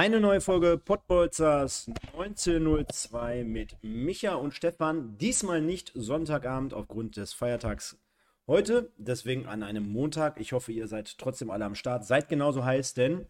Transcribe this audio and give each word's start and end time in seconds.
Eine 0.00 0.18
neue 0.18 0.40
Folge 0.40 0.78
Pottbolzers 0.78 1.90
1902 2.14 3.44
mit 3.44 3.76
Micha 3.82 4.34
und 4.34 4.54
Stefan. 4.54 5.18
Diesmal 5.18 5.60
nicht 5.60 5.92
Sonntagabend 5.94 6.72
aufgrund 6.72 7.18
des 7.18 7.34
Feiertags 7.34 7.98
heute, 8.46 8.92
deswegen 8.96 9.44
an 9.44 9.62
einem 9.62 9.92
Montag. 9.92 10.40
Ich 10.40 10.54
hoffe, 10.54 10.72
ihr 10.72 10.88
seid 10.88 11.18
trotzdem 11.18 11.50
alle 11.50 11.66
am 11.66 11.74
Start. 11.74 12.06
Seid 12.06 12.30
genauso 12.30 12.64
heiß, 12.64 12.94
denn 12.94 13.26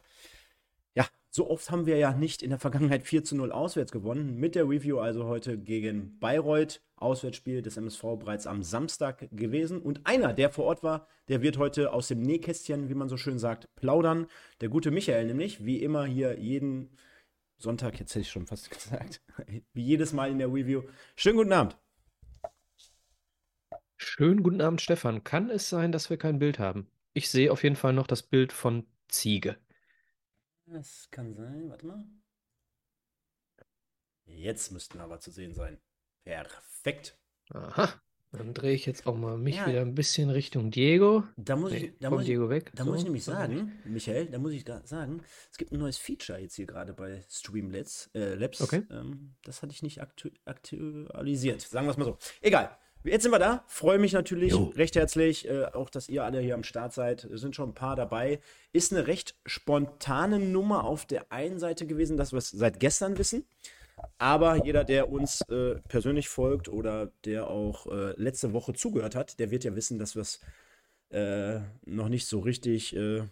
so 1.31 1.49
oft 1.49 1.71
haben 1.71 1.87
wir 1.87 1.97
ja 1.97 2.13
nicht 2.13 2.43
in 2.43 2.51
der 2.51 2.59
Vergangenheit 2.59 3.05
4 3.05 3.23
zu 3.23 3.37
0 3.37 3.53
auswärts 3.53 3.93
gewonnen. 3.93 4.37
Mit 4.37 4.57
der 4.57 4.69
Review 4.69 4.99
also 4.99 5.27
heute 5.27 5.57
gegen 5.59 6.19
Bayreuth. 6.19 6.83
Auswärtsspiel 6.97 7.63
des 7.63 7.79
MSV 7.79 8.03
bereits 8.19 8.47
am 8.47 8.63
Samstag 8.63 9.29
gewesen. 9.33 9.81
Und 9.81 10.03
einer, 10.05 10.35
der 10.35 10.51
vor 10.51 10.67
Ort 10.67 10.83
war, 10.83 11.07
der 11.29 11.41
wird 11.41 11.57
heute 11.57 11.95
aus 11.95 12.09
dem 12.09 12.21
Nähkästchen, 12.21 12.91
wie 12.91 12.95
man 12.95 13.09
so 13.09 13.17
schön 13.17 13.39
sagt, 13.39 13.75
plaudern. 13.75 14.27
Der 14.61 14.69
gute 14.69 14.91
Michael 14.91 15.25
nämlich, 15.27 15.65
wie 15.65 15.83
immer 15.83 16.05
hier 16.05 16.39
jeden 16.39 16.91
Sonntag, 17.57 17.99
jetzt 18.01 18.11
hätte 18.11 18.21
ich 18.21 18.31
schon 18.31 18.47
fast 18.47 18.71
gesagt, 18.71 19.23
wie 19.73 19.83
jedes 19.83 20.13
Mal 20.13 20.31
in 20.31 20.39
der 20.39 20.49
Review. 20.49 20.83
Schönen 21.17 21.39
guten 21.39 21.53
Abend. 21.53 21.79
Schönen 23.97 24.43
guten 24.43 24.61
Abend, 24.61 24.81
Stefan. 24.81 25.25
Kann 25.25 25.49
es 25.49 25.69
sein, 25.69 25.93
dass 25.93 26.11
wir 26.11 26.17
kein 26.17 26.39
Bild 26.39 26.59
haben? 26.59 26.91
Ich 27.13 27.31
sehe 27.31 27.53
auf 27.53 27.63
jeden 27.63 27.77
Fall 27.77 27.93
noch 27.93 28.07
das 28.07 28.23
Bild 28.23 28.53
von 28.53 28.87
Ziege. 29.09 29.57
Das 30.73 31.09
kann 31.11 31.35
sein. 31.35 31.69
Warte 31.69 31.87
mal. 31.87 32.05
Jetzt 34.25 34.71
müssten 34.71 35.01
aber 35.01 35.19
zu 35.19 35.31
sehen 35.31 35.55
sein. 35.55 35.81
Perfekt. 36.25 37.19
Aha. 37.51 38.01
Dann 38.33 38.55
drehe 38.55 38.75
ich 38.75 38.87
jetzt 38.87 39.09
auch 39.09 39.17
mal 39.17 39.37
mich 39.37 39.57
ja. 39.57 39.67
wieder 39.67 39.81
ein 39.81 39.97
bisschen 39.97 40.31
Richtung 40.31 40.71
Diego. 40.71 41.25
Da 41.37 41.57
muss 41.57 41.73
nee, 41.73 41.87
ich, 41.87 41.99
da 41.99 42.11
muss 42.11 42.25
Diego 42.25 42.49
weg. 42.49 42.71
Da 42.77 42.85
so, 42.85 42.91
muss 42.91 43.01
ich 43.01 43.05
nämlich 43.05 43.25
sagen, 43.25 43.73
Michael, 43.85 44.27
da 44.27 44.39
muss 44.39 44.53
ich 44.53 44.65
sagen, 44.85 45.25
es 45.51 45.59
gibt 45.59 45.73
ein 45.73 45.81
neues 45.81 45.99
Feature 45.99 46.39
jetzt 46.39 46.55
hier 46.55 46.67
gerade 46.67 46.93
bei 46.93 47.25
Streamlabs. 47.29 48.09
Äh, 48.15 48.35
Labs. 48.35 48.61
Okay. 48.61 48.85
Ähm, 48.91 49.35
das 49.43 49.63
hatte 49.63 49.73
ich 49.73 49.83
nicht 49.83 50.01
aktu 50.01 50.31
aktualisiert. 50.45 51.63
Sagen 51.63 51.89
wir 51.89 51.91
es 51.91 51.97
mal 51.97 52.05
so. 52.05 52.19
Egal. 52.41 52.79
Jetzt 53.03 53.23
sind 53.23 53.33
wir 53.33 53.39
da. 53.39 53.65
Freue 53.67 53.99
mich 53.99 54.13
natürlich 54.13 54.53
jo. 54.53 54.73
recht 54.77 54.95
herzlich, 54.95 55.49
äh, 55.49 55.65
auch 55.67 55.89
dass 55.89 56.09
ihr 56.09 56.25
alle 56.25 56.41
hier 56.41 56.55
am 56.55 56.65
Start 56.65 56.93
seid. 56.93 57.25
Es 57.25 57.41
sind 57.41 57.57
schon 57.57 57.71
ein 57.71 57.75
paar 57.75 57.97
dabei. 57.97 58.41
Ist 58.73 58.93
eine 58.93 59.07
recht 59.07 59.37
spontane 59.47 60.39
Nummer 60.39 60.85
auf 60.85 61.07
der 61.07 61.33
einen 61.33 61.59
Seite 61.59 61.87
gewesen, 61.87 62.17
dass 62.17 62.33
wir 62.33 62.39
es 62.39 62.51
seit 62.51 62.79
gestern 62.79 63.17
wissen. 63.17 63.47
Aber 64.19 64.65
jeder, 64.65 64.85
der 64.85 65.11
uns 65.11 65.41
äh, 65.49 65.77
persönlich 65.89 66.29
folgt 66.29 66.69
oder 66.69 67.11
der 67.25 67.49
auch 67.49 67.87
äh, 67.87 68.13
letzte 68.17 68.53
Woche 68.53 68.75
zugehört 68.75 69.15
hat, 69.15 69.39
der 69.39 69.51
wird 69.51 69.65
ja 69.65 69.75
wissen, 69.75 69.99
dass 69.99 70.15
wir 70.15 70.23
es 70.23 70.41
äh, 71.11 71.61
noch 71.85 72.09
nicht 72.09 72.27
so 72.27 72.41
richtig 72.41 72.95
äh, 72.95 73.23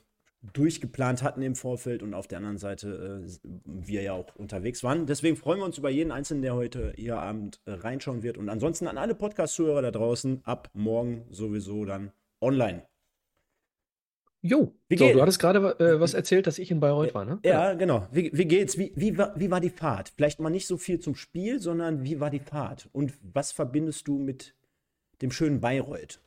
durchgeplant 0.41 1.23
hatten 1.23 1.43
im 1.43 1.55
Vorfeld 1.55 2.03
und 2.03 2.15
auf 2.15 2.29
der 2.29 2.39
anderen 2.39 2.59
Seite 2.59 3.25
äh, 3.25 3.49
wir 3.65 4.03
ja 4.03 4.13
auch 4.13 4.35
unterwegs 4.37 4.85
waren. 4.85 5.07
Deswegen 5.07 5.37
freuen 5.37 5.59
wir 5.59 5.65
uns 5.65 5.79
über 5.79 5.91
jeden 5.91 6.13
Einzelnen, 6.13 6.43
der 6.43 6.55
heute 6.55 6.93
hier 6.97 7.19
Abend 7.19 7.61
äh, 7.65 7.73
reinschauen 7.73 8.23
wird. 8.23 8.39
Und 8.39 8.49
ansonsten 8.49 8.87
an 8.87 8.99
alle 8.99 9.15
Podcast-Zuhörer 9.15 9.83
da 9.83 9.91
draußen, 9.91 10.43
ab 10.45 10.71
morgen 10.75 11.27
sowieso 11.31 11.85
dann 11.85 12.13
online. 12.41 12.85
Jo, 14.41 14.73
wie 14.89 14.97
so, 14.97 15.13
du 15.13 15.21
hattest 15.21 15.41
gerade 15.41 15.59
äh, 15.81 15.99
was 15.99 16.15
erzählt, 16.15 16.47
dass 16.47 16.61
ich 16.61 16.71
in 16.71 16.79
Bayreuth 16.79 17.13
war, 17.13 17.25
ne? 17.25 17.41
Ja, 17.45 17.75
genau. 17.75 18.07
Wie, 18.13 18.31
wie 18.33 18.45
geht's? 18.45 18.79
Wie, 18.79 18.93
wie, 18.95 19.19
war, 19.19 19.39
wie 19.39 19.51
war 19.51 19.61
die 19.61 19.71
Fahrt? 19.71 20.13
Vielleicht 20.15 20.39
mal 20.39 20.51
nicht 20.51 20.69
so 20.69 20.77
viel 20.77 21.01
zum 21.01 21.17
Spiel, 21.17 21.59
sondern 21.59 22.05
wie 22.05 22.21
war 22.21 22.31
die 22.31 22.39
Fahrt? 22.39 22.89
Und 22.93 23.15
was 23.21 23.51
verbindest 23.51 24.07
du 24.07 24.19
mit 24.19 24.55
dem 25.23 25.33
schönen 25.33 25.61
Bayreuth? 25.61 26.21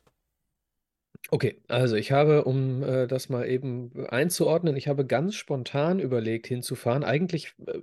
Okay, 1.30 1.62
also 1.68 1.96
ich 1.96 2.12
habe, 2.12 2.44
um 2.44 2.82
äh, 2.82 3.06
das 3.06 3.28
mal 3.30 3.48
eben 3.48 4.06
einzuordnen, 4.08 4.76
ich 4.76 4.86
habe 4.88 5.06
ganz 5.06 5.34
spontan 5.34 5.98
überlegt, 5.98 6.46
hinzufahren. 6.46 7.04
Eigentlich 7.04 7.54
äh, 7.66 7.80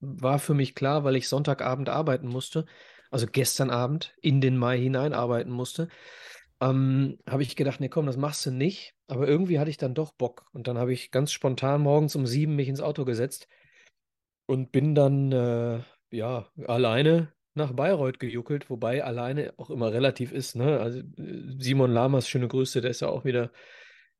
war 0.00 0.38
für 0.38 0.52
mich 0.54 0.74
klar, 0.74 1.02
weil 1.04 1.16
ich 1.16 1.28
Sonntagabend 1.28 1.88
arbeiten 1.88 2.28
musste, 2.28 2.66
also 3.10 3.26
gestern 3.26 3.70
Abend 3.70 4.14
in 4.20 4.40
den 4.42 4.56
Mai 4.58 4.78
hinein 4.78 5.14
arbeiten 5.14 5.50
musste, 5.50 5.88
ähm, 6.60 7.18
habe 7.28 7.42
ich 7.42 7.56
gedacht, 7.56 7.80
nee, 7.80 7.88
komm, 7.88 8.06
das 8.06 8.16
machst 8.18 8.44
du 8.46 8.50
nicht. 8.50 8.94
Aber 9.08 9.26
irgendwie 9.26 9.58
hatte 9.58 9.70
ich 9.70 9.78
dann 9.78 9.94
doch 9.94 10.12
Bock. 10.12 10.46
Und 10.52 10.66
dann 10.68 10.78
habe 10.78 10.92
ich 10.92 11.10
ganz 11.10 11.32
spontan 11.32 11.80
morgens 11.82 12.16
um 12.16 12.26
sieben 12.26 12.54
mich 12.56 12.68
ins 12.68 12.80
Auto 12.82 13.04
gesetzt 13.04 13.48
und 14.46 14.72
bin 14.72 14.94
dann, 14.94 15.32
äh, 15.32 15.80
ja, 16.10 16.46
alleine 16.66 17.32
nach 17.54 17.72
Bayreuth 17.72 18.18
gejuckelt, 18.20 18.70
wobei 18.70 19.04
alleine 19.04 19.54
auch 19.56 19.70
immer 19.70 19.92
relativ 19.92 20.32
ist. 20.32 20.56
Ne? 20.56 20.80
Also 20.80 21.00
äh, 21.00 21.56
Simon 21.58 21.92
Lamas, 21.92 22.28
schöne 22.28 22.48
Grüße, 22.48 22.80
der 22.80 22.90
ist 22.90 23.00
ja 23.00 23.08
auch 23.08 23.24
wieder 23.24 23.50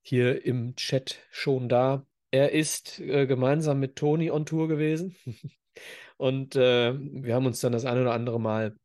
hier 0.02 0.44
im 0.44 0.74
Chat 0.76 1.18
schon 1.30 1.68
da. 1.68 2.06
Er 2.30 2.52
ist 2.52 3.00
äh, 3.00 3.26
gemeinsam 3.26 3.80
mit 3.80 3.96
Toni 3.96 4.30
on 4.30 4.46
Tour 4.46 4.68
gewesen. 4.68 5.16
Und 6.16 6.56
äh, 6.56 6.94
wir 6.94 7.34
haben 7.34 7.46
uns 7.46 7.60
dann 7.60 7.72
das 7.72 7.84
ein 7.84 8.00
oder 8.00 8.12
andere 8.12 8.40
Mal 8.40 8.76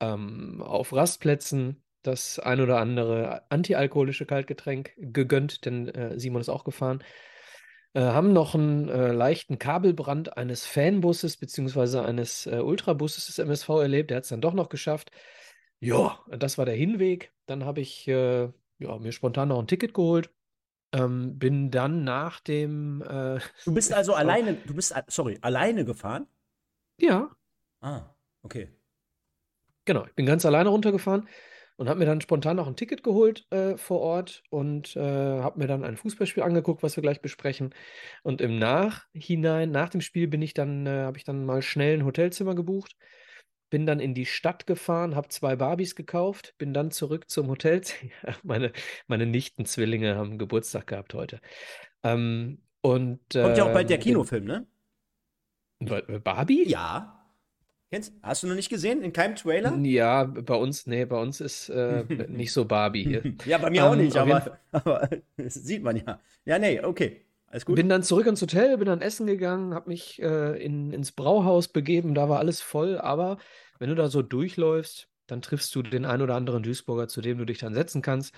ähm, 0.00 0.62
auf 0.62 0.92
Rastplätzen 0.92 1.82
das 2.02 2.38
ein 2.38 2.60
oder 2.60 2.78
andere 2.78 3.42
antialkoholische 3.50 4.26
Kaltgetränk 4.26 4.92
gegönnt, 4.96 5.64
denn 5.64 5.88
äh, 5.88 6.18
Simon 6.18 6.40
ist 6.40 6.48
auch 6.48 6.64
gefahren. 6.64 7.04
Äh, 7.92 8.02
haben 8.02 8.32
noch 8.32 8.54
einen 8.54 8.88
äh, 8.88 9.12
leichten 9.12 9.58
Kabelbrand 9.58 10.36
eines 10.36 10.64
Fanbusses 10.64 11.36
bzw. 11.36 11.98
eines 11.98 12.46
äh, 12.46 12.60
Ultrabusses 12.60 13.26
des 13.26 13.38
MSV 13.38 13.68
erlebt. 13.68 14.10
Der 14.10 14.18
hat 14.18 14.24
es 14.24 14.30
dann 14.30 14.40
doch 14.40 14.54
noch 14.54 14.68
geschafft. 14.68 15.10
Ja, 15.80 16.20
das 16.28 16.56
war 16.56 16.66
der 16.66 16.76
Hinweg. 16.76 17.32
Dann 17.46 17.64
habe 17.64 17.80
ich 17.80 18.06
äh, 18.06 18.48
ja, 18.78 18.98
mir 18.98 19.12
spontan 19.12 19.48
noch 19.48 19.58
ein 19.58 19.66
Ticket 19.66 19.94
geholt. 19.94 20.30
Ähm, 20.92 21.38
bin 21.38 21.70
dann 21.70 22.04
nach 22.04 22.40
dem. 22.40 23.02
Äh, 23.02 23.40
du 23.64 23.74
bist 23.74 23.92
also 23.92 24.14
alleine, 24.14 24.54
du 24.54 24.74
bist, 24.74 24.94
sorry, 25.08 25.38
alleine 25.40 25.84
gefahren? 25.84 26.26
Ja. 26.98 27.30
Ah, 27.80 28.14
okay. 28.42 28.68
Genau, 29.84 30.04
ich 30.06 30.14
bin 30.14 30.26
ganz 30.26 30.44
alleine 30.44 30.68
runtergefahren 30.68 31.28
und 31.80 31.88
habe 31.88 32.00
mir 32.00 32.04
dann 32.04 32.20
spontan 32.20 32.58
noch 32.58 32.66
ein 32.66 32.76
Ticket 32.76 33.02
geholt 33.02 33.46
äh, 33.50 33.78
vor 33.78 34.00
Ort 34.00 34.42
und 34.50 34.94
äh, 34.96 35.00
habe 35.00 35.58
mir 35.58 35.66
dann 35.66 35.82
ein 35.82 35.96
Fußballspiel 35.96 36.42
angeguckt, 36.42 36.82
was 36.82 36.94
wir 36.94 37.02
gleich 37.02 37.22
besprechen. 37.22 37.74
Und 38.22 38.42
im 38.42 38.58
Nachhinein, 38.58 39.70
nach 39.70 39.88
dem 39.88 40.02
Spiel, 40.02 40.28
bin 40.28 40.42
ich 40.42 40.52
dann, 40.52 40.86
äh, 40.86 41.04
habe 41.04 41.16
ich 41.16 41.24
dann 41.24 41.46
mal 41.46 41.62
schnell 41.62 41.96
ein 41.96 42.04
Hotelzimmer 42.04 42.54
gebucht, 42.54 42.96
bin 43.70 43.86
dann 43.86 43.98
in 43.98 44.12
die 44.12 44.26
Stadt 44.26 44.66
gefahren, 44.66 45.16
habe 45.16 45.28
zwei 45.28 45.56
Barbies 45.56 45.96
gekauft, 45.96 46.54
bin 46.58 46.74
dann 46.74 46.90
zurück 46.90 47.30
zum 47.30 47.48
Hotel. 47.48 47.80
meine, 48.42 48.72
meine 49.06 49.24
Nichtenzwillinge 49.24 50.16
haben 50.16 50.36
Geburtstag 50.36 50.86
gehabt 50.88 51.14
heute. 51.14 51.40
Ähm, 52.02 52.60
und, 52.82 53.20
Kommt 53.32 53.56
ja 53.56 53.64
auch 53.64 53.72
bald 53.72 53.88
der 53.88 53.96
ähm, 53.96 54.02
Kinofilm, 54.02 54.44
ne? 54.44 54.66
Barbie? 55.78 56.68
Ja. 56.68 57.19
Kennst, 57.90 58.12
hast 58.22 58.44
du 58.44 58.46
noch 58.46 58.54
nicht 58.54 58.68
gesehen? 58.68 59.02
In 59.02 59.12
keinem 59.12 59.34
Trailer? 59.34 59.76
Ja, 59.78 60.22
bei 60.24 60.54
uns, 60.54 60.86
nee, 60.86 61.04
bei 61.04 61.20
uns 61.20 61.40
ist 61.40 61.68
äh, 61.70 62.04
nicht 62.28 62.52
so 62.52 62.64
Barbie 62.64 63.02
hier. 63.02 63.34
ja, 63.44 63.58
bei 63.58 63.68
mir 63.68 63.82
ähm, 63.82 63.86
auch 63.88 63.96
nicht, 63.96 64.16
aber, 64.16 64.58
aber 64.72 65.08
das 65.36 65.54
sieht 65.54 65.82
man 65.82 65.96
ja. 65.96 66.20
Ja, 66.44 66.58
nee, 66.60 66.80
okay. 66.80 67.26
Alles 67.48 67.66
gut. 67.66 67.74
Bin 67.74 67.88
dann 67.88 68.04
zurück 68.04 68.28
ins 68.28 68.40
Hotel, 68.40 68.78
bin 68.78 68.86
dann 68.86 69.00
essen 69.00 69.26
gegangen, 69.26 69.74
habe 69.74 69.88
mich 69.88 70.22
äh, 70.22 70.62
in, 70.62 70.92
ins 70.92 71.10
Brauhaus 71.10 71.66
begeben, 71.66 72.14
da 72.14 72.28
war 72.28 72.38
alles 72.38 72.60
voll, 72.60 72.96
aber 72.96 73.38
wenn 73.80 73.88
du 73.88 73.96
da 73.96 74.08
so 74.08 74.22
durchläufst, 74.22 75.08
dann 75.26 75.42
triffst 75.42 75.74
du 75.74 75.82
den 75.82 76.04
ein 76.04 76.22
oder 76.22 76.36
anderen 76.36 76.62
Duisburger, 76.62 77.08
zu 77.08 77.20
dem 77.20 77.38
du 77.38 77.44
dich 77.44 77.58
dann 77.58 77.74
setzen 77.74 78.02
kannst. 78.02 78.34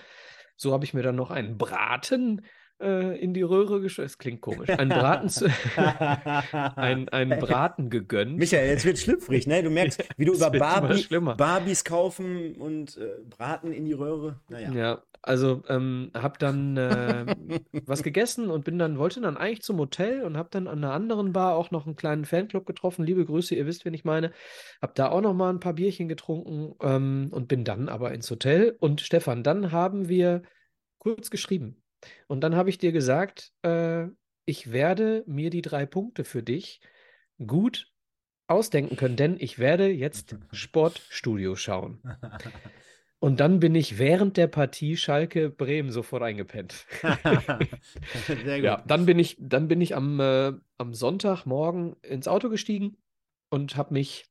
So 0.55 0.73
habe 0.73 0.83
ich 0.85 0.95
mir 0.95 1.03
dann 1.03 1.15
noch 1.15 1.29
einen 1.29 1.59
Braten 1.59 2.39
äh, 2.39 2.43
in 2.83 3.33
die 3.33 3.41
Röhre 3.41 3.81
geschossen. 3.81 4.05
Es 4.05 4.17
klingt 4.17 4.41
komisch. 4.41 4.69
Ein 4.69 4.89
Braten, 4.89 5.29
zu, 5.29 5.45
ein, 6.75 7.09
ein 7.09 7.29
Braten 7.29 7.89
gegönnt. 7.89 8.37
Michael, 8.37 8.69
jetzt 8.69 8.85
wird 8.85 8.97
schlüpfrig, 8.97 9.47
ne? 9.47 9.63
Du 9.63 9.69
merkst, 9.69 10.03
wie 10.17 10.25
du 10.25 10.33
über 10.35 10.51
Barbie, 10.51 11.05
Barbies 11.37 11.83
kaufen 11.83 12.55
und 12.55 12.97
äh, 12.97 13.23
Braten 13.29 13.71
in 13.71 13.85
die 13.85 13.93
Röhre. 13.93 14.39
Naja. 14.49 14.71
Ja, 14.73 15.03
also 15.25 15.63
ähm, 15.69 16.11
habe 16.13 16.37
dann 16.37 16.75
äh, 16.75 17.25
was 17.85 18.03
gegessen 18.03 18.49
und 18.49 18.65
bin 18.65 18.77
dann, 18.77 18.97
wollte 18.97 19.21
dann 19.21 19.37
eigentlich 19.37 19.61
zum 19.61 19.77
Hotel 19.77 20.23
und 20.23 20.35
habe 20.35 20.49
dann 20.51 20.67
an 20.67 20.79
einer 20.79 20.91
anderen 20.91 21.31
Bar 21.31 21.55
auch 21.55 21.71
noch 21.71 21.85
einen 21.85 21.95
kleinen 21.95 22.25
Fanclub 22.25 22.65
getroffen. 22.65 23.05
Liebe 23.05 23.25
Grüße, 23.25 23.55
ihr 23.55 23.65
wisst, 23.65 23.85
wen 23.85 23.93
ich 23.93 24.03
meine. 24.03 24.33
Habe 24.81 24.91
da 24.95 25.09
auch 25.09 25.21
noch 25.21 25.33
mal 25.33 25.49
ein 25.49 25.61
paar 25.61 25.73
Bierchen 25.73 26.09
getrunken 26.09 26.75
ähm, 26.81 27.29
und 27.31 27.47
bin 27.47 27.63
dann 27.63 27.87
aber 27.87 28.13
ins 28.13 28.29
Hotel. 28.29 28.75
Und 28.81 28.99
Stefan, 28.99 29.43
dann 29.43 29.71
haben 29.71 30.09
wir 30.09 30.43
kurz 30.97 31.29
geschrieben. 31.29 31.82
Und 32.27 32.41
dann 32.41 32.55
habe 32.55 32.69
ich 32.69 32.77
dir 32.77 32.91
gesagt, 32.91 33.51
äh, 33.63 34.07
ich 34.45 34.71
werde 34.71 35.23
mir 35.25 35.49
die 35.49 35.61
drei 35.61 35.85
Punkte 35.85 36.23
für 36.23 36.43
dich 36.43 36.81
gut 37.45 37.91
ausdenken 38.47 38.95
können, 38.95 39.15
denn 39.15 39.37
ich 39.39 39.57
werde 39.57 39.87
jetzt 39.87 40.35
Sportstudio 40.51 41.55
schauen. 41.55 42.01
Und 43.19 43.39
dann 43.39 43.61
bin 43.61 43.73
ich 43.73 43.99
während 43.99 44.35
der 44.35 44.47
Partie 44.47 44.97
Schalke 44.97 45.49
Bremen 45.49 45.91
sofort 45.91 46.23
eingepennt. 46.23 46.85
Sehr 48.27 48.57
gut. 48.57 48.65
Ja, 48.65 48.83
dann 48.85 49.05
bin 49.05 49.17
ich, 49.17 49.37
dann 49.39 49.69
bin 49.69 49.79
ich 49.79 49.95
am, 49.95 50.19
äh, 50.19 50.51
am 50.77 50.93
Sonntagmorgen 50.93 51.95
ins 52.01 52.27
Auto 52.27 52.49
gestiegen 52.49 52.97
und 53.49 53.77
habe 53.77 53.93
mich 53.93 54.25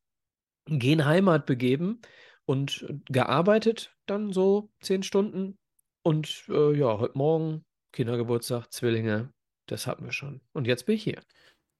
gen 0.66 1.06
Heimat 1.06 1.46
begeben 1.46 2.02
und 2.44 2.86
gearbeitet, 3.06 3.96
dann 4.04 4.30
so 4.30 4.70
zehn 4.80 5.02
Stunden. 5.02 5.58
Und 6.02 6.44
äh, 6.48 6.76
ja, 6.76 6.98
heute 6.98 7.16
Morgen 7.16 7.64
Kindergeburtstag, 7.92 8.72
Zwillinge, 8.72 9.32
das 9.66 9.86
hatten 9.86 10.04
wir 10.04 10.12
schon. 10.12 10.40
Und 10.52 10.66
jetzt 10.66 10.86
bin 10.86 10.96
ich 10.96 11.04
hier. 11.04 11.20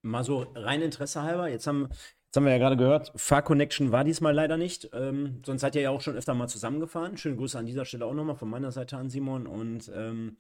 Mal 0.03 0.25
so 0.25 0.47
rein 0.55 0.83
Interesse 0.83 1.23
halber, 1.23 1.49
jetzt 1.49 1.67
haben, 1.67 1.89
Jetzt 2.33 2.39
haben 2.39 2.47
wir 2.47 2.53
ja 2.53 2.59
gerade 2.59 2.79
gehört, 2.79 3.13
Far 3.15 3.43
Connection 3.43 3.93
war 3.93 4.05
diesmal 4.05 4.33
leider 4.33 4.57
nicht. 4.57 4.89
Ähm, 4.95 5.43
sonst 5.45 5.61
seid 5.61 5.75
ihr 5.75 5.83
ja 5.83 5.91
auch 5.91 6.01
schon 6.01 6.17
öfter 6.17 6.33
mal 6.33 6.49
zusammengefahren. 6.49 7.19
Schöne 7.19 7.37
Grüße 7.37 7.59
an 7.59 7.67
dieser 7.67 7.85
Stelle 7.85 8.07
auch 8.07 8.15
nochmal 8.15 8.37
von 8.37 8.49
meiner 8.49 8.73
Seite 8.73 8.97
an 8.97 9.11
Simon. 9.11 9.47
Und 9.47 9.93
ähm, 9.95 10.39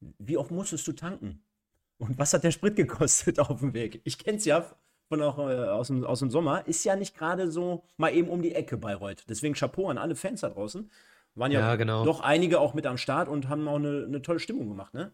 wie 0.00 0.38
oft 0.38 0.50
musstest 0.50 0.88
du 0.88 0.92
tanken? 0.92 1.42
Und 1.98 2.18
was 2.18 2.32
hat 2.32 2.42
der 2.42 2.52
Sprit 2.52 2.74
gekostet 2.74 3.38
auf 3.50 3.60
dem 3.60 3.74
Weg? 3.74 4.00
Ich 4.04 4.16
kenne 4.16 4.38
es 4.38 4.46
ja 4.46 4.64
von 5.10 5.20
auch 5.20 5.38
äh, 5.38 5.68
aus, 5.68 5.88
dem, 5.88 6.04
aus 6.04 6.20
dem 6.20 6.30
Sommer. 6.30 6.66
Ist 6.66 6.84
ja 6.84 6.96
nicht 6.96 7.14
gerade 7.14 7.50
so 7.50 7.84
mal 7.98 8.14
eben 8.14 8.30
um 8.30 8.40
die 8.40 8.54
Ecke 8.54 8.78
Bayreuth. 8.78 9.24
Deswegen 9.28 9.52
Chapeau 9.52 9.90
an 9.90 9.98
alle 9.98 10.16
Fans 10.16 10.40
da 10.40 10.48
draußen. 10.48 10.90
Waren 11.38 11.52
ja, 11.52 11.60
ja 11.60 11.76
genau. 11.76 12.04
doch 12.04 12.20
einige 12.20 12.60
auch 12.60 12.74
mit 12.74 12.86
am 12.86 12.98
Start 12.98 13.28
und 13.28 13.48
haben 13.48 13.68
auch 13.68 13.76
eine, 13.76 14.04
eine 14.06 14.22
tolle 14.22 14.40
Stimmung 14.40 14.68
gemacht, 14.68 14.94
ne? 14.94 15.12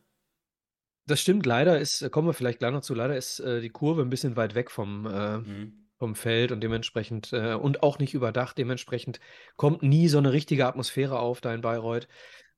Das 1.06 1.20
stimmt, 1.20 1.44
leider 1.44 1.78
ist, 1.78 2.10
kommen 2.10 2.28
wir 2.28 2.32
vielleicht 2.32 2.60
gleich 2.60 2.72
noch 2.72 2.80
zu, 2.80 2.94
leider 2.94 3.16
ist 3.16 3.38
äh, 3.38 3.60
die 3.60 3.68
Kurve 3.68 4.00
ein 4.00 4.08
bisschen 4.08 4.36
weit 4.36 4.54
weg 4.54 4.70
vom, 4.70 5.06
äh, 5.06 5.38
mhm. 5.38 5.86
vom 5.98 6.14
Feld 6.14 6.50
und 6.50 6.62
dementsprechend 6.62 7.32
äh, 7.34 7.52
und 7.52 7.82
auch 7.82 7.98
nicht 7.98 8.14
überdacht, 8.14 8.56
dementsprechend 8.56 9.20
kommt 9.56 9.82
nie 9.82 10.08
so 10.08 10.16
eine 10.16 10.32
richtige 10.32 10.66
Atmosphäre 10.66 11.18
auf 11.18 11.42
da 11.42 11.52
in 11.52 11.60
Bayreuth. 11.60 12.08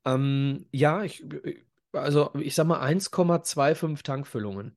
Ähm, 0.05 0.67
ja, 0.71 1.03
ich, 1.03 1.25
also 1.93 2.31
ich 2.39 2.55
sag 2.55 2.69
mal 2.69 2.81
1,25 2.81 4.05
Tankfüllungen 4.05 4.77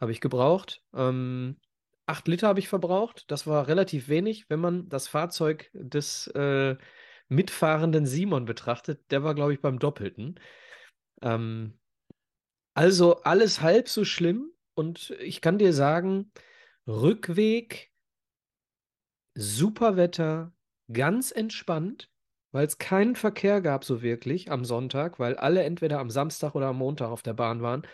habe 0.00 0.12
ich 0.12 0.20
gebraucht. 0.20 0.82
Ähm, 0.94 1.56
8 2.06 2.28
Liter 2.28 2.48
habe 2.48 2.60
ich 2.60 2.68
verbraucht. 2.68 3.24
Das 3.30 3.46
war 3.46 3.68
relativ 3.68 4.08
wenig, 4.08 4.48
wenn 4.48 4.60
man 4.60 4.88
das 4.88 5.08
Fahrzeug 5.08 5.70
des 5.72 6.26
äh, 6.28 6.76
mitfahrenden 7.34 8.06
Simon 8.06 8.44
betrachtet. 8.44 9.10
Der 9.10 9.22
war, 9.24 9.34
glaube 9.34 9.54
ich, 9.54 9.60
beim 9.60 9.78
Doppelten. 9.78 10.38
Ähm, 11.22 11.78
also 12.74 13.22
alles 13.22 13.60
halb 13.60 13.88
so 13.88 14.04
schlimm 14.04 14.50
und 14.74 15.10
ich 15.20 15.40
kann 15.40 15.58
dir 15.58 15.72
sagen, 15.72 16.32
Rückweg, 16.86 17.92
super 19.34 19.96
Wetter, 19.96 20.52
ganz 20.92 21.30
entspannt, 21.30 22.10
weil 22.50 22.66
es 22.66 22.78
keinen 22.78 23.16
Verkehr 23.16 23.60
gab 23.60 23.84
so 23.84 24.02
wirklich 24.02 24.50
am 24.50 24.64
Sonntag, 24.64 25.18
weil 25.18 25.36
alle 25.36 25.62
entweder 25.62 25.98
am 26.00 26.10
Samstag 26.10 26.54
oder 26.54 26.68
am 26.68 26.78
Montag 26.78 27.08
auf 27.08 27.22
der 27.22 27.34
Bahn 27.34 27.62
waren. 27.62 27.86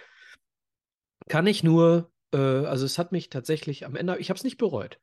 Kann 1.29 1.47
ich 1.47 1.63
nur, 1.63 2.11
äh, 2.33 2.39
also 2.39 2.87
es 2.87 2.99
hat 2.99 3.13
mich 3.13 3.29
tatsächlich 3.29 3.85
am 3.85 3.97
Ende, 3.97 4.19
ich 4.19 4.31
habe 4.31 4.39
es 4.39 4.45
nicht 4.45 4.59
bereut. 4.59 5.01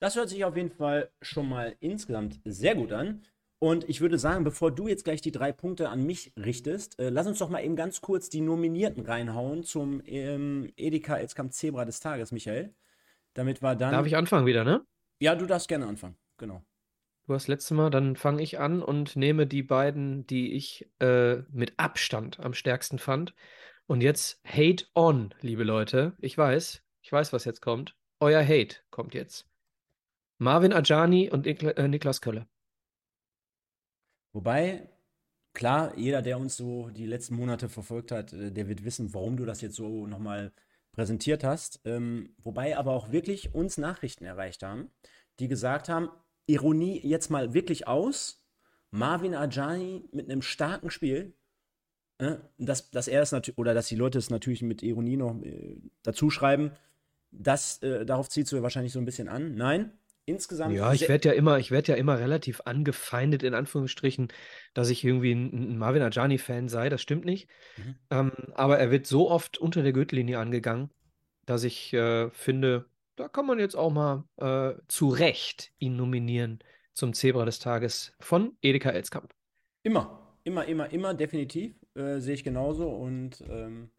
Das 0.00 0.14
hört 0.14 0.28
sich 0.28 0.44
auf 0.44 0.56
jeden 0.56 0.70
Fall 0.70 1.10
schon 1.20 1.48
mal 1.48 1.76
insgesamt 1.80 2.40
sehr 2.44 2.74
gut 2.74 2.92
an. 2.92 3.22
Und 3.60 3.88
ich 3.88 4.00
würde 4.00 4.18
sagen, 4.18 4.44
bevor 4.44 4.70
du 4.70 4.86
jetzt 4.86 5.02
gleich 5.02 5.20
die 5.20 5.32
drei 5.32 5.50
Punkte 5.50 5.88
an 5.88 6.04
mich 6.04 6.32
richtest, 6.36 6.98
äh, 7.00 7.10
lass 7.10 7.26
uns 7.26 7.38
doch 7.38 7.48
mal 7.48 7.64
eben 7.64 7.74
ganz 7.74 8.00
kurz 8.00 8.28
die 8.28 8.40
Nominierten 8.40 9.04
reinhauen 9.04 9.64
zum 9.64 10.00
ähm, 10.06 10.72
Edeka 10.76 11.16
Elskamp 11.16 11.52
Zebra 11.52 11.84
des 11.84 11.98
Tages, 11.98 12.30
Michael. 12.30 12.72
Damit 13.34 13.60
war 13.60 13.74
dann. 13.74 13.90
Darf 13.90 14.06
ich 14.06 14.16
anfangen 14.16 14.46
wieder, 14.46 14.62
ne? 14.62 14.86
Ja, 15.20 15.34
du 15.34 15.46
darfst 15.46 15.66
gerne 15.66 15.86
anfangen, 15.86 16.16
genau. 16.36 16.62
Du 17.26 17.34
hast 17.34 17.48
letztes 17.48 17.72
Mal, 17.72 17.90
dann 17.90 18.14
fange 18.14 18.42
ich 18.42 18.60
an 18.60 18.80
und 18.80 19.16
nehme 19.16 19.46
die 19.48 19.64
beiden, 19.64 20.26
die 20.28 20.52
ich 20.52 20.88
äh, 21.00 21.38
mit 21.50 21.74
Abstand 21.76 22.38
am 22.38 22.54
stärksten 22.54 23.00
fand. 23.00 23.34
Und 23.86 24.00
jetzt 24.00 24.40
Hate 24.46 24.86
on, 24.94 25.34
liebe 25.40 25.64
Leute. 25.64 26.14
Ich 26.20 26.38
weiß, 26.38 26.82
ich 27.02 27.12
weiß, 27.12 27.32
was 27.32 27.44
jetzt 27.44 27.60
kommt. 27.60 27.96
Euer 28.20 28.42
Hate 28.42 28.76
kommt 28.90 29.14
jetzt. 29.14 29.48
Marvin 30.38 30.72
Ajani 30.72 31.30
und 31.30 31.46
äh, 31.46 31.88
Niklas 31.88 32.20
Kölle. 32.20 32.46
Wobei, 34.32 34.88
klar, 35.52 35.96
jeder, 35.96 36.22
der 36.22 36.38
uns 36.38 36.56
so 36.56 36.90
die 36.90 37.06
letzten 37.06 37.34
Monate 37.34 37.68
verfolgt 37.68 38.12
hat, 38.12 38.32
äh, 38.32 38.52
der 38.52 38.68
wird 38.68 38.84
wissen, 38.84 39.12
warum 39.14 39.36
du 39.36 39.44
das 39.44 39.60
jetzt 39.60 39.76
so 39.76 40.06
nochmal 40.06 40.52
präsentiert 40.92 41.44
hast. 41.44 41.80
Ähm, 41.84 42.34
wobei 42.38 42.76
aber 42.76 42.92
auch 42.92 43.10
wirklich 43.10 43.54
uns 43.54 43.78
Nachrichten 43.78 44.24
erreicht 44.24 44.62
haben, 44.62 44.90
die 45.40 45.48
gesagt 45.48 45.88
haben, 45.88 46.08
Ironie 46.46 47.00
jetzt 47.06 47.30
mal 47.30 47.52
wirklich 47.52 47.86
aus. 47.86 48.44
Marvin 48.90 49.34
Ajani 49.34 50.08
mit 50.12 50.30
einem 50.30 50.40
starken 50.40 50.90
Spiel, 50.90 51.34
äh, 52.18 52.36
dass, 52.58 52.90
dass 52.90 53.08
er 53.08 53.22
es 53.22 53.32
natürlich, 53.32 53.58
oder 53.58 53.74
dass 53.74 53.88
die 53.88 53.96
Leute 53.96 54.18
es 54.18 54.30
natürlich 54.30 54.62
mit 54.62 54.82
Ironie 54.82 55.16
noch 55.16 55.40
äh, 55.42 55.76
dazu 56.02 56.30
schreiben, 56.30 56.72
das, 57.30 57.82
äh, 57.82 58.06
darauf 58.06 58.28
ziehst 58.28 58.52
du 58.52 58.62
wahrscheinlich 58.62 58.92
so 58.92 58.98
ein 58.98 59.04
bisschen 59.04 59.28
an. 59.28 59.54
Nein, 59.56 59.92
insgesamt. 60.28 60.74
Ja, 60.74 60.92
ich 60.92 61.08
werde 61.08 61.30
ja 61.30 61.34
immer, 61.34 61.58
ich 61.58 61.70
werde 61.70 61.92
ja 61.92 61.98
immer 61.98 62.18
relativ 62.18 62.60
angefeindet, 62.64 63.42
in 63.42 63.54
Anführungsstrichen, 63.54 64.28
dass 64.74 64.90
ich 64.90 65.04
irgendwie 65.04 65.32
ein, 65.32 65.72
ein 65.72 65.78
Marvin 65.78 66.02
Ajani-Fan 66.02 66.68
sei. 66.68 66.88
Das 66.88 67.02
stimmt 67.02 67.24
nicht. 67.24 67.48
Mhm. 67.76 67.96
Ähm, 68.10 68.32
aber 68.54 68.78
er 68.78 68.90
wird 68.90 69.06
so 69.06 69.30
oft 69.30 69.58
unter 69.58 69.82
der 69.82 69.92
Gürtellinie 69.92 70.38
angegangen, 70.38 70.90
dass 71.46 71.64
ich 71.64 71.92
äh, 71.92 72.30
finde, 72.30 72.86
da 73.16 73.28
kann 73.28 73.46
man 73.46 73.58
jetzt 73.58 73.76
auch 73.76 73.90
mal 73.90 74.24
äh, 74.36 74.80
zu 74.88 75.08
Recht 75.08 75.72
ihn 75.78 75.96
nominieren 75.96 76.60
zum 76.92 77.14
Zebra 77.14 77.44
des 77.44 77.58
Tages 77.58 78.12
von 78.20 78.56
Edeka 78.60 78.90
Elskamp. 78.90 79.32
Immer, 79.82 80.36
immer, 80.44 80.66
immer, 80.66 80.92
immer, 80.92 81.14
definitiv. 81.14 81.74
Äh, 81.94 82.18
Sehe 82.18 82.34
ich 82.34 82.44
genauso. 82.44 82.88
Und 82.88 83.42
ähm, 83.48 83.90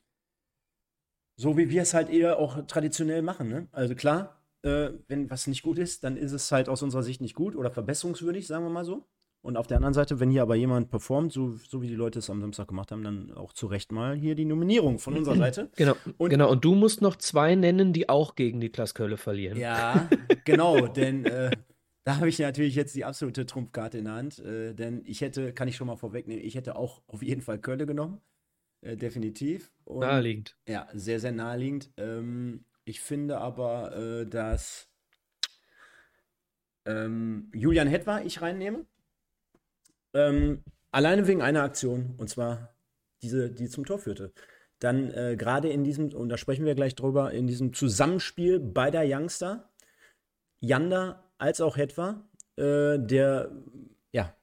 so 1.36 1.58
wie 1.58 1.70
wir 1.70 1.82
es 1.82 1.94
halt 1.94 2.10
eher 2.10 2.38
auch 2.38 2.66
traditionell 2.68 3.22
machen. 3.22 3.48
Ne? 3.48 3.68
Also 3.72 3.96
klar, 3.96 4.39
äh, 4.64 4.92
wenn 5.08 5.30
was 5.30 5.48
nicht 5.48 5.64
gut 5.64 5.78
ist, 5.78 6.04
dann 6.04 6.18
ist 6.18 6.32
es 6.32 6.52
halt 6.52 6.70
aus 6.70 6.84
unserer 6.84 7.04
Sicht 7.04 7.22
nicht 7.22 7.36
gut 7.36 7.56
oder 7.56 7.72
verbesserungswürdig, 7.72 8.48
sagen 8.48 8.66
wir 8.66 8.70
mal 8.70 8.86
so. 8.86 9.06
Und 9.42 9.56
auf 9.56 9.68
der 9.68 9.78
anderen 9.78 9.94
Seite, 9.94 10.20
wenn 10.20 10.32
hier 10.32 10.42
aber 10.42 10.56
jemand 10.56 10.90
performt, 10.90 11.32
so, 11.32 11.52
so 11.52 11.82
wie 11.82 11.88
die 11.88 11.96
Leute 11.96 12.20
es 12.20 12.30
am 12.30 12.42
Samstag 12.42 12.68
gemacht 12.68 12.92
haben, 12.92 13.04
dann 13.04 13.32
auch 13.32 13.54
zu 13.54 13.68
Recht 13.68 13.92
mal 13.92 14.16
hier 14.16 14.36
die 14.36 14.44
Nominierung 14.44 15.00
von 15.00 15.16
unserer 15.16 15.38
Seite. 15.38 15.70
Genau. 15.78 15.96
Und, 16.18 16.30
genau. 16.30 16.52
Und 16.52 16.66
du 16.66 16.76
musst 16.76 17.02
noch 17.02 17.16
zwei 17.16 17.56
nennen, 17.56 17.94
die 17.94 18.10
auch 18.10 18.36
gegen 18.36 18.60
die 18.60 18.70
Klasse 18.70 18.96
Kölle 18.96 19.16
verlieren. 19.16 19.58
Ja, 19.58 20.10
genau. 20.44 20.88
denn 20.88 21.24
äh, 21.24 21.52
da 22.04 22.18
habe 22.18 22.28
ich 22.28 22.40
natürlich 22.40 22.76
jetzt 22.76 22.96
die 22.96 23.06
absolute 23.06 23.46
Trumpfkarte 23.46 23.98
in 23.98 24.06
der 24.06 24.16
Hand. 24.16 24.40
Äh, 24.40 24.74
denn 24.74 25.04
ich 25.06 25.22
hätte, 25.22 25.54
kann 25.54 25.70
ich 25.70 25.78
schon 25.78 25.88
mal 25.88 25.96
vorwegnehmen, 25.96 26.44
ich 26.44 26.56
hätte 26.56 26.76
auch 26.76 27.02
auf 27.08 27.24
jeden 27.24 27.42
Fall 27.42 27.60
Kölle 27.60 27.86
genommen. 27.86 28.20
Äh, 28.82 28.98
definitiv. 28.98 29.72
Und, 29.86 30.02
naheliegend. 30.02 30.58
Ja, 30.68 30.88
sehr, 30.94 31.22
sehr 31.22 31.32
naheliegend. 31.32 31.92
Ähm, 31.96 32.66
ich 32.90 33.02
finde 33.02 33.38
aber, 33.38 33.96
äh, 33.96 34.26
dass 34.26 34.90
ähm, 36.86 37.52
Julian 37.54 37.88
Hetwa 37.88 38.22
ich 38.22 38.42
reinnehme. 38.42 38.86
Ähm, 40.16 40.64
alleine 40.92 41.28
wegen 41.28 41.44
einer 41.44 41.62
Aktion, 41.62 42.16
und 42.18 42.30
zwar 42.30 42.74
diese, 43.22 43.52
die 43.52 43.70
zum 43.70 43.86
Tor 43.86 44.00
führte. 44.00 44.34
Dann 44.80 45.12
äh, 45.12 45.36
gerade 45.38 45.70
in 45.70 45.84
diesem, 45.84 46.12
und 46.14 46.30
da 46.30 46.38
sprechen 46.38 46.66
wir 46.66 46.74
gleich 46.74 46.96
drüber, 46.96 47.32
in 47.32 47.46
diesem 47.46 47.74
Zusammenspiel 47.74 48.60
beider 48.60 49.04
Youngster, 49.06 49.70
Yanda 50.60 51.32
als 51.38 51.62
auch 51.62 51.78
Hetwa, 51.78 52.28
äh, 52.56 52.98
der, 52.98 53.52
ja, 54.12 54.36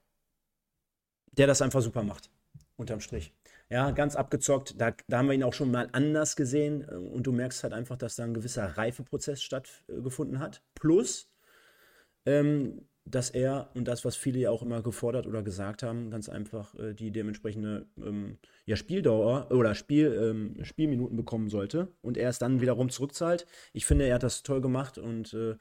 der 1.31 1.47
das 1.47 1.61
einfach 1.61 1.81
super 1.81 2.03
macht, 2.03 2.29
unterm 2.77 3.01
Strich. 3.01 3.33
Ja, 3.69 3.91
ganz 3.91 4.15
abgezockt. 4.15 4.79
Da, 4.79 4.93
da 5.07 5.17
haben 5.17 5.27
wir 5.27 5.35
ihn 5.35 5.43
auch 5.43 5.53
schon 5.53 5.71
mal 5.71 5.89
anders 5.91 6.35
gesehen. 6.35 6.87
Äh, 6.89 6.95
und 6.95 7.27
du 7.27 7.31
merkst 7.31 7.63
halt 7.63 7.73
einfach, 7.73 7.97
dass 7.97 8.15
da 8.15 8.23
ein 8.23 8.33
gewisser 8.33 8.77
Reifeprozess 8.77 9.41
stattgefunden 9.41 10.39
hat. 10.39 10.63
Plus, 10.73 11.29
ähm, 12.25 12.87
dass 13.09 13.29
er 13.29 13.69
und 13.73 13.87
das, 13.87 14.05
was 14.05 14.15
viele 14.15 14.39
ja 14.39 14.51
auch 14.51 14.61
immer 14.61 14.81
gefordert 14.81 15.27
oder 15.27 15.41
gesagt 15.43 15.83
haben, 15.83 16.11
ganz 16.11 16.29
einfach 16.29 16.75
äh, 16.75 16.93
die 16.93 17.11
dementsprechende 17.11 17.87
ähm, 17.97 18.37
ja, 18.65 18.75
Spieldauer 18.75 19.51
oder 19.51 19.75
Spiel, 19.75 20.13
ähm, 20.13 20.63
Spielminuten 20.63 21.15
bekommen 21.15 21.49
sollte 21.49 21.93
und 22.01 22.17
er 22.17 22.29
es 22.29 22.39
dann 22.39 22.61
wiederum 22.61 22.89
zurückzahlt. 22.89 23.45
Ich 23.73 23.85
finde, 23.85 24.05
er 24.07 24.15
hat 24.15 24.23
das 24.23 24.43
toll 24.43 24.61
gemacht 24.61 24.97
und 24.97 25.33
äh, 25.33 25.55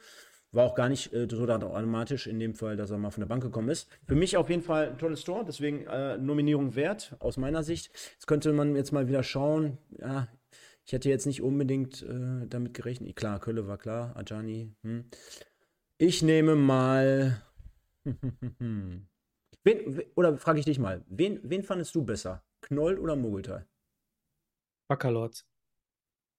war 0.57 0.65
auch 0.65 0.75
gar 0.75 0.89
nicht 0.89 1.13
äh, 1.13 1.29
so 1.31 1.47
dramatisch 1.47 2.27
in 2.27 2.41
dem 2.41 2.55
Fall, 2.55 2.77
dass 2.77 2.91
er 2.91 2.99
mal 2.99 3.11
von 3.11 3.21
der 3.21 3.29
Bank 3.29 3.43
gekommen 3.43 3.69
ist. 3.69 3.89
Für 4.07 4.15
mich 4.15 4.37
auf 4.37 4.49
jeden 4.51 4.63
Fall 4.63 4.89
ein 4.89 4.99
tolles 4.99 5.23
Tor, 5.23 5.45
deswegen 5.45 5.87
äh, 5.87 6.17
Nominierung 6.17 6.75
wert, 6.75 7.15
aus 7.21 7.37
meiner 7.37 7.63
Sicht. 7.63 7.91
Jetzt 8.15 8.27
könnte 8.27 8.53
man 8.53 8.75
jetzt 8.75 8.91
mal 8.91 9.07
wieder 9.07 9.23
schauen. 9.23 9.79
Ja, 9.99 10.29
ich 10.85 10.93
hätte 10.93 11.09
jetzt 11.11 11.27
nicht 11.27 11.43
unbedingt 11.43 12.03
äh, 12.03 12.47
damit 12.49 12.75
gerechnet. 12.75 13.15
Klar, 13.17 13.39
Kölle 13.39 13.69
war 13.69 13.77
klar, 13.77 14.17
Ajani. 14.17 14.73
Hm. 14.83 15.05
Ich 15.99 16.23
nehme 16.23 16.57
mal. 16.57 17.43
wen, 18.05 20.03
oder 20.15 20.39
frage 20.39 20.59
ich 20.59 20.65
dich 20.65 20.79
mal, 20.79 21.05
wen, 21.09 21.41
wen 21.43 21.65
fandest 21.65 21.95
du 21.95 22.05
besser? 22.05 22.43
Knoll 22.63 22.99
oder 22.99 23.15
Mogeltal? 23.15 23.67
Backerlords. 24.89 25.47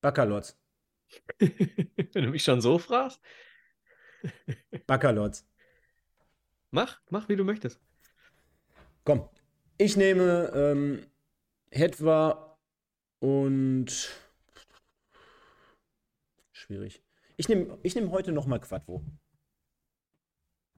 Backerlords. 0.01 0.57
Wenn 1.39 2.23
du 2.23 2.29
mich 2.31 2.43
schon 2.43 2.61
so 2.61 2.79
fragst. 2.79 3.21
Backerlotz. 4.87 5.45
Mach, 6.71 7.01
mach, 7.09 7.29
wie 7.29 7.35
du 7.35 7.43
möchtest. 7.43 7.79
Komm, 9.03 9.29
ich 9.77 9.95
nehme 9.95 10.51
ähm, 10.53 11.05
Hetwa 11.71 12.57
und 13.19 14.09
schwierig. 16.51 17.03
Ich 17.37 17.47
nehme 17.47 17.77
ich 17.83 17.95
nehm 17.95 18.11
heute 18.11 18.31
noch 18.31 18.47
mal 18.47 18.59
Quadvo. 18.59 19.03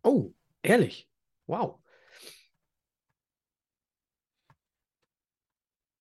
Oh, 0.03 0.34
ehrlich? 0.62 1.10
Wow. 1.48 1.79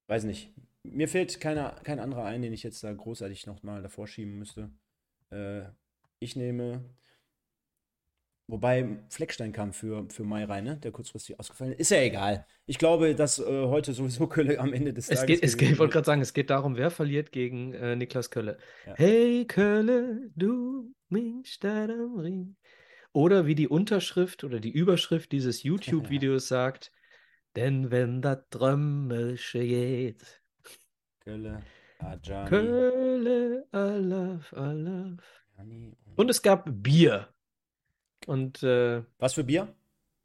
Weiß 0.07 0.25
nicht. 0.25 0.53
Mir 0.83 1.09
fehlt 1.09 1.41
keiner, 1.41 1.73
kein 1.85 2.01
anderer 2.01 2.25
ein, 2.25 2.43
den 2.43 2.53
ich 2.53 2.63
jetzt 2.63 2.83
da 2.83 2.93
großartig 2.93 3.47
noch 3.47 3.63
mal 3.63 3.83
davor 3.83 4.07
schieben 4.07 4.39
müsste. 4.39 4.71
Äh, 5.31 5.65
ich 6.19 6.35
nehme 6.35 6.85
Wobei 8.51 8.99
Fleckstein 9.11 9.53
kam 9.53 9.75
für, 9.75 10.09
für 10.09 10.25
Mai 10.25 10.45
rein, 10.45 10.65
ne? 10.65 10.79
der 10.79 10.91
kurzfristig 10.91 11.39
ausgefallen 11.39 11.75
ist. 11.75 11.81
Ist 11.81 11.91
ja 11.91 11.99
egal. 11.99 12.47
Ich 12.65 12.79
glaube, 12.79 13.15
dass 13.15 13.39
äh, 13.39 13.45
heute 13.45 13.93
sowieso 13.93 14.27
Kölle 14.27 14.59
am 14.59 14.73
Ende 14.73 14.95
des 14.95 15.11
es 15.11 15.21
Tages. 15.21 15.27
Geht, 15.27 15.45
es 15.45 15.57
geht, 15.59 15.73
ich 15.73 15.79
wollte 15.79 15.93
gerade 15.93 16.07
sagen, 16.07 16.23
es 16.23 16.33
geht 16.33 16.49
darum, 16.49 16.77
wer 16.77 16.91
verliert 16.91 17.31
gegen 17.31 17.75
äh, 17.75 17.95
Niklas 17.95 18.31
Kölle. 18.31 18.57
Ja. 18.87 18.95
Hey 18.97 19.47
Kölle, 19.47 20.31
du 20.35 20.95
Stadt 21.45 21.91
am 21.91 22.19
Ring. 22.19 22.57
Oder 23.13 23.45
wie 23.45 23.55
die 23.55 23.69
Unterschrift 23.69 24.45
oder 24.45 24.61
die 24.61 24.71
Überschrift 24.71 25.31
dieses 25.33 25.63
YouTube-Videos 25.63 26.49
sagt, 26.49 26.91
denn 27.55 27.91
wenn 27.91 28.23
das 28.23 28.39
Trömmelsche 28.49 29.61
geht. 29.61 30.41
Kölle, 31.21 31.63
Ajani. 31.99 32.49
Kölle, 32.49 33.67
I 33.75 33.99
love, 34.01 34.45
I 34.57 34.73
love. 34.73 35.23
Und 36.17 36.31
es 36.31 36.41
gab 36.41 36.65
Bier. 36.71 37.29
Und 38.29 38.63
äh, 38.63 39.03
was 39.17 39.33
für 39.33 39.45
Bier? 39.45 39.75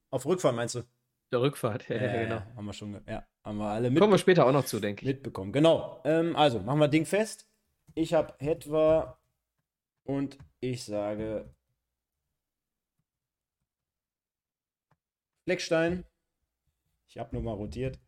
Auf 0.09 0.25
Rückfahrt 0.25 0.53
meinst 0.53 0.75
du? 0.75 0.83
Der 1.31 1.39
Rückfahrt, 1.39 1.87
ja, 1.87 1.95
ja, 1.95 2.23
genau. 2.23 2.41
Haben 2.53 2.65
wir 2.65 2.73
schon, 2.73 3.01
ja, 3.07 3.25
haben 3.45 3.57
wir 3.59 3.67
alle 3.67 3.89
mit 3.89 3.97
Kommen 4.01 4.11
wir 4.11 4.17
später 4.17 4.45
auch 4.45 4.51
noch 4.51 4.65
zu, 4.65 4.81
denke 4.81 5.03
ich. 5.03 5.07
Mitbekommen, 5.07 5.53
genau. 5.53 6.01
Ähm, 6.03 6.35
also, 6.35 6.59
machen 6.59 6.79
wir 6.79 6.89
Ding 6.89 7.05
fest. 7.05 7.47
Ich 7.95 8.13
habe 8.13 8.33
Hetwa 8.39 9.17
und 10.03 10.37
ich 10.59 10.83
sage 10.83 11.49
Fleckstein. 15.45 16.03
Ich 17.07 17.17
habe 17.17 17.33
nur 17.33 17.43
mal 17.43 17.53
rotiert. 17.53 17.99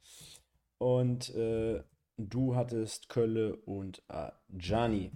Und 0.78 1.34
äh, 1.36 1.82
du 2.18 2.56
hattest 2.58 3.08
Kölle 3.08 3.56
und 3.56 4.04
Gianni. 4.50 5.14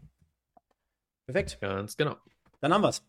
Perfekt. 1.26 1.60
Ganz 1.60 1.98
genau. 1.98 2.16
Dann 2.62 2.74
haben 2.74 2.84
wir's. 2.84 3.09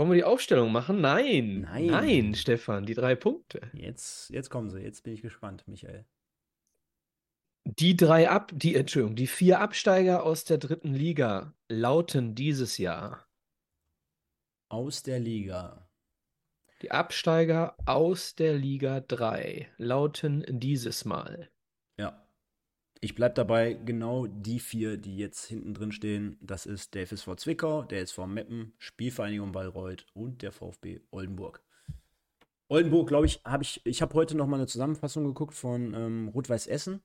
Wollen 0.00 0.12
wir 0.12 0.16
die 0.16 0.24
Aufstellung 0.24 0.72
machen? 0.72 1.02
Nein. 1.02 1.60
Nein. 1.60 1.86
Nein, 1.88 2.34
Stefan, 2.34 2.86
die 2.86 2.94
drei 2.94 3.14
Punkte. 3.14 3.70
Jetzt, 3.74 4.30
jetzt 4.30 4.48
kommen 4.48 4.70
sie. 4.70 4.80
Jetzt 4.80 5.02
bin 5.02 5.12
ich 5.12 5.20
gespannt, 5.20 5.68
Michael. 5.68 6.06
Die 7.66 7.98
drei 7.98 8.30
Ab, 8.30 8.50
die, 8.54 8.76
Entschuldigung, 8.76 9.14
die 9.14 9.26
vier 9.26 9.60
Absteiger 9.60 10.22
aus 10.22 10.44
der 10.44 10.56
dritten 10.56 10.94
Liga 10.94 11.52
lauten 11.68 12.34
dieses 12.34 12.78
Jahr. 12.78 13.28
Aus 14.70 15.02
der 15.02 15.20
Liga. 15.20 15.90
Die 16.80 16.92
Absteiger 16.92 17.76
aus 17.84 18.34
der 18.34 18.54
Liga 18.54 19.00
3 19.00 19.70
lauten 19.76 20.46
dieses 20.48 21.04
Mal. 21.04 21.50
Ich 23.02 23.14
bleibe 23.14 23.34
dabei, 23.34 23.72
genau 23.72 24.26
die 24.26 24.60
vier, 24.60 24.98
die 24.98 25.16
jetzt 25.16 25.46
hinten 25.46 25.72
drin 25.72 25.90
stehen, 25.90 26.36
das 26.42 26.66
ist 26.66 26.94
der 26.94 27.06
FSV 27.06 27.36
Zwickau, 27.36 27.82
der 27.82 28.02
SV 28.02 28.26
Meppen, 28.26 28.74
Spielvereinigung 28.76 29.52
Bayreuth 29.52 30.04
und 30.12 30.42
der 30.42 30.52
VfB 30.52 31.00
Oldenburg. 31.10 31.62
Oldenburg, 32.68 33.08
glaube 33.08 33.24
ich, 33.24 33.40
habe 33.42 33.62
ich, 33.62 33.80
ich 33.84 34.02
habe 34.02 34.12
heute 34.14 34.36
noch 34.36 34.46
mal 34.46 34.58
eine 34.58 34.66
Zusammenfassung 34.66 35.24
geguckt 35.24 35.54
von 35.54 35.94
ähm, 35.94 36.28
Rot-Weiß 36.28 36.66
Essen 36.66 37.00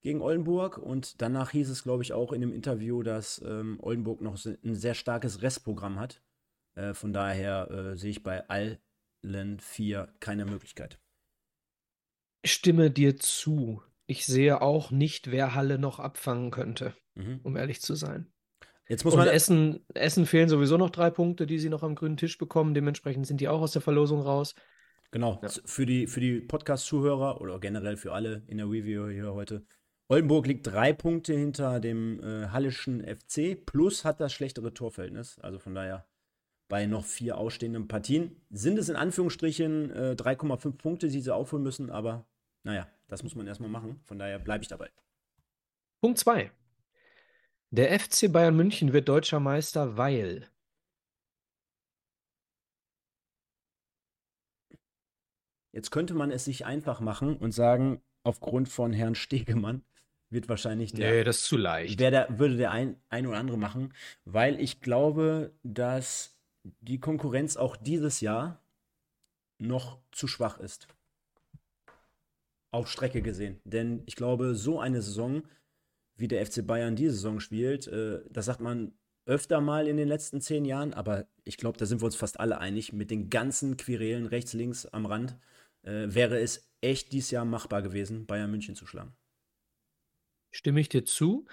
gegen 0.00 0.22
Oldenburg 0.22 0.78
und 0.78 1.20
danach 1.20 1.50
hieß 1.50 1.68
es, 1.68 1.82
glaube 1.82 2.02
ich, 2.02 2.14
auch 2.14 2.32
in 2.32 2.40
dem 2.40 2.52
Interview, 2.52 3.02
dass 3.02 3.42
ähm, 3.42 3.78
Oldenburg 3.82 4.22
noch 4.22 4.42
ein 4.46 4.74
sehr 4.74 4.94
starkes 4.94 5.42
Restprogramm 5.42 6.00
hat. 6.00 6.22
Äh, 6.74 6.94
von 6.94 7.12
daher 7.12 7.70
äh, 7.70 7.96
sehe 7.98 8.10
ich 8.10 8.22
bei 8.22 8.48
allen 8.48 9.60
vier 9.60 10.14
keine 10.20 10.46
Möglichkeit. 10.46 10.98
Ich 12.42 12.52
stimme 12.52 12.90
dir 12.90 13.18
zu 13.18 13.82
ich 14.08 14.24
sehe 14.24 14.62
auch 14.62 14.90
nicht, 14.90 15.30
wer 15.30 15.54
Halle 15.54 15.78
noch 15.78 16.00
abfangen 16.00 16.50
könnte, 16.50 16.94
mhm. 17.14 17.40
um 17.42 17.56
ehrlich 17.56 17.80
zu 17.82 17.94
sein. 17.94 18.26
Jetzt 18.88 19.04
muss 19.04 19.14
man. 19.14 19.28
Essen, 19.28 19.84
Essen 19.92 20.24
fehlen 20.24 20.48
sowieso 20.48 20.78
noch 20.78 20.88
drei 20.88 21.10
Punkte, 21.10 21.46
die 21.46 21.58
sie 21.58 21.68
noch 21.68 21.82
am 21.82 21.94
grünen 21.94 22.16
Tisch 22.16 22.38
bekommen. 22.38 22.72
Dementsprechend 22.72 23.26
sind 23.26 23.40
die 23.42 23.48
auch 23.48 23.60
aus 23.60 23.72
der 23.72 23.82
Verlosung 23.82 24.22
raus. 24.22 24.54
Genau. 25.10 25.38
Ja. 25.42 25.50
Für 25.66 25.84
die, 25.84 26.06
für 26.06 26.20
die 26.20 26.40
Podcast-Zuhörer 26.40 27.40
oder 27.42 27.60
generell 27.60 27.98
für 27.98 28.12
alle 28.12 28.42
in 28.46 28.56
der 28.56 28.66
Review 28.66 29.08
hier 29.08 29.34
heute. 29.34 29.66
Oldenburg 30.08 30.46
liegt 30.46 30.66
drei 30.66 30.94
Punkte 30.94 31.34
hinter 31.34 31.80
dem 31.80 32.22
äh, 32.22 32.48
Hallischen 32.48 33.04
FC, 33.04 33.62
plus 33.66 34.06
hat 34.06 34.20
das 34.20 34.32
schlechtere 34.32 34.72
Torverhältnis. 34.72 35.38
Also 35.40 35.58
von 35.58 35.74
daher 35.74 36.06
bei 36.68 36.86
noch 36.86 37.04
vier 37.04 37.36
ausstehenden 37.36 37.88
Partien 37.88 38.40
sind 38.48 38.78
es 38.78 38.88
in 38.88 38.96
Anführungsstrichen 38.96 39.90
äh, 39.90 40.16
3,5 40.18 40.78
Punkte, 40.78 41.08
die 41.08 41.20
sie 41.20 41.34
aufholen 41.34 41.62
müssen, 41.62 41.90
aber 41.90 42.26
naja, 42.62 42.88
das 43.08 43.22
muss 43.22 43.34
man 43.34 43.46
erstmal 43.46 43.70
machen. 43.70 44.00
Von 44.04 44.18
daher 44.18 44.38
bleibe 44.38 44.62
ich 44.62 44.68
dabei. 44.68 44.90
Punkt 46.00 46.18
2. 46.18 46.50
Der 47.70 47.98
FC 47.98 48.32
Bayern 48.32 48.56
München 48.56 48.92
wird 48.92 49.08
deutscher 49.08 49.40
Meister, 49.40 49.96
weil. 49.96 50.48
Jetzt 55.72 55.90
könnte 55.90 56.14
man 56.14 56.30
es 56.30 56.44
sich 56.44 56.64
einfach 56.64 57.00
machen 57.00 57.36
und 57.36 57.52
sagen, 57.52 58.02
aufgrund 58.22 58.68
von 58.68 58.92
Herrn 58.92 59.14
Stegemann 59.14 59.84
wird 60.30 60.48
wahrscheinlich 60.48 60.92
der. 60.92 61.10
Nee, 61.10 61.24
das 61.24 61.38
ist 61.38 61.44
zu 61.44 61.56
leicht. 61.56 62.00
Der, 62.00 62.38
würde 62.38 62.56
der 62.56 62.70
ein, 62.70 63.00
ein 63.10 63.26
oder 63.26 63.38
andere 63.38 63.58
machen, 63.58 63.94
weil 64.24 64.58
ich 64.60 64.80
glaube, 64.80 65.52
dass 65.62 66.38
die 66.80 67.00
Konkurrenz 67.00 67.56
auch 67.56 67.76
dieses 67.76 68.20
Jahr 68.20 68.62
noch 69.58 70.00
zu 70.10 70.26
schwach 70.26 70.58
ist 70.58 70.88
auf 72.70 72.88
Strecke 72.88 73.22
gesehen. 73.22 73.60
Denn 73.64 74.02
ich 74.06 74.16
glaube, 74.16 74.54
so 74.54 74.80
eine 74.80 75.02
Saison, 75.02 75.42
wie 76.16 76.28
der 76.28 76.44
FC 76.44 76.66
Bayern 76.66 76.96
diese 76.96 77.12
Saison 77.12 77.40
spielt, 77.40 77.86
äh, 77.86 78.20
das 78.30 78.46
sagt 78.46 78.60
man 78.60 78.92
öfter 79.26 79.60
mal 79.60 79.88
in 79.88 79.98
den 79.98 80.08
letzten 80.08 80.40
zehn 80.40 80.64
Jahren, 80.64 80.94
aber 80.94 81.26
ich 81.44 81.58
glaube, 81.58 81.78
da 81.78 81.86
sind 81.86 82.00
wir 82.00 82.06
uns 82.06 82.16
fast 82.16 82.40
alle 82.40 82.58
einig, 82.58 82.92
mit 82.92 83.10
den 83.10 83.28
ganzen 83.28 83.76
Querelen 83.76 84.26
rechts, 84.26 84.54
links 84.54 84.86
am 84.86 85.06
Rand, 85.06 85.36
äh, 85.82 86.06
wäre 86.08 86.40
es 86.40 86.70
echt 86.80 87.12
dieses 87.12 87.30
Jahr 87.30 87.44
machbar 87.44 87.82
gewesen, 87.82 88.26
Bayern 88.26 88.50
München 88.50 88.74
zu 88.74 88.86
schlagen. 88.86 89.14
Stimme 90.50 90.80
ich 90.80 90.88
dir 90.88 91.04
zu. 91.04 91.46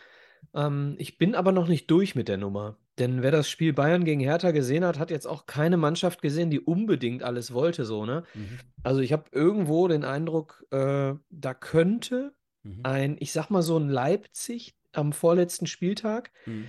Ähm, 0.54 0.96
ich 1.00 1.18
bin 1.18 1.36
aber 1.36 1.52
noch 1.52 1.68
nicht 1.68 1.92
durch 1.92 2.16
mit 2.16 2.30
der 2.30 2.38
Nummer. 2.38 2.78
Denn 2.98 3.22
wer 3.22 3.32
das 3.32 3.50
Spiel 3.50 3.74
Bayern 3.74 4.06
gegen 4.06 4.22
Hertha 4.22 4.52
gesehen 4.52 4.86
hat, 4.86 5.00
hat 5.00 5.12
jetzt 5.12 5.28
auch 5.28 5.46
keine 5.46 5.76
Mannschaft 5.76 6.22
gesehen, 6.22 6.50
die 6.50 6.62
unbedingt 6.62 7.24
alles 7.24 7.54
wollte, 7.54 7.84
so, 7.84 8.06
ne? 8.06 8.24
Mhm. 8.34 8.60
Also 8.84 9.02
ich 9.02 9.12
habe 9.12 9.26
irgendwo 9.32 9.88
den 9.88 10.06
Eindruck, 10.06 10.66
äh, 10.72 11.14
da 11.30 11.54
könnte 11.54 12.34
mhm. 12.64 12.80
ein, 12.84 13.18
ich 13.20 13.34
sag 13.34 13.50
mal 13.50 13.62
so 13.62 13.78
ein 13.78 13.90
Leipzig 13.90 14.76
am 14.94 15.12
vorletzten 15.12 15.68
Spieltag, 15.68 16.32
mhm. 16.46 16.68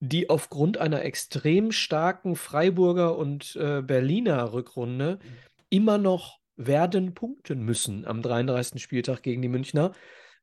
die 0.00 0.30
aufgrund 0.30 0.78
einer 0.78 1.02
extrem 1.02 1.70
starken 1.70 2.34
Freiburger 2.34 3.18
und 3.18 3.54
äh, 3.56 3.82
Berliner 3.82 4.54
Rückrunde 4.54 5.18
mhm. 5.22 5.28
immer 5.68 5.98
noch 5.98 6.40
werden 6.56 7.14
punkten 7.14 7.62
müssen 7.62 8.06
am 8.06 8.22
33. 8.22 8.82
Spieltag 8.82 9.22
gegen 9.22 9.42
die 9.42 9.48
Münchner. 9.48 9.92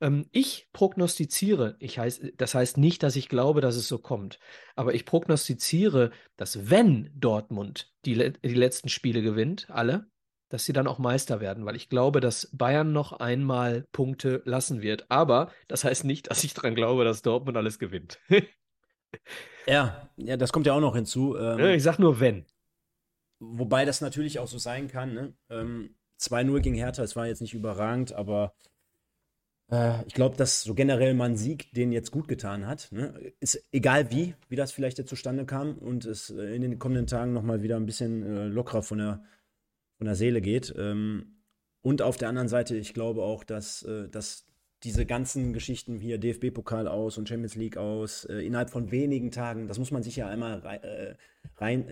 Ähm, 0.02 0.28
ich 0.32 0.70
prognostiziere, 0.74 1.76
ich 1.80 2.00
heiß, 2.00 2.22
das 2.38 2.56
heißt 2.56 2.78
nicht, 2.78 3.04
dass 3.04 3.16
ich 3.16 3.30
glaube, 3.30 3.62
dass 3.62 3.76
es 3.76 3.88
so 3.88 3.98
kommt, 3.98 4.40
aber 4.76 4.94
ich 4.94 5.06
prognostiziere, 5.06 6.12
dass 6.38 6.70
wenn 6.70 7.12
Dortmund 7.14 7.92
die, 8.06 8.16
die 8.16 8.54
letzten 8.54 8.90
Spiele 8.90 9.22
gewinnt, 9.22 9.70
alle, 9.70 10.10
dass 10.50 10.66
sie 10.66 10.74
dann 10.74 10.88
auch 10.88 10.98
Meister 10.98 11.40
werden, 11.40 11.66
weil 11.66 11.76
ich 11.76 11.90
glaube, 11.90 12.20
dass 12.22 12.50
Bayern 12.52 12.92
noch 12.92 13.14
einmal 13.14 13.86
Punkte 13.92 14.42
lassen 14.46 14.82
wird. 14.82 15.06
Aber 15.10 15.52
das 15.68 15.84
heißt 15.84 16.06
nicht, 16.06 16.30
dass 16.30 16.44
ich 16.44 16.56
daran 16.56 16.76
glaube, 16.76 17.04
dass 17.04 17.22
Dortmund 17.22 17.56
alles 17.56 17.78
gewinnt. 17.78 18.20
ja, 19.68 20.10
ja, 20.18 20.38
das 20.38 20.52
kommt 20.52 20.66
ja 20.66 20.74
auch 20.74 20.80
noch 20.80 20.96
hinzu. 20.96 21.38
Ähm, 21.38 21.60
ich 21.76 21.84
sag 21.84 22.00
nur 22.00 22.20
wenn. 22.20 22.46
Wobei 23.40 23.86
das 23.86 24.02
natürlich 24.02 24.40
auch 24.40 24.48
so 24.48 24.58
sein 24.58 24.88
kann. 24.88 25.14
Ne? 25.14 25.34
Ähm, 25.50 25.96
2-0 26.20 26.60
gegen 26.62 26.76
Hertha, 26.76 27.04
es 27.04 27.16
war 27.16 27.28
jetzt 27.28 27.42
nicht 27.42 27.54
überragend, 27.54 28.12
aber 28.12 28.54
äh, 29.72 30.04
ich 30.08 30.14
glaube, 30.14 30.36
dass 30.36 30.64
so 30.64 30.74
generell 30.74 31.14
mal 31.14 31.30
ein 31.30 31.38
Sieg 31.38 31.72
den 31.74 31.92
jetzt 31.92 32.12
gut 32.12 32.28
getan 32.28 32.68
hat. 32.68 32.92
Ne? 32.92 33.34
Ist 33.40 33.64
egal 33.72 34.12
wie, 34.12 34.36
wie 34.48 34.56
das 34.56 34.72
vielleicht 34.72 34.98
jetzt 34.98 35.10
zustande 35.10 35.46
kam 35.46 35.78
und 35.78 36.06
es 36.06 36.30
äh, 36.30 36.56
in 36.56 36.62
den 36.62 36.80
kommenden 36.80 37.08
Tagen 37.08 37.34
nochmal 37.34 37.62
wieder 37.62 37.76
ein 37.76 37.86
bisschen 37.86 38.24
äh, 38.24 38.46
lockerer 38.48 38.84
von 38.84 38.98
der, 38.98 39.24
von 39.98 40.06
der 40.06 40.16
Seele 40.16 40.42
geht. 40.42 40.74
Ähm, 40.78 41.36
und 41.82 42.02
auf 42.02 42.18
der 42.18 42.30
anderen 42.30 42.50
Seite, 42.50 42.76
ich 42.76 42.94
glaube 42.94 43.24
auch, 43.24 43.44
dass, 43.44 43.84
äh, 43.84 44.10
dass 44.10 44.46
diese 44.84 45.06
ganzen 45.06 45.52
Geschichten 45.52 46.00
hier, 46.00 46.18
DFB-Pokal 46.18 46.88
aus 46.88 47.18
und 47.18 47.28
Champions 47.28 47.56
League 47.56 47.78
aus, 47.78 48.24
äh, 48.26 48.36
innerhalb 48.36 48.70
von 48.70 48.92
wenigen 48.92 49.30
Tagen, 49.30 49.68
das 49.68 49.78
muss 49.78 49.92
man 49.92 50.04
sich 50.04 50.16
ja 50.16 50.28
einmal 50.28 50.60
reinziehen, 50.60 51.18
rein, 51.58 51.90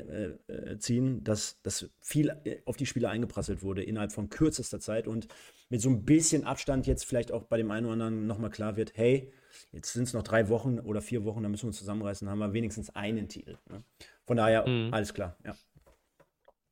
äh, 0.48 1.18
äh 1.18 1.22
dass, 1.22 1.62
dass 1.64 1.90
viel 2.00 2.30
äh, 2.46 2.62
auf 2.66 2.78
die 2.78 2.86
Spieler 2.86 3.10
eingeprasselt 3.10 3.62
wurde 3.62 3.84
innerhalb 3.84 4.14
von 4.14 4.30
kürzester 4.30 4.80
Zeit 4.80 5.08
und 5.08 5.28
mit 5.70 5.82
so 5.82 5.90
ein 5.90 6.06
bisschen 6.06 6.46
Abstand 6.46 6.88
jetzt 6.88 7.04
vielleicht 7.04 7.34
auch 7.34 7.44
bei 7.44 7.58
dem 7.58 7.72
einen 7.72 7.86
oder 7.86 7.94
anderen 7.94 8.26
nochmal 8.26 8.52
klar 8.52 8.78
wird, 8.78 8.94
hey, 8.96 9.34
jetzt 9.74 9.92
sind 9.92 10.04
es 10.04 10.14
noch 10.14 10.24
drei 10.24 10.48
Wochen 10.48 10.80
oder 10.80 11.02
vier 11.02 11.26
Wochen, 11.26 11.44
da 11.44 11.50
müssen 11.50 11.64
wir 11.64 11.70
uns 11.70 11.80
zusammenreißen, 11.80 12.30
haben 12.30 12.40
wir 12.40 12.54
wenigstens 12.54 12.96
einen 12.96 13.28
Titel. 13.28 13.58
Ne? 13.70 13.84
Von 14.26 14.38
daher, 14.38 14.66
mhm. 14.66 14.94
alles 14.94 15.14
klar, 15.14 15.36
ja. 15.46 15.56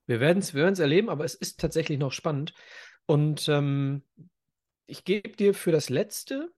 Wir 0.08 0.20
werden 0.20 0.38
es 0.38 0.54
wir 0.54 0.66
erleben, 0.66 1.10
aber 1.10 1.26
es 1.26 1.36
ist 1.36 1.60
tatsächlich 1.60 1.98
noch 1.98 2.12
spannend. 2.12 2.54
Und 3.08 3.48
ähm, 3.50 4.04
ich 4.88 5.04
gebe 5.04 5.36
dir 5.36 5.54
für 5.54 5.72
das 5.72 5.90
letzte, 5.90 6.54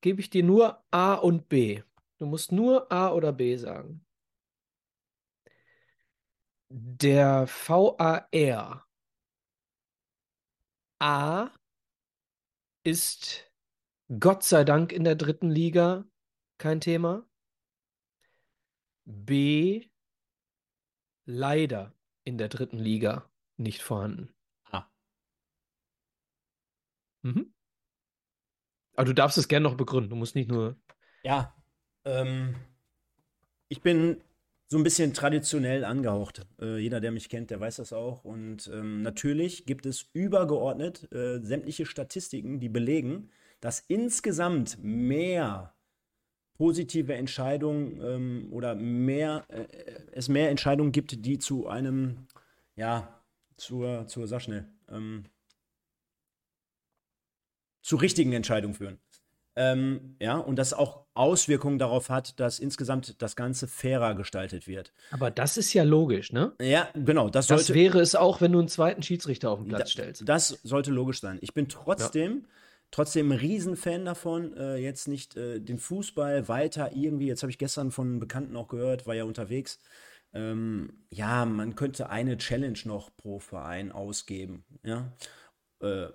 gebe 0.00 0.20
ich 0.20 0.30
dir 0.30 0.42
nur 0.42 0.84
A 0.90 1.14
und 1.14 1.48
B. 1.48 1.82
Du 2.18 2.26
musst 2.26 2.52
nur 2.52 2.90
A 2.92 3.10
oder 3.12 3.32
B 3.32 3.56
sagen. 3.56 4.04
Der 6.68 7.48
VAR 7.48 8.28
A 11.00 11.50
ist 12.84 13.50
Gott 14.18 14.42
sei 14.44 14.64
Dank 14.64 14.92
in 14.92 15.04
der 15.04 15.16
dritten 15.16 15.50
Liga 15.50 16.04
kein 16.58 16.80
Thema. 16.80 17.26
B 19.04 19.88
leider 21.24 21.94
in 22.24 22.38
der 22.38 22.48
dritten 22.48 22.78
Liga 22.78 23.30
nicht 23.56 23.82
vorhanden. 23.82 24.34
Mhm. 27.22 27.52
Aber 28.96 29.04
du 29.06 29.14
darfst 29.14 29.38
es 29.38 29.48
gerne 29.48 29.64
noch 29.64 29.76
begründen. 29.76 30.10
Du 30.10 30.16
musst 30.16 30.34
nicht 30.34 30.50
nur. 30.50 30.76
Ja, 31.22 31.54
ähm, 32.04 32.54
ich 33.68 33.82
bin 33.82 34.20
so 34.66 34.78
ein 34.78 34.84
bisschen 34.84 35.12
traditionell 35.14 35.84
angehaucht. 35.84 36.46
Äh, 36.60 36.78
jeder, 36.78 37.00
der 37.00 37.10
mich 37.10 37.28
kennt, 37.28 37.50
der 37.50 37.60
weiß 37.60 37.76
das 37.76 37.92
auch. 37.92 38.24
Und 38.24 38.70
ähm, 38.72 39.02
natürlich 39.02 39.66
gibt 39.66 39.84
es 39.84 40.08
übergeordnet 40.12 41.10
äh, 41.12 41.40
sämtliche 41.42 41.86
Statistiken, 41.86 42.60
die 42.60 42.68
belegen, 42.68 43.30
dass 43.60 43.80
insgesamt 43.80 44.78
mehr 44.82 45.74
positive 46.54 47.14
Entscheidungen 47.14 48.00
ähm, 48.02 48.48
oder 48.52 48.74
mehr, 48.74 49.44
äh, 49.48 49.66
es 50.12 50.28
mehr 50.28 50.50
Entscheidungen 50.50 50.92
gibt, 50.92 51.24
die 51.24 51.38
zu 51.38 51.66
einem, 51.66 52.28
ja, 52.76 53.20
zur, 53.56 54.06
zur, 54.06 54.28
sag 54.28 54.42
schnell, 54.42 54.66
ähm, 54.88 55.24
zu 57.82 57.96
richtigen 57.96 58.32
Entscheidungen 58.32 58.74
führen. 58.74 58.98
Ähm, 59.56 60.16
ja, 60.20 60.36
und 60.36 60.56
das 60.56 60.72
auch 60.72 61.06
Auswirkungen 61.14 61.78
darauf 61.78 62.08
hat, 62.08 62.38
dass 62.38 62.60
insgesamt 62.60 63.20
das 63.20 63.34
Ganze 63.34 63.66
fairer 63.66 64.14
gestaltet 64.14 64.68
wird. 64.68 64.92
Aber 65.10 65.30
das 65.30 65.56
ist 65.56 65.74
ja 65.74 65.82
logisch, 65.82 66.32
ne? 66.32 66.52
Ja, 66.60 66.88
genau. 66.94 67.28
Das, 67.28 67.48
sollte, 67.48 67.64
das 67.64 67.74
wäre 67.74 68.00
es 68.00 68.14
auch, 68.14 68.40
wenn 68.40 68.52
du 68.52 68.60
einen 68.60 68.68
zweiten 68.68 69.02
Schiedsrichter 69.02 69.50
auf 69.50 69.58
den 69.58 69.68
Platz 69.68 69.80
da, 69.80 69.86
stellst. 69.86 70.28
Das 70.28 70.48
sollte 70.62 70.92
logisch 70.92 71.20
sein. 71.20 71.38
Ich 71.40 71.52
bin 71.52 71.68
trotzdem, 71.68 72.42
ja. 72.42 72.48
trotzdem 72.92 73.32
ein 73.32 73.38
Riesenfan 73.38 74.04
davon, 74.04 74.56
äh, 74.56 74.76
jetzt 74.76 75.08
nicht 75.08 75.36
äh, 75.36 75.58
den 75.60 75.78
Fußball 75.78 76.48
weiter 76.48 76.92
irgendwie, 76.94 77.26
jetzt 77.26 77.42
habe 77.42 77.50
ich 77.50 77.58
gestern 77.58 77.90
von 77.90 78.06
einem 78.06 78.20
Bekannten 78.20 78.56
auch 78.56 78.68
gehört, 78.68 79.06
war 79.06 79.14
ja 79.14 79.24
unterwegs, 79.24 79.80
ähm, 80.32 81.02
ja, 81.10 81.44
man 81.44 81.74
könnte 81.74 82.08
eine 82.08 82.38
Challenge 82.38 82.78
noch 82.84 83.10
pro 83.16 83.40
Verein 83.40 83.90
ausgeben, 83.90 84.64
ja. 84.84 85.12
Äh, 85.82 86.06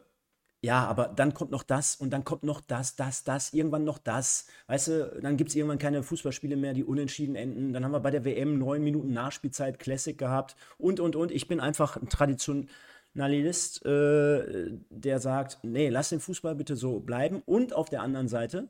ja, 0.66 0.84
aber 0.88 1.10
dann 1.10 1.36
kommt 1.36 1.52
noch 1.52 1.62
das 1.62 1.96
und 1.96 2.10
dann 2.10 2.24
kommt 2.24 2.42
noch 2.42 2.60
das, 2.60 2.96
das, 2.96 3.24
das, 3.24 3.54
irgendwann 3.54 3.84
noch 3.84 4.00
das. 4.00 4.48
Weißt 4.66 4.88
du, 4.88 5.20
dann 5.22 5.38
gibt 5.38 5.52
es 5.52 5.56
irgendwann 5.56 5.78
keine 5.78 6.02
Fußballspiele 6.02 6.56
mehr, 6.56 6.74
die 6.74 6.84
unentschieden 6.84 7.36
enden. 7.36 7.72
Dann 7.72 7.86
haben 7.86 7.92
wir 7.92 8.00
bei 8.00 8.10
der 8.10 8.26
WM 8.26 8.58
neun 8.58 8.84
Minuten 8.84 9.14
Nachspielzeit 9.14 9.78
Classic 9.78 10.18
gehabt 10.18 10.56
und, 10.80 11.00
und, 11.00 11.16
und. 11.16 11.32
Ich 11.32 11.48
bin 11.48 11.60
einfach 11.60 11.98
ein 11.98 12.10
Traditionalist, 12.10 13.86
äh, 13.86 14.72
der 14.90 15.20
sagt, 15.20 15.60
nee, 15.62 15.90
lass 15.90 16.10
den 16.10 16.20
Fußball 16.20 16.56
bitte 16.56 16.76
so 16.76 17.00
bleiben. 17.00 17.44
Und 17.46 17.74
auf 17.74 17.90
der 17.90 18.02
anderen 18.02 18.28
Seite, 18.28 18.68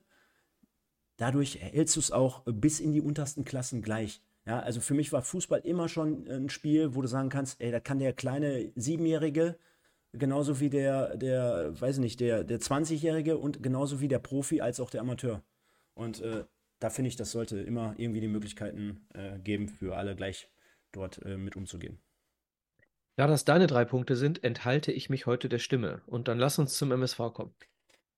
dadurch 1.15 1.61
hältst 1.61 1.95
du 1.95 2.01
es 2.01 2.11
auch 2.11 2.43
bis 2.45 2.81
in 2.81 2.91
die 2.91 3.01
untersten 3.01 3.45
Klassen 3.45 3.81
gleich. 3.81 4.21
Ja, 4.45 4.59
also 4.59 4.81
für 4.81 4.95
mich 4.95 5.13
war 5.13 5.21
Fußball 5.21 5.61
immer 5.61 5.87
schon 5.87 6.27
ein 6.27 6.49
Spiel, 6.49 6.93
wo 6.93 7.01
du 7.01 7.07
sagen 7.07 7.29
kannst, 7.29 7.61
ey, 7.61 7.71
da 7.71 7.79
kann 7.79 7.99
der 7.99 8.11
kleine 8.11 8.73
Siebenjährige 8.75 9.57
genauso 10.17 10.59
wie 10.59 10.69
der, 10.69 11.15
der, 11.17 11.79
weiß 11.79 11.99
nicht, 11.99 12.19
der, 12.19 12.43
der 12.43 12.59
20-Jährige 12.59 13.37
und 13.37 13.61
genauso 13.61 14.01
wie 14.01 14.07
der 14.07 14.19
Profi 14.19 14.61
als 14.61 14.79
auch 14.79 14.89
der 14.89 15.01
Amateur. 15.01 15.43
Und 15.93 16.21
äh, 16.21 16.45
da 16.79 16.89
finde 16.89 17.09
ich, 17.09 17.15
das 17.15 17.31
sollte 17.31 17.59
immer 17.59 17.95
irgendwie 17.97 18.21
die 18.21 18.27
Möglichkeiten 18.27 19.07
äh, 19.13 19.39
geben, 19.39 19.69
für 19.69 19.95
alle 19.95 20.15
gleich 20.15 20.49
dort 20.91 21.23
äh, 21.25 21.37
mit 21.37 21.55
umzugehen. 21.55 21.99
Da 23.15 23.27
das 23.27 23.45
deine 23.45 23.67
drei 23.67 23.85
Punkte 23.85 24.15
sind, 24.15 24.43
enthalte 24.43 24.91
ich 24.91 25.09
mich 25.09 25.25
heute 25.25 25.47
der 25.47 25.59
Stimme. 25.59 26.01
Und 26.05 26.27
dann 26.27 26.37
lass 26.37 26.59
uns 26.59 26.77
zum 26.77 26.91
MSV 26.91 27.17
kommen. 27.33 27.53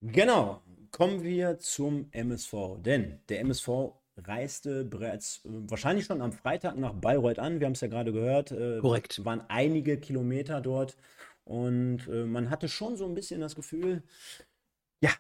Genau, 0.01 0.61
kommen 0.91 1.23
wir 1.23 1.59
zum 1.59 2.09
MSV. 2.11 2.77
Denn 2.79 3.19
der 3.29 3.41
MSV 3.41 3.69
reiste 4.17 4.83
bereits 4.83 5.45
äh, 5.45 5.49
wahrscheinlich 5.69 6.05
schon 6.05 6.21
am 6.21 6.31
Freitag 6.31 6.77
nach 6.77 6.93
Bayreuth 6.93 7.39
an. 7.39 7.59
Wir 7.59 7.67
haben 7.67 7.73
es 7.73 7.81
ja 7.81 7.87
gerade 7.87 8.11
gehört. 8.11 8.51
Äh, 8.51 8.79
Korrekt. 8.79 9.23
Waren 9.23 9.41
einige 9.47 9.97
Kilometer 9.97 10.61
dort. 10.61 10.97
Und 11.47 12.07
äh, 12.09 12.25
man 12.25 12.49
hatte 12.49 12.67
schon 12.67 12.97
so 12.97 13.05
ein 13.05 13.13
bisschen 13.13 13.39
das 13.39 13.55
Gefühl, 13.55 14.03
ja, 14.99 15.11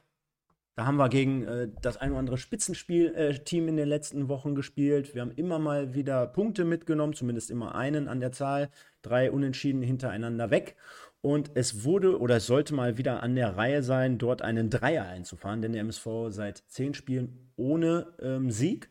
da 0.75 0.85
haben 0.85 0.97
wir 0.97 1.07
gegen 1.07 1.45
äh, 1.45 1.69
das 1.81 1.95
ein 1.95 2.11
oder 2.11 2.19
andere 2.19 2.37
Spitzenspiel-Team 2.37 3.65
äh, 3.65 3.69
in 3.69 3.77
den 3.77 3.87
letzten 3.87 4.27
Wochen 4.27 4.53
gespielt. 4.53 5.15
Wir 5.15 5.21
haben 5.21 5.31
immer 5.31 5.57
mal 5.57 5.93
wieder 5.93 6.27
Punkte 6.27 6.65
mitgenommen, 6.65 7.13
zumindest 7.13 7.49
immer 7.49 7.75
einen 7.75 8.09
an 8.09 8.19
der 8.19 8.33
Zahl. 8.33 8.69
Drei 9.03 9.31
Unentschieden 9.31 9.81
hintereinander 9.81 10.51
weg. 10.51 10.75
Und 11.21 11.51
es 11.55 11.85
wurde 11.85 12.19
oder 12.19 12.35
es 12.35 12.45
sollte 12.45 12.73
mal 12.73 12.97
wieder 12.97 13.23
an 13.23 13.35
der 13.35 13.55
Reihe 13.55 13.81
sein, 13.81 14.17
dort 14.17 14.41
einen 14.41 14.69
Dreier 14.69 15.07
einzufahren, 15.07 15.61
denn 15.61 15.71
der 15.71 15.81
MSV 15.81 16.07
seit 16.27 16.57
zehn 16.67 16.93
Spielen 16.93 17.51
ohne 17.55 18.13
ähm, 18.21 18.51
Sieg. 18.51 18.89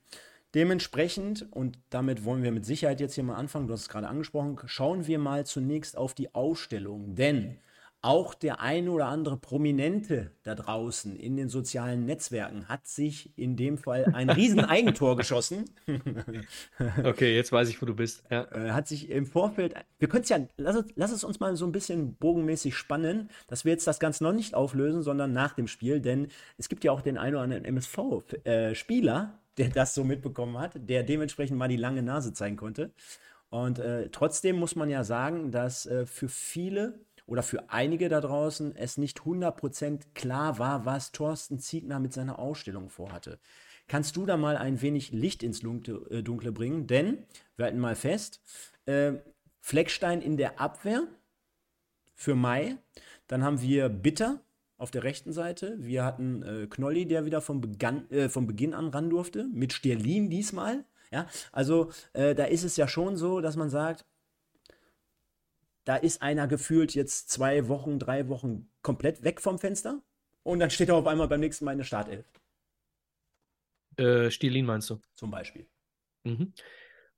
Dementsprechend, 0.55 1.47
und 1.53 1.79
damit 1.91 2.25
wollen 2.25 2.43
wir 2.43 2.53
mit 2.53 2.65
Sicherheit 2.65 3.01
jetzt 3.01 3.15
hier 3.15 3.25
mal 3.25 3.35
anfangen, 3.35 3.67
du 3.67 3.73
hast 3.73 3.83
es 3.83 3.89
gerade 3.89 4.09
angesprochen, 4.09 4.59
schauen 4.67 5.07
wir 5.07 5.19
mal 5.19 5.45
zunächst 5.45 5.97
auf 5.97 6.15
die 6.15 6.35
Ausstellung. 6.35 7.15
Denn 7.15 7.59
auch 8.07 8.35
der 8.35 8.61
eine 8.61 8.91
oder 8.93 9.07
andere 9.07 9.37
Prominente 9.37 10.31
da 10.45 10.55
draußen 10.55 11.17
in 11.17 11.37
den 11.37 11.49
sozialen 11.49 12.05
Netzwerken 12.05 12.69
hat 12.69 12.87
sich 12.87 13.37
in 13.37 13.57
dem 13.57 13.79
Fall 13.79 14.05
ein 14.15 14.31
riesen 14.31 14.61
Eigentor 14.61 15.17
geschossen. 15.17 15.65
okay, 17.03 17.35
jetzt 17.35 17.51
weiß 17.51 17.69
ich, 17.69 17.83
wo 17.83 17.87
du 17.87 17.97
bist. 17.97 18.23
Ja. 18.31 18.45
Äh, 18.53 18.71
hat 18.71 18.87
sich 18.87 19.11
im 19.11 19.27
Vorfeld, 19.27 19.75
wir 19.99 20.09
können 20.09 20.23
es 20.23 20.29
ja, 20.29 20.39
lass, 20.57 20.85
lass 20.95 21.11
es 21.11 21.25
uns 21.25 21.41
mal 21.41 21.57
so 21.57 21.67
ein 21.67 21.73
bisschen 21.73 22.15
bogenmäßig 22.15 22.77
spannen, 22.77 23.29
dass 23.49 23.65
wir 23.65 23.73
jetzt 23.73 23.89
das 23.89 23.99
Ganze 23.99 24.23
noch 24.23 24.33
nicht 24.33 24.55
auflösen, 24.55 25.03
sondern 25.03 25.33
nach 25.33 25.55
dem 25.55 25.67
Spiel, 25.67 26.01
denn 26.01 26.29
es 26.59 26.69
gibt 26.69 26.85
ja 26.85 26.93
auch 26.93 27.01
den 27.01 27.19
einen 27.19 27.35
oder 27.35 27.43
anderen 27.43 27.65
MSV-Spieler, 27.65 29.35
äh, 29.35 29.46
der 29.59 29.69
das 29.69 29.95
so 29.95 30.05
mitbekommen 30.05 30.59
hat, 30.59 30.73
der 30.89 31.03
dementsprechend 31.03 31.59
mal 31.59 31.69
die 31.69 31.77
lange 31.77 32.03
Nase 32.03 32.33
zeigen 32.33 32.57
konnte. 32.57 32.93
Und 33.49 33.79
äh, 33.79 34.09
trotzdem 34.11 34.57
muss 34.57 34.77
man 34.77 34.91
ja 34.91 35.05
sagen, 35.05 35.51
dass 35.51 35.87
äh, 35.87 36.07
für 36.07 36.29
viele 36.29 37.01
oder 37.27 37.43
für 37.43 37.71
einige 37.71 38.09
da 38.09 38.21
draußen 38.21 38.77
es 38.77 38.99
nicht 38.99 39.21
100% 39.21 40.15
klar 40.15 40.59
war, 40.59 40.85
was 40.85 41.13
Thorsten 41.13 41.59
Ziegner 41.59 41.99
mit 41.99 42.13
seiner 42.13 42.39
Ausstellung 42.39 42.89
vorhatte. 42.89 43.39
Kannst 43.89 44.17
du 44.17 44.27
da 44.27 44.37
mal 44.37 44.57
ein 44.57 44.81
wenig 44.83 45.13
Licht 45.13 45.43
ins 45.43 45.61
Dunkle, 45.61 46.07
äh, 46.11 46.23
Dunkle 46.23 46.53
bringen? 46.53 46.87
Denn, 46.87 47.25
wir 47.57 47.67
halten 47.67 47.79
mal 47.79 47.97
fest, 47.97 48.41
äh, 48.87 49.15
Fleckstein 49.61 50.23
in 50.23 50.37
der 50.37 50.61
Abwehr 50.61 51.07
für 52.15 52.35
Mai. 52.35 52.79
Dann 53.27 53.43
haben 53.45 53.61
wir 53.61 53.89
Bitter 53.89 54.41
auf 54.79 54.91
der 54.91 55.05
rechten 55.05 55.33
Seite. 55.33 55.77
Wir 55.79 56.05
hatten 56.05 56.43
äh, 56.43 56.67
Knolli, 56.67 57.07
der 57.07 57.25
wieder 57.25 57.41
vom, 57.41 57.61
Begann, 57.61 58.11
äh, 58.11 58.29
vom 58.29 58.47
Beginn 58.47 58.75
an 58.75 58.89
ran 58.89 59.11
durfte, 59.11 59.49
mit 59.53 59.73
Sterlin 59.73 60.31
diesmal. 60.31 60.85
Ja, 61.11 61.27
also 61.53 61.93
äh, 62.13 62.35
da 62.35 62.45
ist 62.45 62.65
es 62.65 62.77
ja 62.77 62.89
schon 62.89 63.17
so, 63.17 63.41
dass 63.41 63.57
man 63.57 63.71
sagt, 63.71 64.05
da 65.85 65.97
ist 65.97 66.21
einer 66.21 66.49
gefühlt 66.49 66.95
jetzt 66.95 67.31
zwei 67.31 67.69
Wochen, 67.69 67.99
drei 67.99 68.29
Wochen 68.29 68.69
komplett 68.83 69.23
weg 69.23 69.41
vom 69.41 69.59
Fenster 69.59 70.03
und 70.43 70.59
dann 70.59 70.71
steht 70.71 70.89
er 70.89 70.97
auf 70.97 71.07
einmal 71.07 71.29
beim 71.29 71.41
nächsten 71.41 71.65
Mal 71.65 71.73
in 71.73 71.79
der 71.79 71.85
Startelf. 71.85 72.27
Äh, 73.97 74.31
Stirlin 74.31 74.67
meinst 74.67 74.91
du? 74.91 75.01
Zum 75.15 75.31
Beispiel. 75.31 75.67
Mhm. 76.25 76.53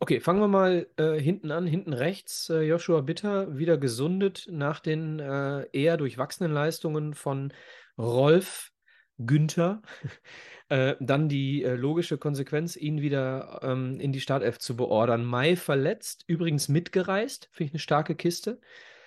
Okay, 0.01 0.21
fangen 0.21 0.41
wir 0.41 0.49
mal 0.49 0.87
äh, 0.97 1.19
hinten 1.19 1.51
an. 1.51 1.67
Hinten 1.67 1.93
rechts 1.93 2.49
äh, 2.51 2.61
Joshua 2.61 3.01
Bitter 3.01 3.59
wieder 3.59 3.77
gesundet 3.79 4.47
nach 4.49 4.79
den 4.79 5.19
äh, 5.19 5.67
eher 5.73 5.97
durchwachsenen 5.97 6.53
Leistungen 6.53 7.15
von 7.15 7.53
Rolf 7.99 8.71
Günther. 9.19 9.83
Äh, 10.71 10.97
dann 11.01 11.31
die 11.31 11.63
äh, 11.63 11.77
logische 11.77 12.19
Konsequenz, 12.19 12.77
ihn 12.77 13.01
wieder 13.01 13.61
ähm, 13.63 13.99
in 14.01 14.13
die 14.13 14.21
Startelf 14.21 14.59
zu 14.59 14.77
beordern. 14.77 15.25
Mai 15.25 15.57
verletzt, 15.57 16.25
übrigens 16.27 16.69
mitgereist, 16.69 17.49
finde 17.53 17.69
ich 17.69 17.73
eine 17.73 17.79
starke 17.79 18.15
Kiste. 18.15 18.61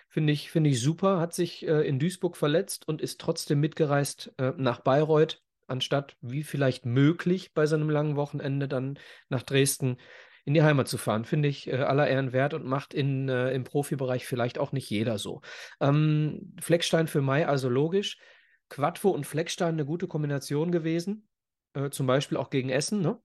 Finde 0.09 0.33
ich, 0.33 0.49
find 0.49 0.65
ich 0.65 0.81
super, 0.81 1.19
hat 1.19 1.35
sich 1.35 1.67
äh, 1.67 1.87
in 1.87 1.99
Duisburg 1.99 2.35
verletzt 2.35 2.87
und 2.87 2.99
ist 2.99 3.21
trotzdem 3.21 3.59
mitgereist 3.59 4.33
nach 4.57 4.79
Bayreuth, 4.79 5.43
anstatt 5.67 6.17
wie 6.21 6.41
vielleicht 6.41 6.87
möglich 6.87 7.53
bei 7.53 7.67
seinem 7.67 7.91
langen 7.91 8.15
Wochenende 8.15 8.67
dann 8.67 8.97
nach 9.29 9.43
Dresden 9.43 9.97
in 10.45 10.53
die 10.53 10.63
Heimat 10.63 10.87
zu 10.87 10.97
fahren. 10.97 11.25
Finde 11.25 11.49
ich 11.49 11.67
äh, 11.67 11.75
aller 11.75 12.07
Ehren 12.07 12.33
wert 12.33 12.53
und 12.53 12.65
macht 12.65 12.93
in, 12.93 13.29
äh, 13.29 13.51
im 13.51 13.63
Profibereich 13.63 14.25
vielleicht 14.25 14.57
auch 14.57 14.71
nicht 14.71 14.89
jeder 14.89 15.17
so. 15.17 15.41
Ähm, 15.79 16.55
Fleckstein 16.59 17.07
für 17.07 17.21
Mai 17.21 17.47
also 17.47 17.69
logisch. 17.69 18.17
Quattro 18.69 19.09
und 19.09 19.25
Fleckstein 19.25 19.73
eine 19.73 19.85
gute 19.85 20.07
Kombination 20.07 20.71
gewesen. 20.71 21.27
Äh, 21.73 21.89
zum 21.89 22.07
Beispiel 22.07 22.37
auch 22.37 22.49
gegen 22.49 22.69
Essen, 22.69 23.01
ne? 23.01 23.19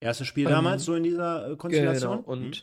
Erstes 0.00 0.26
Spiel 0.26 0.46
ähm, 0.46 0.52
damals 0.52 0.84
so 0.84 0.94
in 0.94 1.02
dieser 1.02 1.52
äh, 1.52 1.56
Konstellation. 1.56 2.18
Genau. 2.18 2.28
Und, 2.28 2.62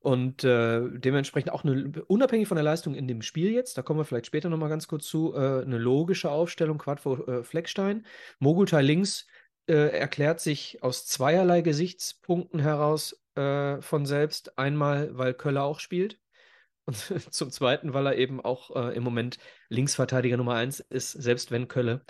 und 0.00 0.44
äh, 0.44 0.80
dementsprechend 0.98 1.52
auch 1.52 1.64
eine, 1.64 2.02
unabhängig 2.06 2.48
von 2.48 2.56
der 2.56 2.64
Leistung 2.64 2.94
in 2.94 3.08
dem 3.08 3.22
Spiel 3.22 3.52
jetzt, 3.52 3.78
da 3.78 3.82
kommen 3.82 4.00
wir 4.00 4.04
vielleicht 4.04 4.26
später 4.26 4.48
nochmal 4.48 4.68
ganz 4.68 4.88
kurz 4.88 5.06
zu, 5.06 5.34
äh, 5.34 5.62
eine 5.62 5.78
logische 5.78 6.30
Aufstellung, 6.30 6.78
Quadvo 6.78 7.24
äh, 7.26 7.44
Fleckstein. 7.44 8.06
Mogultai 8.38 8.82
links 8.82 9.26
äh, 9.68 9.88
erklärt 9.88 10.40
sich 10.40 10.82
aus 10.82 11.06
zweierlei 11.06 11.60
Gesichtspunkten 11.60 12.60
heraus 12.60 13.20
äh, 13.34 13.80
von 13.80 14.06
selbst. 14.06 14.58
Einmal, 14.58 15.16
weil 15.16 15.34
Köller 15.34 15.64
auch 15.64 15.80
spielt. 15.80 16.18
Und 16.86 16.96
zum 16.96 17.50
Zweiten, 17.50 17.92
weil 17.92 18.06
er 18.06 18.16
eben 18.16 18.40
auch 18.40 18.74
äh, 18.74 18.96
im 18.96 19.02
Moment 19.02 19.38
Linksverteidiger 19.68 20.38
Nummer 20.38 20.54
1 20.54 20.80
ist, 20.80 21.12
selbst 21.12 21.50
wenn 21.50 21.68
Kölle 21.68 22.02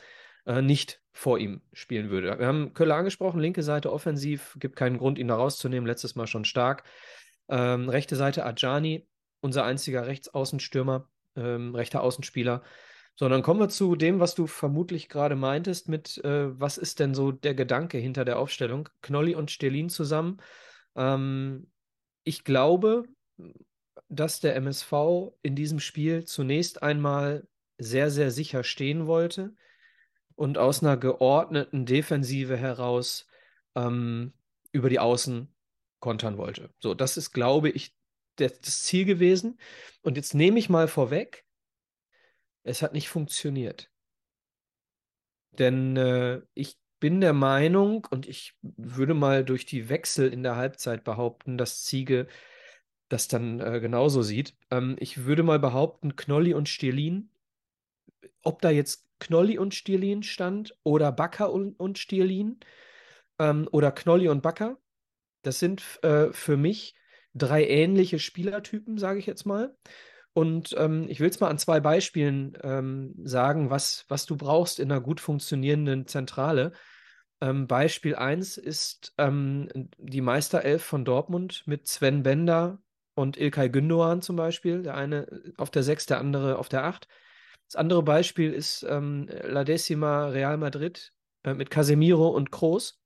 äh, 0.46 0.62
nicht 0.62 1.02
vor 1.12 1.38
ihm 1.38 1.62
spielen 1.72 2.10
würde. 2.10 2.38
Wir 2.38 2.46
haben 2.46 2.74
Kölle 2.74 2.94
angesprochen, 2.94 3.40
linke 3.40 3.64
Seite 3.64 3.92
offensiv, 3.92 4.56
gibt 4.60 4.76
keinen 4.76 4.98
Grund, 4.98 5.18
ihn 5.18 5.26
da 5.26 5.34
rauszunehmen, 5.34 5.86
letztes 5.86 6.14
Mal 6.14 6.28
schon 6.28 6.44
stark. 6.44 6.84
Ähm, 7.48 7.88
rechte 7.88 8.14
Seite 8.14 8.44
Adjani, 8.46 9.08
unser 9.40 9.64
einziger 9.64 10.06
Rechtsaußenstürmer, 10.06 11.08
ähm, 11.34 11.74
rechter 11.74 12.02
Außenspieler. 12.02 12.62
So, 13.20 13.28
dann 13.28 13.42
kommen 13.42 13.58
wir 13.58 13.68
zu 13.68 13.96
dem, 13.96 14.20
was 14.20 14.36
du 14.36 14.46
vermutlich 14.46 15.08
gerade 15.08 15.34
meintest, 15.34 15.88
mit 15.88 16.18
äh, 16.18 16.56
was 16.60 16.78
ist 16.78 17.00
denn 17.00 17.14
so 17.16 17.32
der 17.32 17.56
Gedanke 17.56 17.98
hinter 17.98 18.24
der 18.24 18.38
Aufstellung? 18.38 18.88
Knolli 19.02 19.34
und 19.34 19.50
Stelin 19.50 19.88
zusammen. 19.88 20.36
Ähm, 20.94 21.68
ich 22.22 22.44
glaube, 22.44 23.08
dass 24.08 24.38
der 24.38 24.54
MSV 24.54 25.32
in 25.42 25.56
diesem 25.56 25.80
Spiel 25.80 26.26
zunächst 26.26 26.80
einmal 26.84 27.48
sehr, 27.76 28.12
sehr 28.12 28.30
sicher 28.30 28.62
stehen 28.62 29.08
wollte 29.08 29.52
und 30.36 30.56
aus 30.56 30.84
einer 30.84 30.96
geordneten 30.96 31.86
Defensive 31.86 32.56
heraus 32.56 33.26
ähm, 33.74 34.32
über 34.70 34.90
die 34.90 35.00
Außen 35.00 35.52
kontern 35.98 36.38
wollte. 36.38 36.70
So, 36.78 36.94
das 36.94 37.16
ist, 37.16 37.32
glaube 37.32 37.68
ich, 37.68 37.96
der, 38.38 38.50
das 38.50 38.84
Ziel 38.84 39.04
gewesen. 39.04 39.58
Und 40.02 40.16
jetzt 40.16 40.34
nehme 40.34 40.60
ich 40.60 40.68
mal 40.68 40.86
vorweg, 40.86 41.47
es 42.68 42.82
hat 42.82 42.92
nicht 42.92 43.08
funktioniert. 43.08 43.90
Denn 45.58 45.96
äh, 45.96 46.42
ich 46.54 46.78
bin 47.00 47.20
der 47.20 47.32
Meinung, 47.32 48.06
und 48.10 48.28
ich 48.28 48.56
würde 48.62 49.14
mal 49.14 49.44
durch 49.44 49.66
die 49.66 49.88
Wechsel 49.88 50.32
in 50.32 50.42
der 50.42 50.56
Halbzeit 50.56 51.04
behaupten, 51.04 51.58
dass 51.58 51.84
Ziege 51.84 52.26
das 53.08 53.28
dann 53.28 53.60
äh, 53.60 53.80
genauso 53.80 54.22
sieht. 54.22 54.54
Ähm, 54.70 54.96
ich 54.98 55.24
würde 55.24 55.42
mal 55.42 55.58
behaupten, 55.58 56.16
Knolli 56.16 56.54
und 56.54 56.68
Stirlin, 56.68 57.30
ob 58.42 58.60
da 58.62 58.70
jetzt 58.70 59.06
Knolli 59.18 59.58
und 59.58 59.74
Stierlin 59.74 60.22
stand 60.22 60.76
oder 60.84 61.10
Bakker 61.10 61.52
und, 61.52 61.78
und 61.80 61.98
Stierlin 61.98 62.60
ähm, 63.38 63.68
oder 63.72 63.90
Knolli 63.90 64.28
und 64.28 64.42
Bakker. 64.42 64.78
Das 65.42 65.58
sind 65.58 65.82
äh, 66.02 66.32
für 66.32 66.56
mich 66.56 66.94
drei 67.34 67.66
ähnliche 67.66 68.18
Spielertypen, 68.18 68.98
sage 68.98 69.18
ich 69.18 69.26
jetzt 69.26 69.46
mal. 69.46 69.76
Und 70.32 70.74
ähm, 70.78 71.06
ich 71.08 71.20
will 71.20 71.28
es 71.30 71.40
mal 71.40 71.48
an 71.48 71.58
zwei 71.58 71.80
Beispielen 71.80 72.56
ähm, 72.62 73.14
sagen, 73.24 73.70
was, 73.70 74.04
was 74.08 74.26
du 74.26 74.36
brauchst 74.36 74.78
in 74.78 74.90
einer 74.90 75.00
gut 75.00 75.20
funktionierenden 75.20 76.06
Zentrale. 76.06 76.72
Ähm, 77.40 77.66
Beispiel 77.66 78.16
1 78.16 78.56
ist 78.56 79.14
ähm, 79.18 79.68
die 79.98 80.20
Meisterelf 80.20 80.82
von 80.82 81.04
Dortmund 81.04 81.64
mit 81.66 81.86
Sven 81.88 82.22
Bender 82.22 82.78
und 83.14 83.36
Ilkay 83.36 83.68
Gündoğan 83.68 84.20
zum 84.20 84.36
Beispiel. 84.36 84.82
Der 84.82 84.96
eine 84.96 85.26
auf 85.56 85.70
der 85.70 85.82
6, 85.82 86.06
der 86.06 86.18
andere 86.18 86.58
auf 86.58 86.68
der 86.68 86.84
8. 86.84 87.08
Das 87.66 87.76
andere 87.76 88.02
Beispiel 88.02 88.52
ist 88.52 88.84
ähm, 88.88 89.28
La 89.42 89.64
Decima 89.64 90.28
Real 90.28 90.56
Madrid 90.56 91.12
äh, 91.42 91.54
mit 91.54 91.70
Casemiro 91.70 92.28
und 92.28 92.50
Kroos. 92.50 93.00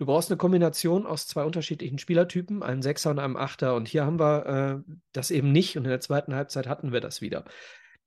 Du 0.00 0.06
brauchst 0.06 0.30
eine 0.30 0.38
Kombination 0.38 1.04
aus 1.04 1.26
zwei 1.26 1.44
unterschiedlichen 1.44 1.98
Spielertypen, 1.98 2.62
einem 2.62 2.80
Sechser 2.80 3.10
und 3.10 3.18
einem 3.18 3.36
Achter. 3.36 3.74
Und 3.74 3.86
hier 3.86 4.06
haben 4.06 4.18
wir 4.18 4.82
äh, 4.86 4.92
das 5.12 5.30
eben 5.30 5.52
nicht. 5.52 5.76
Und 5.76 5.84
in 5.84 5.90
der 5.90 6.00
zweiten 6.00 6.34
Halbzeit 6.34 6.66
hatten 6.66 6.90
wir 6.90 7.00
das 7.00 7.20
wieder. 7.20 7.44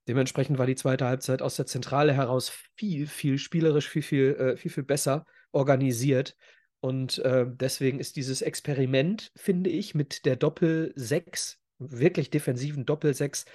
Dementsprechend 0.08 0.58
war 0.58 0.66
die 0.66 0.74
zweite 0.74 1.06
Halbzeit 1.06 1.44
aus 1.44 1.56
der 1.56 1.68
Zentrale 1.68 2.12
heraus 2.14 2.52
viel, 2.76 3.06
viel 3.06 3.38
spielerisch, 3.38 3.88
viel, 3.88 4.02
viel, 4.02 4.34
äh, 4.34 4.58
viel, 4.58 4.72
viel 4.72 4.82
besser 4.82 5.28
organisiert. 5.52 6.36
Und 6.80 7.20
äh, 7.20 7.46
deswegen 7.48 8.00
ist 8.00 8.16
dieses 8.16 8.42
Experiment, 8.42 9.32
finde 9.36 9.70
ich, 9.70 9.94
mit 9.94 10.26
der 10.26 10.36
Doppel-6, 10.36 11.58
wirklich 11.78 12.32
defensiven 12.32 12.88
Doppel-6, 12.88 13.46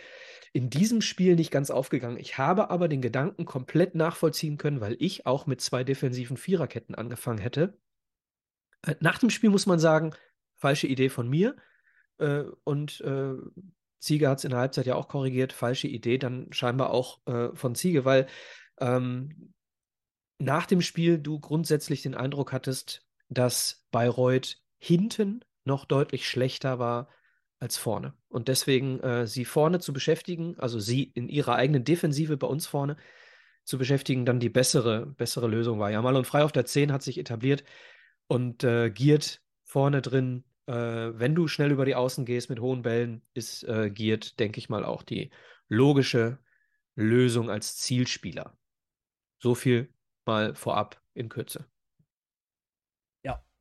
in 0.53 0.71
diesem 0.71 1.01
Spiel 1.01 1.35
nicht 1.35 1.51
ganz 1.51 1.71
aufgegangen. 1.71 2.19
Ich 2.19 2.39
habe 2.39 2.71
aber 2.71 2.87
den 2.87 3.03
Gedanken 3.03 3.47
komplett 3.47 3.97
nachvollziehen 3.97 4.59
können, 4.59 4.81
weil 4.81 4.95
ich 5.01 5.27
auch 5.27 5.49
mit 5.49 5.61
zwei 5.61 5.83
defensiven 5.83 6.37
Viererketten 6.37 6.95
angefangen 6.95 7.41
hätte. 7.41 7.77
Äh, 8.83 8.95
nach 9.01 9.19
dem 9.19 9.31
Spiel 9.31 9.51
muss 9.51 9.67
man 9.67 9.79
sagen, 9.79 10.15
falsche 10.57 10.87
Idee 10.87 11.09
von 11.09 11.29
mir. 11.29 11.57
Äh, 12.19 12.45
und 12.65 13.01
äh, 13.01 13.35
Ziege 13.99 14.29
hat 14.29 14.39
es 14.39 14.45
in 14.45 14.51
der 14.51 14.61
Halbzeit 14.61 14.87
ja 14.87 14.95
auch 14.95 15.09
korrigiert, 15.09 15.53
falsche 15.53 15.89
Idee 15.89 16.19
dann 16.19 16.53
scheinbar 16.53 16.91
auch 16.91 17.19
von 17.55 17.75
Ziege, 17.75 18.05
weil 18.05 18.29
ähm, 18.79 19.53
nach 20.39 20.67
dem 20.67 20.83
Spiel 20.83 21.19
du 21.19 21.41
grundsätzlich 21.41 22.03
den 22.03 22.15
Eindruck 22.15 22.53
hattest, 22.53 23.05
dass 23.29 23.87
Bayreuth 23.91 24.59
hinten 24.79 25.45
noch 25.65 25.85
deutlich 25.85 26.29
schlechter 26.29 26.79
war 26.79 27.09
als 27.59 27.77
vorne. 27.77 28.15
Und 28.29 28.49
deswegen 28.49 29.01
äh, 29.01 29.27
sie 29.27 29.45
vorne 29.45 29.81
zu 29.81 29.93
beschäftigen, 29.93 30.57
also 30.59 30.79
sie 30.79 31.03
in 31.03 31.29
ihrer 31.29 31.57
eigenen 31.57 31.85
Defensive 31.85 32.37
bei 32.37 32.47
uns 32.47 32.67
vorne 32.67 32.97
zu 33.65 33.79
beschäftigen, 33.79 34.25
dann 34.25 34.41
die 34.41 34.49
bessere, 34.49 35.07
bessere 35.07 35.49
Lösung 35.49 35.79
war. 35.79 35.91
Ja, 35.91 36.01
Marlon 36.01 36.25
Frei 36.25 36.45
auf 36.45 36.53
der 36.53 36.65
10 36.65 36.93
hat 36.93 37.03
sich 37.03 37.19
etabliert 37.19 37.65
und 38.29 38.63
äh, 38.63 38.91
Giert 38.91 39.43
vorne 39.65 40.01
drin. 40.03 40.45
Äh, 40.67 40.73
wenn 40.73 41.35
du 41.35 41.49
schnell 41.49 41.73
über 41.73 41.85
die 41.85 41.97
Außen 41.97 42.25
gehst 42.25 42.51
mit 42.51 42.61
hohen 42.61 42.83
Bällen, 42.83 43.23
ist 43.35 43.65
äh, 43.65 43.91
Giert, 43.91 44.39
denke 44.39 44.59
ich 44.59 44.69
mal, 44.69 44.85
auch 44.85 45.03
die 45.03 45.31
logische 45.69 46.39
Lösung 46.95 47.51
als 47.51 47.77
Zielspieler. 47.77 48.57
So 49.39 49.55
viel 49.55 49.93
mal 50.25 50.55
vorab 50.55 51.03
in 51.15 51.29
Kürze. 51.29 51.67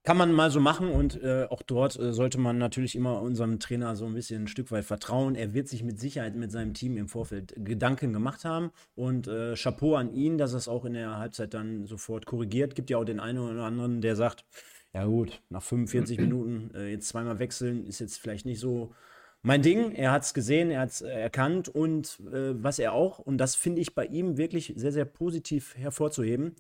Kann 0.07 0.15
man 0.15 0.31
mal 0.31 0.49
so 0.49 0.61
machen 0.61 0.89
und 0.89 1.21
äh, 1.21 1.47
auch 1.49 1.61
dort 1.61 1.99
äh, 1.99 2.13
sollte 2.13 2.37
man 2.37 2.57
natürlich 2.57 2.95
immer 2.95 3.21
unserem 3.21 3.59
Trainer 3.59 3.97
so 3.97 4.05
ein 4.05 4.13
bisschen 4.13 4.43
ein 4.43 4.47
Stück 4.47 4.71
weit 4.71 4.85
vertrauen. 4.85 5.35
Er 5.35 5.53
wird 5.53 5.67
sich 5.67 5.83
mit 5.83 5.99
Sicherheit 5.99 6.33
mit 6.33 6.49
seinem 6.49 6.73
Team 6.73 6.95
im 6.95 7.09
Vorfeld 7.09 7.53
Gedanken 7.57 8.13
gemacht 8.13 8.45
haben 8.45 8.71
und 8.95 9.27
äh, 9.27 9.55
Chapeau 9.55 9.95
an 9.95 10.13
ihn, 10.13 10.37
dass 10.37 10.53
er 10.53 10.59
es 10.59 10.69
auch 10.69 10.85
in 10.85 10.93
der 10.93 11.17
Halbzeit 11.17 11.53
dann 11.53 11.87
sofort 11.87 12.25
korrigiert. 12.25 12.73
Gibt 12.73 12.89
ja 12.89 12.97
auch 12.97 13.03
den 13.03 13.19
einen 13.19 13.39
oder 13.39 13.65
anderen, 13.65 13.99
der 13.99 14.15
sagt, 14.15 14.45
ja 14.93 15.03
gut, 15.03 15.41
nach 15.49 15.61
45 15.61 16.17
Minuten 16.19 16.71
äh, 16.73 16.89
jetzt 16.89 17.09
zweimal 17.09 17.39
wechseln 17.39 17.85
ist 17.85 17.99
jetzt 17.99 18.17
vielleicht 18.17 18.45
nicht 18.45 18.61
so 18.61 18.93
mein 19.41 19.61
Ding. 19.61 19.91
Er 19.91 20.13
hat 20.13 20.23
es 20.23 20.33
gesehen, 20.33 20.71
er 20.71 20.79
hat 20.79 20.91
es 20.91 21.01
äh, 21.01 21.09
erkannt 21.09 21.67
und 21.67 22.21
äh, 22.31 22.53
was 22.63 22.79
er 22.79 22.93
auch, 22.93 23.19
und 23.19 23.39
das 23.39 23.55
finde 23.55 23.81
ich 23.81 23.93
bei 23.93 24.05
ihm 24.05 24.37
wirklich 24.37 24.71
sehr, 24.77 24.93
sehr 24.93 25.03
positiv 25.03 25.75
hervorzuheben, 25.75 26.55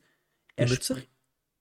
er, 0.57 0.67
Mütze? 0.67 0.97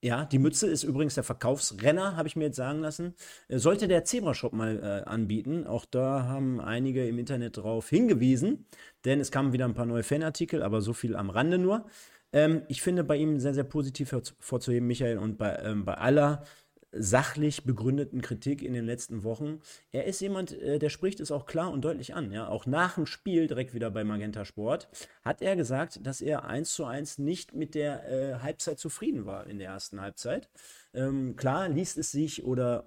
Ja, 0.07 0.23
die 0.23 0.39
Mütze 0.39 0.67
ist 0.67 0.83
übrigens 0.83 1.15
der 1.15 1.25
Verkaufsrenner, 1.25 2.15
habe 2.15 2.29
ich 2.29 2.37
mir 2.37 2.45
jetzt 2.45 2.55
sagen 2.55 2.79
lassen. 2.79 3.13
Äh, 3.49 3.57
sollte 3.57 3.89
der 3.89 4.05
Zebra-Shop 4.05 4.53
mal 4.53 4.79
äh, 4.81 5.09
anbieten. 5.09 5.67
Auch 5.67 5.83
da 5.83 6.23
haben 6.23 6.61
einige 6.61 7.05
im 7.05 7.19
Internet 7.19 7.57
drauf 7.57 7.89
hingewiesen, 7.89 8.67
denn 9.03 9.19
es 9.19 9.31
kamen 9.31 9.51
wieder 9.51 9.65
ein 9.65 9.73
paar 9.73 9.85
neue 9.85 10.03
Fanartikel, 10.03 10.63
aber 10.63 10.79
so 10.79 10.93
viel 10.93 11.13
am 11.13 11.29
Rande 11.29 11.57
nur. 11.57 11.87
Ähm, 12.31 12.61
ich 12.69 12.81
finde 12.81 13.03
bei 13.03 13.17
ihm 13.17 13.41
sehr, 13.41 13.53
sehr 13.53 13.65
positiv 13.65 14.13
hervorzuheben, 14.13 14.87
Michael, 14.87 15.17
und 15.17 15.37
bei, 15.37 15.57
ähm, 15.57 15.83
bei 15.83 15.95
aller 15.95 16.45
sachlich 16.91 17.63
begründeten 17.63 18.21
Kritik 18.21 18.61
in 18.61 18.73
den 18.73 18.85
letzten 18.85 19.23
Wochen. 19.23 19.59
Er 19.91 20.05
ist 20.05 20.21
jemand, 20.21 20.53
äh, 20.53 20.79
der 20.79 20.89
spricht 20.89 21.19
es 21.19 21.31
auch 21.31 21.45
klar 21.45 21.71
und 21.71 21.83
deutlich 21.83 22.15
an. 22.15 22.31
Ja? 22.31 22.47
Auch 22.47 22.65
nach 22.65 22.95
dem 22.95 23.05
Spiel, 23.05 23.47
direkt 23.47 23.73
wieder 23.73 23.91
bei 23.91 24.03
Magenta 24.03 24.45
Sport, 24.45 24.87
hat 25.23 25.41
er 25.41 25.55
gesagt, 25.55 26.05
dass 26.05 26.21
er 26.21 26.45
eins 26.45 26.73
zu 26.73 26.85
eins 26.85 27.17
nicht 27.17 27.53
mit 27.53 27.75
der 27.75 28.09
äh, 28.09 28.39
Halbzeit 28.41 28.79
zufrieden 28.79 29.25
war 29.25 29.47
in 29.47 29.59
der 29.59 29.69
ersten 29.69 30.01
Halbzeit. 30.01 30.49
Ähm, 30.93 31.35
klar 31.35 31.69
liest 31.69 31.97
es 31.97 32.11
sich 32.11 32.43
oder 32.45 32.85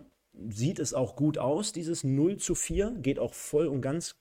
sieht 0.49 0.79
es 0.79 0.95
auch 0.95 1.17
gut 1.17 1.39
aus, 1.39 1.73
dieses 1.73 2.05
0 2.05 2.39
zu 2.39 2.55
4, 2.55 2.97
geht 3.03 3.19
auch 3.19 3.35
voll 3.35 3.67
und 3.67 3.83
ganz, 3.83 4.17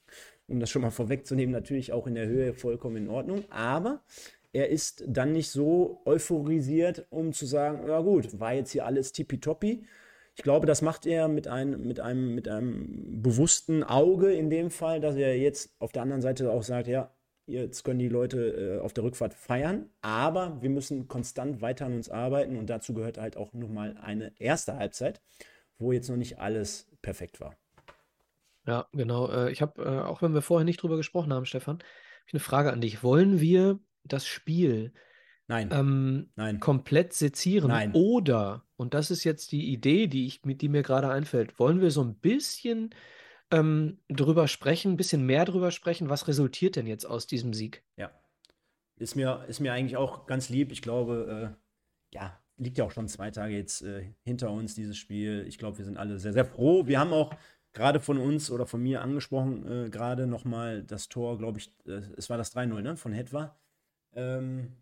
um 0.48 0.60
das 0.60 0.70
schon 0.70 0.82
mal 0.82 0.92
vorwegzunehmen, 0.92 1.54
natürlich 1.54 1.94
auch 1.94 2.08
in 2.08 2.16
der 2.16 2.28
Höhe 2.28 2.54
vollkommen 2.54 2.98
in 2.98 3.08
Ordnung. 3.10 3.46
Aber 3.50 4.02
er 4.52 4.70
ist 4.70 5.04
dann 5.08 5.32
nicht 5.34 5.50
so 5.50 6.02
euphorisiert, 6.06 7.06
um 7.10 7.34
zu 7.34 7.46
sagen, 7.46 7.88
ja 7.88 8.00
gut, 8.02 8.40
war 8.40 8.54
jetzt 8.54 8.72
hier 8.72 8.86
alles 8.86 9.12
tippitoppi. 9.12 9.86
Ich 10.36 10.44
glaube, 10.44 10.66
das 10.66 10.82
macht 10.82 11.06
er 11.06 11.28
mit 11.28 11.48
einem, 11.48 11.86
mit 11.86 12.00
einem, 12.00 12.34
mit 12.34 12.48
einem 12.48 13.22
bewussten 13.22 13.84
Auge 13.84 14.32
in 14.32 14.50
dem 14.50 14.72
Fall, 14.72 15.02
dass 15.02 15.16
er 15.16 15.38
jetzt 15.38 15.76
auf 15.80 15.92
der 15.92 16.02
anderen 16.02 16.22
Seite 16.22 16.52
auch 16.52 16.64
sagt, 16.64 16.88
ja, 16.88 17.14
jetzt 17.46 17.84
können 17.84 18.00
die 18.00 18.10
Leute 18.10 18.78
äh, 18.78 18.80
auf 18.80 18.94
der 18.94 19.04
Rückfahrt 19.04 19.34
feiern, 19.34 19.90
aber 20.02 20.62
wir 20.62 20.70
müssen 20.70 21.08
konstant 21.08 21.62
weiter 21.62 21.86
an 21.86 21.94
uns 21.94 22.10
arbeiten 22.10 22.58
und 22.58 22.70
dazu 22.70 22.94
gehört 22.94 23.18
halt 23.18 23.38
auch 23.38 23.54
nochmal 23.54 23.98
eine 24.02 24.32
erste 24.40 24.78
Halbzeit, 24.78 25.22
wo 25.78 25.92
jetzt 25.92 26.10
noch 26.10 26.18
nicht 26.18 26.40
alles 26.40 26.88
perfekt 27.02 27.40
war. 27.42 27.56
Ja, 28.66 28.88
genau. 28.94 29.30
Äh, 29.30 29.52
ich 29.52 29.62
habe, 29.62 29.82
äh, 29.84 30.00
auch 30.02 30.22
wenn 30.22 30.34
wir 30.34 30.42
vorher 30.42 30.66
nicht 30.66 30.82
drüber 30.82 30.98
gesprochen 30.98 31.34
haben, 31.34 31.46
Stefan, 31.46 31.80
eine 32.32 32.40
Frage 32.40 32.72
an 32.72 32.82
dich. 32.82 33.04
Wollen 33.04 33.42
wir 33.42 33.80
das 34.14 34.26
Spiel 34.26 34.94
Nein. 35.48 35.70
ähm, 35.72 36.30
Nein. 36.36 36.60
komplett 36.60 37.14
sezieren? 37.14 37.70
Nein. 37.70 37.94
Oder, 37.94 38.66
und 38.76 38.94
das 38.94 39.12
ist 39.12 39.24
jetzt 39.24 39.52
die 39.52 39.72
Idee, 39.72 40.08
die 40.08 40.26
ich, 40.28 40.42
die 40.44 40.70
mir 40.70 40.84
gerade 40.84 41.10
einfällt, 41.10 41.60
wollen 41.60 41.82
wir 41.82 41.92
so 41.92 42.04
ein 42.04 42.16
bisschen 42.16 42.94
ähm, 43.52 44.00
drüber 44.10 44.48
sprechen, 44.48 44.94
ein 44.94 44.98
bisschen 44.98 45.26
mehr 45.26 45.46
drüber 45.46 45.72
sprechen, 45.72 46.10
was 46.10 46.28
resultiert 46.28 46.76
denn 46.76 46.88
jetzt 46.88 47.06
aus 47.06 47.26
diesem 47.28 47.54
Sieg? 47.54 47.84
Ja. 47.98 48.12
Ist 48.98 49.16
mir, 49.16 49.46
ist 49.48 49.60
mir 49.60 49.74
eigentlich 49.74 49.98
auch 49.98 50.28
ganz 50.28 50.50
lieb. 50.50 50.72
Ich 50.72 50.82
glaube, 50.82 51.56
äh, 51.56 52.16
ja, 52.16 52.38
liegt 52.58 52.78
ja 52.78 52.84
auch 52.84 52.92
schon 52.92 53.08
zwei 53.08 53.32
Tage 53.32 53.56
jetzt 53.56 53.82
äh, 53.82 54.14
hinter 54.24 54.52
uns, 54.52 54.76
dieses 54.76 54.98
Spiel. 54.98 55.46
Ich 55.48 55.58
glaube, 55.58 55.78
wir 55.78 55.86
sind 55.86 55.98
alle 55.98 56.20
sehr, 56.20 56.34
sehr 56.34 56.46
froh. 56.46 56.86
Wir 56.86 57.00
haben 57.00 57.14
auch 57.14 57.34
gerade 57.74 58.00
von 58.00 58.18
uns 58.18 58.52
oder 58.52 58.66
von 58.66 58.82
mir 58.82 59.02
angesprochen, 59.02 59.86
äh, 59.86 59.90
gerade 59.90 60.28
nochmal 60.28 60.84
das 60.84 61.08
Tor, 61.08 61.38
glaube 61.38 61.60
ich, 61.60 61.74
äh, 61.86 62.02
es 62.18 62.30
war 62.30 62.38
das 62.38 62.56
3-0, 62.56 62.82
ne, 62.82 62.98
von 62.98 63.14
Hetwa. 63.14 63.58
Ähm, 64.14 64.76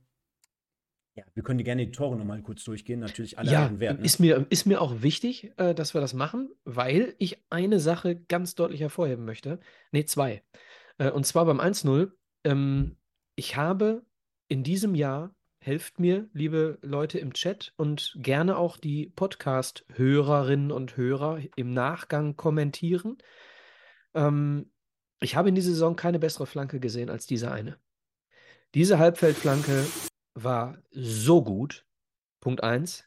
ja, 1.17 1.23
wir 1.33 1.41
können 1.41 1.63
gerne 1.63 1.83
die 1.83 1.91
Tore 1.91 2.15
nochmal 2.15 2.43
kurz 2.43 2.63
durchgehen, 2.63 2.99
natürlich 2.99 3.39
alle 3.39 3.51
Ja, 3.51 3.79
Wert. 3.79 3.99
Ne? 3.99 4.05
ist 4.05 4.19
mir, 4.19 4.45
ist 4.49 4.67
mir 4.67 4.81
auch 4.81 5.01
wichtig, 5.01 5.51
äh, 5.57 5.73
dass 5.73 5.95
wir 5.95 6.01
das 6.01 6.13
machen, 6.13 6.49
weil 6.63 7.15
ich 7.17 7.43
eine 7.49 7.79
Sache 7.79 8.15
ganz 8.15 8.53
deutlich 8.53 8.81
hervorheben 8.81 9.25
möchte. 9.25 9.59
Nee, 9.91 10.05
zwei. 10.05 10.43
Äh, 10.99 11.09
und 11.09 11.25
zwar 11.25 11.45
beim 11.45 11.59
1-0. 11.59 12.11
Ähm, 12.43 12.97
ich 13.35 13.55
habe 13.55 14.05
in 14.47 14.63
diesem 14.63 14.93
Jahr, 14.93 15.33
helft 15.59 15.99
mir, 15.99 16.29
liebe 16.33 16.77
Leute 16.83 17.17
im 17.17 17.33
Chat 17.33 17.73
und 17.77 18.15
gerne 18.17 18.55
auch 18.55 18.77
die 18.77 19.11
Podcast-Hörerinnen 19.15 20.71
und 20.71 20.97
Hörer 20.97 21.41
im 21.55 21.73
Nachgang 21.73 22.35
kommentieren. 22.35 23.17
Ähm, 24.13 24.71
ich 25.19 25.35
habe 25.35 25.49
in 25.49 25.55
dieser 25.55 25.71
Saison 25.71 25.95
keine 25.95 26.19
bessere 26.19 26.45
Flanke 26.45 26.79
gesehen 26.79 27.09
als 27.09 27.25
diese 27.25 27.51
eine. 27.51 27.79
Diese 28.75 28.99
Halbfeldflanke 28.99 29.85
war 30.33 30.77
so 30.91 31.43
gut, 31.43 31.85
Punkt 32.41 32.63
1. 32.63 33.05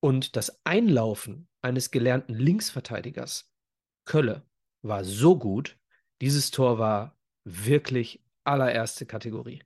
Und 0.00 0.36
das 0.36 0.60
Einlaufen 0.64 1.48
eines 1.60 1.90
gelernten 1.90 2.34
Linksverteidigers, 2.34 3.50
Kölle, 4.04 4.46
war 4.82 5.04
so 5.04 5.36
gut. 5.36 5.78
Dieses 6.20 6.50
Tor 6.50 6.78
war 6.78 7.16
wirklich 7.44 8.22
allererste 8.44 9.06
Kategorie. 9.06 9.62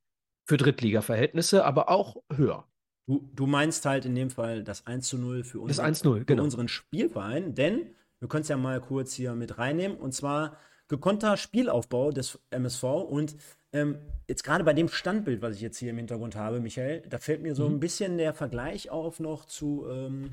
Für 0.47 0.57
Drittliga-Verhältnisse, 0.57 1.65
aber 1.65 1.89
auch 1.89 2.17
höher. 2.33 2.67
Du, 3.07 3.29
du 3.35 3.47
meinst 3.47 3.85
halt 3.85 4.05
in 4.05 4.15
dem 4.15 4.31
Fall 4.31 4.63
das 4.63 4.87
1 4.87 5.09
zu 5.09 5.19
0 5.19 5.45
für, 5.45 5.59
1-0, 5.59 6.19
für 6.19 6.25
genau. 6.25 6.45
unseren 6.45 6.69
Spielverein, 6.69 7.55
denn 7.55 7.95
wir 8.21 8.29
können 8.29 8.43
es 8.43 8.49
ja 8.49 8.57
mal 8.57 8.81
kurz 8.81 9.13
hier 9.15 9.35
mit 9.35 9.59
reinnehmen 9.59 9.97
und 9.99 10.13
zwar 10.13 10.57
gekonnter 10.89 11.37
Spielaufbau 11.37 12.13
des 12.13 12.39
MSV 12.51 12.85
und 12.85 13.37
ähm, 13.73 13.97
jetzt 14.29 14.45
gerade 14.45 14.65
bei 14.65 14.75
dem 14.75 14.89
Standbild, 14.89 15.43
was 15.43 15.57
ich 15.57 15.63
jetzt 15.63 15.79
hier 15.79 15.91
im 15.91 15.97
Hintergrund 15.99 16.37
habe, 16.37 16.61
Michael, 16.61 17.03
da 17.09 17.19
fällt 17.19 17.43
mir 17.43 17.55
so 17.55 17.69
Mhm. 17.69 17.77
ein 17.77 17.81
bisschen 17.81 18.19
der 18.19 18.35
Vergleich 18.35 18.91
auf 18.91 19.21
noch 19.21 19.45
zu, 19.47 19.87
ähm, 19.91 20.33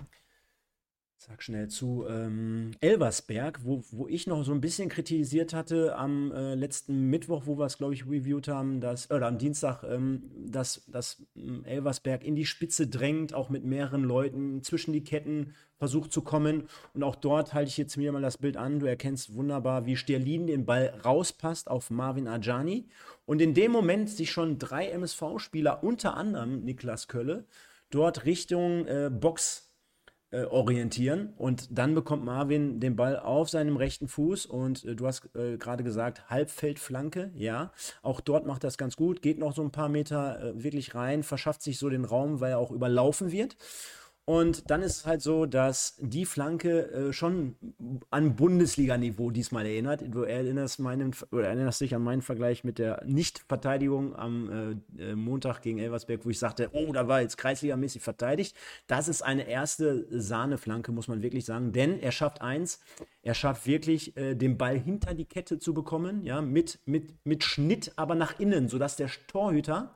sag 1.17 1.43
schnell, 1.43 1.67
zu 1.67 2.05
ähm, 2.07 2.71
Elversberg, 2.79 3.59
wo, 3.65 3.83
wo 3.91 4.07
ich 4.07 4.25
noch 4.25 4.43
so 4.43 4.53
ein 4.53 4.61
bisschen 4.61 4.87
kritisiert 4.87 5.53
hatte 5.53 5.97
am 5.97 6.31
äh, 6.31 6.55
letzten 6.55 7.09
Mittwoch, 7.09 7.43
wo 7.45 7.57
wir 7.57 7.65
es, 7.65 7.77
glaube 7.77 7.93
ich, 7.93 8.05
reviewed 8.05 8.47
haben, 8.47 8.79
dass, 8.79 9.11
oder 9.11 9.27
am 9.27 9.37
Dienstag, 9.37 9.83
ähm, 9.83 10.23
dass, 10.47 10.85
dass 10.87 11.21
ähm, 11.35 11.65
Elversberg 11.65 12.23
in 12.23 12.35
die 12.35 12.45
Spitze 12.45 12.87
drängt, 12.87 13.33
auch 13.33 13.49
mit 13.49 13.65
mehreren 13.65 14.03
Leuten 14.03 14.63
zwischen 14.63 14.93
die 14.93 15.03
Ketten 15.03 15.55
versucht 15.77 16.11
zu 16.13 16.21
kommen. 16.21 16.63
Und 16.93 17.03
auch 17.03 17.15
dort 17.15 17.53
halte 17.53 17.69
ich 17.69 17.77
jetzt 17.77 17.97
mir 17.97 18.11
mal 18.13 18.21
das 18.21 18.37
Bild 18.37 18.55
an. 18.55 18.79
Du 18.79 18.85
erkennst 18.85 19.33
wunderbar, 19.33 19.85
wie 19.85 19.95
Sterlin 19.97 20.47
den 20.47 20.65
Ball 20.65 20.93
rauspasst 21.03 21.69
auf 21.69 21.89
Marvin 21.89 22.27
Ajani. 22.29 22.87
Und 23.29 23.43
in 23.43 23.53
dem 23.53 23.71
Moment 23.71 24.09
sich 24.09 24.31
schon 24.31 24.57
drei 24.57 24.89
MSV-Spieler, 24.89 25.83
unter 25.83 26.17
anderem 26.17 26.61
Niklas 26.61 27.07
Kölle, 27.07 27.45
dort 27.91 28.25
Richtung 28.25 28.87
äh, 28.87 29.11
Box 29.13 29.69
äh, 30.31 30.45
orientieren 30.45 31.33
und 31.37 31.77
dann 31.77 31.93
bekommt 31.93 32.25
Marvin 32.25 32.79
den 32.79 32.95
Ball 32.95 33.19
auf 33.19 33.47
seinem 33.47 33.77
rechten 33.77 34.07
Fuß 34.07 34.47
und 34.47 34.83
äh, 34.83 34.95
du 34.95 35.05
hast 35.05 35.29
äh, 35.35 35.57
gerade 35.57 35.83
gesagt, 35.83 36.27
Halbfeldflanke, 36.31 37.29
ja, 37.35 37.71
auch 38.01 38.19
dort 38.19 38.47
macht 38.47 38.63
das 38.63 38.79
ganz 38.79 38.95
gut, 38.95 39.21
geht 39.21 39.37
noch 39.37 39.53
so 39.53 39.61
ein 39.61 39.71
paar 39.71 39.89
Meter 39.89 40.43
äh, 40.43 40.63
wirklich 40.63 40.95
rein, 40.95 41.21
verschafft 41.21 41.61
sich 41.61 41.77
so 41.77 41.87
den 41.87 42.05
Raum, 42.05 42.39
weil 42.39 42.53
er 42.53 42.57
auch 42.57 42.71
überlaufen 42.71 43.31
wird. 43.31 43.57
Und 44.29 44.69
dann 44.69 44.83
ist 44.83 44.97
es 44.97 45.05
halt 45.07 45.23
so, 45.23 45.47
dass 45.47 45.95
die 45.99 46.23
Flanke 46.23 46.91
äh, 46.91 47.13
schon 47.13 47.55
an 48.11 48.35
Bundesliga-Niveau 48.35 49.31
diesmal 49.31 49.65
erinnert. 49.65 50.03
Du 50.07 50.21
erinnerst, 50.21 50.77
meinen, 50.77 51.15
oder 51.31 51.47
erinnerst 51.47 51.81
dich 51.81 51.95
an 51.95 52.03
meinen 52.03 52.21
Vergleich 52.21 52.63
mit 52.63 52.77
der 52.77 53.03
Nicht-Verteidigung 53.07 54.15
am 54.15 54.83
äh, 54.99 55.03
äh, 55.03 55.15
Montag 55.15 55.63
gegen 55.63 55.79
Elversberg, 55.79 56.27
wo 56.27 56.29
ich 56.29 56.37
sagte, 56.37 56.69
oh, 56.73 56.93
da 56.93 57.07
war 57.07 57.21
jetzt 57.21 57.39
kreisligamäßig 57.39 58.03
verteidigt. 58.03 58.55
Das 58.85 59.07
ist 59.07 59.23
eine 59.23 59.47
erste 59.47 60.05
Sahneflanke, 60.11 60.91
muss 60.91 61.07
man 61.07 61.23
wirklich 61.23 61.45
sagen. 61.45 61.71
Denn 61.71 61.99
er 61.99 62.11
schafft 62.11 62.41
eins, 62.41 62.81
er 63.23 63.33
schafft 63.33 63.65
wirklich, 63.65 64.15
äh, 64.15 64.35
den 64.35 64.59
Ball 64.59 64.77
hinter 64.77 65.15
die 65.15 65.25
Kette 65.25 65.57
zu 65.57 65.73
bekommen, 65.73 66.21
ja, 66.21 66.39
mit, 66.39 66.77
mit, 66.85 67.15
mit 67.25 67.43
Schnitt, 67.43 67.93
aber 67.95 68.13
nach 68.13 68.39
innen, 68.39 68.67
sodass 68.67 68.95
der 68.95 69.09
Torhüter 69.25 69.95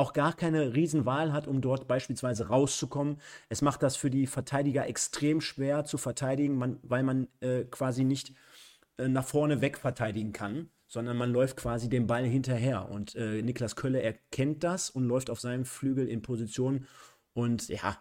auch 0.00 0.12
gar 0.12 0.32
keine 0.32 0.74
Riesenwahl 0.74 1.32
hat, 1.32 1.46
um 1.46 1.60
dort 1.60 1.86
beispielsweise 1.86 2.48
rauszukommen. 2.48 3.18
Es 3.48 3.62
macht 3.62 3.82
das 3.82 3.96
für 3.96 4.10
die 4.10 4.26
Verteidiger 4.26 4.86
extrem 4.86 5.40
schwer 5.40 5.84
zu 5.84 5.98
verteidigen, 5.98 6.56
man, 6.56 6.78
weil 6.82 7.02
man 7.02 7.28
äh, 7.40 7.64
quasi 7.64 8.04
nicht 8.04 8.34
äh, 8.98 9.08
nach 9.08 9.24
vorne 9.26 9.60
weg 9.60 9.76
verteidigen 9.78 10.32
kann, 10.32 10.70
sondern 10.88 11.16
man 11.16 11.30
läuft 11.32 11.56
quasi 11.56 11.88
dem 11.88 12.06
Ball 12.06 12.24
hinterher. 12.24 12.88
Und 12.90 13.14
äh, 13.14 13.42
Niklas 13.42 13.76
Kölle 13.76 14.02
erkennt 14.02 14.64
das 14.64 14.90
und 14.90 15.04
läuft 15.04 15.30
auf 15.30 15.40
seinem 15.40 15.64
Flügel 15.64 16.08
in 16.08 16.22
Position 16.22 16.86
und 17.34 17.68
ja, 17.68 17.96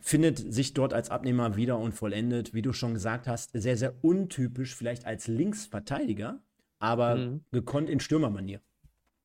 findet 0.00 0.52
sich 0.52 0.74
dort 0.74 0.92
als 0.92 1.10
Abnehmer 1.10 1.56
wieder 1.56 1.78
und 1.78 1.92
vollendet, 1.92 2.52
wie 2.52 2.62
du 2.62 2.72
schon 2.72 2.94
gesagt 2.94 3.26
hast, 3.26 3.52
sehr, 3.54 3.76
sehr 3.76 4.04
untypisch, 4.04 4.74
vielleicht 4.76 5.06
als 5.06 5.28
Linksverteidiger, 5.28 6.40
aber 6.78 7.16
Mhm. 7.16 7.44
gekonnt 7.52 7.88
in 7.88 8.00
Stürmermanier. 8.00 8.60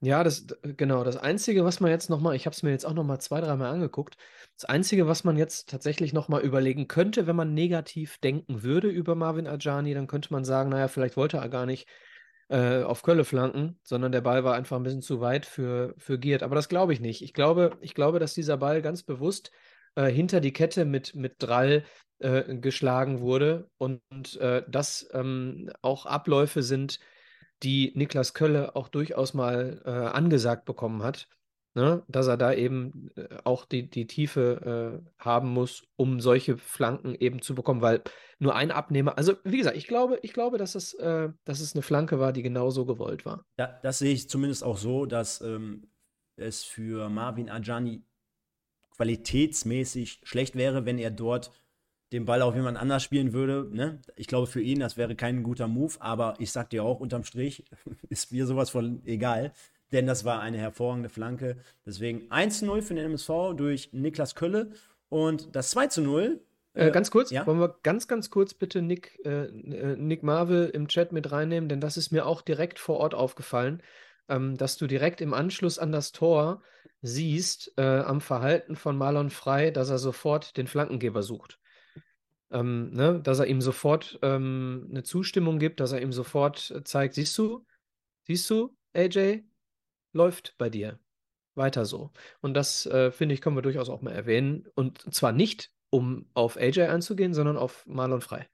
Ja, 0.06 0.22
das, 0.26 0.46
genau. 0.64 1.06
Das 1.06 1.16
Einzige, 1.16 1.64
was 1.64 1.80
man 1.80 1.90
jetzt 1.90 2.10
nochmal, 2.10 2.36
ich 2.36 2.46
habe 2.46 2.54
es 2.54 2.62
mir 2.62 2.72
jetzt 2.72 2.86
auch 2.86 2.94
nochmal 2.94 3.22
zwei, 3.22 3.40
dreimal 3.40 3.72
angeguckt, 3.74 4.18
das 4.58 4.66
Einzige, 4.66 5.08
was 5.08 5.24
man 5.24 5.38
jetzt 5.38 5.70
tatsächlich 5.70 6.12
nochmal 6.12 6.42
überlegen 6.42 6.90
könnte, 6.90 7.26
wenn 7.26 7.38
man 7.38 7.54
negativ 7.54 8.18
denken 8.18 8.64
würde 8.64 8.90
über 8.90 9.16
Marvin 9.16 9.48
Ajani, 9.48 9.94
dann 9.94 10.08
könnte 10.08 10.34
man 10.34 10.44
sagen, 10.44 10.70
naja, 10.72 10.90
vielleicht 10.90 11.16
wollte 11.16 11.38
er 11.38 11.48
gar 11.48 11.66
nicht 11.66 11.88
äh, 12.50 12.84
auf 12.84 13.02
Kölle 13.04 13.24
flanken, 13.24 13.80
sondern 13.84 14.12
der 14.12 14.20
Ball 14.20 14.44
war 14.44 14.56
einfach 14.56 14.76
ein 14.76 14.84
bisschen 14.84 15.02
zu 15.02 15.22
weit 15.22 15.46
für, 15.46 15.96
für 15.98 16.20
Giert. 16.20 16.44
Aber 16.44 16.56
das 16.56 16.68
glaube 16.68 16.92
ich 16.92 17.00
nicht. 17.00 17.22
Ich 17.22 17.34
glaube, 17.34 17.78
ich 17.80 17.94
glaube, 17.94 18.20
dass 18.20 18.34
dieser 18.34 18.58
Ball 18.58 18.82
ganz 18.82 19.04
bewusst 19.04 19.52
äh, 19.96 20.10
hinter 20.12 20.42
die 20.42 20.52
Kette 20.52 20.84
mit, 20.84 21.16
mit 21.16 21.36
Drall 21.40 21.86
äh, 22.20 22.56
geschlagen 22.58 23.22
wurde 23.22 23.70
und, 23.78 24.02
und 24.10 24.36
äh, 24.42 24.64
das 24.68 25.08
ähm, 25.14 25.72
auch 25.82 26.06
Abläufe 26.06 26.62
sind, 26.62 27.00
die 27.62 27.92
Niklas 27.96 28.34
Kölle 28.34 28.76
auch 28.76 28.88
durchaus 28.88 29.34
mal 29.34 29.82
äh, 29.86 29.90
angesagt 29.90 30.66
bekommen 30.66 31.04
hat, 31.04 31.28
ne? 31.76 32.04
dass 32.08 32.28
er 32.28 32.38
da 32.38 32.54
eben 32.54 33.10
äh, 33.16 33.28
auch 33.44 33.66
die, 33.66 33.90
die 33.90 34.08
Tiefe 34.08 35.02
äh, 35.06 35.12
haben 35.18 35.50
muss, 35.50 35.84
um 35.96 36.20
solche 36.20 36.58
Flanken 36.58 37.16
eben 37.16 37.42
zu 37.42 37.56
bekommen, 37.56 37.82
weil 37.82 38.02
nur 38.40 38.56
ein 38.56 38.72
Abnehmer, 38.72 39.18
also 39.18 39.34
wie 39.44 39.58
gesagt, 39.58 39.78
ich 39.78 39.88
glaube, 39.88 40.20
ich 40.22 40.34
glaube, 40.34 40.58
dass 40.58 40.76
es, 40.76 40.94
äh, 40.96 41.30
dass 41.46 41.60
es 41.60 41.76
eine 41.76 41.82
Flanke 41.82 42.20
war, 42.20 42.34
die 42.34 42.44
genauso 42.44 42.86
gewollt 42.86 43.26
war. 43.26 43.46
Ja, 43.58 43.80
das 43.84 44.00
sehe 44.00 44.14
ich 44.14 44.30
zumindest 44.30 44.64
auch 44.64 44.78
so, 44.78 45.06
dass 45.06 45.42
ähm, 45.42 45.88
es 46.36 46.64
für 46.64 47.10
Marvin 47.10 47.50
Ajani 47.50 48.04
qualitätsmäßig 48.96 50.22
schlecht 50.24 50.56
wäre, 50.56 50.86
wenn 50.86 50.98
er 50.98 51.12
dort 51.12 51.52
den 52.14 52.26
Ball 52.26 52.42
auf 52.44 52.56
jemand 52.56 52.78
anders 52.78 53.04
spielen 53.04 53.34
würde. 53.34 53.68
Ne? 53.72 54.00
Ich 54.16 54.28
glaube, 54.28 54.48
für 54.48 54.62
ihn, 54.62 54.80
das 54.80 54.98
wäre 54.98 55.16
kein 55.16 55.44
guter 55.44 55.68
Move, 55.68 55.96
aber 56.00 56.36
ich 56.38 56.52
sag 56.52 56.70
dir 56.70 56.84
auch, 56.84 57.00
unterm 57.00 57.24
Strich 57.24 57.66
ist 58.10 58.32
mir 58.32 58.46
sowas 58.46 58.70
von 58.70 59.02
egal, 59.06 59.52
denn 59.92 60.06
das 60.06 60.24
war 60.24 60.40
eine 60.40 60.58
hervorragende 60.58 61.10
Flanke. 61.10 61.58
Deswegen 61.86 62.30
1-0 62.32 62.82
für 62.82 62.94
den 62.94 63.06
MSV 63.06 63.56
durch 63.58 63.90
Niklas 63.92 64.36
Kölle 64.36 64.72
und 65.10 65.56
das 65.56 65.76
2-0. 65.76 66.40
Äh, 66.76 66.92
ganz 66.92 67.12
kurz, 67.12 67.30
ja? 67.32 67.46
wollen 67.46 67.60
wir 67.60 67.76
ganz, 67.84 68.08
ganz 68.08 68.30
kurz 68.30 68.54
bitte 68.54 68.82
Nick, 68.82 69.20
äh, 69.26 69.46
äh, 69.46 69.96
Nick 69.96 70.24
Marvel 70.24 70.70
im 70.70 70.88
Chat 70.88 71.12
mit 71.12 71.32
reinnehmen, 71.32 71.70
denn 71.70 71.82
das 71.82 71.98
ist 71.98 72.12
mir 72.12 72.26
auch 72.26 72.42
direkt 72.42 72.80
vor 72.80 72.98
Ort 72.98 73.14
aufgefallen, 73.14 73.82
ähm, 74.30 74.58
dass 74.58 74.78
du 74.78 74.88
direkt 74.88 75.22
im 75.22 75.34
Anschluss 75.34 75.78
an 75.78 75.92
das 75.92 76.12
Tor 76.12 76.62
siehst, 77.02 77.74
äh, 77.78 77.82
am 77.82 78.22
Verhalten 78.22 78.76
von 78.76 78.98
Marlon 78.98 79.30
Frey, 79.30 79.72
dass 79.72 79.90
er 79.90 80.00
sofort 80.00 80.58
den 80.58 80.68
Flankengeber 80.68 81.22
sucht. 81.22 81.60
Ähm, 82.54 82.92
ne, 82.94 83.20
dass 83.22 83.40
er 83.40 83.48
ihm 83.48 83.62
sofort 83.62 84.20
ähm, 84.22 84.88
eine 84.92 85.04
Zustimmung 85.04 85.60
gibt, 85.60 85.80
dass 85.80 85.92
er 85.92 86.02
ihm 86.02 86.14
sofort 86.14 86.82
zeigt, 86.86 87.16
siehst 87.16 87.38
du, 87.38 87.66
siehst 88.28 88.50
du, 88.50 88.76
AJ, 88.94 89.44
läuft 90.14 90.56
bei 90.58 90.70
dir. 90.70 91.00
Weiter 91.56 91.86
so. 91.86 92.12
Und 92.42 92.54
das, 92.54 92.86
äh, 92.86 93.12
finde 93.12 93.36
ich, 93.36 93.42
können 93.42 93.56
wir 93.58 93.62
durchaus 93.62 93.90
auch 93.90 94.02
mal 94.02 94.12
erwähnen. 94.12 94.68
Und 94.76 95.14
zwar 95.14 95.32
nicht, 95.32 95.72
um 95.90 96.28
auf 96.34 96.58
AJ 96.58 96.84
einzugehen, 96.84 97.34
sondern 97.34 97.58
auf 97.58 97.86
Marlon 97.86 98.22
Frei. 98.22 98.48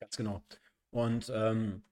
Ganz 0.00 0.16
genau. 0.16 0.42
Und 0.90 1.30
ähm, 1.34 1.82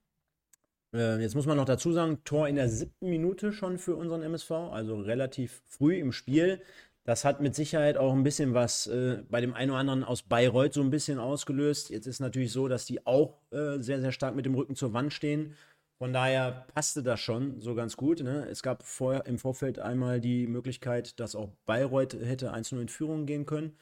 äh, 0.93 1.19
jetzt 1.21 1.35
muss 1.35 1.45
man 1.45 1.57
noch 1.57 1.65
dazu 1.65 1.91
sagen, 1.91 2.23
Tor 2.23 2.47
in 2.47 2.55
der 2.55 2.69
siebten 2.69 3.09
Minute 3.09 3.51
schon 3.51 3.77
für 3.77 3.95
unseren 3.95 4.23
MSV, 4.23 4.51
also 4.51 4.99
relativ 4.99 5.61
früh 5.67 5.97
im 5.97 6.11
Spiel. 6.11 6.61
Das 7.07 7.23
hat 7.23 7.39
mit 7.39 7.55
Sicherheit 7.55 7.95
auch 7.95 8.11
ein 8.11 8.23
bisschen 8.23 8.53
was 8.53 8.85
äh, 8.87 9.23
bei 9.29 9.39
dem 9.39 9.53
einen 9.53 9.71
oder 9.71 9.79
anderen 9.79 10.03
aus 10.03 10.23
Bayreuth 10.23 10.73
so 10.73 10.81
ein 10.81 10.89
bisschen 10.89 11.19
ausgelöst. 11.19 11.89
Jetzt 11.89 12.05
ist 12.05 12.19
natürlich 12.19 12.51
so, 12.51 12.67
dass 12.67 12.85
die 12.85 13.07
auch 13.07 13.39
äh, 13.51 13.79
sehr, 13.79 14.01
sehr 14.01 14.11
stark 14.11 14.35
mit 14.35 14.45
dem 14.45 14.55
Rücken 14.55 14.75
zur 14.75 14.91
Wand 14.91 15.13
stehen. 15.13 15.55
Von 15.99 16.11
daher 16.11 16.67
passte 16.73 17.03
das 17.03 17.21
schon 17.21 17.61
so 17.61 17.75
ganz 17.75 17.95
gut. 17.95 18.21
Ne? 18.21 18.45
Es 18.51 18.61
gab 18.61 18.83
vorher 18.83 19.25
im 19.25 19.37
Vorfeld 19.37 19.79
einmal 19.79 20.19
die 20.19 20.47
Möglichkeit, 20.47 21.17
dass 21.21 21.33
auch 21.33 21.49
Bayreuth 21.65 22.13
hätte 22.13 22.53
1-0 22.53 22.81
in 22.81 22.89
Führung 22.89 23.25
gehen 23.25 23.45
können. 23.45 23.77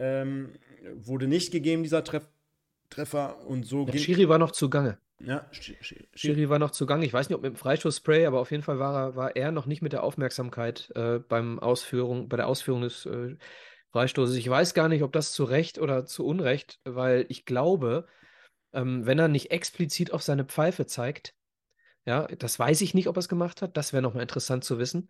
Ähm, 0.00 0.48
wurde 0.96 1.28
nicht 1.28 1.52
gegeben, 1.52 1.84
dieser 1.84 2.02
Treff 2.02 2.28
Treffer. 2.90 3.46
Und 3.46 3.64
so 3.66 3.84
Der 3.84 3.98
Schiri 3.98 4.28
war 4.28 4.38
noch 4.38 4.50
zugange. 4.50 4.98
Ja, 5.26 5.46
Schiri 5.52 6.48
war 6.48 6.58
noch 6.58 6.70
zugange. 6.70 7.06
Ich 7.06 7.12
weiß 7.12 7.28
nicht, 7.28 7.36
ob 7.36 7.42
mit 7.42 7.52
dem 7.52 7.56
Freistoßspray, 7.56 8.26
aber 8.26 8.40
auf 8.40 8.50
jeden 8.50 8.62
Fall 8.62 8.78
war 8.78 8.94
er, 8.94 9.16
war 9.16 9.36
er 9.36 9.52
noch 9.52 9.66
nicht 9.66 9.82
mit 9.82 9.92
der 9.92 10.02
Aufmerksamkeit 10.02 10.90
äh, 10.94 11.18
beim 11.18 11.58
Ausführung, 11.58 12.28
bei 12.28 12.36
der 12.36 12.46
Ausführung 12.46 12.82
des 12.82 13.06
äh, 13.06 13.36
Freistoßes. 13.92 14.36
Ich 14.36 14.48
weiß 14.48 14.74
gar 14.74 14.88
nicht, 14.88 15.02
ob 15.02 15.12
das 15.12 15.32
zu 15.32 15.44
Recht 15.44 15.78
oder 15.78 16.04
zu 16.04 16.26
Unrecht, 16.26 16.80
weil 16.84 17.26
ich 17.28 17.44
glaube, 17.44 18.06
ähm, 18.72 19.06
wenn 19.06 19.18
er 19.18 19.28
nicht 19.28 19.50
explizit 19.50 20.12
auf 20.12 20.22
seine 20.22 20.44
Pfeife 20.44 20.86
zeigt, 20.86 21.34
ja, 22.06 22.26
das 22.26 22.58
weiß 22.58 22.80
ich 22.82 22.92
nicht, 22.92 23.08
ob 23.08 23.16
er 23.16 23.20
es 23.20 23.28
gemacht 23.28 23.62
hat, 23.62 23.76
das 23.76 23.92
wäre 23.92 24.02
nochmal 24.02 24.22
interessant 24.22 24.64
zu 24.64 24.78
wissen, 24.78 25.08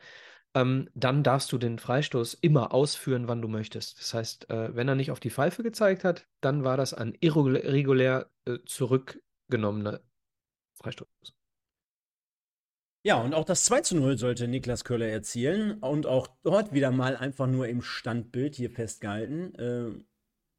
ähm, 0.54 0.88
dann 0.94 1.24
darfst 1.24 1.50
du 1.50 1.58
den 1.58 1.78
Freistoß 1.78 2.34
immer 2.34 2.72
ausführen, 2.72 3.26
wann 3.26 3.42
du 3.42 3.48
möchtest. 3.48 3.98
Das 3.98 4.14
heißt, 4.14 4.50
äh, 4.50 4.74
wenn 4.76 4.86
er 4.86 4.94
nicht 4.94 5.10
auf 5.10 5.18
die 5.18 5.30
Pfeife 5.30 5.62
gezeigt 5.62 6.04
hat, 6.04 6.26
dann 6.40 6.62
war 6.62 6.76
das 6.76 6.94
ein 6.94 7.14
irregulär 7.20 8.30
äh, 8.44 8.58
zurück 8.64 9.20
genommener 9.48 10.00
Freistoß. 10.74 11.34
Ja, 13.06 13.20
und 13.20 13.34
auch 13.34 13.44
das 13.44 13.64
2 13.64 13.82
zu 13.82 13.96
0 13.96 14.16
sollte 14.16 14.48
Niklas 14.48 14.84
Köhler 14.84 15.08
erzielen 15.08 15.78
und 15.80 16.06
auch 16.06 16.26
dort 16.42 16.72
wieder 16.72 16.90
mal 16.90 17.16
einfach 17.16 17.46
nur 17.46 17.68
im 17.68 17.82
Standbild 17.82 18.54
hier 18.54 18.70
festgehalten. 18.70 19.54
Äh, 19.56 20.04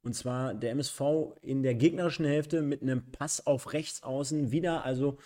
und 0.02 0.14
zwar 0.14 0.54
der 0.54 0.70
MSV 0.70 1.00
in 1.42 1.64
der 1.64 1.74
gegnerischen 1.74 2.24
Hälfte 2.24 2.62
mit 2.62 2.82
einem 2.82 3.10
Pass 3.10 3.44
auf 3.48 3.72
rechts 3.72 4.04
außen 4.04 4.52
wieder, 4.52 4.84
also 4.84 5.18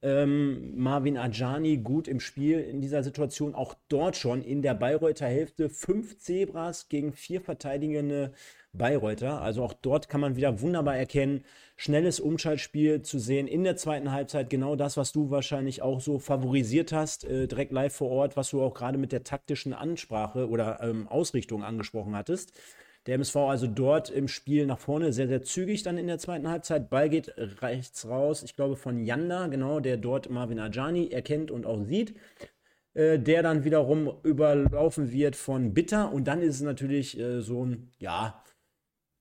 ähm, 0.00 0.76
Marvin 0.76 1.16
Ajani 1.16 1.78
gut 1.78 2.06
im 2.06 2.20
Spiel 2.20 2.60
in 2.60 2.80
dieser 2.80 3.02
Situation, 3.02 3.54
auch 3.54 3.74
dort 3.88 4.16
schon 4.16 4.42
in 4.42 4.62
der 4.62 4.74
Bayreuther 4.74 5.26
Hälfte 5.26 5.68
fünf 5.68 6.18
Zebras 6.18 6.88
gegen 6.88 7.12
vier 7.12 7.40
verteidigende 7.40 8.32
Bayreuther. 8.72 9.42
Also 9.42 9.64
auch 9.64 9.72
dort 9.72 10.08
kann 10.08 10.20
man 10.20 10.36
wieder 10.36 10.60
wunderbar 10.60 10.96
erkennen, 10.96 11.44
schnelles 11.76 12.20
Umschaltspiel 12.20 13.02
zu 13.02 13.18
sehen 13.18 13.48
in 13.48 13.64
der 13.64 13.76
zweiten 13.76 14.12
Halbzeit. 14.12 14.50
Genau 14.50 14.76
das, 14.76 14.96
was 14.96 15.12
du 15.12 15.30
wahrscheinlich 15.30 15.82
auch 15.82 16.00
so 16.00 16.18
favorisiert 16.18 16.92
hast, 16.92 17.24
äh, 17.24 17.48
direkt 17.48 17.72
live 17.72 17.94
vor 17.94 18.10
Ort, 18.10 18.36
was 18.36 18.50
du 18.50 18.62
auch 18.62 18.74
gerade 18.74 18.98
mit 18.98 19.10
der 19.10 19.24
taktischen 19.24 19.72
Ansprache 19.72 20.48
oder 20.48 20.80
ähm, 20.82 21.08
Ausrichtung 21.08 21.64
angesprochen 21.64 22.14
hattest. 22.14 22.52
Der 23.08 23.14
MSV 23.14 23.36
also 23.36 23.66
dort 23.66 24.10
im 24.10 24.28
Spiel 24.28 24.66
nach 24.66 24.78
vorne 24.78 25.12
sehr, 25.12 25.28
sehr 25.28 25.42
zügig 25.42 25.82
dann 25.82 25.98
in 25.98 26.06
der 26.06 26.18
zweiten 26.18 26.46
Halbzeit. 26.46 26.90
Ball 26.90 27.08
geht 27.08 27.32
rechts 27.62 28.06
raus, 28.06 28.42
ich 28.42 28.54
glaube 28.54 28.76
von 28.76 29.02
Yanda, 29.02 29.46
genau, 29.46 29.80
der 29.80 29.96
dort 29.96 30.28
Marvin 30.28 30.60
Ajani 30.60 31.08
erkennt 31.08 31.50
und 31.50 31.64
auch 31.64 31.82
sieht. 31.82 32.14
Äh, 32.92 33.18
der 33.18 33.42
dann 33.42 33.64
wiederum 33.64 34.12
überlaufen 34.24 35.12
wird 35.12 35.36
von 35.36 35.72
Bitter. 35.72 36.12
Und 36.12 36.26
dann 36.26 36.42
ist 36.42 36.56
es 36.56 36.60
natürlich 36.62 37.18
äh, 37.18 37.40
so 37.40 37.64
ein, 37.64 37.92
ja, 37.98 38.42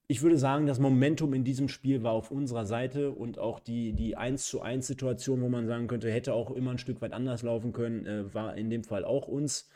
ich 0.08 0.21
würde 0.21 0.38
sagen, 0.38 0.65
das 0.65 0.80
Momentum 0.80 1.34
in 1.34 1.43
diesem 1.43 1.69
Spiel 1.69 2.02
war 2.02 2.13
auf 2.13 2.32
unserer 2.32 2.65
Seite 2.65 3.12
und 3.12 3.39
auch 3.39 3.60
die, 3.60 3.93
die 3.93 4.17
1 4.17 4.47
zu 4.47 4.62
1 4.62 4.88
Situation, 4.88 5.41
wo 5.41 5.50
man 5.50 5.67
sagen 5.67 5.88
könnte, 5.88 6.12
hätte 6.12 6.34
auch 6.34 6.52
immer 6.52 6.71
ein 6.71 6.78
Stück 6.78 7.02
weit 7.02 7.13
anders 7.13 7.41
laufen 7.41 7.71
können, 7.71 8.06
äh, 8.06 8.34
war 8.34 8.58
in 8.58 8.69
dem 8.69 8.84
Fall 8.84 9.06
auch 9.06 9.28
uns 9.28 9.69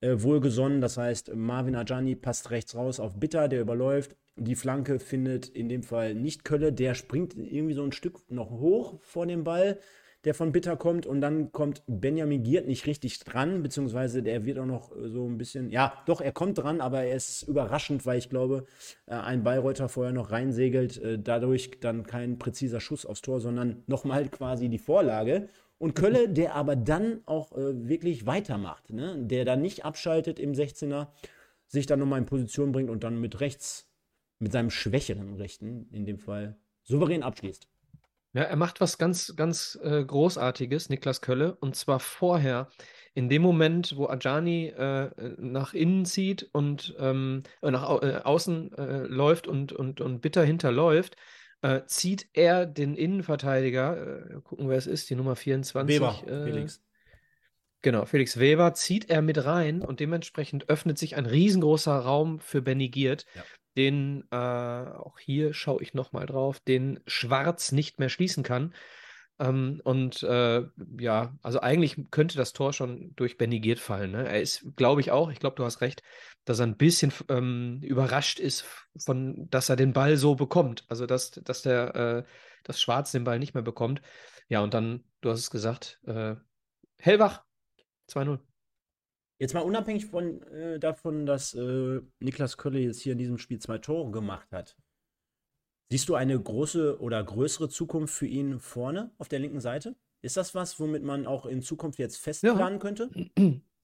äh, 0.00 0.14
wohlgesonnen. 0.18 0.80
Das 0.80 0.96
heißt, 0.96 1.34
Marvin 1.34 1.76
Ajani 1.76 2.14
passt 2.14 2.50
rechts 2.50 2.74
raus 2.74 3.00
auf 3.00 3.18
Bitter, 3.18 3.48
der 3.48 3.60
überläuft. 3.60 4.16
Die 4.36 4.54
Flanke 4.54 4.98
findet 4.98 5.48
in 5.48 5.68
dem 5.68 5.82
Fall 5.82 6.14
nicht 6.14 6.44
Kölle, 6.44 6.72
der 6.72 6.94
springt 6.94 7.36
irgendwie 7.36 7.74
so 7.74 7.82
ein 7.82 7.92
Stück 7.92 8.20
noch 8.30 8.50
hoch 8.50 9.00
vor 9.02 9.26
dem 9.26 9.44
Ball 9.44 9.78
der 10.24 10.34
von 10.34 10.52
Bitter 10.52 10.76
kommt. 10.76 11.06
Und 11.06 11.20
dann 11.20 11.52
kommt 11.52 11.82
Benjamin 11.86 12.42
Giert 12.42 12.66
nicht 12.66 12.86
richtig 12.86 13.18
dran, 13.20 13.62
beziehungsweise 13.62 14.22
der 14.22 14.44
wird 14.44 14.58
auch 14.58 14.66
noch 14.66 14.92
so 14.94 15.26
ein 15.26 15.38
bisschen, 15.38 15.70
ja, 15.70 15.92
doch, 16.06 16.20
er 16.20 16.32
kommt 16.32 16.58
dran, 16.58 16.80
aber 16.80 17.02
er 17.02 17.16
ist 17.16 17.42
überraschend, 17.42 18.04
weil 18.06 18.18
ich 18.18 18.28
glaube, 18.28 18.66
äh, 19.06 19.14
ein 19.14 19.42
Bayreuther 19.44 19.88
vorher 19.88 20.12
noch 20.12 20.30
reinsegelt, 20.30 21.00
äh, 21.02 21.18
dadurch 21.18 21.80
dann 21.80 22.04
kein 22.04 22.38
präziser 22.38 22.80
Schuss 22.80 23.06
aufs 23.06 23.22
Tor, 23.22 23.40
sondern 23.40 23.82
nochmal 23.86 24.28
quasi 24.28 24.68
die 24.68 24.78
Vorlage. 24.78 25.48
Und 25.78 25.94
Kölle, 25.94 26.28
der 26.28 26.54
aber 26.56 26.74
dann 26.74 27.20
auch 27.26 27.52
äh, 27.52 27.88
wirklich 27.88 28.26
weitermacht, 28.26 28.90
ne? 28.90 29.16
der 29.18 29.44
dann 29.44 29.62
nicht 29.62 29.84
abschaltet 29.84 30.40
im 30.40 30.52
16er, 30.52 31.08
sich 31.68 31.86
dann 31.86 32.00
nochmal 32.00 32.18
in 32.18 32.26
Position 32.26 32.72
bringt 32.72 32.90
und 32.90 33.04
dann 33.04 33.20
mit 33.20 33.40
rechts, 33.40 33.88
mit 34.38 34.52
seinem 34.52 34.70
schwächeren 34.70 35.34
Rechten 35.34 35.88
in 35.92 36.04
dem 36.04 36.18
Fall, 36.18 36.56
souverän 36.82 37.22
abschließt. 37.22 37.68
Ja, 38.34 38.42
er 38.42 38.56
macht 38.56 38.80
was 38.80 38.98
ganz, 38.98 39.34
ganz 39.36 39.78
äh, 39.82 40.04
Großartiges, 40.04 40.90
Niklas 40.90 41.20
Kölle, 41.22 41.56
und 41.56 41.76
zwar 41.76 41.98
vorher, 41.98 42.68
in 43.14 43.28
dem 43.28 43.42
Moment, 43.42 43.96
wo 43.96 44.06
Ajani 44.06 44.66
äh, 44.66 45.10
nach 45.38 45.74
innen 45.74 46.04
zieht 46.04 46.48
und 46.52 46.94
ähm, 46.98 47.42
äh, 47.62 47.70
nach 47.70 47.88
au 47.88 48.00
äh, 48.00 48.20
außen 48.22 48.72
äh, 48.76 48.98
läuft 49.06 49.48
und, 49.48 49.72
und, 49.72 50.00
und 50.00 50.20
bitter 50.20 50.44
hinterläuft, 50.44 51.16
äh, 51.62 51.82
zieht 51.86 52.28
er 52.32 52.66
den 52.66 52.94
Innenverteidiger, 52.94 54.40
gucken, 54.44 54.68
wer 54.68 54.76
es 54.76 54.86
ist, 54.86 55.10
die 55.10 55.14
Nummer 55.14 55.36
24. 55.36 55.94
Weber, 55.94 56.14
Felix. 56.24 56.82
Genau, 57.80 58.06
Felix 58.06 58.38
Weber 58.38 58.74
zieht 58.74 59.08
er 59.08 59.22
mit 59.22 59.44
rein 59.44 59.82
und 59.82 60.00
dementsprechend 60.00 60.68
öffnet 60.68 60.98
sich 60.98 61.16
ein 61.16 61.26
riesengroßer 61.26 61.96
Raum 61.96 62.40
für 62.40 62.60
Benny 62.60 62.88
Giert, 62.88 63.24
ja 63.34 63.44
den, 63.78 64.24
äh, 64.32 64.36
auch 64.36 65.18
hier 65.20 65.54
schaue 65.54 65.80
ich 65.82 65.94
nochmal 65.94 66.26
drauf, 66.26 66.58
den 66.58 67.00
Schwarz 67.06 67.70
nicht 67.70 68.00
mehr 68.00 68.08
schließen 68.08 68.42
kann. 68.42 68.74
Ähm, 69.40 69.80
und 69.84 70.22
äh, 70.22 70.64
ja, 70.98 71.36
also 71.42 71.60
eigentlich 71.60 71.96
könnte 72.10 72.36
das 72.36 72.52
Tor 72.52 72.72
schon 72.72 73.14
durch 73.14 73.38
Benny 73.38 73.60
Giert 73.60 73.78
fallen. 73.78 74.10
Ne? 74.12 74.28
Er 74.28 74.40
ist, 74.40 74.64
glaube 74.76 75.00
ich 75.00 75.10
auch, 75.10 75.30
ich 75.30 75.38
glaube, 75.38 75.56
du 75.56 75.64
hast 75.64 75.80
recht, 75.80 76.02
dass 76.44 76.58
er 76.58 76.66
ein 76.66 76.76
bisschen 76.76 77.12
ähm, 77.28 77.80
überrascht 77.82 78.40
ist, 78.40 78.64
von, 78.98 79.48
dass 79.50 79.68
er 79.68 79.76
den 79.76 79.92
Ball 79.92 80.16
so 80.16 80.34
bekommt. 80.34 80.84
Also, 80.88 81.06
dass, 81.06 81.30
dass 81.30 81.62
der 81.62 81.94
äh, 81.94 82.24
das 82.64 82.80
Schwarz 82.80 83.12
den 83.12 83.24
Ball 83.24 83.38
nicht 83.38 83.54
mehr 83.54 83.62
bekommt. 83.62 84.02
Ja, 84.48 84.60
und 84.60 84.74
dann, 84.74 85.04
du 85.20 85.30
hast 85.30 85.40
es 85.40 85.50
gesagt, 85.50 86.00
äh, 86.06 86.34
Hellwach 86.98 87.44
2-0. 88.10 88.40
Jetzt 89.38 89.54
mal 89.54 89.60
unabhängig 89.60 90.06
von, 90.06 90.42
äh, 90.42 90.80
davon, 90.80 91.24
dass 91.24 91.54
äh, 91.54 92.00
Niklas 92.18 92.56
Kölle 92.56 92.80
jetzt 92.80 93.02
hier 93.02 93.12
in 93.12 93.18
diesem 93.18 93.38
Spiel 93.38 93.60
zwei 93.60 93.78
Tore 93.78 94.10
gemacht 94.10 94.50
hat. 94.50 94.76
Siehst 95.90 96.08
du 96.08 96.14
eine 96.14 96.38
große 96.38 97.00
oder 97.00 97.22
größere 97.22 97.68
Zukunft 97.68 98.14
für 98.14 98.26
ihn 98.26 98.60
vorne 98.60 99.10
auf 99.18 99.28
der 99.28 99.38
linken 99.38 99.60
Seite? 99.60 99.96
Ist 100.20 100.36
das 100.36 100.54
was, 100.54 100.78
womit 100.80 101.02
man 101.02 101.26
auch 101.26 101.46
in 101.46 101.62
Zukunft 101.62 101.98
jetzt 101.98 102.18
festplanen 102.18 102.74
ja. 102.74 102.78
könnte? 102.78 103.10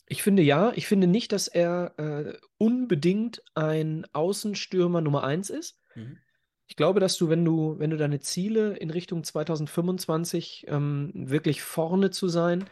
Ich 0.07 0.23
finde 0.23 0.43
ja. 0.43 0.73
Ich 0.75 0.87
finde 0.87 1.07
nicht, 1.07 1.33
dass 1.33 1.49
er 1.49 1.95
äh, 1.99 2.37
unbedingt 2.59 3.43
ein 3.55 4.07
Außenstürmer 4.13 5.01
Nummer 5.01 5.25
1 5.25 5.51
ist. 5.51 5.81
Mhm. 5.95 6.19
Ich 6.67 6.77
glaube, 6.77 7.01
dass 7.01 7.17
du, 7.17 7.29
wenn 7.29 7.45
du, 7.45 7.79
wenn 7.79 7.91
du 7.91 7.97
deine 7.97 8.21
Ziele 8.21 8.77
in 8.77 8.91
Richtung 8.91 9.23
2025 9.23 10.67
ähm, 10.69 11.11
wirklich 11.15 11.63
vorne 11.63 12.11
zu 12.11 12.29
sein, 12.29 12.65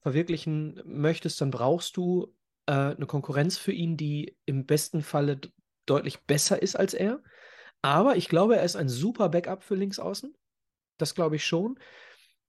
verwirklichen 0.00 0.80
möchtest, 0.84 1.40
dann 1.40 1.50
brauchst 1.50 1.96
du 1.96 2.34
äh, 2.66 2.72
eine 2.72 3.06
Konkurrenz 3.06 3.58
für 3.58 3.72
ihn, 3.72 3.96
die 3.96 4.36
im 4.46 4.66
besten 4.66 5.02
Falle 5.02 5.40
deutlich 5.86 6.20
besser 6.20 6.62
ist 6.62 6.76
als 6.76 6.94
er. 6.94 7.22
Aber 7.82 8.16
ich 8.16 8.28
glaube, 8.28 8.56
er 8.56 8.64
ist 8.64 8.76
ein 8.76 8.88
super 8.88 9.28
Backup 9.28 9.62
für 9.62 9.74
Linksaußen. 9.74 10.34
Das 10.98 11.14
glaube 11.14 11.36
ich 11.36 11.46
schon. 11.46 11.78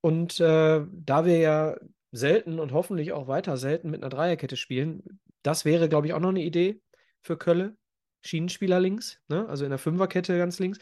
Und 0.02 0.40
äh, 0.40 0.86
da 0.90 1.26
wir 1.26 1.38
ja 1.38 1.78
selten 2.12 2.60
und 2.60 2.74
hoffentlich 2.74 3.14
auch 3.14 3.28
weiter 3.28 3.56
selten 3.58 3.90
mit 3.90 4.02
einer 4.02 4.10
Dreierkette 4.10 4.58
spielen, 4.58 5.22
das 5.44 5.64
wäre, 5.64 5.90
glaube 5.90 6.08
ich, 6.08 6.14
auch 6.14 6.20
noch 6.20 6.30
eine 6.30 6.44
Idee 6.44 6.82
für 7.22 7.38
Kölle. 7.38 7.78
Schienenspieler 8.24 8.80
links, 8.80 9.20
ne? 9.30 9.48
also 9.50 9.64
in 9.64 9.72
der 9.72 9.80
Fünferkette 9.80 10.38
ganz 10.38 10.60
links. 10.60 10.78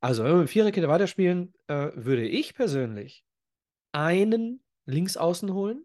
Also, 0.00 0.22
wenn 0.22 0.32
wir 0.32 0.40
mit 0.40 0.50
Viererkette 0.50 0.88
weiterspielen, 0.88 1.52
äh, 1.66 1.90
würde 1.94 2.26
ich 2.28 2.54
persönlich 2.54 3.24
einen 3.92 4.62
Linksaußen 4.84 5.52
holen 5.52 5.84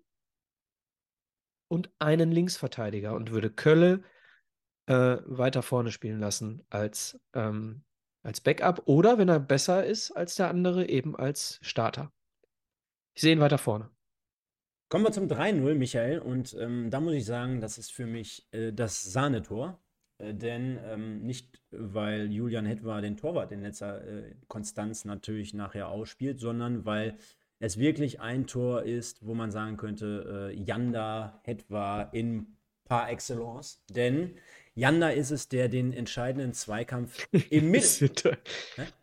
und 1.69 1.89
einen 1.97 2.31
Linksverteidiger 2.31 3.15
und 3.15 3.31
würde 3.31 3.49
Kölle 3.49 4.03
äh, 4.87 5.17
weiter 5.25 5.63
vorne 5.63 5.91
spielen 5.91 6.19
lassen 6.19 6.63
als 6.69 7.19
ähm, 7.33 7.83
als 8.23 8.41
Backup 8.41 8.83
oder, 8.85 9.17
wenn 9.17 9.29
er 9.29 9.39
besser 9.39 9.85
ist 9.85 10.11
als 10.11 10.35
der 10.35 10.49
andere, 10.49 10.87
eben 10.87 11.15
als 11.15 11.59
Starter. 11.61 12.11
Ich 13.13 13.21
sehe 13.21 13.33
ihn 13.33 13.39
weiter 13.39 13.57
vorne. 13.57 13.89
Kommen 14.89 15.05
wir 15.05 15.11
zum 15.11 15.27
3-0, 15.27 15.75
Michael. 15.75 16.19
Und 16.19 16.55
ähm, 16.59 16.89
da 16.89 16.99
muss 16.99 17.13
ich 17.13 17.25
sagen, 17.25 17.61
das 17.61 17.77
ist 17.77 17.91
für 17.91 18.05
mich 18.05 18.47
äh, 18.51 18.73
das 18.73 19.03
Sahnetor. 19.03 19.79
Äh, 20.17 20.33
denn 20.33 20.79
ähm, 20.85 21.21
nicht, 21.21 21.61
weil 21.71 22.31
Julian 22.31 22.65
Hetwa 22.65 23.01
den 23.01 23.17
Torwart 23.17 23.51
in 23.51 23.61
letzter 23.61 24.05
äh, 24.05 24.35
Konstanz 24.47 25.05
natürlich 25.05 25.53
nachher 25.53 25.87
ausspielt, 25.89 26.39
sondern 26.39 26.85
weil 26.85 27.17
es 27.59 27.77
wirklich 27.77 28.19
ein 28.19 28.47
Tor 28.47 28.83
ist, 28.83 29.25
wo 29.25 29.33
man 29.33 29.51
sagen 29.51 29.77
könnte, 29.77 30.51
äh, 30.51 30.55
Janda 30.55 31.39
Hetwa 31.43 32.03
in 32.11 32.57
par 32.85 33.09
excellence. 33.09 33.81
Denn 33.89 34.35
Janda 34.75 35.09
ist 35.09 35.31
es, 35.31 35.49
der 35.49 35.67
den 35.67 35.91
entscheidenden 35.93 36.53
Zweikampf 36.53 37.27
im 37.49 37.71
Mittelfeld. 37.71 38.43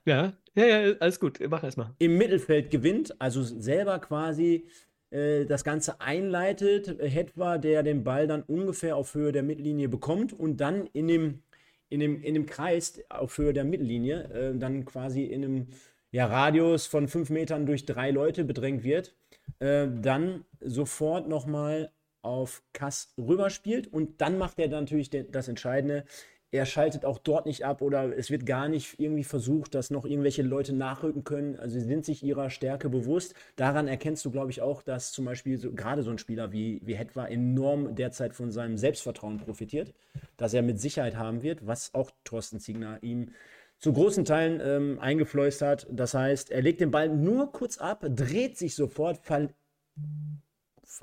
ja, 0.04 0.32
ja, 0.54 0.66
ja, 0.66 0.94
alles 0.98 1.20
gut, 1.20 1.38
mach 1.48 1.62
erstmal. 1.62 1.94
Im 1.98 2.16
Mittelfeld 2.16 2.70
gewinnt, 2.70 3.20
also 3.20 3.42
selber 3.42 3.98
quasi 3.98 4.66
äh, 5.10 5.44
das 5.44 5.64
Ganze 5.64 6.00
einleitet. 6.00 6.98
Hetwa, 7.00 7.58
der 7.58 7.82
den 7.82 8.04
Ball 8.04 8.26
dann 8.26 8.42
ungefähr 8.42 8.96
auf 8.96 9.14
Höhe 9.14 9.32
der 9.32 9.42
Mittellinie 9.42 9.88
bekommt 9.88 10.32
und 10.32 10.58
dann 10.58 10.86
in 10.92 11.08
dem, 11.08 11.42
in 11.88 12.00
dem, 12.00 12.22
in 12.22 12.34
dem 12.34 12.46
Kreis 12.46 13.00
auf 13.08 13.36
Höhe 13.38 13.52
der 13.52 13.64
Mittellinie 13.64 14.24
äh, 14.32 14.58
dann 14.58 14.84
quasi 14.84 15.24
in 15.24 15.44
einem 15.44 15.66
ja, 16.10 16.26
Radius 16.26 16.86
von 16.86 17.08
fünf 17.08 17.30
Metern 17.30 17.66
durch 17.66 17.84
drei 17.84 18.10
Leute 18.10 18.44
bedrängt 18.44 18.82
wird, 18.82 19.14
äh, 19.58 19.86
dann 20.00 20.44
sofort 20.60 21.28
nochmal 21.28 21.92
auf 22.22 22.62
Kass 22.72 23.14
rüberspielt 23.18 23.92
und 23.92 24.20
dann 24.20 24.38
macht 24.38 24.58
er 24.58 24.68
natürlich 24.68 25.10
das 25.10 25.48
Entscheidende 25.48 26.04
er 26.50 26.64
schaltet 26.64 27.04
auch 27.04 27.18
dort 27.18 27.44
nicht 27.44 27.64
ab 27.64 27.82
oder 27.82 28.16
es 28.16 28.30
wird 28.30 28.46
gar 28.46 28.68
nicht 28.68 28.98
irgendwie 28.98 29.24
versucht, 29.24 29.74
dass 29.74 29.90
noch 29.90 30.06
irgendwelche 30.06 30.42
Leute 30.42 30.74
nachrücken 30.74 31.22
können. 31.22 31.56
Also 31.56 31.78
sie 31.78 31.84
sind 31.84 32.06
sich 32.06 32.22
ihrer 32.22 32.48
Stärke 32.48 32.88
bewusst. 32.88 33.34
Daran 33.56 33.86
erkennst 33.86 34.24
du, 34.24 34.30
glaube 34.30 34.50
ich, 34.50 34.62
auch, 34.62 34.82
dass 34.82 35.12
zum 35.12 35.26
Beispiel 35.26 35.58
so, 35.58 35.72
gerade 35.72 36.02
so 36.02 36.10
ein 36.10 36.16
Spieler 36.16 36.50
wie, 36.50 36.80
wie 36.84 36.94
Hetwa 36.94 37.26
enorm 37.26 37.94
derzeit 37.94 38.34
von 38.34 38.50
seinem 38.50 38.78
Selbstvertrauen 38.78 39.38
profitiert, 39.38 39.92
dass 40.38 40.54
er 40.54 40.62
mit 40.62 40.80
Sicherheit 40.80 41.16
haben 41.16 41.42
wird, 41.42 41.66
was 41.66 41.92
auch 41.92 42.10
Thorsten 42.24 42.60
Ziegner 42.60 42.98
ihm 43.02 43.32
zu 43.78 43.92
großen 43.92 44.24
Teilen 44.24 44.60
ähm, 44.64 44.98
eingeflößt 45.00 45.60
hat. 45.60 45.86
Das 45.90 46.14
heißt, 46.14 46.50
er 46.50 46.62
legt 46.62 46.80
den 46.80 46.90
Ball 46.90 47.10
nur 47.10 47.52
kurz 47.52 47.76
ab, 47.76 48.04
dreht 48.08 48.56
sich 48.56 48.74
sofort, 48.74 49.20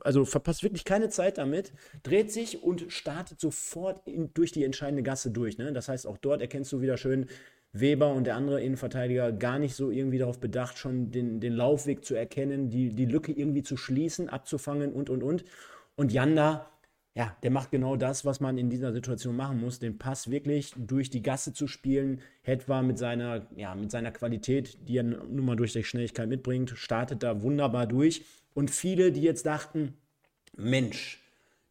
also 0.02 0.26
verpasst 0.26 0.64
wirklich 0.64 0.86
keine 0.86 1.10
Zeit 1.10 1.38
damit, 1.38 1.74
dreht 2.04 2.32
sich 2.32 2.64
und 2.64 2.86
startet 2.92 3.40
sofort 3.40 4.08
in, 4.08 4.34
durch 4.34 4.52
die 4.52 4.64
entscheidende 4.64 5.04
Gasse 5.04 5.32
durch. 5.32 5.58
Ne? 5.58 5.74
Das 5.74 5.90
heißt, 5.90 6.08
auch 6.08 6.18
dort 6.18 6.42
erkennst 6.42 6.72
du 6.74 6.82
wieder 6.82 6.98
schön, 6.98 7.28
Weber 7.72 8.14
und 8.14 8.26
der 8.26 8.36
andere 8.36 8.62
Innenverteidiger 8.62 9.34
gar 9.34 9.60
nicht 9.60 9.76
so 9.76 9.92
irgendwie 9.92 10.18
darauf 10.18 10.40
bedacht, 10.40 10.78
schon 10.78 11.12
den, 11.12 11.42
den 11.42 11.54
Laufweg 11.54 12.06
zu 12.06 12.16
erkennen, 12.16 12.70
die, 12.70 12.90
die 12.90 13.06
Lücke 13.06 13.34
irgendwie 13.34 13.64
zu 13.64 13.76
schließen, 13.76 14.30
abzufangen 14.30 14.94
und, 14.94 15.10
und, 15.10 15.24
und. 15.24 15.44
Und 15.98 16.14
Janda, 16.14 16.70
ja, 17.16 17.36
der 17.44 17.52
macht 17.52 17.72
genau 17.72 17.98
das, 17.98 18.24
was 18.24 18.40
man 18.40 18.58
in 18.58 18.70
dieser 18.70 18.94
Situation 18.94 19.36
machen 19.36 19.60
muss, 19.60 19.80
den 19.80 19.98
Pass 19.98 20.32
wirklich 20.32 20.74
durch 20.78 21.10
die 21.10 21.22
Gasse 21.22 21.54
zu 21.54 21.68
spielen. 21.68 22.22
Hetwa 22.44 22.82
mit 22.82 22.98
seiner, 22.98 23.48
ja, 23.56 23.76
mit 23.76 23.92
seiner 23.92 24.12
Qualität, 24.12 24.78
die 24.88 24.98
er 24.98 25.04
nun 25.04 25.46
mal 25.46 25.56
durch 25.56 25.74
die 25.74 25.84
Schnelligkeit 25.84 26.30
mitbringt, 26.30 26.72
startet 26.76 27.24
da 27.24 27.42
wunderbar 27.42 27.88
durch 27.88 28.24
und 28.56 28.72
viele, 28.72 29.12
die 29.12 29.22
jetzt 29.22 29.46
dachten, 29.46 29.94
Mensch, 30.58 31.22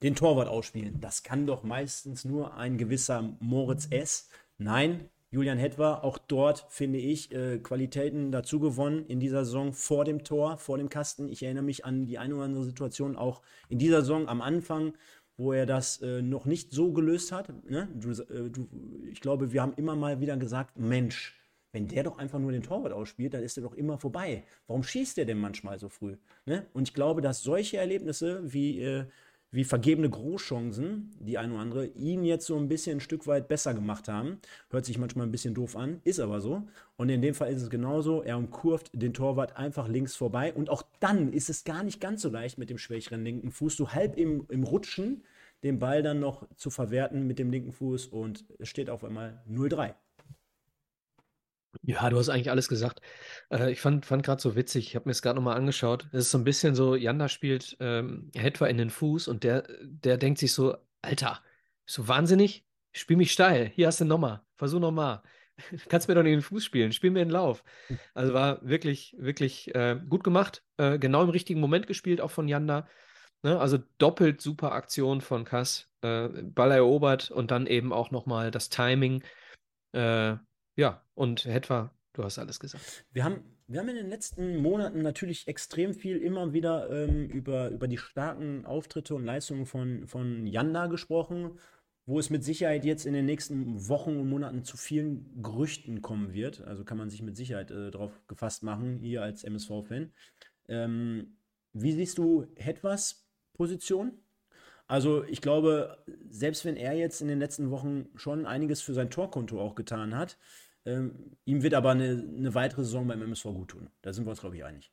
den 0.03 0.15
Torwart 0.15 0.49
ausspielen, 0.49 1.01
das 1.01 1.25
kann 1.25 1.47
doch 1.47 1.65
meistens 1.65 2.25
nur 2.25 2.57
ein 2.57 2.79
gewisser 2.79 3.37
Moritz 3.41 3.89
S. 3.91 4.29
Nein, 4.59 5.09
Julian 5.31 5.59
Hetwa, 5.59 5.95
auch 6.03 6.19
dort 6.19 6.67
finde 6.69 6.99
ich 6.99 7.35
äh, 7.35 7.59
Qualitäten 7.59 8.31
dazu 8.31 8.61
gewonnen 8.61 9.05
in 9.07 9.19
dieser 9.19 9.45
Saison 9.45 9.73
vor 9.73 10.05
dem 10.05 10.23
Tor, 10.23 10.59
vor 10.59 10.79
dem 10.79 10.89
Kasten. 10.89 11.29
Ich 11.29 11.43
erinnere 11.43 11.65
mich 11.65 11.85
an 11.85 12.07
die 12.07 12.19
eine 12.19 12.37
oder 12.37 12.45
andere 12.45 12.65
Situation 12.65 13.17
auch 13.17 13.43
in 13.69 13.81
dieser 13.81 14.03
Saison 14.03 14.29
am 14.29 14.41
Anfang, 14.41 14.93
wo 15.37 15.53
er 15.53 15.67
das 15.67 16.01
äh, 16.03 16.23
noch 16.23 16.45
nicht 16.45 16.71
so 16.71 16.93
gelöst 16.93 17.33
hat. 17.33 17.49
Ne? 17.69 17.89
Du, 17.95 18.11
äh, 18.11 18.51
du, 18.51 18.69
ich 19.11 19.21
glaube, 19.21 19.53
wir 19.53 19.63
haben 19.63 19.75
immer 19.75 19.97
mal 19.97 20.21
wieder 20.21 20.37
gesagt, 20.37 20.79
Mensch, 20.79 21.35
wenn 21.75 21.89
der 21.89 22.05
doch 22.05 22.19
einfach 22.19 22.39
nur 22.39 22.53
den 22.53 22.63
Torwart 22.63 22.93
ausspielt, 22.93 23.35
dann 23.35 23.43
ist 23.43 23.59
er 23.59 23.65
doch 23.65 23.75
immer 23.75 23.99
vorbei. 23.99 24.45
Warum 24.69 24.85
schießt 24.85 25.17
der 25.17 25.25
denn 25.25 25.39
manchmal 25.39 25.81
so 25.81 25.89
früh? 25.89 26.17
Ne? 26.47 26.67
Und 26.73 26.89
ich 26.89 26.95
glaube, 26.95 27.21
dass 27.21 27.43
solche 27.43 27.79
Erlebnisse 27.79 28.41
wie, 28.45 28.81
äh, 28.81 29.07
wie 29.51 29.65
vergebene 29.65 30.09
Großchancen, 30.09 31.17
die 31.19 31.37
eine 31.37 31.53
oder 31.53 31.63
andere, 31.63 31.87
ihn 31.87 32.25
jetzt 32.25 32.47
so 32.47 32.57
ein 32.57 32.69
bisschen 32.69 32.99
ein 32.99 33.01
Stück 33.01 33.27
weit 33.27 33.49
besser 33.49 33.75
gemacht 33.75 34.07
haben. 34.07 34.39
Hört 34.71 34.85
sich 34.85 34.99
manchmal 34.99 35.27
ein 35.27 35.33
bisschen 35.33 35.53
doof 35.53 35.75
an, 35.75 36.01
ist 36.05 36.21
aber 36.21 36.41
so. 36.41 36.63
Und 36.97 37.09
in 37.09 37.21
dem 37.21 37.35
Fall 37.35 37.53
ist 37.53 37.63
es 37.63 37.71
genauso. 37.71 38.23
Er 38.23 38.39
umkurvt 38.39 38.91
den 38.93 39.13
Torwart 39.13 39.57
einfach 39.57 39.89
links 39.89 40.15
vorbei. 40.15 40.55
Und 40.55 40.71
auch 40.71 40.85
dann 41.01 41.33
ist 41.33 41.51
es 41.51 41.65
gar 41.65 41.83
nicht 41.83 42.01
ganz 42.01 42.23
so 42.23 42.29
leicht 42.29 42.57
mit 42.57 42.71
dem 42.71 42.79
schwächeren 42.79 43.25
linken 43.25 43.51
Fuß, 43.51 43.77
so 43.77 43.93
halb 43.93 44.17
im, 44.17 44.47
im 44.49 44.63
Rutschen 44.63 45.25
den 45.65 45.81
Ball 45.81 46.05
dann 46.05 46.21
noch 46.21 46.47
zu 46.55 46.71
verwerten 46.71 47.27
mit 47.27 47.41
dem 47.41 47.51
linken 47.51 47.73
Fuß. 47.73 48.07
Und 48.07 48.45
es 48.61 48.69
steht 48.69 48.91
auf 48.91 49.03
einmal 49.03 49.43
0-3. 49.51 49.95
Ja, 51.83 52.09
du 52.11 52.19
hast 52.19 52.29
eigentlich 52.29 52.51
alles 52.51 52.69
gesagt. 52.69 53.01
Äh, 53.51 53.73
ich 53.73 53.81
fand, 53.81 54.07
fand 54.07 54.25
gerade 54.25 54.41
so 54.41 54.57
witzig, 54.57 54.89
ich 54.89 54.97
habe 54.97 55.09
mir 55.09 55.13
es 55.13 55.23
gerade 55.23 55.37
nochmal 55.37 55.57
angeschaut. 55.57 56.09
Es 56.13 56.27
ist 56.27 56.31
so 56.31 56.39
ein 56.39 56.45
bisschen 56.45 56.75
so, 56.75 56.95
Janda 56.95 57.29
spielt 57.29 57.77
ähm, 57.81 58.31
Hetwa 58.35 58.67
in 58.67 58.79
den 58.79 58.91
Fuß 58.91 59.29
und 59.29 59.45
der, 59.45 59.65
der 59.83 60.17
denkt 60.17 60.39
sich 60.39 60.53
so, 60.53 60.77
Alter, 61.03 61.43
so 61.87 62.09
wahnsinnig, 62.09 62.65
spiel 62.93 63.17
mich 63.17 63.33
steil, 63.33 63.71
hier 63.75 63.87
hast 63.87 64.01
du 64.01 64.05
nochmal, 64.05 64.43
versuch 64.57 64.81
nochmal. 64.81 65.23
Kannst 65.89 66.09
mir 66.09 66.15
doch 66.15 66.23
nicht 66.23 66.33
in 66.33 66.39
den 66.39 66.45
Fuß 66.45 66.65
spielen, 66.65 66.93
spiel 66.93 67.11
mir 67.11 67.25
den 67.25 67.31
Lauf. 67.31 67.63
Also 68.15 68.35
war 68.35 68.67
wirklich, 68.67 69.15
wirklich 69.19 69.75
äh, 69.75 70.01
gut 70.09 70.25
gemacht, 70.25 70.65
äh, 70.79 70.99
genau 70.99 71.23
im 71.23 71.31
richtigen 71.31 71.61
Moment 71.61 71.87
gespielt, 71.87 72.21
auch 72.21 72.31
von 72.31 72.49
Janda. 72.49 72.89
Ne? 73.43 73.61
Also 73.61 73.79
doppelt 73.99 74.41
super 74.41 74.73
Aktion 74.73 75.21
von 75.21 75.45
Kass, 75.45 75.91
äh, 76.01 76.29
Ball 76.29 76.73
erobert 76.73 77.31
und 77.31 77.51
dann 77.51 77.67
eben 77.67 77.93
auch 77.93 78.11
nochmal 78.11 78.51
das 78.51 78.69
Timing. 78.69 79.23
Ja, 80.77 81.03
und 81.15 81.47
etwa, 81.47 81.93
du 82.13 82.25
hast 82.25 82.39
alles 82.39 82.59
gesagt. 82.59 83.05
Wir 83.13 83.25
haben, 83.25 83.45
wir 83.69 83.81
haben 83.81 83.89
in 83.89 83.97
den 83.97 84.09
letzten 84.09 84.57
Monaten 84.59 85.03
natürlich 85.03 85.47
extrem 85.47 85.95
viel 85.95 86.19
immer 86.19 86.53
wieder 86.53 86.91
ähm, 86.91 87.29
über, 87.29 87.71
über 87.71 87.89
die 87.89 87.99
starken 87.99 88.67
Auftritte 88.67 89.15
und 89.15 89.25
Leistungen 89.25 89.67
von, 89.67 90.07
von 90.07 90.47
Janda 90.47 90.87
gesprochen, 90.87 91.59
wo 92.07 92.19
es 92.19 92.29
mit 92.29 92.45
Sicherheit 92.45 92.85
jetzt 92.85 93.07
in 93.07 93.15
den 93.15 93.25
nächsten 93.25 93.89
Wochen 93.89 94.17
und 94.17 94.29
Monaten 94.29 94.65
zu 94.65 94.77
vielen 94.77 95.43
Gerüchten 95.43 96.03
kommen 96.03 96.35
wird. 96.35 96.61
Also 96.63 96.85
kann 96.85 96.99
man 96.99 97.09
sich 97.09 97.23
mit 97.23 97.37
Sicherheit 97.37 97.71
äh, 97.71 97.91
darauf 97.91 98.27
gefasst 98.27 98.63
machen, 98.63 98.99
hier 98.99 99.23
als 99.23 99.45
MSV-Fan. 99.45 100.13
Ähm, 100.69 101.37
wie 101.73 101.93
siehst 101.93 102.19
du 102.19 102.47
Hetwas 102.57 103.27
Position? 103.55 104.19
Also 104.87 105.25
ich 105.25 105.41
glaube, 105.41 106.05
selbst 106.29 106.65
wenn 106.65 106.77
er 106.77 106.93
jetzt 106.93 107.23
in 107.23 107.29
den 107.29 107.39
letzten 107.39 107.71
Wochen 107.71 108.09
schon 108.17 108.45
einiges 108.45 108.83
für 108.83 108.93
sein 108.93 109.11
Torkonto 109.11 109.59
auch 109.61 109.75
getan 109.75 110.15
hat, 110.15 110.37
ähm, 110.87 111.37
ihm 111.45 111.63
wird 111.63 111.75
aber 111.75 111.91
eine, 111.91 112.27
eine, 112.37 112.55
weitere 112.55 112.85
Saison 112.85 113.07
beim 113.07 113.23
MSV 113.23 113.45
gut 113.45 113.69
tun. 113.69 113.91
Da 114.03 114.13
sind 114.13 114.27
wir 114.27 114.31
uns, 114.31 114.41
glaube 114.41 114.57
ich, 114.57 114.65
einig. 114.65 114.93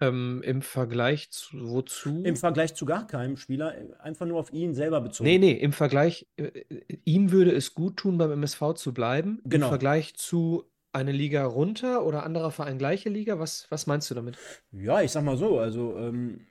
Ähm, 0.00 0.42
Im 0.44 0.62
Vergleich 0.62 1.30
zu 1.30 1.70
wozu? 1.70 2.22
Im 2.22 2.36
Vergleich 2.36 2.74
zu 2.74 2.84
gar 2.84 3.06
keinem 3.06 3.36
Spieler, 3.36 3.74
einfach 3.98 4.26
nur 4.26 4.38
auf 4.38 4.52
ihn 4.52 4.74
selber 4.74 5.00
bezogen. 5.00 5.28
Nee, 5.28 5.38
nee, 5.38 5.52
im 5.52 5.72
Vergleich, 5.72 6.28
äh, 6.36 6.62
ihm 7.04 7.32
würde 7.32 7.52
es 7.52 7.74
gut 7.74 7.96
tun, 7.96 8.16
beim 8.18 8.30
MSV 8.30 8.74
zu 8.74 8.94
bleiben. 8.94 9.40
Genau. 9.44 9.66
Im 9.66 9.70
Vergleich 9.70 10.14
zu 10.14 10.70
eine 10.92 11.12
Liga 11.12 11.44
runter 11.44 12.04
oder 12.04 12.24
anderer 12.24 12.50
Verein 12.50 12.78
gleiche 12.78 13.08
Liga? 13.08 13.38
Was, 13.38 13.66
was 13.70 13.86
meinst 13.86 14.10
du 14.10 14.14
damit? 14.14 14.38
Ja, 14.72 15.00
ich 15.02 15.10
sag 15.10 15.24
mal 15.24 15.36
so, 15.36 15.58
also 15.58 15.96
ähm, 15.96 16.46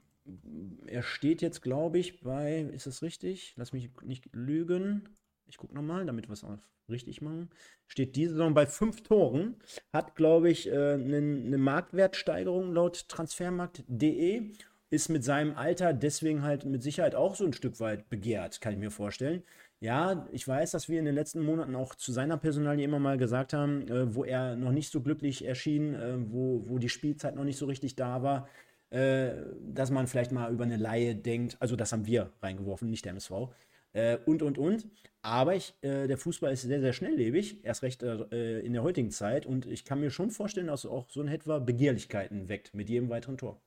er 0.86 1.04
steht 1.04 1.42
jetzt, 1.42 1.62
glaube 1.62 2.00
ich, 2.00 2.22
bei, 2.22 2.62
ist 2.74 2.88
das 2.88 3.02
richtig? 3.02 3.54
Lass 3.58 3.74
mich 3.74 3.90
nicht 4.04 4.28
lügen. 4.34 5.10
Ich 5.48 5.58
gucke 5.58 5.74
nochmal, 5.74 6.06
damit 6.06 6.28
wir 6.28 6.34
es 6.34 6.44
auch 6.44 6.58
richtig 6.90 7.22
machen. 7.22 7.50
Steht 7.88 8.16
diese 8.16 8.32
Saison 8.32 8.54
bei 8.54 8.66
fünf 8.66 9.04
Toren, 9.04 9.56
hat, 9.94 10.16
glaube 10.16 10.50
ich, 10.50 10.72
eine 10.72 10.98
äh, 11.04 11.22
ne 11.22 11.58
Marktwertsteigerung 11.58 12.74
laut 12.74 13.08
transfermarkt.de, 13.10 14.52
ist 14.90 15.10
mit 15.10 15.24
seinem 15.24 15.56
Alter 15.56 15.94
deswegen 15.94 16.44
halt 16.44 16.66
mit 16.66 16.82
Sicherheit 16.82 17.16
auch 17.16 17.36
so 17.36 17.46
ein 17.46 17.54
Stück 17.54 17.80
weit 17.80 18.10
begehrt, 18.10 18.62
kann 18.62 18.74
ich 18.74 18.80
mir 18.80 18.92
vorstellen. 18.92 19.44
Ja, 19.80 20.28
ich 20.32 20.48
weiß, 20.48 20.72
dass 20.72 20.90
wir 20.90 20.98
in 20.98 21.06
den 21.06 21.14
letzten 21.14 21.44
Monaten 21.44 21.76
auch 21.76 21.94
zu 21.94 22.12
seiner 22.12 22.38
Personalie 22.38 22.86
immer 22.86 23.00
mal 23.00 23.18
gesagt 23.18 23.54
haben, 23.54 23.88
äh, 23.90 24.16
wo 24.16 24.24
er 24.24 24.56
noch 24.56 24.72
nicht 24.72 24.92
so 24.92 25.02
glücklich 25.02 25.46
erschien, 25.46 25.94
äh, 25.94 26.16
wo, 26.32 26.64
wo 26.68 26.80
die 26.80 26.90
Spielzeit 26.90 27.36
noch 27.36 27.44
nicht 27.44 27.58
so 27.58 27.66
richtig 27.68 27.96
da 27.96 28.24
war, 28.24 28.48
äh, 28.90 29.34
dass 29.62 29.92
man 29.92 30.08
vielleicht 30.08 30.32
mal 30.32 30.52
über 30.52 30.64
eine 30.64 30.78
Laie 30.78 31.16
denkt. 31.16 31.58
Also 31.60 31.76
das 31.76 31.92
haben 31.92 32.08
wir 32.08 32.32
reingeworfen, 32.42 32.90
nicht 32.90 33.06
der 33.06 33.12
MSV. 33.12 33.50
Äh, 33.98 34.20
und, 34.26 34.44
und, 34.44 34.60
und. 34.60 34.88
Aber 35.24 35.56
ich, 35.56 35.74
äh, 35.82 36.08
der 36.08 36.18
Fußball 36.18 36.54
ist 36.54 36.62
sehr, 36.62 36.80
sehr 36.80 36.94
schnelllebig, 36.94 37.66
erst 37.66 37.82
recht 37.82 38.04
äh, 38.04 38.60
in 38.60 38.74
der 38.74 38.84
heutigen 38.84 39.10
Zeit. 39.10 39.46
Und 39.48 39.66
ich 39.66 39.86
kann 39.86 40.00
mir 40.00 40.12
schon 40.12 40.30
vorstellen, 40.30 40.68
dass 40.68 40.86
auch 40.86 41.10
so 41.10 41.22
ein 41.22 41.28
etwa 41.28 41.58
Begehrlichkeiten 41.58 42.48
weckt 42.48 42.76
mit 42.76 42.90
jedem 42.90 43.10
weiteren 43.10 43.38
Tor. 43.38 43.60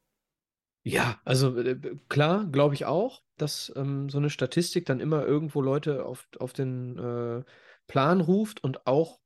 Ja, 0.85 1.21
also 1.25 1.59
äh, 1.59 1.77
klar, 2.09 2.47
glaube 2.51 2.75
ich 2.75 2.85
auch, 2.85 3.23
dass 3.37 3.73
ähm, 3.77 4.09
so 4.09 4.19
eine 4.19 4.31
Statistik 4.31 4.87
dann 4.87 5.01
immer 5.01 5.27
irgendwo 5.27 5.61
Leute 5.61 6.07
auf, 6.07 6.29
auf 6.39 6.53
den 6.53 6.97
äh, 6.97 7.43
Plan 7.89 8.21
ruft 8.21 8.63
und 8.63 8.87
auch 8.87 9.21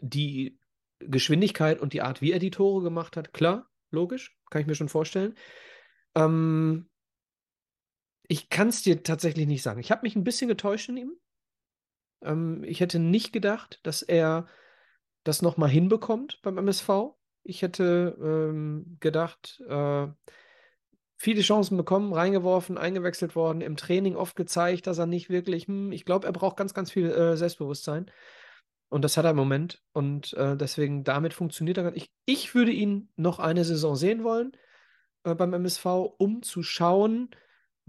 die 0.00 0.58
Geschwindigkeit 1.00 1.78
und 1.78 1.92
die 1.92 2.02
Art, 2.02 2.22
wie 2.22 2.32
er 2.32 2.38
die 2.38 2.50
Tore 2.50 2.82
gemacht 2.82 3.16
hat, 3.18 3.34
klar, 3.34 3.70
logisch, 3.90 4.36
kann 4.50 4.62
ich 4.62 4.66
mir 4.66 4.74
schon 4.74 4.88
vorstellen. 4.88 5.34
Ähm, 6.14 6.87
ich 8.28 8.50
kann 8.50 8.68
es 8.68 8.82
dir 8.82 9.02
tatsächlich 9.02 9.46
nicht 9.46 9.62
sagen. 9.62 9.80
Ich 9.80 9.90
habe 9.90 10.02
mich 10.02 10.14
ein 10.14 10.24
bisschen 10.24 10.48
getäuscht 10.48 10.88
in 10.90 10.98
ihm. 10.98 11.12
Ähm, 12.22 12.62
ich 12.64 12.80
hätte 12.80 12.98
nicht 12.98 13.32
gedacht, 13.32 13.80
dass 13.82 14.02
er 14.02 14.46
das 15.24 15.42
nochmal 15.42 15.70
hinbekommt 15.70 16.40
beim 16.42 16.58
MSV. 16.58 17.14
Ich 17.42 17.62
hätte 17.62 18.16
ähm, 18.20 18.98
gedacht, 19.00 19.62
äh, 19.66 20.08
viele 21.16 21.40
Chancen 21.40 21.76
bekommen, 21.76 22.12
reingeworfen, 22.12 22.78
eingewechselt 22.78 23.34
worden, 23.34 23.62
im 23.62 23.76
Training 23.76 24.14
oft 24.14 24.36
gezeigt, 24.36 24.86
dass 24.86 24.98
er 24.98 25.06
nicht 25.06 25.30
wirklich, 25.30 25.66
hm, 25.66 25.90
ich 25.90 26.04
glaube, 26.04 26.26
er 26.26 26.32
braucht 26.32 26.56
ganz, 26.56 26.74
ganz 26.74 26.92
viel 26.92 27.10
äh, 27.10 27.36
Selbstbewusstsein. 27.36 28.10
Und 28.90 29.02
das 29.02 29.16
hat 29.16 29.24
er 29.24 29.32
im 29.32 29.36
Moment. 29.36 29.82
Und 29.92 30.34
äh, 30.34 30.56
deswegen, 30.56 31.04
damit 31.04 31.34
funktioniert 31.34 31.78
er. 31.78 31.96
Ich, 31.96 32.10
ich 32.26 32.54
würde 32.54 32.72
ihn 32.72 33.10
noch 33.16 33.38
eine 33.38 33.64
Saison 33.64 33.96
sehen 33.96 34.22
wollen 34.22 34.52
äh, 35.24 35.34
beim 35.34 35.52
MSV, 35.52 35.84
um 36.18 36.42
zu 36.42 36.62
schauen, 36.62 37.30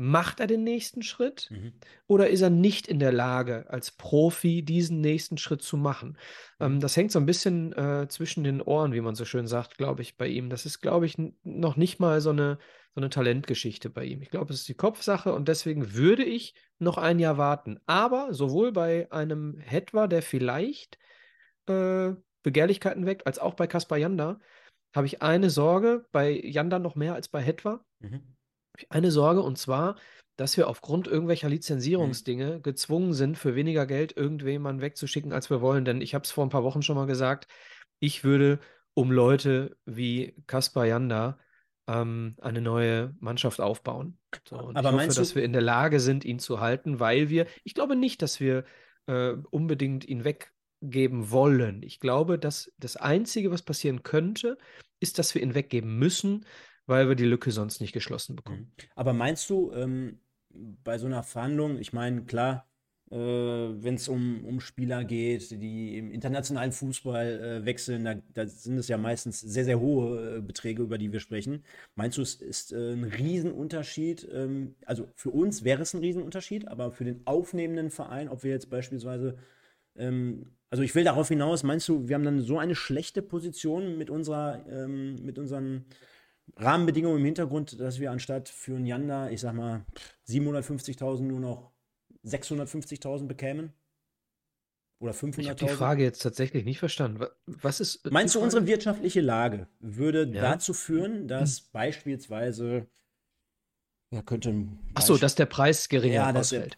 Macht 0.01 0.39
er 0.39 0.47
den 0.47 0.63
nächsten 0.63 1.01
Schritt 1.01 1.49
mhm. 1.51 1.73
oder 2.07 2.29
ist 2.29 2.39
er 2.39 2.49
nicht 2.49 2.87
in 2.87 2.99
der 2.99 3.11
Lage, 3.11 3.65
als 3.67 3.91
Profi 3.91 4.63
diesen 4.63 5.01
nächsten 5.01 5.37
Schritt 5.37 5.61
zu 5.61 5.75
machen? 5.75 6.17
Ähm, 6.61 6.75
mhm. 6.75 6.79
das 6.79 6.95
hängt 6.95 7.11
so 7.11 7.19
ein 7.19 7.25
bisschen 7.25 7.73
äh, 7.73 8.07
zwischen 8.07 8.45
den 8.45 8.61
Ohren, 8.61 8.93
wie 8.93 9.01
man 9.01 9.15
so 9.15 9.25
schön 9.25 9.45
sagt, 9.45 9.77
glaube 9.77 10.01
ich, 10.01 10.15
bei 10.15 10.27
ihm. 10.27 10.49
Das 10.49 10.65
ist, 10.65 10.79
glaube 10.79 11.05
ich, 11.05 11.17
noch 11.43 11.75
nicht 11.75 11.99
mal 11.99 12.21
so 12.21 12.29
eine, 12.29 12.59
so 12.95 13.01
eine 13.01 13.09
Talentgeschichte 13.09 13.89
bei 13.89 14.05
ihm. 14.05 14.21
Ich 14.21 14.29
glaube, 14.29 14.53
es 14.53 14.61
ist 14.61 14.69
die 14.69 14.73
Kopfsache 14.73 15.33
und 15.33 15.49
deswegen 15.49 15.93
würde 15.93 16.23
ich 16.23 16.55
noch 16.77 16.97
ein 16.97 17.19
Jahr 17.19 17.37
warten. 17.37 17.81
Aber 17.85 18.33
sowohl 18.33 18.71
bei 18.71 19.11
einem 19.11 19.57
Hetwa, 19.57 20.07
der 20.07 20.21
vielleicht 20.21 20.97
äh, 21.67 22.13
Begehrlichkeiten 22.41 23.05
weckt, 23.05 23.27
als 23.27 23.37
auch 23.37 23.55
bei 23.55 23.67
Kaspar 23.67 23.97
Janda, 23.97 24.39
habe 24.95 25.07
ich 25.07 25.21
eine 25.21 25.49
Sorge, 25.49 26.05
bei 26.13 26.31
Janda 26.31 26.79
noch 26.79 26.95
mehr 26.95 27.15
als 27.15 27.27
bei 27.27 27.41
Hetwa. 27.41 27.83
Mhm 27.99 28.38
eine 28.89 29.11
Sorge 29.11 29.41
und 29.41 29.57
zwar, 29.57 29.95
dass 30.39 30.55
wir 30.55 30.69
aufgrund 30.69 31.07
irgendwelcher 31.07 31.47
mhm. 31.47 31.53
Lizenzierungsdinge 31.53 32.57
mhm. 32.57 32.61
gezwungen 32.61 33.13
sind, 33.13 33.37
für 33.37 33.55
weniger 33.55 33.85
Geld 33.85 34.15
irgendjemanden 34.15 34.81
wegzuschicken, 34.81 35.33
als 35.33 35.49
wir 35.49 35.61
wollen. 35.61 35.85
Denn 35.85 36.01
ich 36.01 36.15
habe 36.15 36.23
es 36.23 36.31
vor 36.31 36.45
ein 36.45 36.49
paar 36.49 36.63
Wochen 36.63 36.81
schon 36.81 36.95
mal 36.95 37.07
gesagt, 37.07 37.47
ich 37.99 38.23
würde 38.23 38.59
um 38.93 39.11
Leute 39.11 39.77
wie 39.85 40.35
Kaspar 40.47 40.85
Janda 40.85 41.37
ähm, 41.87 42.35
eine 42.39 42.61
neue 42.61 43.15
Mannschaft 43.19 43.59
aufbauen. 43.59 44.17
So, 44.47 44.71
Aber 44.73 44.89
ich 44.89 44.95
hoffe, 44.95 45.19
dass 45.19 45.35
wir 45.35 45.43
in 45.43 45.53
der 45.53 45.61
Lage 45.61 45.99
sind, 45.99 46.23
ihn 46.23 46.39
zu 46.39 46.59
halten, 46.59 46.99
weil 46.99 47.29
wir, 47.29 47.45
ich 47.63 47.73
glaube 47.73 47.95
nicht, 47.95 48.21
dass 48.21 48.39
wir 48.39 48.63
äh, 49.07 49.33
unbedingt 49.49 50.05
ihn 50.05 50.23
weggeben 50.23 51.31
wollen. 51.31 51.81
Ich 51.83 51.99
glaube, 51.99 52.39
dass 52.39 52.71
das 52.77 52.95
Einzige, 52.95 53.51
was 53.51 53.63
passieren 53.63 54.03
könnte, 54.03 54.57
ist, 54.99 55.19
dass 55.19 55.33
wir 55.33 55.41
ihn 55.41 55.55
weggeben 55.55 55.97
müssen, 55.97 56.45
weil 56.89 57.07
wir 57.07 57.15
die 57.15 57.25
Lücke 57.25 57.51
sonst 57.51 57.79
nicht 57.79 57.93
geschlossen 57.93 58.35
bekommen. 58.35 58.71
Mhm. 58.77 58.87
Aber 58.95 59.13
meinst 59.13 59.49
du, 59.49 59.71
ähm, 59.73 60.19
bei 60.49 60.97
so 60.97 61.05
einer 61.05 61.23
Verhandlung, 61.23 61.77
ich 61.77 61.93
meine, 61.93 62.23
klar, 62.23 62.67
äh, 63.11 63.15
wenn 63.15 63.95
es 63.95 64.07
um, 64.07 64.43
um 64.45 64.59
Spieler 64.59 65.03
geht, 65.03 65.51
die 65.51 65.97
im 65.97 66.11
internationalen 66.11 66.71
Fußball 66.71 67.61
äh, 67.61 67.65
wechseln, 67.65 68.05
da, 68.05 68.15
da, 68.33 68.47
sind 68.47 68.77
es 68.77 68.87
ja 68.87 68.97
meistens 68.97 69.39
sehr, 69.39 69.65
sehr 69.65 69.79
hohe 69.79 70.37
äh, 70.37 70.41
Beträge, 70.41 70.83
über 70.83 70.97
die 70.97 71.11
wir 71.11 71.19
sprechen. 71.19 71.63
Meinst 71.95 72.17
du, 72.17 72.21
es 72.21 72.35
ist 72.35 72.71
äh, 72.71 72.93
ein 72.93 73.03
Riesenunterschied? 73.03 74.27
Ähm, 74.31 74.75
also 74.85 75.07
für 75.15 75.29
uns 75.31 75.63
wäre 75.63 75.83
es 75.83 75.93
ein 75.93 76.01
Riesenunterschied, 76.01 76.67
aber 76.67 76.91
für 76.91 77.03
den 77.03 77.25
aufnehmenden 77.25 77.91
Verein, 77.91 78.29
ob 78.29 78.43
wir 78.43 78.51
jetzt 78.51 78.69
beispielsweise 78.69 79.37
ähm, 79.95 80.45
also 80.71 80.83
ich 80.83 80.93
will 80.93 81.03
darauf 81.03 81.27
hinaus, 81.29 81.63
meinst 81.63 81.87
du, 81.89 82.07
wir 82.07 82.15
haben 82.15 82.23
dann 82.23 82.41
so 82.41 82.59
eine 82.59 82.75
schlechte 82.75 83.21
Position 83.21 83.97
mit 83.97 84.09
unserer, 84.09 84.63
ähm, 84.69 85.15
mit 85.23 85.39
unseren 85.39 85.85
Rahmenbedingungen 86.57 87.19
im 87.19 87.25
Hintergrund, 87.25 87.79
dass 87.79 87.99
wir 87.99 88.11
anstatt 88.11 88.49
für 88.49 88.75
ein 88.75 88.85
Yanda, 88.85 89.29
ich 89.29 89.41
sag 89.41 89.53
mal, 89.53 89.85
750.000 90.27 91.21
nur 91.21 91.39
noch 91.39 91.71
650.000 92.25 93.27
bekämen? 93.27 93.73
Oder 94.99 95.13
500.000? 95.13 95.39
Ich 95.39 95.49
habe 95.49 95.59
die 95.59 95.67
Frage 95.69 96.03
jetzt 96.03 96.21
tatsächlich 96.21 96.65
nicht 96.65 96.79
verstanden. 96.79 97.25
Was 97.45 97.79
ist. 97.79 98.11
Meinst 98.11 98.35
du, 98.35 98.41
unsere 98.41 98.67
wirtschaftliche 98.67 99.21
Lage 99.21 99.67
würde 99.79 100.29
ja. 100.33 100.41
dazu 100.41 100.73
führen, 100.73 101.27
dass 101.27 101.59
hm. 101.59 101.65
beispielsweise. 101.71 102.87
Ja, 104.11 104.21
könnte. 104.21 104.67
Achso, 104.95 105.17
dass 105.17 105.35
der 105.35 105.45
Preis 105.45 105.87
geringer 105.87 106.15
ja, 106.15 106.33
ausfällt. 106.33 106.77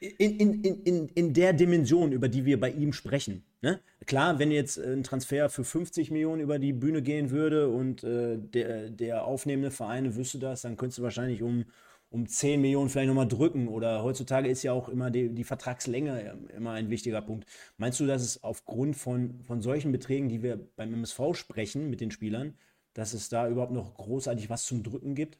In, 0.00 0.38
in, 0.38 0.82
in, 0.82 1.08
in 1.08 1.32
der 1.32 1.52
Dimension, 1.54 2.12
über 2.12 2.28
die 2.28 2.44
wir 2.44 2.60
bei 2.60 2.70
ihm 2.70 2.92
sprechen. 2.92 3.44
Ne? 3.62 3.80
Klar, 4.06 4.38
wenn 4.38 4.52
jetzt 4.52 4.78
ein 4.78 5.02
Transfer 5.02 5.48
für 5.48 5.64
50 5.64 6.10
Millionen 6.12 6.40
über 6.40 6.58
die 6.58 6.72
Bühne 6.72 7.02
gehen 7.02 7.30
würde 7.30 7.68
und 7.68 8.04
äh, 8.04 8.38
der, 8.38 8.90
der 8.90 9.24
aufnehmende 9.24 9.72
Verein 9.72 10.14
wüsste 10.14 10.38
das, 10.38 10.62
dann 10.62 10.76
könntest 10.76 10.98
du 10.98 11.02
wahrscheinlich 11.02 11.42
um, 11.42 11.64
um 12.10 12.26
10 12.28 12.60
Millionen 12.60 12.88
vielleicht 12.88 13.08
nochmal 13.08 13.26
drücken. 13.26 13.66
Oder 13.66 14.04
heutzutage 14.04 14.48
ist 14.48 14.62
ja 14.62 14.72
auch 14.72 14.88
immer 14.88 15.10
die, 15.10 15.30
die 15.30 15.42
Vertragslänge 15.44 16.38
immer 16.56 16.72
ein 16.72 16.88
wichtiger 16.88 17.20
Punkt. 17.20 17.46
Meinst 17.78 17.98
du, 17.98 18.06
dass 18.06 18.22
es 18.22 18.44
aufgrund 18.44 18.96
von, 18.96 19.40
von 19.42 19.60
solchen 19.60 19.90
Beträgen, 19.90 20.28
die 20.28 20.42
wir 20.42 20.56
beim 20.76 20.94
MSV 20.94 21.34
sprechen 21.34 21.90
mit 21.90 22.00
den 22.00 22.12
Spielern, 22.12 22.56
dass 22.94 23.12
es 23.12 23.28
da 23.28 23.48
überhaupt 23.48 23.72
noch 23.72 23.94
großartig 23.94 24.48
was 24.48 24.66
zum 24.66 24.84
Drücken 24.84 25.16
gibt? 25.16 25.38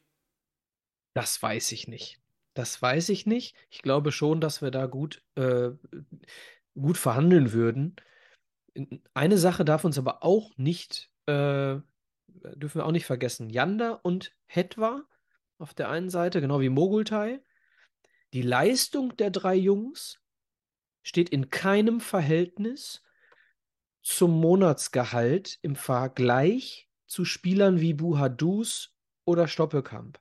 Das 1.15 1.41
weiß 1.41 1.71
ich 1.73 1.87
nicht. 1.87 2.21
Das 2.55 2.83
weiß 2.83 3.11
ich 3.11 3.27
nicht. 3.27 3.55
Ich 3.71 3.83
glaube 3.83 4.11
schon, 4.11 4.41
dass 4.41 4.61
wir 4.61 4.71
da 4.71 4.87
gut, 4.87 5.23
äh, 5.37 5.71
gut 6.75 6.99
verhandeln 6.99 7.53
würden. 7.53 7.97
Eine 9.15 9.39
Sache 9.39 9.65
darf 9.65 9.85
uns 9.85 9.99
aber 9.99 10.23
auch 10.23 10.57
nicht, 10.57 11.11
äh, 11.27 11.77
dürfen 12.27 12.75
wir 12.75 12.87
auch 12.87 12.93
nicht 12.93 13.07
vergessen. 13.07 13.51
Yanda 13.51 14.01
und 14.03 14.35
Hetwa 14.47 15.03
auf 15.59 15.75
der 15.75 15.89
einen 15.89 16.11
Seite, 16.11 16.41
genau 16.41 16.61
wie 16.61 16.69
Mogultai. 16.69 17.41
Die 18.33 18.43
Leistung 18.43 19.17
der 19.17 19.31
drei 19.31 19.55
Jungs 19.55 20.21
steht 21.03 21.31
in 21.31 21.51
keinem 21.51 22.01
Verhältnis 22.01 23.03
zum 24.03 24.39
Monatsgehalt 24.41 25.59
im 25.63 25.77
Vergleich 25.77 26.89
zu 27.07 27.25
Spielern 27.25 27.81
wie 27.81 27.95
Buhadus 27.95 28.95
oder 29.25 29.49
Stoppelkamp. 29.49 30.21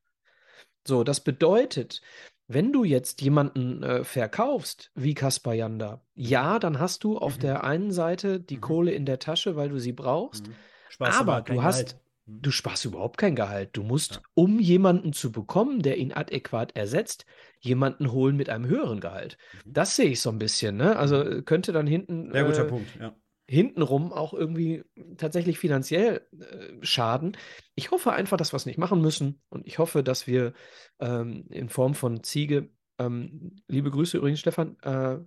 So, 0.88 1.04
das 1.04 1.24
bedeutet, 1.24 2.02
wenn 2.48 2.72
du 2.72 2.84
jetzt 2.84 3.22
jemanden 3.22 3.82
äh, 3.84 4.04
verkaufst, 4.04 4.92
wie 4.94 5.14
Kaspar 5.14 5.54
Janda, 5.54 6.02
ja, 6.14 6.60
dann 6.60 6.80
hast 6.80 7.04
du 7.04 7.18
auf 7.18 7.38
mhm. 7.38 7.42
der 7.42 7.64
einen 7.64 7.92
Seite 7.92 8.40
die 8.40 8.58
mhm. 8.58 8.62
Kohle 8.62 8.92
in 8.92 9.06
der 9.06 9.20
Tasche, 9.20 9.56
weil 9.56 9.70
du 9.70 9.80
sie 9.80 9.94
brauchst. 9.94 10.48
Mhm. 10.48 10.54
Aber 11.00 11.42
du 11.42 11.64
hast, 11.64 11.98
mhm. 12.26 12.42
du 12.42 12.52
sparst 12.52 12.86
überhaupt 12.86 13.18
kein 13.18 13.36
Gehalt. 13.36 13.72
Du 13.74 13.84
musst, 13.84 14.16
ja. 14.16 14.22
um 14.36 14.60
jemanden 14.60 15.12
zu 15.12 15.32
bekommen, 15.32 15.82
der 15.82 15.98
ihn 15.98 16.14
adäquat 16.14 16.76
ersetzt, 16.76 17.26
jemanden 17.60 18.12
holen 18.12 18.36
mit 18.36 18.50
einem 18.50 18.68
höheren 18.68 19.00
Gehalt. 19.00 19.38
Mhm. 19.66 19.74
Das 19.74 19.96
sehe 19.96 20.10
ich 20.10 20.22
so 20.22 20.30
ein 20.30 20.40
bisschen. 20.40 20.78
Ne? 20.78 20.96
Also 20.96 21.24
mhm. 21.24 21.46
könnte 21.46 21.72
dann 21.74 21.88
hinten. 21.88 22.32
Sehr 22.32 22.44
guter 22.44 22.66
äh, 22.66 22.70
Punkt, 22.70 22.90
ja 23.00 23.16
hintenrum 23.48 24.12
auch 24.12 24.34
irgendwie 24.34 24.84
tatsächlich 25.18 25.60
finanziell 25.60 26.28
äh, 26.40 26.84
schaden. 26.84 27.38
Ich 27.76 27.92
hoffe 27.92 28.12
einfach, 28.12 28.38
dass 28.38 28.54
wir 28.54 28.58
es 28.58 28.66
nicht 28.66 28.80
machen 28.80 29.02
müssen 29.02 29.42
und 29.50 29.68
ich 29.68 29.78
hoffe, 29.78 30.04
dass 30.04 30.28
wir 30.28 30.54
ähm, 31.00 31.46
in 31.50 31.70
Form 31.70 31.94
von 31.94 32.24
Ziege, 32.24 32.70
ähm, 32.98 33.58
liebe 33.68 33.92
Grüße 33.92 34.18
übrigens, 34.18 34.40
Stefan, 34.40 34.78
äh, 34.82 35.20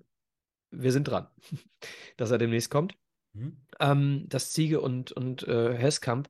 wir 0.70 0.92
sind 0.92 1.04
dran, 1.04 1.28
dass 2.16 2.30
er 2.30 2.38
demnächst 2.38 2.70
kommt. 2.70 2.96
Mhm. 3.34 3.60
Ähm, 3.78 4.24
dass 4.28 4.52
Ziege 4.52 4.80
und, 4.80 5.12
und 5.12 5.46
äh, 5.46 5.76
Heskamp, 5.76 6.28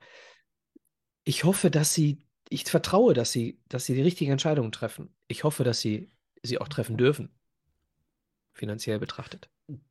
ich 1.24 1.44
hoffe, 1.44 1.70
dass 1.70 1.94
sie, 1.94 2.26
ich 2.50 2.64
vertraue, 2.64 3.14
dass 3.14 3.32
sie, 3.32 3.60
dass 3.68 3.86
sie 3.86 3.94
die 3.94 4.02
richtigen 4.02 4.32
Entscheidungen 4.32 4.72
treffen. 4.72 5.14
Ich 5.26 5.44
hoffe, 5.44 5.64
dass 5.64 5.80
sie 5.80 6.10
sie 6.42 6.58
auch 6.58 6.68
treffen 6.68 6.96
dürfen, 6.96 7.34
finanziell 8.52 8.98
betrachtet 8.98 9.48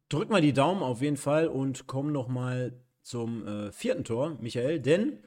drück 0.10 0.30
mal 0.30 0.42
die 0.42 0.54
Daumen 0.54 0.84
auf 0.84 1.02
jeden 1.02 1.18
Fall 1.18 1.48
und 1.48 1.88
komm 1.88 2.12
noch 2.12 2.28
mal 2.28 2.74
zum 3.02 3.48
äh, 3.48 3.72
vierten 3.72 4.04
Tor, 4.04 4.38
Michael, 4.42 4.80
denn 4.80 5.24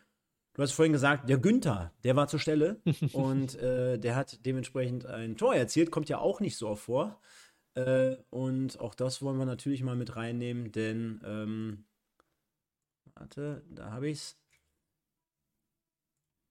du 0.55 0.62
hast 0.62 0.72
vorhin 0.72 0.92
gesagt, 0.92 1.28
der 1.28 1.38
Günther, 1.38 1.92
der 2.05 2.16
war 2.16 2.28
zur 2.28 2.40
Stelle 2.40 2.80
und 3.12 3.57
äh, 3.57 3.98
der 3.98 4.16
hat 4.16 4.44
dementsprechend 4.44 5.07
ein 5.07 5.36
Tor 5.36 5.55
erzielt, 5.55 5.90
kommt 5.90 6.09
ja 6.09 6.18
auch 6.18 6.40
nicht 6.40 6.57
so 6.57 6.68
oft 6.68 6.84
vor. 6.84 7.20
Äh, 7.74 8.16
und 8.30 8.80
auch 8.80 8.94
das 8.94 9.22
wollen 9.22 9.38
wir 9.38 9.46
natürlich 9.46 9.82
mal 9.82 9.96
mit 9.96 10.16
reinnehmen, 10.16 10.72
denn 10.72 11.20
ähm, 11.24 11.84
warte, 13.14 13.64
da 13.70 13.92
habe 13.92 14.11
ich's. 14.11 14.36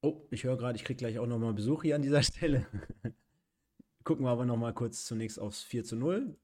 Oh, 0.02 0.26
ich 0.30 0.44
höre 0.44 0.56
gerade, 0.56 0.76
ich 0.76 0.84
kriege 0.84 0.96
gleich 0.96 1.18
auch 1.18 1.26
noch 1.26 1.38
mal 1.38 1.52
Besuch 1.52 1.82
hier 1.82 1.94
an 1.94 2.02
dieser 2.02 2.22
Stelle. 2.24 2.66
Gucken 4.02 4.24
wir 4.24 4.30
aber 4.30 4.46
noch 4.46 4.56
mal 4.56 4.72
kurz 4.72 5.04
zunächst 5.04 5.38
aufs 5.38 5.62
4 5.62 5.84
zu 5.84 5.96
0. 5.96 6.36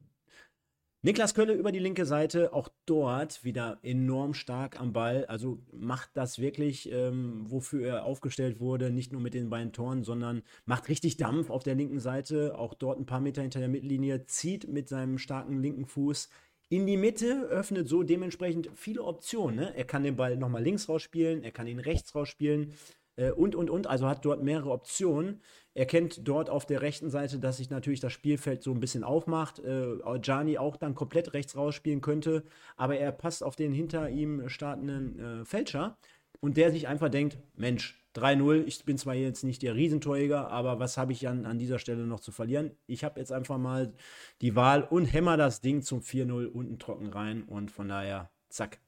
Niklas 1.07 1.35
Kölle 1.35 1.53
über 1.53 1.71
die 1.71 1.79
linke 1.79 2.05
Seite, 2.05 2.53
auch 2.53 2.69
dort 2.85 3.45
wieder 3.45 3.79
enorm 3.85 4.35
stark 4.35 4.81
am 4.81 4.93
Ball. 4.93 5.25
Also 5.27 5.63
macht 5.71 6.11
das 6.15 6.41
wirklich, 6.41 6.91
ähm, 6.91 7.45
wofür 7.47 7.87
er 7.87 8.05
aufgestellt 8.05 8.59
wurde, 8.59 8.91
nicht 8.91 9.13
nur 9.13 9.21
mit 9.21 9.33
den 9.33 9.49
beiden 9.49 9.73
Toren, 9.73 10.03
sondern 10.03 10.43
macht 10.65 10.89
richtig 10.89 11.17
Dampf 11.17 11.49
auf 11.49 11.63
der 11.63 11.77
linken 11.77 12.01
Seite. 12.01 12.59
Auch 12.59 12.75
dort 12.75 12.99
ein 12.99 13.07
paar 13.07 13.21
Meter 13.21 13.43
hinter 13.43 13.61
der 13.61 13.69
Mittellinie, 13.69 14.27
zieht 14.27 14.67
mit 14.67 14.89
seinem 14.89 15.19
starken 15.19 15.63
linken 15.63 15.87
Fuß 15.87 16.29
in 16.71 16.87
die 16.89 16.97
Mitte, 16.97 17.43
öffnet 17.51 17.87
so 17.87 18.03
dementsprechend 18.03 18.71
viele 18.75 19.05
Optionen. 19.05 19.55
Ne? 19.55 19.77
Er 19.77 19.85
kann 19.85 20.03
den 20.03 20.17
Ball 20.17 20.37
nochmal 20.37 20.65
links 20.65 20.89
rausspielen, 20.89 21.45
er 21.45 21.53
kann 21.53 21.69
ihn 21.69 21.79
rechts 21.79 22.17
rausspielen 22.17 22.73
äh, 23.17 23.31
und, 23.31 23.55
und, 23.55 23.71
und. 23.71 23.87
Also 23.87 24.09
hat 24.09 24.25
dort 24.25 24.43
mehrere 24.43 24.71
Optionen. 24.71 25.41
Er 25.75 25.87
kennt 25.87 26.27
dort 26.27 26.49
auf 26.49 26.67
der 26.67 26.83
rechten 26.83 27.11
Seite, 27.11 27.39
dass 27.39 27.59
sich 27.59 27.71
natürlich 27.71 28.01
das 28.01 28.13
Spielfeld 28.13 28.63
so 28.63 28.73
ein 28.73 28.81
bisschen 28.81 29.05
aufmacht. 29.05 29.59
Äh, 29.59 29.97
Gianni 30.21 30.59
auch 30.59 30.77
dann 30.77 30.95
komplett 30.95 31.35
rechts 31.35 31.57
rausspielen 31.57 32.01
könnte, 32.01 32.45
aber 32.77 32.97
er 32.97 33.13
passt 33.13 33.43
auf 33.43 33.57
den 33.57 33.73
hinter 33.73 34.09
ihm 34.09 34.49
startenden 34.49 35.19
äh, 35.19 35.45
Fälscher 35.45 35.99
und 36.41 36.57
der 36.57 36.71
sich 36.71 36.89
einfach 36.89 37.09
denkt, 37.09 37.39
Mensch, 37.57 38.03
3-0, 38.15 38.65
ich 38.67 38.85
bin 38.85 38.97
zwar 38.97 39.15
jetzt 39.15 39.45
nicht 39.45 39.63
der 39.63 39.75
Riesentorjäger, 39.75 40.51
aber 40.51 40.79
was 40.79 40.97
habe 40.97 41.13
ich 41.13 41.29
an, 41.29 41.45
an 41.45 41.59
dieser 41.59 41.79
Stelle 41.79 42.07
noch 42.07 42.21
zu 42.21 42.33
verlieren? 42.33 42.71
Ich 42.87 43.05
habe 43.05 43.21
jetzt 43.21 43.33
einfach 43.33 43.59
mal 43.59 43.93
die 44.41 44.57
Wahl 44.57 44.83
und 44.83 45.07
hämmer 45.07 45.37
das 45.37 45.61
Ding 45.61 45.83
zum 45.83 46.01
4-0 46.01 46.47
unten 46.47 46.79
trocken 46.79 47.09
rein 47.09 47.43
und 47.43 47.71
von 47.71 47.89
daher, 47.89 48.31
zack. 48.49 48.79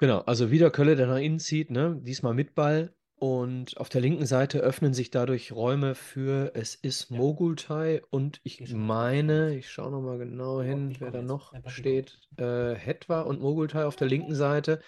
Genau, 0.00 0.20
also 0.20 0.50
wieder 0.50 0.70
Kölle, 0.70 0.96
der 0.96 1.06
nach 1.06 1.18
innen 1.18 1.38
zieht, 1.38 1.70
ne? 1.70 1.94
diesmal 2.00 2.32
mit 2.32 2.54
Ball. 2.54 2.94
Und 3.16 3.76
auf 3.76 3.90
der 3.90 4.00
linken 4.00 4.24
Seite 4.24 4.60
öffnen 4.60 4.94
sich 4.94 5.10
dadurch 5.10 5.52
Räume 5.52 5.94
für, 5.94 6.52
es 6.54 6.74
ist 6.74 7.10
Mogultai 7.10 8.00
und 8.08 8.40
ich 8.42 8.72
meine, 8.72 9.54
ich 9.54 9.70
schaue 9.70 9.90
nochmal 9.90 10.16
genau 10.16 10.62
hin, 10.62 10.96
wer 11.00 11.10
da 11.10 11.20
noch 11.20 11.52
steht, 11.66 12.18
äh, 12.38 12.74
Hetwa 12.74 13.20
und 13.20 13.42
Mogultai 13.42 13.84
auf 13.84 13.96
der 13.96 14.08
linken 14.08 14.34
Seite. 14.34 14.80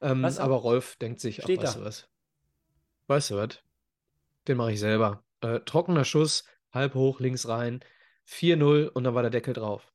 Ähm, 0.00 0.24
aber 0.24 0.56
Rolf 0.56 0.96
denkt 0.96 1.20
sich, 1.20 1.44
ach, 1.44 1.48
weißt 1.48 1.76
du 1.76 1.84
was? 1.84 2.08
Weißt 3.06 3.30
du 3.30 3.36
was? 3.36 3.62
Den 4.48 4.56
mache 4.56 4.72
ich 4.72 4.80
selber. 4.80 5.22
Äh, 5.40 5.60
trockener 5.60 6.04
Schuss, 6.04 6.46
halb 6.72 6.96
hoch, 6.96 7.20
links 7.20 7.46
rein, 7.46 7.78
4-0 8.26 8.88
und 8.88 9.04
dann 9.04 9.14
war 9.14 9.22
der 9.22 9.30
Deckel 9.30 9.54
drauf. 9.54 9.92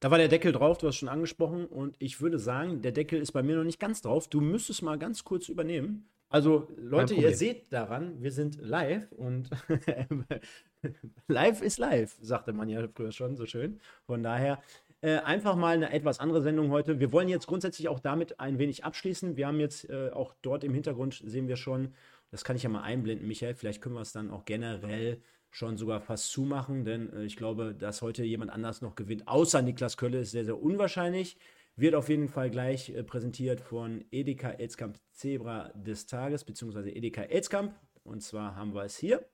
Da 0.00 0.10
war 0.10 0.18
der 0.18 0.28
Deckel 0.28 0.52
drauf, 0.52 0.78
du 0.78 0.86
hast 0.86 0.96
schon 0.96 1.08
angesprochen 1.08 1.66
und 1.66 1.96
ich 1.98 2.20
würde 2.20 2.38
sagen, 2.38 2.82
der 2.82 2.92
Deckel 2.92 3.20
ist 3.20 3.32
bei 3.32 3.42
mir 3.42 3.56
noch 3.56 3.64
nicht 3.64 3.80
ganz 3.80 4.00
drauf. 4.00 4.28
Du 4.28 4.40
müsstest 4.40 4.82
mal 4.82 4.98
ganz 4.98 5.24
kurz 5.24 5.48
übernehmen. 5.48 6.08
Also 6.30 6.68
Leute, 6.76 7.14
ihr 7.14 7.34
seht 7.34 7.72
daran, 7.72 8.22
wir 8.22 8.30
sind 8.30 8.58
live 8.60 9.10
und 9.12 9.48
live 11.28 11.62
ist 11.62 11.78
live, 11.78 12.16
sagte 12.20 12.52
man 12.52 12.68
ja 12.68 12.86
früher 12.94 13.12
schon 13.12 13.34
so 13.36 13.46
schön. 13.46 13.80
Von 14.06 14.22
daher 14.22 14.60
äh, 15.00 15.16
einfach 15.18 15.56
mal 15.56 15.74
eine 15.74 15.90
etwas 15.90 16.20
andere 16.20 16.42
Sendung 16.42 16.70
heute. 16.70 17.00
Wir 17.00 17.12
wollen 17.12 17.28
jetzt 17.28 17.46
grundsätzlich 17.46 17.88
auch 17.88 17.98
damit 17.98 18.40
ein 18.40 18.58
wenig 18.58 18.84
abschließen. 18.84 19.36
Wir 19.36 19.46
haben 19.46 19.58
jetzt 19.58 19.88
äh, 19.88 20.10
auch 20.10 20.34
dort 20.42 20.64
im 20.64 20.74
Hintergrund 20.74 21.22
sehen 21.24 21.48
wir 21.48 21.56
schon, 21.56 21.94
das 22.30 22.44
kann 22.44 22.56
ich 22.56 22.62
ja 22.62 22.68
mal 22.68 22.82
einblenden, 22.82 23.26
Michael, 23.26 23.54
vielleicht 23.54 23.80
können 23.80 23.94
wir 23.94 24.02
es 24.02 24.12
dann 24.12 24.30
auch 24.30 24.44
generell 24.44 25.22
schon 25.50 25.76
sogar 25.76 26.00
fast 26.00 26.30
zumachen, 26.30 26.84
denn 26.84 27.12
äh, 27.12 27.24
ich 27.24 27.36
glaube, 27.36 27.74
dass 27.74 28.02
heute 28.02 28.24
jemand 28.24 28.50
anders 28.50 28.82
noch 28.82 28.94
gewinnt, 28.94 29.28
außer 29.28 29.62
Niklas 29.62 29.96
Kölle, 29.96 30.20
ist 30.20 30.32
sehr, 30.32 30.44
sehr 30.44 30.60
unwahrscheinlich. 30.60 31.38
Wird 31.76 31.94
auf 31.94 32.08
jeden 32.08 32.28
Fall 32.28 32.50
gleich 32.50 32.90
äh, 32.90 33.02
präsentiert 33.04 33.60
von 33.60 34.04
Edeka 34.10 34.50
Elskamp 34.50 34.98
Zebra 35.12 35.70
des 35.74 36.06
Tages, 36.06 36.44
beziehungsweise 36.44 36.90
Edeka 36.90 37.22
Elskamp. 37.22 37.74
Und 38.02 38.22
zwar 38.22 38.56
haben 38.56 38.74
wir 38.74 38.84
es 38.84 38.96
hier. 38.96 39.24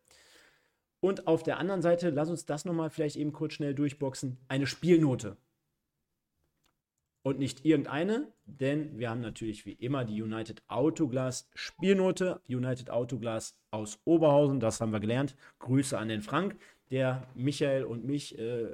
Und 1.01 1.27
auf 1.27 1.43
der 1.43 1.59
anderen 1.59 1.83
Seite, 1.83 2.11
lass 2.11 2.31
uns 2.31 2.47
das 2.47 2.65
nochmal 2.65 2.91
vielleicht 2.91 3.17
eben 3.17 3.33
kurz 3.33 3.55
schnell 3.55 3.75
durchboxen. 3.75 4.39
Eine 4.49 4.67
Spielnote 4.67 5.37
und 7.25 7.39
nicht 7.39 7.64
irgendeine, 7.64 8.29
denn 8.45 8.99
wir 8.99 9.09
haben 9.09 9.22
natürlich 9.22 9.64
wie 9.64 9.72
immer 9.72 10.05
die 10.05 10.22
United 10.22 10.62
Autoglas 10.68 11.49
Spielnote. 11.55 12.41
United 12.49 12.91
Autoglas 12.91 13.57
aus 13.70 13.99
Oberhausen, 14.05 14.61
das 14.61 14.81
haben 14.81 14.93
wir 14.93 15.01
gelernt. 15.01 15.35
Grüße 15.59 15.99
an 15.99 16.09
den 16.09 16.20
Frank, 16.20 16.57
der 16.91 17.27
Michael 17.35 17.85
und 17.85 18.05
mich 18.05 18.39
äh, 18.39 18.66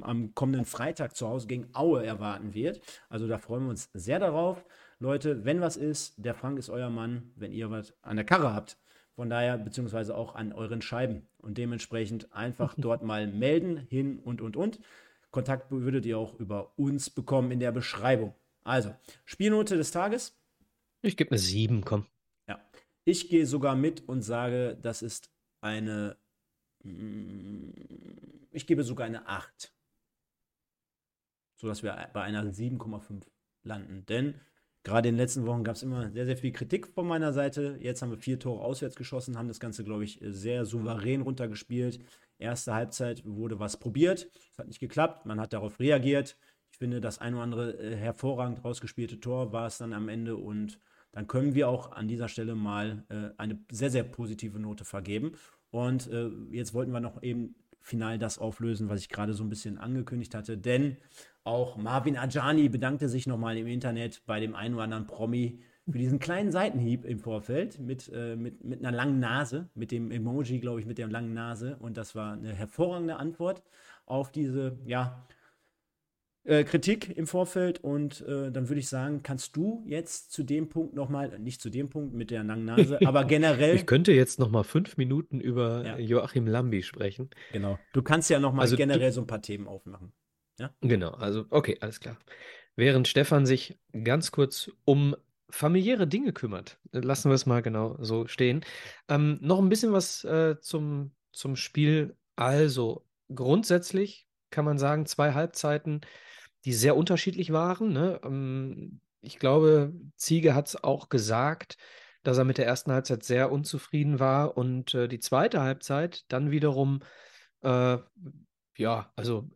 am 0.00 0.34
kommenden 0.34 0.64
Freitag 0.64 1.14
zu 1.14 1.28
Hause 1.28 1.46
gegen 1.46 1.68
Aue 1.72 2.04
erwarten 2.04 2.52
wird. 2.52 2.80
Also 3.08 3.28
da 3.28 3.38
freuen 3.38 3.62
wir 3.62 3.70
uns 3.70 3.88
sehr 3.94 4.18
darauf. 4.18 4.64
Leute, 4.98 5.44
wenn 5.44 5.60
was 5.60 5.76
ist, 5.76 6.14
der 6.16 6.34
Frank 6.34 6.58
ist 6.58 6.70
euer 6.70 6.90
Mann, 6.90 7.30
wenn 7.36 7.52
ihr 7.52 7.70
was 7.70 7.94
an 8.02 8.16
der 8.16 8.24
Karre 8.24 8.52
habt. 8.52 8.76
Von 9.14 9.30
daher, 9.30 9.56
beziehungsweise 9.56 10.16
auch 10.16 10.34
an 10.34 10.52
euren 10.52 10.82
Scheiben. 10.82 11.28
Und 11.38 11.58
dementsprechend 11.58 12.34
einfach 12.34 12.74
dort 12.78 13.04
mal 13.04 13.28
melden, 13.28 13.76
hin 13.76 14.18
und, 14.18 14.40
und, 14.40 14.56
und. 14.56 14.80
Kontakt 15.34 15.72
würdet 15.72 16.06
ihr 16.06 16.16
auch 16.16 16.38
über 16.38 16.78
uns 16.78 17.10
bekommen 17.10 17.50
in 17.50 17.58
der 17.58 17.72
Beschreibung. 17.72 18.34
Also, 18.62 18.94
Spielnote 19.24 19.76
des 19.76 19.90
Tages. 19.90 20.38
Ich 21.02 21.16
gebe 21.16 21.32
eine 21.32 21.40
7, 21.40 21.84
komm. 21.84 22.06
Ja. 22.46 22.60
Ich 23.04 23.28
gehe 23.28 23.44
sogar 23.44 23.74
mit 23.74 24.08
und 24.08 24.22
sage, 24.22 24.78
das 24.80 25.02
ist 25.02 25.32
eine. 25.60 26.16
Mm, 26.84 27.70
ich 28.52 28.68
gebe 28.68 28.84
sogar 28.84 29.06
eine 29.06 29.26
8. 29.26 29.74
Sodass 31.56 31.82
wir 31.82 32.10
bei 32.12 32.22
einer 32.22 32.44
7,5 32.44 33.24
landen. 33.64 34.06
Denn 34.06 34.40
gerade 34.84 35.08
in 35.08 35.16
den 35.16 35.20
letzten 35.20 35.46
Wochen 35.46 35.64
gab 35.64 35.74
es 35.74 35.82
immer 35.82 36.12
sehr, 36.12 36.26
sehr 36.26 36.36
viel 36.36 36.52
Kritik 36.52 36.86
von 36.86 37.08
meiner 37.08 37.32
Seite. 37.32 37.76
Jetzt 37.80 38.02
haben 38.02 38.10
wir 38.10 38.18
vier 38.18 38.38
Tore 38.38 38.62
auswärts 38.62 38.94
geschossen, 38.94 39.36
haben 39.36 39.48
das 39.48 39.58
Ganze, 39.58 39.82
glaube 39.82 40.04
ich, 40.04 40.20
sehr 40.22 40.64
souverän 40.64 41.22
runtergespielt. 41.22 41.98
Erste 42.44 42.74
Halbzeit 42.74 43.24
wurde 43.24 43.58
was 43.58 43.78
probiert, 43.78 44.28
es 44.52 44.58
hat 44.58 44.68
nicht 44.68 44.80
geklappt, 44.80 45.26
man 45.26 45.40
hat 45.40 45.52
darauf 45.52 45.80
reagiert. 45.80 46.36
Ich 46.70 46.78
finde, 46.78 47.00
das 47.00 47.18
ein 47.18 47.34
oder 47.34 47.42
andere 47.42 47.78
äh, 47.78 47.96
hervorragend 47.96 48.64
rausgespielte 48.64 49.20
Tor 49.20 49.52
war 49.52 49.66
es 49.66 49.78
dann 49.78 49.92
am 49.92 50.08
Ende 50.08 50.36
und 50.36 50.78
dann 51.12 51.26
können 51.26 51.54
wir 51.54 51.68
auch 51.68 51.92
an 51.92 52.08
dieser 52.08 52.28
Stelle 52.28 52.54
mal 52.54 53.04
äh, 53.08 53.30
eine 53.40 53.58
sehr, 53.70 53.90
sehr 53.90 54.02
positive 54.02 54.58
Note 54.58 54.84
vergeben. 54.84 55.32
Und 55.70 56.08
äh, 56.08 56.28
jetzt 56.50 56.74
wollten 56.74 56.92
wir 56.92 57.00
noch 57.00 57.22
eben 57.22 57.54
final 57.80 58.18
das 58.18 58.38
auflösen, 58.38 58.88
was 58.88 59.00
ich 59.00 59.08
gerade 59.08 59.34
so 59.34 59.44
ein 59.44 59.48
bisschen 59.48 59.78
angekündigt 59.78 60.34
hatte, 60.34 60.56
denn 60.56 60.96
auch 61.44 61.76
Marvin 61.76 62.16
Ajani 62.16 62.68
bedankte 62.70 63.08
sich 63.08 63.26
nochmal 63.26 63.58
im 63.58 63.66
Internet 63.66 64.22
bei 64.24 64.40
dem 64.40 64.54
einen 64.54 64.74
oder 64.74 64.84
anderen 64.84 65.06
Promi, 65.06 65.60
für 65.90 65.98
diesen 65.98 66.18
kleinen 66.18 66.50
Seitenhieb 66.50 67.04
im 67.04 67.18
Vorfeld 67.18 67.78
mit, 67.78 68.10
äh, 68.12 68.36
mit, 68.36 68.64
mit 68.64 68.84
einer 68.84 68.96
langen 68.96 69.20
Nase, 69.20 69.68
mit 69.74 69.90
dem 69.90 70.10
Emoji, 70.10 70.58
glaube 70.58 70.80
ich, 70.80 70.86
mit 70.86 70.98
der 70.98 71.08
langen 71.08 71.34
Nase. 71.34 71.76
Und 71.78 71.96
das 71.96 72.14
war 72.14 72.32
eine 72.32 72.54
hervorragende 72.54 73.16
Antwort 73.16 73.62
auf 74.06 74.32
diese, 74.32 74.78
ja, 74.86 75.26
äh, 76.44 76.64
Kritik 76.64 77.16
im 77.16 77.26
Vorfeld. 77.26 77.82
Und 77.82 78.20
äh, 78.22 78.50
dann 78.52 78.68
würde 78.68 78.80
ich 78.80 78.88
sagen, 78.88 79.22
kannst 79.22 79.56
du 79.56 79.82
jetzt 79.86 80.30
zu 80.32 80.42
dem 80.42 80.68
Punkt 80.68 80.94
nochmal, 80.94 81.38
nicht 81.38 81.60
zu 81.60 81.70
dem 81.70 81.88
Punkt 81.88 82.14
mit 82.14 82.30
der 82.30 82.44
langen 82.44 82.66
Nase, 82.66 82.98
aber 83.06 83.24
generell. 83.24 83.76
Ich 83.76 83.86
könnte 83.86 84.12
jetzt 84.12 84.38
nochmal 84.38 84.64
fünf 84.64 84.96
Minuten 84.96 85.40
über 85.40 85.84
ja. 85.84 85.98
Joachim 85.98 86.46
Lambi 86.46 86.82
sprechen. 86.82 87.30
Genau. 87.52 87.78
Du 87.92 88.02
kannst 88.02 88.30
ja 88.30 88.38
nochmal 88.38 88.64
also 88.64 88.76
generell 88.76 89.12
so 89.12 89.22
ein 89.22 89.26
paar 89.26 89.42
Themen 89.42 89.66
aufmachen. 89.66 90.12
Ja? 90.58 90.70
Genau, 90.82 91.10
also 91.10 91.46
okay, 91.50 91.78
alles 91.80 92.00
klar. 92.00 92.16
Während 92.76 93.08
Stefan 93.08 93.46
sich 93.46 93.78
ganz 94.04 94.30
kurz 94.30 94.70
um 94.84 95.16
familiäre 95.50 96.06
Dinge 96.06 96.32
kümmert. 96.32 96.78
Lassen 96.92 97.30
wir 97.30 97.34
es 97.34 97.46
mal 97.46 97.62
genau 97.62 97.96
so 98.00 98.26
stehen. 98.26 98.64
Ähm, 99.08 99.38
noch 99.40 99.58
ein 99.58 99.68
bisschen 99.68 99.92
was 99.92 100.24
äh, 100.24 100.58
zum, 100.60 101.12
zum 101.32 101.56
Spiel. 101.56 102.16
Also, 102.36 103.06
grundsätzlich 103.32 104.26
kann 104.50 104.64
man 104.64 104.78
sagen, 104.78 105.06
zwei 105.06 105.32
Halbzeiten, 105.32 106.00
die 106.64 106.72
sehr 106.72 106.96
unterschiedlich 106.96 107.52
waren. 107.52 107.92
Ne? 107.92 108.20
Ähm, 108.24 109.00
ich 109.20 109.38
glaube, 109.38 109.92
Ziege 110.16 110.54
hat 110.54 110.68
es 110.68 110.82
auch 110.82 111.08
gesagt, 111.08 111.76
dass 112.22 112.38
er 112.38 112.44
mit 112.44 112.58
der 112.58 112.66
ersten 112.66 112.92
Halbzeit 112.92 113.22
sehr 113.22 113.52
unzufrieden 113.52 114.18
war 114.18 114.56
und 114.56 114.94
äh, 114.94 115.08
die 115.08 115.20
zweite 115.20 115.60
Halbzeit 115.60 116.24
dann 116.28 116.50
wiederum, 116.50 117.00
äh, 117.62 117.98
ja, 118.76 119.12
also 119.14 119.48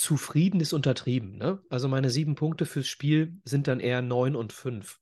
zufrieden 0.00 0.60
ist 0.60 0.72
untertrieben. 0.72 1.36
Ne? 1.36 1.62
Also 1.68 1.86
meine 1.86 2.08
sieben 2.08 2.34
Punkte 2.34 2.64
fürs 2.64 2.88
Spiel 2.88 3.38
sind 3.44 3.68
dann 3.68 3.80
eher 3.80 4.00
neun 4.00 4.34
und 4.34 4.52
fünf. 4.54 4.98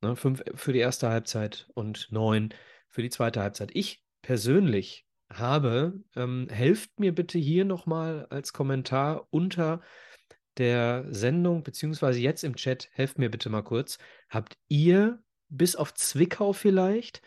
Ne? 0.00 0.14
Fünf 0.14 0.44
für 0.54 0.72
die 0.72 0.78
erste 0.78 1.08
Halbzeit 1.08 1.68
und 1.74 2.06
neun 2.12 2.54
für 2.88 3.02
die 3.02 3.10
zweite 3.10 3.42
Halbzeit. 3.42 3.70
Ich 3.74 4.04
persönlich 4.22 5.06
habe, 5.28 6.00
ähm, 6.14 6.46
helft 6.50 7.00
mir 7.00 7.12
bitte 7.12 7.36
hier 7.38 7.64
nochmal 7.64 8.26
als 8.30 8.52
Kommentar 8.52 9.26
unter 9.30 9.80
der 10.56 11.06
Sendung, 11.10 11.64
beziehungsweise 11.64 12.20
jetzt 12.20 12.44
im 12.44 12.54
Chat, 12.54 12.90
helft 12.92 13.18
mir 13.18 13.30
bitte 13.30 13.50
mal 13.50 13.62
kurz. 13.62 13.98
Habt 14.28 14.56
ihr 14.68 15.20
bis 15.48 15.74
auf 15.74 15.94
Zwickau 15.94 16.52
vielleicht 16.52 17.22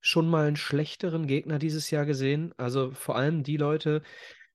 schon 0.00 0.28
mal 0.28 0.46
einen 0.46 0.56
schlechteren 0.56 1.26
Gegner 1.26 1.58
dieses 1.58 1.90
Jahr 1.90 2.04
gesehen? 2.04 2.52
Also 2.58 2.90
vor 2.90 3.16
allem 3.16 3.44
die 3.44 3.56
Leute, 3.56 4.02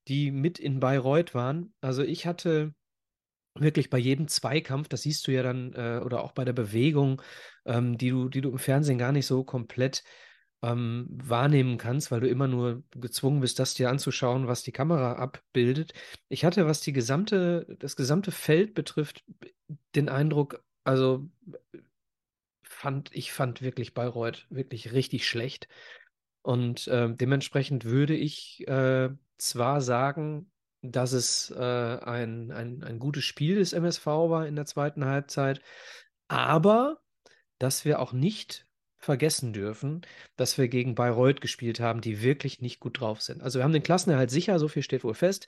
die 0.07 0.31
mit 0.31 0.59
in 0.59 0.79
Bayreuth 0.79 1.33
waren. 1.35 1.73
Also 1.81 2.03
ich 2.03 2.25
hatte 2.25 2.73
wirklich 3.55 3.89
bei 3.89 3.97
jedem 3.97 4.27
Zweikampf, 4.27 4.87
das 4.87 5.01
siehst 5.01 5.27
du 5.27 5.31
ja 5.31 5.43
dann, 5.43 5.73
äh, 5.73 6.01
oder 6.03 6.23
auch 6.23 6.31
bei 6.31 6.45
der 6.45 6.53
Bewegung, 6.53 7.21
ähm, 7.65 7.97
die 7.97 8.09
du, 8.09 8.29
die 8.29 8.41
du 8.41 8.51
im 8.51 8.59
Fernsehen 8.59 8.97
gar 8.97 9.11
nicht 9.11 9.27
so 9.27 9.43
komplett 9.43 10.03
ähm, 10.61 11.07
wahrnehmen 11.11 11.77
kannst, 11.77 12.11
weil 12.11 12.19
du 12.19 12.27
immer 12.27 12.47
nur 12.47 12.83
gezwungen 12.91 13.41
bist, 13.41 13.59
das 13.59 13.73
dir 13.73 13.89
anzuschauen, 13.89 14.47
was 14.47 14.63
die 14.63 14.71
Kamera 14.71 15.13
abbildet. 15.13 15.93
Ich 16.27 16.45
hatte, 16.45 16.65
was 16.65 16.81
die 16.81 16.93
gesamte, 16.93 17.65
das 17.79 17.95
gesamte 17.95 18.31
Feld 18.31 18.73
betrifft, 18.73 19.23
den 19.95 20.09
Eindruck, 20.09 20.63
also 20.83 21.29
fand, 22.63 23.13
ich 23.13 23.31
fand 23.31 23.61
wirklich 23.61 23.93
Bayreuth 23.93 24.47
wirklich 24.49 24.91
richtig 24.93 25.27
schlecht. 25.27 25.67
Und 26.41 26.87
äh, 26.87 27.13
dementsprechend 27.13 27.85
würde 27.85 28.15
ich 28.15 28.65
äh, 28.67 29.09
zwar 29.39 29.81
sagen, 29.81 30.51
dass 30.81 31.11
es 31.11 31.51
äh, 31.51 31.59
ein, 31.59 32.51
ein, 32.51 32.83
ein 32.83 32.99
gutes 32.99 33.25
Spiel 33.25 33.55
des 33.55 33.73
MSV 33.73 34.05
war 34.05 34.47
in 34.47 34.55
der 34.55 34.65
zweiten 34.65 35.05
Halbzeit, 35.05 35.61
aber 36.27 37.01
dass 37.57 37.83
wir 37.83 37.99
auch 37.99 38.13
nicht 38.13 38.65
vergessen 38.97 39.53
dürfen, 39.53 40.01
dass 40.35 40.57
wir 40.57 40.67
gegen 40.67 40.95
Bayreuth 40.95 41.41
gespielt 41.41 41.79
haben, 41.79 42.01
die 42.01 42.21
wirklich 42.21 42.61
nicht 42.61 42.79
gut 42.79 42.99
drauf 42.99 43.21
sind. 43.21 43.41
Also 43.41 43.59
wir 43.59 43.63
haben 43.63 43.73
den 43.73 43.83
Klassenerhalt 43.83 44.29
sicher, 44.29 44.59
so 44.59 44.67
viel 44.67 44.83
steht 44.83 45.03
wohl 45.03 45.13
fest, 45.13 45.47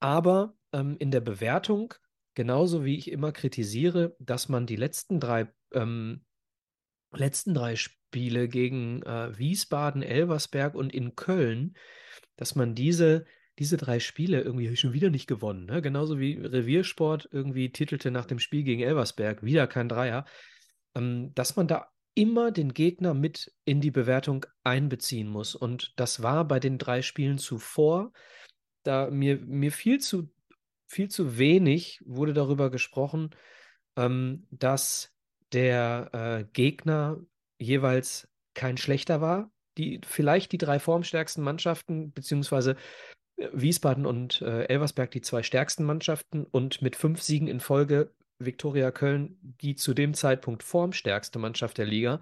aber 0.00 0.54
ähm, 0.72 0.96
in 0.98 1.10
der 1.10 1.20
Bewertung, 1.20 1.94
genauso 2.34 2.84
wie 2.84 2.96
ich 2.96 3.10
immer 3.10 3.32
kritisiere, 3.32 4.16
dass 4.18 4.48
man 4.48 4.66
die 4.66 4.76
letzten 4.76 5.18
drei, 5.18 5.48
ähm, 5.72 6.24
letzten 7.16 7.54
drei 7.54 7.76
Spiele 7.76 8.48
gegen 8.48 9.02
äh, 9.02 9.36
Wiesbaden, 9.36 10.02
Elversberg 10.02 10.74
und 10.74 10.92
in 10.92 11.14
Köln, 11.14 11.74
dass 12.36 12.54
man 12.54 12.74
diese 12.74 13.26
diese 13.58 13.76
drei 13.76 14.00
Spiele 14.00 14.40
irgendwie 14.40 14.76
schon 14.76 14.92
wieder 14.92 15.10
nicht 15.10 15.26
gewonnen. 15.26 15.66
Ne? 15.66 15.80
Genauso 15.80 16.18
wie 16.18 16.34
Reviersport 16.34 17.28
irgendwie 17.30 17.70
titelte 17.70 18.10
nach 18.10 18.26
dem 18.26 18.38
Spiel 18.38 18.64
gegen 18.64 18.82
Elversberg, 18.82 19.42
wieder 19.44 19.66
kein 19.66 19.88
Dreier. 19.88 20.24
Ähm, 20.94 21.32
dass 21.34 21.56
man 21.56 21.68
da 21.68 21.88
immer 22.14 22.52
den 22.52 22.72
Gegner 22.72 23.14
mit 23.14 23.52
in 23.64 23.80
die 23.80 23.90
Bewertung 23.90 24.46
einbeziehen 24.62 25.28
muss. 25.28 25.54
Und 25.54 25.92
das 25.96 26.22
war 26.22 26.46
bei 26.46 26.60
den 26.60 26.78
drei 26.78 27.02
Spielen 27.02 27.38
zuvor, 27.38 28.12
da 28.84 29.10
mir, 29.10 29.38
mir 29.38 29.72
viel 29.72 30.00
zu, 30.00 30.30
viel 30.86 31.08
zu 31.08 31.38
wenig 31.38 32.00
wurde 32.04 32.34
darüber 32.34 32.70
gesprochen, 32.70 33.30
ähm, 33.96 34.46
dass 34.50 35.13
der 35.54 36.10
äh, 36.12 36.44
Gegner 36.52 37.18
jeweils 37.58 38.28
kein 38.54 38.76
schlechter 38.76 39.20
war. 39.20 39.50
Die, 39.78 40.00
vielleicht 40.06 40.52
die 40.52 40.58
drei 40.58 40.78
formstärksten 40.78 41.42
Mannschaften, 41.42 42.12
beziehungsweise 42.12 42.76
äh, 43.36 43.48
Wiesbaden 43.52 44.06
und 44.06 44.42
äh, 44.42 44.64
Elversberg 44.64 45.10
die 45.10 45.22
zwei 45.22 45.42
stärksten 45.42 45.84
Mannschaften 45.84 46.44
und 46.44 46.82
mit 46.82 46.96
fünf 46.96 47.22
Siegen 47.22 47.48
in 47.48 47.60
Folge 47.60 48.12
Viktoria 48.38 48.90
Köln 48.90 49.38
die 49.40 49.76
zu 49.76 49.94
dem 49.94 50.14
Zeitpunkt 50.14 50.62
formstärkste 50.62 51.38
Mannschaft 51.38 51.78
der 51.78 51.86
Liga. 51.86 52.20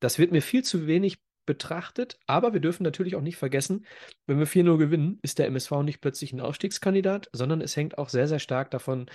Das 0.00 0.18
wird 0.18 0.32
mir 0.32 0.42
viel 0.42 0.64
zu 0.64 0.86
wenig 0.86 1.18
betrachtet, 1.46 2.18
aber 2.26 2.52
wir 2.52 2.60
dürfen 2.60 2.82
natürlich 2.82 3.16
auch 3.16 3.22
nicht 3.22 3.36
vergessen, 3.36 3.86
wenn 4.26 4.38
wir 4.38 4.46
4-0 4.46 4.78
gewinnen, 4.78 5.18
ist 5.22 5.38
der 5.38 5.46
MSV 5.46 5.82
nicht 5.82 6.00
plötzlich 6.00 6.32
ein 6.32 6.40
Aufstiegskandidat, 6.40 7.28
sondern 7.32 7.60
es 7.60 7.76
hängt 7.76 7.98
auch 7.98 8.08
sehr, 8.08 8.28
sehr 8.28 8.38
stark 8.38 8.70
davon 8.70 9.10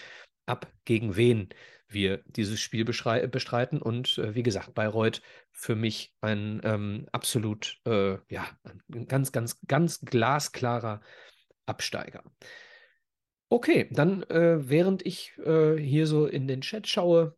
ab, 0.45 0.71
gegen 0.85 1.15
wen 1.15 1.49
wir 1.87 2.23
dieses 2.27 2.59
Spiel 2.59 2.85
bestreiten. 2.85 3.81
Und 3.81 4.17
äh, 4.17 4.35
wie 4.35 4.43
gesagt, 4.43 4.73
Bayreuth 4.73 5.21
für 5.51 5.75
mich 5.75 6.13
ein 6.21 6.61
ähm, 6.63 7.07
absolut, 7.11 7.79
äh, 7.85 8.17
ja, 8.29 8.47
ein 8.63 9.07
ganz, 9.07 9.31
ganz, 9.31 9.59
ganz 9.67 10.01
glasklarer 10.01 11.01
Absteiger. 11.65 12.23
Okay, 13.49 13.87
dann 13.91 14.23
äh, 14.23 14.69
während 14.69 15.05
ich 15.05 15.37
äh, 15.37 15.77
hier 15.77 16.07
so 16.07 16.25
in 16.25 16.47
den 16.47 16.61
Chat 16.61 16.87
schaue, 16.87 17.37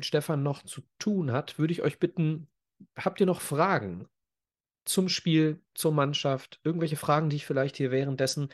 Stefan 0.00 0.42
noch 0.42 0.62
zu 0.62 0.82
tun 0.98 1.32
hat, 1.32 1.58
würde 1.58 1.72
ich 1.72 1.82
euch 1.82 1.98
bitten, 1.98 2.48
habt 2.96 3.20
ihr 3.20 3.26
noch 3.26 3.40
Fragen 3.40 4.06
zum 4.84 5.08
Spiel, 5.08 5.62
zur 5.74 5.92
Mannschaft? 5.92 6.60
Irgendwelche 6.64 6.96
Fragen, 6.96 7.30
die 7.30 7.36
ich 7.36 7.46
vielleicht 7.46 7.76
hier 7.76 7.90
währenddessen 7.90 8.50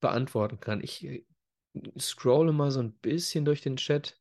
beantworten 0.00 0.60
kann? 0.60 0.82
Ich 0.82 1.04
äh, 1.04 1.24
scrolle 1.98 2.52
mal 2.52 2.70
so 2.70 2.80
ein 2.80 2.92
bisschen 2.92 3.44
durch 3.44 3.62
den 3.62 3.76
Chat 3.76 4.18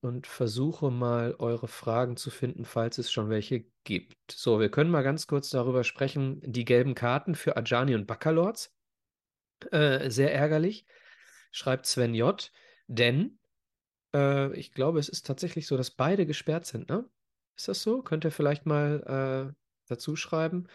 und 0.00 0.26
versuche 0.26 0.90
mal 0.90 1.34
eure 1.38 1.68
Fragen 1.68 2.16
zu 2.16 2.30
finden, 2.30 2.64
falls 2.64 2.98
es 2.98 3.10
schon 3.10 3.30
welche 3.30 3.64
gibt. 3.84 4.30
So, 4.30 4.60
wir 4.60 4.70
können 4.70 4.90
mal 4.90 5.02
ganz 5.02 5.26
kurz 5.26 5.50
darüber 5.50 5.84
sprechen. 5.84 6.40
Die 6.44 6.64
gelben 6.64 6.94
Karten 6.94 7.34
für 7.34 7.56
Ajani 7.56 7.94
und 7.94 8.06
Baccalords. 8.06 8.74
Äh, 9.72 10.10
sehr 10.10 10.32
ärgerlich, 10.32 10.86
schreibt 11.50 11.86
Sven 11.86 12.14
J. 12.14 12.50
Denn 12.86 13.38
äh, 14.14 14.52
ich 14.54 14.72
glaube, 14.72 15.00
es 15.00 15.08
ist 15.08 15.26
tatsächlich 15.26 15.66
so, 15.66 15.76
dass 15.76 15.90
beide 15.90 16.26
gesperrt 16.26 16.66
sind, 16.66 16.88
ne? 16.88 17.08
Ist 17.56 17.66
das 17.66 17.82
so? 17.82 18.02
Könnt 18.02 18.24
ihr 18.24 18.30
vielleicht 18.30 18.66
mal 18.66 19.50
äh, 19.50 19.54
dazu 19.88 20.14
schreiben? 20.14 20.68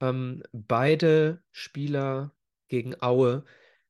Ähm, 0.00 0.42
beide 0.52 1.42
Spieler 1.50 2.34
gegen 2.68 3.00
Aue 3.02 3.44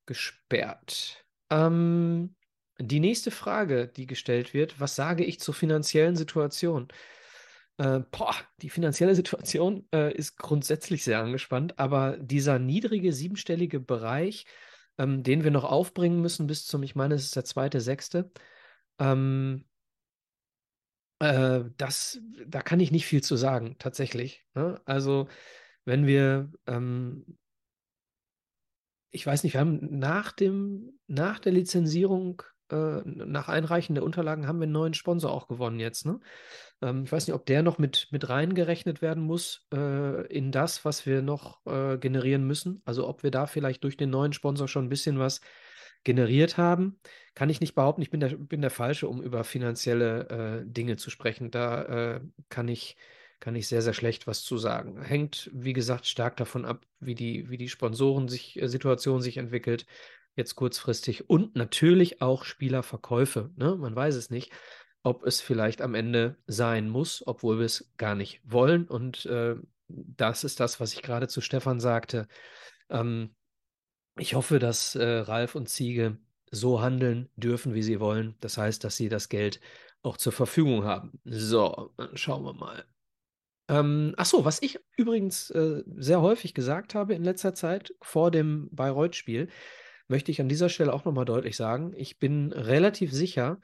gesperrt. 0.06 1.24
Ähm, 1.50 2.34
die 2.78 3.00
nächste 3.00 3.30
Frage, 3.30 3.88
die 3.88 4.06
gestellt 4.06 4.54
wird, 4.54 4.80
was 4.80 4.96
sage 4.96 5.24
ich 5.24 5.40
zur 5.40 5.54
finanziellen 5.54 6.16
Situation? 6.16 6.88
Äh, 7.78 8.00
boah, 8.10 8.34
die 8.60 8.70
finanzielle 8.70 9.14
Situation 9.16 9.86
äh, 9.92 10.14
ist 10.14 10.36
grundsätzlich 10.36 11.04
sehr 11.04 11.20
angespannt, 11.20 11.78
aber 11.78 12.16
dieser 12.18 12.58
niedrige 12.58 13.12
siebenstellige 13.12 13.80
Bereich, 13.80 14.46
ähm, 14.98 15.22
den 15.22 15.44
wir 15.44 15.50
noch 15.50 15.64
aufbringen 15.64 16.20
müssen 16.20 16.46
bis 16.46 16.66
zum, 16.66 16.82
ich 16.82 16.94
meine, 16.94 17.14
es 17.14 17.24
ist 17.24 17.36
der 17.36 17.44
zweite, 17.44 17.80
sechste, 17.80 18.30
ähm, 18.98 19.64
äh, 21.20 21.60
das, 21.76 22.20
da 22.46 22.62
kann 22.62 22.80
ich 22.80 22.90
nicht 22.90 23.06
viel 23.06 23.22
zu 23.22 23.36
sagen, 23.36 23.76
tatsächlich. 23.78 24.44
Ne? 24.54 24.80
Also, 24.84 25.28
wenn 25.84 26.06
wir 26.06 26.52
ähm, 26.66 27.38
ich 29.12 29.26
weiß 29.26 29.44
nicht, 29.44 29.52
wir 29.52 29.60
haben 29.60 29.98
nach 29.98 30.32
dem, 30.32 30.98
nach 31.06 31.38
der 31.38 31.52
Lizenzierung, 31.52 32.42
äh, 32.72 33.02
nach 33.04 33.48
Einreichen 33.48 33.94
der 33.94 34.04
Unterlagen 34.04 34.46
haben 34.46 34.58
wir 34.58 34.64
einen 34.64 34.72
neuen 34.72 34.94
Sponsor 34.94 35.30
auch 35.30 35.48
gewonnen 35.48 35.80
jetzt, 35.80 36.06
ne? 36.06 36.20
Ähm, 36.82 37.04
ich 37.04 37.12
weiß 37.12 37.26
nicht, 37.26 37.34
ob 37.34 37.46
der 37.46 37.62
noch 37.62 37.78
mit, 37.78 38.08
mit 38.10 38.28
reingerechnet 38.28 39.02
werden 39.02 39.22
muss 39.22 39.66
äh, 39.72 40.26
in 40.26 40.52
das, 40.52 40.84
was 40.84 41.06
wir 41.06 41.22
noch 41.22 41.64
äh, 41.66 41.98
generieren 41.98 42.46
müssen. 42.46 42.82
Also 42.84 43.08
ob 43.08 43.22
wir 43.22 43.30
da 43.30 43.46
vielleicht 43.46 43.84
durch 43.84 43.96
den 43.96 44.10
neuen 44.10 44.32
Sponsor 44.32 44.68
schon 44.68 44.86
ein 44.86 44.90
bisschen 44.90 45.18
was 45.18 45.40
generiert 46.04 46.58
haben, 46.58 46.98
kann 47.34 47.50
ich 47.50 47.60
nicht 47.60 47.74
behaupten. 47.74 48.02
Ich 48.02 48.10
bin 48.10 48.20
der, 48.20 48.30
bin 48.30 48.60
der 48.60 48.70
Falsche, 48.70 49.08
um 49.08 49.22
über 49.22 49.44
finanzielle 49.44 50.62
äh, 50.62 50.64
Dinge 50.66 50.96
zu 50.96 51.10
sprechen. 51.10 51.50
Da 51.50 52.16
äh, 52.16 52.20
kann 52.48 52.68
ich 52.68 52.96
kann 53.42 53.56
ich 53.56 53.66
sehr, 53.66 53.82
sehr 53.82 53.92
schlecht 53.92 54.28
was 54.28 54.44
zu 54.44 54.56
sagen. 54.56 55.02
Hängt, 55.02 55.50
wie 55.52 55.72
gesagt, 55.72 56.06
stark 56.06 56.36
davon 56.36 56.64
ab, 56.64 56.86
wie 57.00 57.16
die, 57.16 57.50
wie 57.50 57.56
die 57.56 57.68
Sponsoren-Situation 57.68 59.20
sich, 59.20 59.26
äh, 59.26 59.32
sich 59.32 59.36
entwickelt, 59.36 59.84
jetzt 60.36 60.54
kurzfristig. 60.54 61.28
Und 61.28 61.56
natürlich 61.56 62.22
auch 62.22 62.44
Spielerverkäufe. 62.44 63.50
Ne? 63.56 63.76
Man 63.76 63.94
weiß 63.94 64.14
es 64.14 64.30
nicht, 64.30 64.52
ob 65.02 65.24
es 65.24 65.40
vielleicht 65.40 65.82
am 65.82 65.94
Ende 65.94 66.36
sein 66.46 66.88
muss, 66.88 67.26
obwohl 67.26 67.58
wir 67.58 67.66
es 67.66 67.92
gar 67.96 68.14
nicht 68.14 68.40
wollen. 68.44 68.86
Und 68.86 69.26
äh, 69.26 69.56
das 69.88 70.44
ist 70.44 70.60
das, 70.60 70.80
was 70.80 70.92
ich 70.92 71.02
gerade 71.02 71.28
zu 71.28 71.40
Stefan 71.40 71.80
sagte. 71.80 72.28
Ähm, 72.88 73.34
ich 74.18 74.34
hoffe, 74.34 74.58
dass 74.58 74.94
äh, 74.94 75.04
Ralf 75.04 75.54
und 75.54 75.68
Ziege 75.68 76.18
so 76.50 76.82
handeln 76.82 77.30
dürfen, 77.36 77.74
wie 77.74 77.82
sie 77.82 77.98
wollen. 77.98 78.36
Das 78.40 78.58
heißt, 78.58 78.84
dass 78.84 78.96
sie 78.96 79.08
das 79.08 79.28
Geld 79.28 79.60
auch 80.02 80.16
zur 80.16 80.32
Verfügung 80.32 80.84
haben. 80.84 81.18
So, 81.24 81.92
dann 81.96 82.16
schauen 82.16 82.44
wir 82.44 82.52
mal. 82.52 82.84
Ähm, 83.68 84.14
ach 84.16 84.26
so, 84.26 84.44
was 84.44 84.60
ich 84.60 84.78
übrigens 84.96 85.50
äh, 85.50 85.82
sehr 85.96 86.20
häufig 86.20 86.52
gesagt 86.52 86.94
habe 86.94 87.14
in 87.14 87.24
letzter 87.24 87.54
Zeit 87.54 87.94
vor 88.02 88.30
dem 88.30 88.68
Bayreuth-Spiel, 88.72 89.48
möchte 90.12 90.30
ich 90.30 90.42
an 90.42 90.48
dieser 90.48 90.68
Stelle 90.68 90.92
auch 90.92 91.06
nochmal 91.06 91.24
deutlich 91.24 91.56
sagen. 91.56 91.94
Ich 91.96 92.18
bin 92.18 92.52
relativ 92.52 93.12
sicher, 93.12 93.60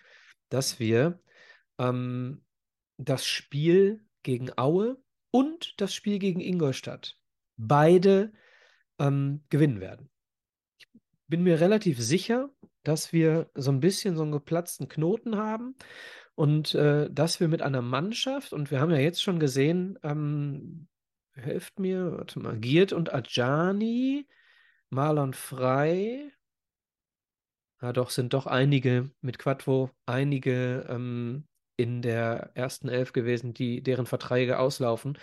dass 0.49 0.80
wir 0.80 1.20
ähm, 1.78 2.42
das 2.96 3.26
Spiel 3.26 4.03
gegen 4.22 4.51
Aue 4.57 4.96
und 5.30 5.74
das 5.76 5.92
Spiel 5.92 6.18
gegen 6.18 6.40
Ingolstadt 6.40 7.18
beide 7.59 8.32
ähm, 8.99 9.44
gewinnen 9.51 9.80
werden. 9.82 10.09
Ich 10.78 10.88
bin 11.26 11.42
mir 11.42 11.61
relativ 11.61 12.01
sicher, 12.01 12.49
dass 12.82 13.12
wir 13.12 13.51
so 13.55 13.70
ein 13.70 13.80
bisschen 13.80 14.16
so 14.16 14.22
einen 14.22 14.32
geplatzten 14.32 14.88
Knoten 14.88 15.36
haben 15.36 15.76
und 16.34 16.74
äh, 16.74 17.11
dass 17.12 17.40
wir 17.40 17.49
mit 17.49 17.61
einer 17.61 17.82
Mannschaft, 17.82 18.55
und 18.55 18.70
wir 18.70 18.80
haben 18.80 18.90
ja 18.90 18.96
jetzt 18.96 19.22
schon 19.22 19.38
gesehen, 19.38 19.99
ähm, 20.03 20.88
helft 21.34 21.78
mir, 21.78 22.12
warte 22.16 22.40
mal, 22.40 22.59
Giert 22.59 22.94
und 22.94 23.12
Ajani, 23.12 24.26
Marlon 24.88 25.34
Frei, 25.34 26.32
ja 27.81 27.93
doch, 27.93 28.11
sind 28.11 28.35
doch 28.35 28.47
einige 28.47 29.11
mit 29.20 29.39
Quattro, 29.39 29.91
einige 30.07 30.87
ähm, 30.89 31.47
in 31.76 32.03
der 32.03 32.51
ersten 32.55 32.89
Elf 32.89 33.12
gewesen, 33.12 33.55
die 33.55 33.83
deren 33.83 34.07
Verträge 34.07 34.59
auslaufen. 34.59 35.16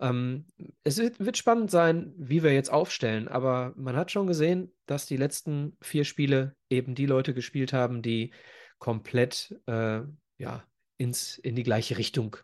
Ähm, 0.00 0.46
es 0.82 0.98
wird, 0.98 1.20
wird, 1.20 1.36
spannend 1.36 1.70
sein, 1.70 2.12
wie 2.16 2.42
wir 2.42 2.52
jetzt 2.52 2.72
aufstellen, 2.72 3.28
aber 3.28 3.72
man 3.76 3.96
hat 3.96 4.10
schon 4.10 4.26
gesehen, 4.26 4.72
dass 4.86 5.06
die 5.06 5.16
letzten 5.16 5.76
vier 5.80 6.04
Spiele 6.04 6.56
eben 6.70 6.96
die 6.96 7.06
Leute 7.06 7.34
gespielt 7.34 7.72
haben, 7.72 8.02
die 8.02 8.32
komplett 8.78 9.56
äh, 9.66 10.00
ja, 10.38 10.64
ins, 10.96 11.38
in 11.38 11.54
die 11.54 11.62
gleiche 11.62 11.98
Richtung 11.98 12.36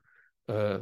äh, 0.46 0.78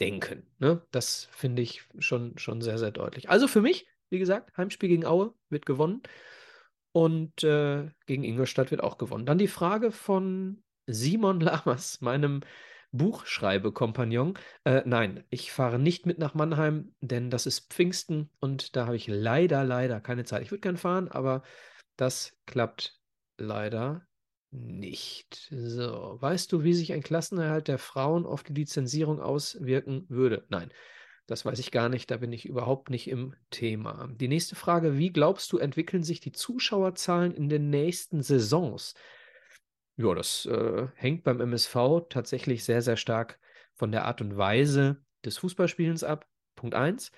denken. 0.00 0.46
Ne? 0.58 0.82
Das 0.92 1.28
finde 1.32 1.60
ich 1.60 1.82
schon, 1.98 2.38
schon 2.38 2.62
sehr, 2.62 2.78
sehr 2.78 2.90
deutlich. 2.90 3.28
Also 3.28 3.46
für 3.46 3.60
mich, 3.60 3.86
wie 4.08 4.18
gesagt, 4.18 4.56
Heimspiel 4.56 4.88
gegen 4.88 5.04
Aue 5.04 5.34
wird 5.50 5.66
gewonnen 5.66 6.02
und 6.94 7.42
äh, 7.42 7.90
gegen 8.06 8.22
Ingolstadt 8.22 8.70
wird 8.70 8.82
auch 8.82 8.98
gewonnen. 8.98 9.26
Dann 9.26 9.36
die 9.36 9.48
Frage 9.48 9.90
von 9.90 10.62
Simon 10.86 11.40
Lamas, 11.40 12.00
meinem 12.00 12.42
Buchschreibekompagnon. 12.92 14.38
Äh, 14.62 14.82
nein, 14.86 15.24
ich 15.28 15.50
fahre 15.50 15.80
nicht 15.80 16.06
mit 16.06 16.18
nach 16.18 16.34
Mannheim, 16.34 16.94
denn 17.00 17.30
das 17.30 17.46
ist 17.46 17.72
Pfingsten 17.72 18.30
und 18.38 18.76
da 18.76 18.86
habe 18.86 18.94
ich 18.94 19.08
leider, 19.08 19.64
leider 19.64 20.00
keine 20.00 20.22
Zeit. 20.22 20.42
Ich 20.42 20.52
würde 20.52 20.60
gern 20.60 20.76
fahren, 20.76 21.08
aber 21.08 21.42
das 21.96 22.36
klappt 22.46 23.00
leider 23.38 24.06
nicht. 24.52 25.48
So, 25.50 26.16
weißt 26.20 26.52
du, 26.52 26.62
wie 26.62 26.74
sich 26.74 26.92
ein 26.92 27.02
Klassenerhalt 27.02 27.66
der 27.66 27.78
Frauen 27.78 28.24
auf 28.24 28.44
die 28.44 28.54
Lizenzierung 28.54 29.20
auswirken 29.20 30.06
würde? 30.08 30.46
Nein, 30.48 30.70
das 31.26 31.44
weiß 31.44 31.58
ich 31.58 31.70
gar 31.70 31.88
nicht, 31.88 32.10
da 32.10 32.18
bin 32.18 32.32
ich 32.32 32.46
überhaupt 32.46 32.90
nicht 32.90 33.08
im 33.08 33.34
Thema. 33.50 34.08
Die 34.14 34.28
nächste 34.28 34.56
Frage, 34.56 34.98
wie 34.98 35.10
glaubst 35.10 35.52
du, 35.52 35.58
entwickeln 35.58 36.02
sich 36.02 36.20
die 36.20 36.32
Zuschauerzahlen 36.32 37.32
in 37.32 37.48
den 37.48 37.70
nächsten 37.70 38.22
Saisons? 38.22 38.94
Ja, 39.96 40.14
das 40.14 40.46
äh, 40.46 40.88
hängt 40.96 41.24
beim 41.24 41.40
MSV 41.40 42.08
tatsächlich 42.10 42.64
sehr, 42.64 42.82
sehr 42.82 42.96
stark 42.96 43.38
von 43.74 43.92
der 43.92 44.04
Art 44.04 44.20
und 44.20 44.36
Weise 44.36 45.02
des 45.24 45.38
Fußballspielens 45.38 46.04
ab. 46.04 46.26
Punkt 46.56 46.74
1. 46.74 47.10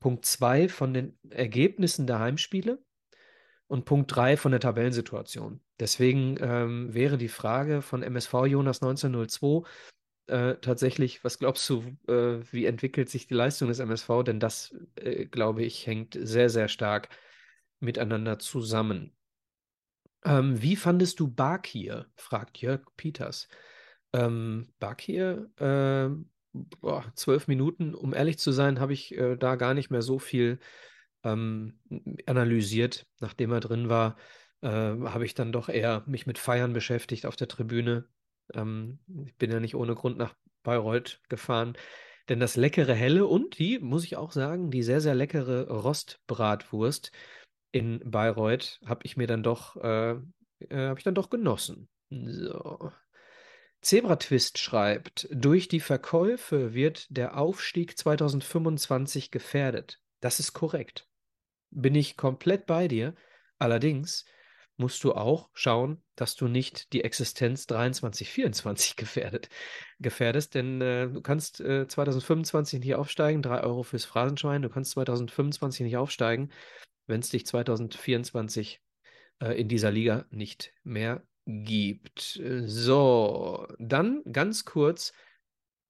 Punkt 0.00 0.24
2 0.24 0.68
von 0.68 0.94
den 0.94 1.18
Ergebnissen 1.30 2.06
der 2.06 2.18
Heimspiele 2.18 2.82
und 3.66 3.84
Punkt 3.84 4.14
3 4.14 4.36
von 4.36 4.52
der 4.52 4.60
Tabellensituation. 4.60 5.60
Deswegen 5.80 6.36
ähm, 6.40 6.92
wäre 6.92 7.18
die 7.18 7.28
Frage 7.28 7.82
von 7.82 8.02
MSV 8.02 8.46
Jonas 8.46 8.82
1902 8.82 9.68
äh, 10.28 10.56
tatsächlich, 10.60 11.24
was 11.24 11.38
glaubst 11.38 11.68
du, 11.70 11.82
äh, 12.06 12.40
wie 12.52 12.66
entwickelt 12.66 13.08
sich 13.10 13.26
die 13.26 13.34
Leistung 13.34 13.68
des 13.68 13.78
MSV? 13.78 14.22
Denn 14.24 14.40
das, 14.40 14.74
äh, 14.96 15.26
glaube 15.26 15.62
ich, 15.64 15.86
hängt 15.86 16.18
sehr, 16.20 16.50
sehr 16.50 16.68
stark 16.68 17.08
miteinander 17.80 18.38
zusammen. 18.38 19.16
Ähm, 20.24 20.60
wie 20.60 20.76
fandest 20.76 21.20
du 21.20 21.28
Bakir? 21.28 22.06
fragt 22.16 22.58
Jörg 22.58 22.82
Peters. 22.96 23.48
Ähm, 24.12 24.72
Bakir, 24.78 25.50
äh, 25.56 26.08
zwölf 27.14 27.48
Minuten, 27.48 27.94
um 27.94 28.14
ehrlich 28.14 28.38
zu 28.38 28.52
sein, 28.52 28.80
habe 28.80 28.92
ich 28.92 29.16
äh, 29.16 29.36
da 29.36 29.56
gar 29.56 29.74
nicht 29.74 29.90
mehr 29.90 30.02
so 30.02 30.18
viel 30.18 30.58
ähm, 31.24 31.78
analysiert. 32.26 33.06
Nachdem 33.20 33.52
er 33.52 33.60
drin 33.60 33.88
war, 33.88 34.16
äh, 34.60 34.68
habe 34.68 35.24
ich 35.24 35.34
dann 35.34 35.52
doch 35.52 35.68
eher 35.68 36.02
mich 36.06 36.26
mit 36.26 36.38
Feiern 36.38 36.72
beschäftigt 36.72 37.26
auf 37.26 37.36
der 37.36 37.48
Tribüne. 37.48 38.08
Ähm, 38.54 38.98
ich 39.26 39.34
bin 39.36 39.50
ja 39.50 39.60
nicht 39.60 39.74
ohne 39.74 39.94
Grund 39.94 40.18
nach 40.18 40.34
Bayreuth 40.62 41.20
gefahren. 41.28 41.76
Denn 42.28 42.40
das 42.40 42.56
leckere 42.56 42.94
Helle 42.94 43.26
und 43.26 43.58
die, 43.58 43.78
muss 43.78 44.04
ich 44.04 44.16
auch 44.16 44.32
sagen, 44.32 44.70
die 44.70 44.82
sehr, 44.82 45.00
sehr 45.00 45.14
leckere 45.14 45.68
Rostbratwurst 45.68 47.10
in 47.72 48.00
Bayreuth 48.04 48.80
habe 48.86 49.00
ich 49.04 49.16
mir 49.16 49.26
dann 49.26 49.42
doch, 49.42 49.76
äh, 49.76 50.12
äh, 50.12 50.18
habe 50.70 50.98
ich 50.98 51.04
dann 51.04 51.14
doch 51.14 51.30
genossen. 51.30 51.88
So. 52.10 52.92
Zebratwist 53.80 54.58
schreibt, 54.58 55.28
durch 55.30 55.68
die 55.68 55.80
Verkäufe 55.80 56.74
wird 56.74 57.06
der 57.10 57.38
Aufstieg 57.38 57.96
2025 57.96 59.30
gefährdet. 59.30 60.00
Das 60.20 60.40
ist 60.40 60.52
korrekt. 60.52 61.06
Bin 61.70 61.94
ich 61.94 62.16
komplett 62.16 62.66
bei 62.66 62.88
dir. 62.88 63.14
Allerdings 63.58 64.24
musst 64.78 65.02
du 65.04 65.12
auch 65.12 65.50
schauen, 65.52 66.02
dass 66.14 66.36
du 66.36 66.48
nicht 66.48 66.92
die 66.92 67.04
Existenz 67.04 67.66
23, 67.66 68.30
24 68.30 68.96
gefährdet, 68.96 69.48
gefährdest, 69.98 70.54
denn 70.54 70.80
äh, 70.80 71.08
du 71.08 71.20
kannst 71.20 71.60
äh, 71.60 71.86
2025 71.86 72.80
nicht 72.80 72.94
aufsteigen, 72.94 73.42
3 73.42 73.62
Euro 73.62 73.82
fürs 73.82 74.04
Phrasenschwein, 74.04 74.62
du 74.62 74.68
kannst 74.68 74.92
2025 74.92 75.84
nicht 75.84 75.96
aufsteigen, 75.96 76.50
wenn 77.06 77.20
es 77.20 77.30
dich 77.30 77.44
2024 77.46 78.80
äh, 79.40 79.60
in 79.60 79.68
dieser 79.68 79.90
Liga 79.90 80.26
nicht 80.30 80.72
mehr 80.84 81.22
gibt. 81.46 82.40
So, 82.66 83.66
dann 83.78 84.22
ganz 84.30 84.64
kurz, 84.64 85.12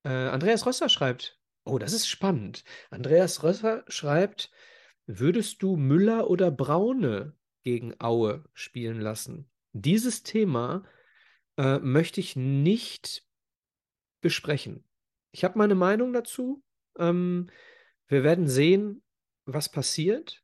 äh, 0.05 0.09
Andreas 0.09 0.67
Rösser 0.67 0.89
schreibt, 0.89 1.39
oh, 1.65 1.79
das 1.79 1.93
ist 1.93 2.09
spannend. 2.09 2.65
Andreas 2.91 3.43
Rösser 3.43 3.85
schreibt, 3.89 4.51
würdest 5.07 5.63
du 5.63 5.77
Müller 5.77 6.31
oder 6.31 6.51
Braune 6.51 7.38
gegen 7.69 7.95
Aue 8.01 8.45
spielen 8.55 9.01
lassen? 9.01 9.51
Dieses 9.73 10.23
Thema 10.23 10.85
äh, 11.59 11.79
möchte 11.79 12.21
ich 12.21 12.35
nicht 12.35 13.27
besprechen. 14.23 14.85
Ich 15.33 15.45
habe 15.45 15.59
meine 15.59 15.75
Meinung 15.75 16.13
dazu. 16.15 16.63
Ähm, 16.99 17.51
wir 18.07 18.25
werden 18.25 18.49
sehen, 18.49 19.03
was 19.45 19.71
passiert. 19.71 20.43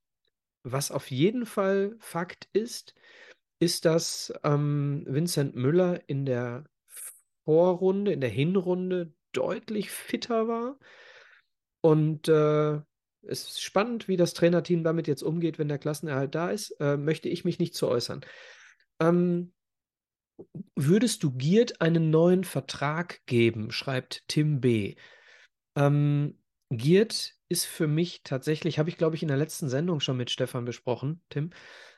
Was 0.63 0.91
auf 0.91 1.11
jeden 1.11 1.47
Fall 1.47 1.97
Fakt 1.99 2.49
ist, 2.53 2.95
ist, 3.59 3.85
dass 3.85 4.33
ähm, 4.45 5.05
Vincent 5.07 5.57
Müller 5.57 6.07
in 6.09 6.27
der 6.27 6.65
Vorrunde, 7.45 8.13
in 8.13 8.21
der 8.21 8.31
Hinrunde 8.31 9.15
deutlich 9.33 9.91
fitter 9.91 10.49
war. 10.49 10.79
Und 11.81 12.29
äh, 12.29 12.81
es 13.29 13.45
ist 13.45 13.63
spannend, 13.63 14.09
wie 14.09 14.17
das 14.17 14.35
Trainerteam 14.35 14.85
damit 14.85 15.07
jetzt 15.09 15.23
umgeht, 15.23 15.59
wenn 15.59 15.69
der 15.69 15.79
Klassenerhalt 15.79 16.35
da 16.35 16.51
ist. 16.51 16.71
Äh, 16.81 16.97
möchte 16.97 17.29
ich 17.29 17.45
mich 17.45 17.59
nicht 17.59 17.75
zu 17.75 17.89
äußern. 17.89 18.25
Ähm, 19.01 19.53
würdest 20.75 21.23
du 21.23 21.33
Giert 21.33 21.81
einen 21.81 22.11
neuen 22.11 22.45
Vertrag 22.45 23.21
geben, 23.27 23.71
schreibt 23.71 24.25
Tim 24.29 24.61
B. 24.61 24.97
Ähm, 25.77 26.39
Giert 26.71 27.35
ist 27.49 27.67
für 27.67 27.87
mich 27.87 28.23
tatsächlich, 28.25 28.79
habe 28.79 28.89
ich 28.89 28.97
glaube 28.97 29.17
ich 29.17 29.23
in 29.23 29.29
der 29.29 29.37
letzten 29.37 29.69
Sendung 29.69 30.01
schon 30.01 30.17
mit 30.17 30.31
Stefan 30.31 30.65
besprochen, 30.65 31.23
Tim, 31.29 31.51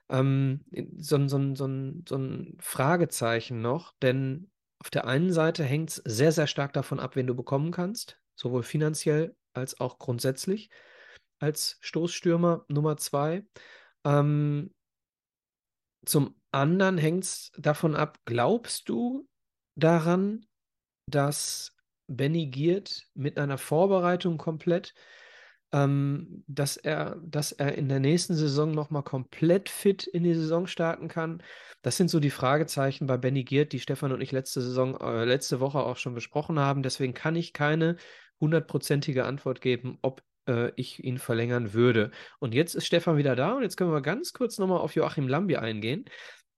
ähm, 0.09 0.64
so, 0.99 1.27
so, 1.29 1.55
so, 1.55 1.68
so 2.07 2.16
ein 2.16 2.57
Fragezeichen 2.61 3.61
noch, 3.61 3.95
denn 4.03 4.51
auf 4.79 4.91
der 4.91 5.07
einen 5.07 5.33
Seite 5.33 5.64
hängt 5.64 5.91
es 5.91 5.97
sehr, 6.05 6.33
sehr 6.33 6.47
stark 6.47 6.72
davon 6.72 7.01
ab, 7.01 7.16
wen 7.16 7.27
du 7.27 7.35
bekommen 7.35 7.70
kannst, 7.70 8.20
sowohl 8.35 8.62
finanziell 8.62 9.35
als 9.55 9.81
auch 9.81 9.99
grundsätzlich 9.99 10.70
als 11.39 11.78
Stoßstürmer 11.80 12.64
Nummer 12.68 12.97
zwei. 12.97 13.45
Ähm, 14.05 14.74
zum 16.05 16.37
anderen 16.53 16.99
hängt 16.99 17.24
es 17.24 17.53
davon 17.57 17.97
ab, 17.97 18.18
glaubst 18.24 18.89
du 18.89 19.28
daran, 19.74 20.47
dass 21.07 21.76
Benny 22.09 22.47
Giert 22.47 23.07
mit 23.14 23.39
einer 23.39 23.59
Vorbereitung 23.59 24.39
komplett, 24.39 24.95
ähm, 25.72 26.45
dass 26.47 26.76
er, 26.76 27.16
dass 27.24 27.53
er 27.53 27.74
in 27.74 27.89
der 27.89 28.01
nächsten 28.01 28.34
Saison 28.34 28.70
nochmal 28.70 29.03
komplett 29.03 29.68
fit 29.68 30.07
in 30.07 30.22
die 30.22 30.34
Saison 30.34 30.66
starten 30.66 31.09
kann. 31.09 31.43
Das 31.82 31.97
sind 31.97 32.09
so 32.09 32.20
die 32.20 32.30
Fragezeichen 32.30 33.07
bei 33.07 33.16
Benny 33.16 33.45
Giert, 33.45 33.72
die 33.72 33.80
Stefan 33.80 34.12
und 34.12 34.20
ich 34.20 34.32
letzte 34.32 34.61
Saison, 34.61 34.97
äh, 35.01 35.24
letzte 35.24 35.61
Woche 35.61 35.80
auch 35.80 35.97
schon 35.97 36.14
besprochen 36.14 36.59
haben. 36.59 36.82
Deswegen 36.82 37.14
kann 37.14 37.37
ich 37.37 37.53
keine 37.53 37.97
hundertprozentige 38.41 39.24
Antwort 39.24 39.61
geben, 39.61 39.99
ob 40.03 40.22
äh, 40.47 40.72
ich 40.76 41.03
ihn 41.05 41.18
verlängern 41.18 41.72
würde. 41.72 42.11
Und 42.38 42.55
jetzt 42.55 42.74
ist 42.74 42.86
Stefan 42.86 43.16
wieder 43.16 43.36
da 43.36 43.53
und 43.55 43.62
jetzt 43.62 43.76
können 43.76 43.92
wir 43.92 44.01
ganz 44.03 44.32
kurz 44.32 44.59
nochmal 44.59 44.78
auf 44.78 44.94
Joachim 44.94 45.28
Lambi 45.28 45.57
eingehen. 45.57 46.05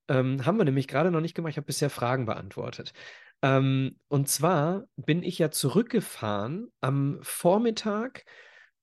Ähm, 0.09 0.45
haben 0.47 0.59
wir 0.59 0.65
nämlich 0.65 0.89
gerade 0.89 1.11
noch 1.11 1.21
nicht 1.21 1.35
gemacht. 1.35 1.51
Ich 1.53 1.57
habe 1.57 1.67
bisher 1.67 1.91
Fragen 1.91 2.27
beantwortet. 2.27 2.93
Ähm, 3.43 3.99
und 4.09 4.29
zwar 4.29 4.85
bin 4.97 5.23
ich 5.23 5.39
ja 5.39 5.51
zurückgefahren 5.51 6.69
am 6.81 7.19
Vormittag 7.23 8.25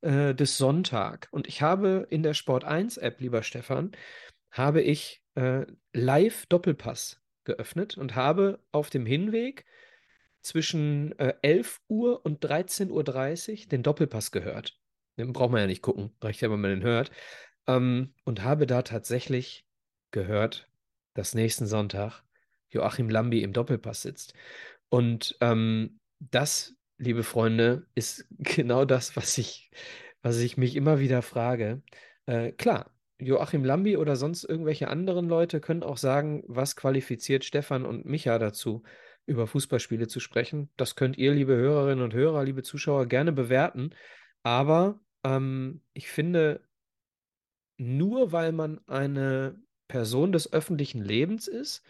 äh, 0.01 0.34
des 0.34 0.58
Sonntag 0.58 1.28
und 1.32 1.47
ich 1.47 1.62
habe 1.62 2.08
in 2.10 2.24
der 2.24 2.34
Sport 2.34 2.64
1 2.64 2.97
App, 2.97 3.20
lieber 3.20 3.43
Stefan, 3.43 3.91
habe 4.51 4.82
ich 4.82 5.22
äh, 5.36 5.66
live 5.93 6.45
Doppelpass 6.47 7.22
geöffnet 7.43 7.97
und 7.97 8.16
habe 8.16 8.60
auf 8.72 8.89
dem 8.89 9.06
Hinweg 9.06 9.66
zwischen 10.41 11.18
äh, 11.20 11.34
11 11.41 11.82
Uhr 11.89 12.26
und 12.26 12.45
13.30 12.45 13.64
Uhr 13.64 13.68
den 13.68 13.84
Doppelpass 13.84 14.32
gehört. 14.32 14.80
Den 15.18 15.34
braucht 15.34 15.51
man 15.51 15.61
ja 15.61 15.68
nicht 15.68 15.82
gucken, 15.82 16.11
reicht 16.22 16.41
ja, 16.41 16.51
wenn 16.51 16.61
man 16.61 16.72
den 16.72 16.84
hört. 16.84 17.11
Ähm, 17.68 18.13
und 18.24 18.43
habe 18.43 18.68
da 18.68 18.82
tatsächlich 18.82 19.66
gehört, 20.11 20.70
dass 21.13 21.34
nächsten 21.34 21.66
Sonntag 21.68 22.24
Joachim 22.70 23.09
Lambi 23.09 23.41
im 23.41 23.53
Doppelpass 23.53 24.01
sitzt. 24.01 24.34
Und 24.89 25.38
ähm, 25.41 25.99
das, 26.20 26.76
liebe 26.97 27.24
Freunde, 27.24 27.88
ist 27.95 28.28
genau 28.39 28.86
das, 28.86 29.16
was 29.16 29.38
ich, 29.38 29.72
was 30.22 30.39
ich 30.39 30.57
mich 30.57 30.76
immer 30.76 30.99
wieder 30.99 31.22
frage. 31.22 31.82
Äh, 32.26 32.51
klar, 32.51 32.91
Joachim 33.18 33.63
Lambi 33.63 33.95
oder 33.97 34.16
sonst 34.18 34.43
irgendwelche 34.43 34.89
anderen 34.89 35.30
Leute 35.30 35.61
können 35.61 35.84
auch 35.84 35.97
sagen, 35.97 36.43
was 36.47 36.76
qualifiziert 36.76 37.45
Stefan 37.45 37.86
und 37.86 38.05
Micha 38.05 38.38
dazu, 38.39 38.84
über 39.26 39.47
Fußballspiele 39.47 40.07
zu 40.07 40.20
sprechen. 40.20 40.70
Das 40.76 40.95
könnt 40.95 41.18
ihr, 41.18 41.34
liebe 41.34 41.55
Hörerinnen 41.55 42.03
und 42.03 42.13
Hörer, 42.13 42.43
liebe 42.43 42.61
Zuschauer, 42.61 43.07
gerne 43.07 43.32
bewerten. 43.32 43.91
Aber 44.43 44.99
ähm, 45.26 45.82
ich 45.94 46.08
finde, 46.08 46.62
nur 47.78 48.32
weil 48.32 48.52
man 48.52 48.80
eine 48.88 49.60
Person 49.88 50.32
des 50.32 50.54
öffentlichen 50.54 51.04
Lebens 51.04 51.48
ist, 51.48 51.84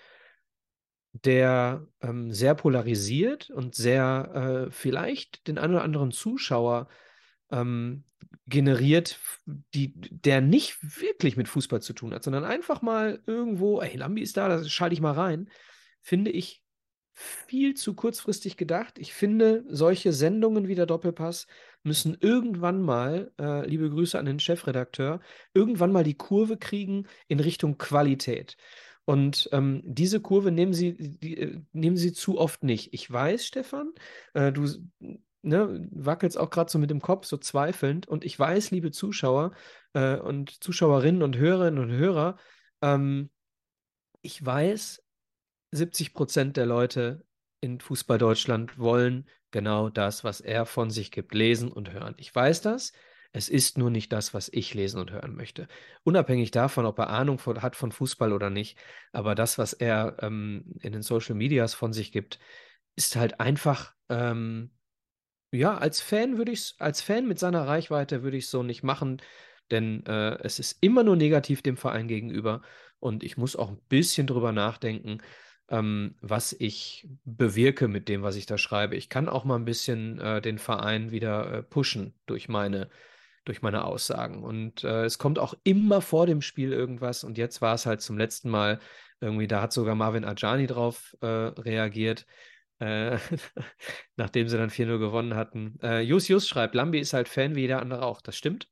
der 1.12 1.86
ähm, 2.02 2.32
sehr 2.32 2.56
polarisiert 2.56 3.50
und 3.50 3.76
sehr 3.76 4.68
äh, 4.68 4.72
vielleicht 4.72 5.48
den 5.48 5.58
einen 5.58 5.76
oder 5.76 5.84
anderen 5.84 6.12
Zuschauer 6.12 6.88
ähm, 7.52 8.04
generiert, 8.48 9.20
die, 9.46 9.94
der 9.96 10.42
nicht 10.42 10.78
wirklich 11.02 11.38
mit 11.38 11.48
Fußball 11.48 11.82
zu 11.82 11.94
tun 11.94 12.14
hat, 12.14 12.24
sondern 12.24 12.44
einfach 12.44 12.82
mal 12.82 13.22
irgendwo, 13.26 13.82
ey, 13.82 13.96
Lambi 13.96 14.22
ist 14.22 14.38
da, 14.38 14.50
da 14.50 14.64
schalte 14.64 14.94
ich 14.94 15.02
mal 15.02 15.14
rein, 15.14 15.50
finde 16.02 16.32
ich 16.32 16.64
viel 17.16 17.74
zu 17.76 17.95
kurzfristig 17.95 18.57
gedacht. 18.57 18.99
Ich 18.99 19.13
finde, 19.13 19.63
solche 19.70 20.13
Sendungen 20.13 20.68
wie 20.68 20.76
der 20.76 20.86
Doppelpass 20.86 21.47
müssen 21.84 22.18
irgendwann 22.20 22.82
mal, 22.82 23.32
äh, 23.39 23.66
liebe 23.68 23.89
Grüße 23.89 24.20
an 24.20 24.26
den 24.26 24.39
Chefredakteur, 24.39 25.22
irgendwann 25.53 25.91
mal 25.91 26.03
die 26.03 26.18
Kurve 26.18 26.57
kriegen 26.57 27.07
in 27.28 27.39
Richtung 27.39 27.78
Qualität. 27.78 28.57
Und 29.05 29.49
ähm, 29.51 29.82
diese 29.86 30.20
Kurve 30.20 30.51
nehmen 30.51 30.74
Sie, 30.74 30.95
die, 30.97 31.38
äh, 31.38 31.61
nehmen 31.72 31.95
Sie 31.95 32.11
zu 32.11 32.38
oft 32.39 32.63
nicht. 32.63 32.93
Ich 32.93 33.09
weiß, 33.09 33.45
Stefan, 33.45 33.93
äh, 34.34 34.51
du 34.51 34.68
ne, 35.43 35.88
wackelst 35.91 36.38
auch 36.38 36.49
gerade 36.49 36.72
so 36.72 36.80
mit 36.80 36.89
dem 36.89 37.01
Kopf, 37.01 37.26
so 37.26 37.38
zweifelnd. 37.38 38.07
Und 38.07 38.26
ich 38.26 38.38
weiß, 38.38 38.72
liebe 38.72 38.91
Zuschauer 38.91 39.51
äh, 39.93 40.18
und 40.18 40.63
Zuschauerinnen 40.63 41.22
und 41.22 41.38
Hörerinnen 41.38 41.80
und 41.80 41.91
Hörer, 41.91 42.38
ähm, 42.82 43.30
ich 44.22 44.43
weiß, 44.43 45.05
70 45.76 46.13
Prozent 46.13 46.57
der 46.57 46.65
Leute 46.65 47.26
in 47.61 47.80
Fußball 47.80 48.17
Deutschland 48.17 48.78
wollen 48.78 49.28
genau 49.51 49.89
das, 49.89 50.23
was 50.23 50.41
er 50.41 50.65
von 50.65 50.89
sich 50.89 51.11
gibt, 51.11 51.34
lesen 51.34 51.71
und 51.71 51.91
hören. 51.91 52.15
Ich 52.17 52.34
weiß 52.34 52.61
das. 52.61 52.93
Es 53.32 53.49
ist 53.49 53.78
nur 53.78 53.89
nicht 53.89 54.13
das, 54.13 54.34
was 54.34 54.49
ich 54.53 54.73
lesen 54.73 54.99
und 55.01 55.11
hören 55.11 55.36
möchte. 55.36 55.67
Unabhängig 56.03 56.51
davon, 56.51 56.86
ob 56.86 56.99
er 56.99 57.09
Ahnung 57.09 57.38
von, 57.38 57.61
hat 57.61 57.76
von 57.76 57.91
Fußball 57.91 58.32
oder 58.32 58.49
nicht. 58.49 58.78
Aber 59.11 59.36
das, 59.36 59.57
was 59.57 59.73
er 59.73 60.17
ähm, 60.21 60.73
in 60.80 60.93
den 60.93 61.01
Social 61.01 61.36
Medias 61.36 61.73
von 61.73 61.91
sich 61.91 62.13
gibt, 62.13 62.39
ist 62.95 63.17
halt 63.17 63.41
einfach, 63.41 63.93
ähm, 64.09 64.71
ja, 65.51 65.78
als 65.78 66.01
Fan 66.01 66.38
würde 66.38 66.51
ich 66.53 66.76
als 66.80 67.01
Fan 67.01 67.28
mit 67.28 67.39
seiner 67.39 67.67
Reichweite 67.67 68.23
würde 68.23 68.38
ich 68.38 68.45
es 68.45 68.51
so 68.51 68.63
nicht 68.63 68.84
machen, 68.84 69.21
denn 69.71 70.05
äh, 70.05 70.38
es 70.43 70.59
ist 70.59 70.78
immer 70.82 71.03
nur 71.03 71.15
negativ 71.15 71.61
dem 71.61 71.78
Verein 71.78 72.07
gegenüber. 72.07 72.61
Und 72.99 73.23
ich 73.23 73.38
muss 73.38 73.55
auch 73.55 73.69
ein 73.69 73.82
bisschen 73.89 74.28
drüber 74.28 74.51
nachdenken, 74.51 75.19
ähm, 75.70 76.16
was 76.22 76.53
ich 76.53 77.07
bewirke 77.24 77.88
mit 77.88 78.07
dem, 78.09 78.22
was 78.22 78.36
ich 78.36 78.45
da 78.45 78.57
schreibe. 78.57 78.95
Ich 78.95 79.09
kann 79.09 79.30
auch 79.30 79.45
mal 79.45 79.55
ein 79.55 79.66
bisschen 79.66 80.20
äh, 80.20 80.41
den 80.41 80.59
Verein 80.59 81.11
wieder 81.11 81.51
äh, 81.51 81.63
pushen 81.63 82.13
durch 82.26 82.47
meine, 82.49 82.89
durch 83.45 83.61
meine 83.61 83.86
Aussagen. 83.86 84.43
Und 84.43 84.84
äh, 84.84 85.05
es 85.05 85.18
kommt 85.18 85.39
auch 85.39 85.55
immer 85.63 86.01
vor 86.01 86.28
dem 86.28 86.41
Spiel 86.41 86.72
irgendwas. 86.72 87.24
Und 87.24 87.38
jetzt 87.38 87.61
war 87.61 87.76
es 87.76 87.86
halt 87.86 88.01
zum 88.01 88.18
letzten 88.18 88.49
Mal 88.49 88.80
irgendwie, 89.22 89.47
da 89.47 89.61
hat 89.61 89.74
sogar 89.74 89.95
Marvin 89.95 90.26
Ajani 90.26 90.68
drauf 90.68 91.16
äh, 91.22 91.26
reagiert. 91.26 92.26
Äh, 92.80 93.18
nachdem 94.18 94.47
sie 94.49 94.57
dann 94.57 94.70
4-0 94.70 94.99
gewonnen 94.99 95.36
hatten. 95.36 95.80
Äh, 95.82 96.01
Jus 96.01 96.28
Jus 96.28 96.47
schreibt, 96.47 96.76
Lambi 96.76 96.99
ist 96.99 97.13
halt 97.13 97.30
Fan 97.30 97.55
wie 97.55 97.61
jeder 97.61 97.82
andere 97.82 98.05
auch. 98.05 98.22
Das 98.22 98.36
stimmt. 98.36 98.70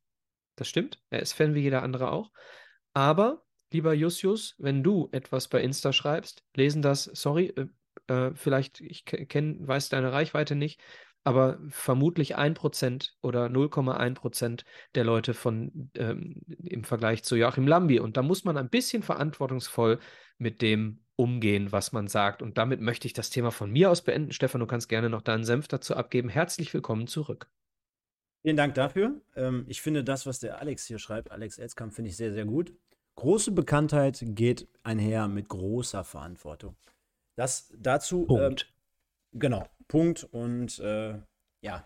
Das 0.55 0.67
stimmt. 0.67 1.01
Er 1.09 1.21
ist 1.21 1.33
Fan 1.33 1.55
wie 1.55 1.61
jeder 1.61 1.81
andere 1.81 2.11
auch. 2.11 2.31
Aber 2.93 3.42
lieber 3.73 3.93
Jussius, 3.93 4.55
wenn 4.57 4.83
du 4.83 5.09
etwas 5.11 5.47
bei 5.47 5.61
Insta 5.61 5.93
schreibst, 5.93 6.43
lesen 6.55 6.81
das, 6.81 7.05
sorry, 7.05 7.53
äh, 7.55 7.67
äh 8.13 8.31
vielleicht, 8.35 8.81
ich 8.81 9.05
kenn, 9.05 9.67
weiß 9.67 9.89
deine 9.89 10.11
Reichweite 10.11 10.55
nicht, 10.55 10.79
aber 11.23 11.59
vermutlich 11.69 12.37
1% 12.37 13.11
oder 13.21 13.45
0,1% 13.45 14.63
der 14.95 15.03
Leute 15.03 15.33
von 15.33 15.89
ähm, 15.95 16.41
im 16.63 16.83
Vergleich 16.83 17.23
zu 17.23 17.35
Joachim 17.35 17.67
Lambi. 17.67 17.99
Und 17.99 18.17
da 18.17 18.21
muss 18.21 18.43
man 18.43 18.57
ein 18.57 18.69
bisschen 18.69 19.03
verantwortungsvoll 19.03 19.99
mit 20.37 20.61
dem 20.61 21.03
umgehen, 21.15 21.71
was 21.71 21.93
man 21.93 22.07
sagt. 22.07 22.41
Und 22.41 22.57
damit 22.57 22.81
möchte 22.81 23.07
ich 23.07 23.13
das 23.13 23.29
Thema 23.29 23.51
von 23.51 23.71
mir 23.71 23.89
aus 23.89 24.03
beenden. 24.03 24.31
Stefan, 24.31 24.59
du 24.59 24.67
kannst 24.67 24.89
gerne 24.89 25.09
noch 25.09 25.21
deinen 25.21 25.45
Senf 25.45 25.67
dazu 25.67 25.95
abgeben. 25.95 26.27
Herzlich 26.27 26.73
willkommen 26.73 27.07
zurück. 27.07 27.49
Vielen 28.41 28.57
Dank 28.57 28.73
dafür. 28.73 29.21
Ähm, 29.35 29.63
ich 29.69 29.81
finde 29.81 30.03
das, 30.03 30.25
was 30.25 30.39
der 30.39 30.59
Alex 30.59 30.85
hier 30.85 30.99
schreibt, 30.99 31.31
Alex 31.31 31.57
Elzkamp, 31.57 31.93
finde 31.93 32.09
ich 32.09 32.17
sehr, 32.17 32.33
sehr 32.33 32.45
gut. 32.45 32.73
Große 33.15 33.51
Bekanntheit 33.51 34.23
geht 34.25 34.67
einher 34.83 35.27
mit 35.27 35.49
großer 35.49 36.03
Verantwortung. 36.03 36.75
Das 37.35 37.73
dazu. 37.77 38.25
Punkt. 38.25 38.73
Äh, 39.33 39.39
genau, 39.39 39.67
Punkt. 39.87 40.23
Und 40.31 40.79
äh, 40.79 41.19
ja, 41.61 41.85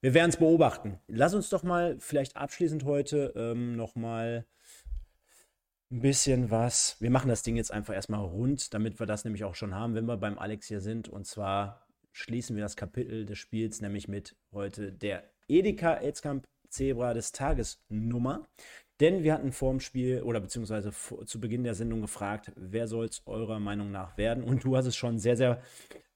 wir 0.00 0.14
werden 0.14 0.30
es 0.30 0.36
beobachten. 0.36 1.00
Lass 1.08 1.34
uns 1.34 1.48
doch 1.48 1.62
mal 1.62 1.96
vielleicht 1.98 2.36
abschließend 2.36 2.84
heute 2.84 3.32
ähm, 3.36 3.76
noch 3.76 3.96
mal 3.96 4.46
ein 5.90 6.00
bisschen 6.00 6.50
was. 6.50 6.96
Wir 7.00 7.10
machen 7.10 7.28
das 7.28 7.42
Ding 7.42 7.56
jetzt 7.56 7.72
einfach 7.72 7.94
erstmal 7.94 8.24
rund, 8.24 8.74
damit 8.74 9.00
wir 9.00 9.06
das 9.06 9.24
nämlich 9.24 9.44
auch 9.44 9.54
schon 9.54 9.74
haben, 9.74 9.94
wenn 9.94 10.06
wir 10.06 10.16
beim 10.16 10.38
Alex 10.38 10.66
hier 10.66 10.80
sind. 10.80 11.08
Und 11.08 11.26
zwar 11.26 11.86
schließen 12.12 12.56
wir 12.56 12.62
das 12.62 12.76
Kapitel 12.76 13.26
des 13.26 13.38
Spiels 13.38 13.80
nämlich 13.80 14.08
mit 14.08 14.36
heute 14.52 14.92
der 14.92 15.24
Edeka 15.48 15.94
Elzkamp 15.94 16.46
Zebra 16.68 17.14
des 17.14 17.32
Tages 17.32 17.82
Nummer. 17.88 18.46
Denn 19.00 19.22
wir 19.22 19.32
hatten 19.32 19.52
vor 19.52 19.70
dem 19.70 19.80
Spiel 19.80 20.22
oder 20.22 20.40
beziehungsweise 20.40 20.92
vor, 20.92 21.24
zu 21.24 21.40
Beginn 21.40 21.64
der 21.64 21.74
Sendung 21.74 22.00
gefragt, 22.00 22.52
wer 22.56 22.88
soll 22.88 23.06
es 23.06 23.22
eurer 23.26 23.60
Meinung 23.60 23.90
nach 23.90 24.18
werden? 24.18 24.42
Und 24.42 24.64
du 24.64 24.76
hast 24.76 24.86
es 24.86 24.96
schon 24.96 25.18
sehr, 25.18 25.36
sehr 25.36 25.62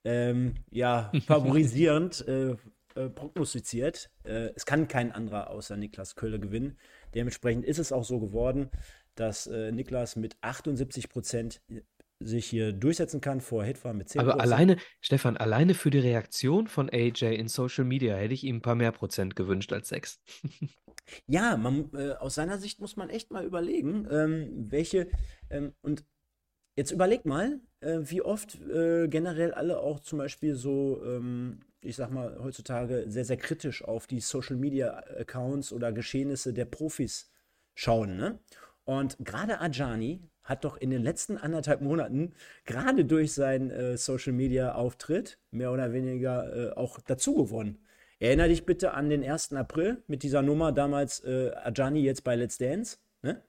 ähm, 0.05 0.55
ja, 0.70 1.12
favorisierend 1.26 2.26
äh, 2.26 2.57
äh, 2.95 3.09
prognostiziert. 3.09 4.11
Äh, 4.24 4.51
es 4.55 4.66
kann 4.66 4.89
kein 4.89 5.12
anderer 5.12 5.51
außer 5.51 5.76
Niklas 5.76 6.16
Kölle 6.16 6.41
gewinnen. 6.41 6.76
Dementsprechend 7.14 7.64
ist 7.64 7.78
es 7.78 7.93
auch 7.93 8.05
so 8.05 8.18
geworden, 8.18 8.68
dass 9.14 9.47
äh, 9.47 9.72
Niklas 9.72 10.16
mit 10.16 10.37
78 10.41 11.09
Prozent 11.09 11.62
sich 12.27 12.47
hier 12.47 12.73
durchsetzen 12.73 13.20
kann 13.20 13.41
vor 13.41 13.64
Hitler 13.64 13.93
mit 13.93 14.09
10 14.09 14.20
Aber 14.20 14.41
alleine, 14.41 14.77
Stefan, 15.01 15.37
alleine 15.37 15.75
für 15.75 15.91
die 15.91 15.99
Reaktion 15.99 16.66
von 16.66 16.89
AJ 16.91 17.35
in 17.35 17.49
Social 17.49 17.85
Media 17.85 18.14
hätte 18.16 18.35
ich 18.35 18.45
ihm 18.45 18.57
ein 18.57 18.62
paar 18.62 18.75
mehr 18.75 18.93
Prozent 18.93 19.37
gewünscht 19.37 19.73
als 19.73 19.89
sechs. 19.89 20.20
Ja, 21.27 21.57
man, 21.57 21.91
äh, 21.95 22.12
aus 22.12 22.37
seiner 22.37 22.59
Sicht 22.59 22.81
muss 22.81 22.97
man 22.97 23.11
echt 23.11 23.33
mal 23.33 23.45
überlegen, 23.45 24.07
ähm, 24.11 24.70
welche, 24.70 25.09
ähm, 25.51 25.75
und 25.83 26.05
jetzt 26.77 26.93
überleg 26.93 27.25
mal, 27.25 27.61
äh, 27.81 27.99
wie 28.03 28.23
oft 28.23 28.61
äh, 28.61 29.09
generell 29.09 29.53
alle 29.53 29.81
auch 29.81 30.01
zum 30.01 30.18
Beispiel 30.18 30.55
so, 30.55 31.03
ähm, 31.05 31.61
ich 31.81 31.97
sag 31.97 32.11
mal, 32.11 32.39
heutzutage 32.41 33.05
sehr, 33.09 33.25
sehr 33.25 33.37
kritisch 33.37 33.85
auf 33.85 34.07
die 34.07 34.20
Social 34.20 34.57
Media 34.57 34.99
Accounts 35.18 35.73
oder 35.73 35.93
Geschehnisse 35.93 36.53
der 36.53 36.66
Profis 36.66 37.31
schauen, 37.75 38.16
ne? 38.16 38.39
Und 38.85 39.16
gerade 39.20 39.61
Ajani 39.61 40.29
hat 40.45 40.64
doch 40.64 40.76
in 40.76 40.90
den 40.90 41.03
letzten 41.03 41.36
anderthalb 41.36 41.80
Monaten 41.80 42.34
gerade 42.64 43.05
durch 43.05 43.32
seinen 43.32 43.70
äh, 43.70 43.97
Social 43.97 44.32
Media 44.32 44.74
Auftritt 44.74 45.38
mehr 45.51 45.72
oder 45.72 45.93
weniger 45.93 46.70
äh, 46.70 46.72
auch 46.72 47.01
dazu 47.01 47.34
gewonnen. 47.34 47.78
Erinner 48.18 48.49
dich 48.49 48.64
bitte 48.64 48.95
an 48.95 49.11
den 49.11 49.24
1. 49.24 49.53
April 49.55 50.03
mit 50.07 50.22
dieser 50.22 50.43
Nummer 50.43 50.70
damals 50.70 51.20
äh, 51.24 51.51
Ajani 51.55 52.03
jetzt 52.03 52.22
bei 52.22 52.36
Let's 52.36 52.57
Dance. 52.59 52.99
Ne? 53.22 53.43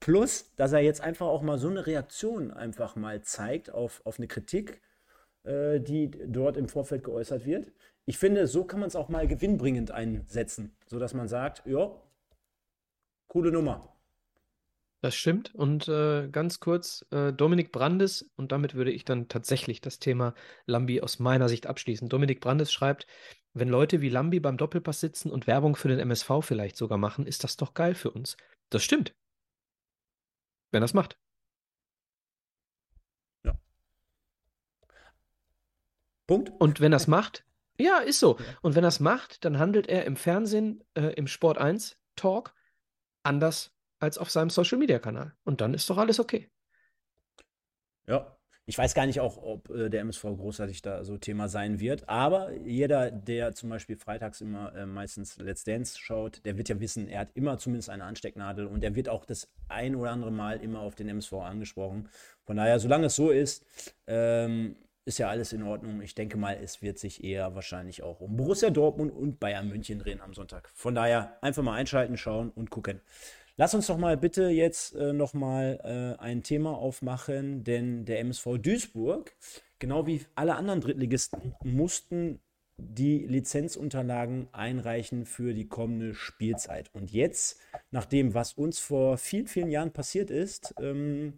Plus, 0.00 0.52
dass 0.56 0.72
er 0.72 0.80
jetzt 0.80 1.00
einfach 1.00 1.26
auch 1.26 1.42
mal 1.42 1.58
so 1.58 1.68
eine 1.68 1.86
Reaktion 1.86 2.50
einfach 2.50 2.96
mal 2.96 3.22
zeigt 3.22 3.70
auf, 3.70 4.00
auf 4.04 4.18
eine 4.18 4.26
Kritik, 4.26 4.80
äh, 5.44 5.78
die 5.78 6.10
dort 6.26 6.56
im 6.56 6.68
Vorfeld 6.68 7.04
geäußert 7.04 7.44
wird. 7.44 7.70
Ich 8.04 8.18
finde, 8.18 8.46
so 8.46 8.64
kann 8.64 8.80
man 8.80 8.88
es 8.88 8.96
auch 8.96 9.08
mal 9.08 9.28
gewinnbringend 9.28 9.92
einsetzen, 9.92 10.74
sodass 10.86 11.14
man 11.14 11.28
sagt, 11.28 11.62
ja, 11.66 11.92
coole 13.28 13.52
Nummer. 13.52 13.94
Das 15.02 15.14
stimmt. 15.14 15.54
Und 15.54 15.88
äh, 15.88 16.28
ganz 16.28 16.60
kurz, 16.60 17.06
äh, 17.10 17.32
Dominik 17.32 17.72
Brandes, 17.72 18.30
und 18.36 18.52
damit 18.52 18.74
würde 18.74 18.90
ich 18.90 19.04
dann 19.06 19.28
tatsächlich 19.28 19.80
das 19.80 19.98
Thema 19.98 20.34
Lambi 20.66 21.00
aus 21.00 21.18
meiner 21.18 21.48
Sicht 21.48 21.66
abschließen. 21.66 22.08
Dominik 22.08 22.40
Brandes 22.40 22.70
schreibt, 22.70 23.06
wenn 23.54 23.68
Leute 23.68 24.02
wie 24.02 24.10
Lambi 24.10 24.40
beim 24.40 24.58
Doppelpass 24.58 25.00
sitzen 25.00 25.30
und 25.30 25.46
Werbung 25.46 25.74
für 25.74 25.88
den 25.88 25.98
MSV 26.00 26.42
vielleicht 26.42 26.76
sogar 26.76 26.98
machen, 26.98 27.26
ist 27.26 27.44
das 27.44 27.56
doch 27.56 27.72
geil 27.72 27.94
für 27.94 28.10
uns. 28.10 28.36
Das 28.68 28.82
stimmt. 28.84 29.14
Wenn 30.70 30.82
das 30.82 30.92
macht. 30.92 31.18
Ja. 33.44 33.58
Punkt. 36.26 36.50
Und 36.58 36.80
wenn 36.80 36.92
das 36.92 37.06
macht, 37.06 37.46
ja, 37.78 37.98
ist 37.98 38.20
so. 38.20 38.38
Und 38.60 38.74
wenn 38.74 38.82
das 38.82 39.00
macht, 39.00 39.46
dann 39.46 39.58
handelt 39.58 39.88
er 39.88 40.04
im 40.04 40.16
Fernsehen, 40.16 40.84
äh, 40.94 41.14
im 41.14 41.26
Sport 41.26 41.56
1 41.56 41.96
Talk 42.16 42.54
anders 43.22 43.72
als 44.00 44.18
auf 44.18 44.30
seinem 44.30 44.50
Social 44.50 44.78
Media 44.78 44.98
Kanal. 44.98 45.34
Und 45.44 45.60
dann 45.60 45.74
ist 45.74 45.88
doch 45.88 45.98
alles 45.98 46.18
okay. 46.18 46.50
Ja, 48.06 48.36
ich 48.66 48.78
weiß 48.78 48.94
gar 48.94 49.06
nicht 49.06 49.20
auch, 49.20 49.36
ob 49.36 49.68
äh, 49.70 49.88
der 49.88 50.00
MSV 50.02 50.22
großartig 50.22 50.82
da 50.82 51.04
so 51.04 51.18
Thema 51.18 51.48
sein 51.48 51.80
wird, 51.80 52.08
aber 52.08 52.52
jeder, 52.52 53.10
der 53.10 53.52
zum 53.52 53.68
Beispiel 53.68 53.96
freitags 53.96 54.40
immer 54.40 54.74
äh, 54.74 54.86
meistens 54.86 55.38
Let's 55.38 55.64
Dance 55.64 55.98
schaut, 55.98 56.44
der 56.44 56.56
wird 56.56 56.68
ja 56.68 56.78
wissen, 56.78 57.08
er 57.08 57.20
hat 57.20 57.30
immer 57.34 57.58
zumindest 57.58 57.90
eine 57.90 58.04
Anstecknadel 58.04 58.66
und 58.66 58.84
er 58.84 58.94
wird 58.94 59.08
auch 59.08 59.24
das 59.24 59.48
ein 59.68 59.96
oder 59.96 60.10
andere 60.10 60.30
Mal 60.30 60.60
immer 60.60 60.80
auf 60.80 60.94
den 60.94 61.08
MSV 61.08 61.32
angesprochen. 61.32 62.08
Von 62.44 62.58
daher, 62.58 62.78
solange 62.78 63.06
es 63.06 63.16
so 63.16 63.30
ist, 63.30 63.66
ähm, 64.06 64.76
ist 65.04 65.18
ja 65.18 65.28
alles 65.28 65.52
in 65.52 65.64
Ordnung. 65.64 66.00
Ich 66.02 66.14
denke 66.14 66.36
mal, 66.36 66.56
es 66.62 66.82
wird 66.82 66.98
sich 66.98 67.24
eher 67.24 67.56
wahrscheinlich 67.56 68.04
auch 68.04 68.20
um 68.20 68.36
Borussia 68.36 68.70
Dortmund 68.70 69.12
und 69.12 69.40
Bayern 69.40 69.68
München 69.68 69.98
drehen 69.98 70.20
am 70.20 70.34
Sonntag. 70.34 70.70
Von 70.74 70.94
daher 70.94 71.36
einfach 71.42 71.64
mal 71.64 71.74
einschalten, 71.74 72.16
schauen 72.16 72.50
und 72.50 72.70
gucken. 72.70 73.00
Lass 73.56 73.74
uns 73.74 73.86
doch 73.86 73.98
mal 73.98 74.16
bitte 74.16 74.48
jetzt 74.48 74.94
äh, 74.94 75.12
noch 75.12 75.34
mal 75.34 76.16
äh, 76.18 76.22
ein 76.22 76.42
Thema 76.42 76.76
aufmachen, 76.76 77.64
denn 77.64 78.04
der 78.04 78.20
MSV 78.20 78.58
Duisburg, 78.58 79.34
genau 79.78 80.06
wie 80.06 80.22
alle 80.34 80.56
anderen 80.56 80.80
Drittligisten, 80.80 81.54
mussten 81.62 82.40
die 82.78 83.26
Lizenzunterlagen 83.26 84.48
einreichen 84.52 85.26
für 85.26 85.52
die 85.54 85.68
kommende 85.68 86.14
Spielzeit. 86.14 86.90
Und 86.94 87.12
jetzt, 87.12 87.60
nach 87.90 88.06
dem, 88.06 88.34
was 88.34 88.54
uns 88.54 88.78
vor 88.78 89.18
vielen, 89.18 89.46
vielen 89.46 89.70
Jahren 89.70 89.92
passiert 89.92 90.30
ist, 90.30 90.74
ähm, 90.80 91.34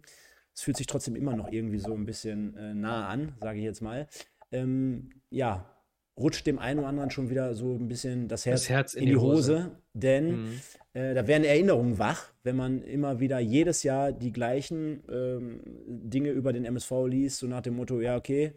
es 0.55 0.61
fühlt 0.61 0.77
sich 0.77 0.87
trotzdem 0.87 1.15
immer 1.15 1.35
noch 1.35 1.51
irgendwie 1.51 1.79
so 1.79 1.93
ein 1.93 2.05
bisschen 2.05 2.55
äh, 2.57 2.73
nah 2.73 3.07
an, 3.07 3.33
sage 3.41 3.59
ich 3.59 3.65
jetzt 3.65 3.81
mal, 3.81 4.07
ähm, 4.51 5.09
ja, 5.29 5.69
rutscht 6.17 6.45
dem 6.45 6.59
einen 6.59 6.79
oder 6.79 6.89
anderen 6.89 7.09
schon 7.09 7.29
wieder 7.29 7.55
so 7.55 7.73
ein 7.73 7.87
bisschen 7.87 8.27
das 8.27 8.45
Herz, 8.45 8.61
das 8.61 8.69
Herz 8.69 8.93
in, 8.93 9.03
in, 9.03 9.09
die 9.09 9.17
Hose, 9.17 9.55
Hose 9.55 9.71
denn 9.93 10.43
mhm. 10.43 10.61
Äh, 10.93 11.13
da 11.13 11.27
werden 11.27 11.43
Erinnerungen 11.43 11.97
wach, 11.97 12.31
wenn 12.43 12.55
man 12.55 12.81
immer 12.83 13.19
wieder 13.19 13.39
jedes 13.39 13.83
Jahr 13.83 14.11
die 14.11 14.31
gleichen 14.31 15.03
ähm, 15.09 15.61
Dinge 15.87 16.29
über 16.29 16.53
den 16.53 16.65
MSV 16.65 16.91
liest, 17.07 17.39
so 17.39 17.47
nach 17.47 17.61
dem 17.61 17.75
Motto, 17.75 17.99
ja, 17.99 18.15
okay, 18.15 18.53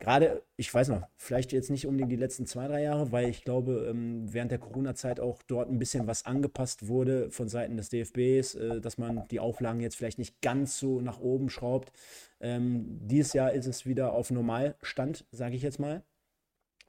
gerade, 0.00 0.42
ich 0.56 0.72
weiß 0.72 0.88
noch, 0.88 1.02
vielleicht 1.16 1.52
jetzt 1.52 1.70
nicht 1.70 1.86
unbedingt 1.86 2.10
die 2.10 2.16
letzten 2.16 2.46
zwei, 2.46 2.66
drei 2.66 2.82
Jahre, 2.82 3.12
weil 3.12 3.28
ich 3.28 3.44
glaube, 3.44 3.86
ähm, 3.90 4.32
während 4.32 4.50
der 4.50 4.58
Corona-Zeit 4.58 5.20
auch 5.20 5.42
dort 5.42 5.70
ein 5.70 5.78
bisschen 5.78 6.06
was 6.06 6.26
angepasst 6.26 6.88
wurde 6.88 7.30
von 7.30 7.48
Seiten 7.48 7.76
des 7.76 7.90
DFBs, 7.90 8.54
äh, 8.54 8.80
dass 8.80 8.98
man 8.98 9.28
die 9.28 9.40
Auflagen 9.40 9.80
jetzt 9.80 9.96
vielleicht 9.96 10.18
nicht 10.18 10.40
ganz 10.40 10.78
so 10.78 11.00
nach 11.00 11.20
oben 11.20 11.50
schraubt. 11.50 11.92
Ähm, 12.40 12.98
dieses 13.02 13.34
Jahr 13.34 13.52
ist 13.52 13.66
es 13.66 13.86
wieder 13.86 14.14
auf 14.14 14.30
Normalstand, 14.30 15.26
sage 15.30 15.54
ich 15.54 15.62
jetzt 15.62 15.78
mal. 15.78 16.02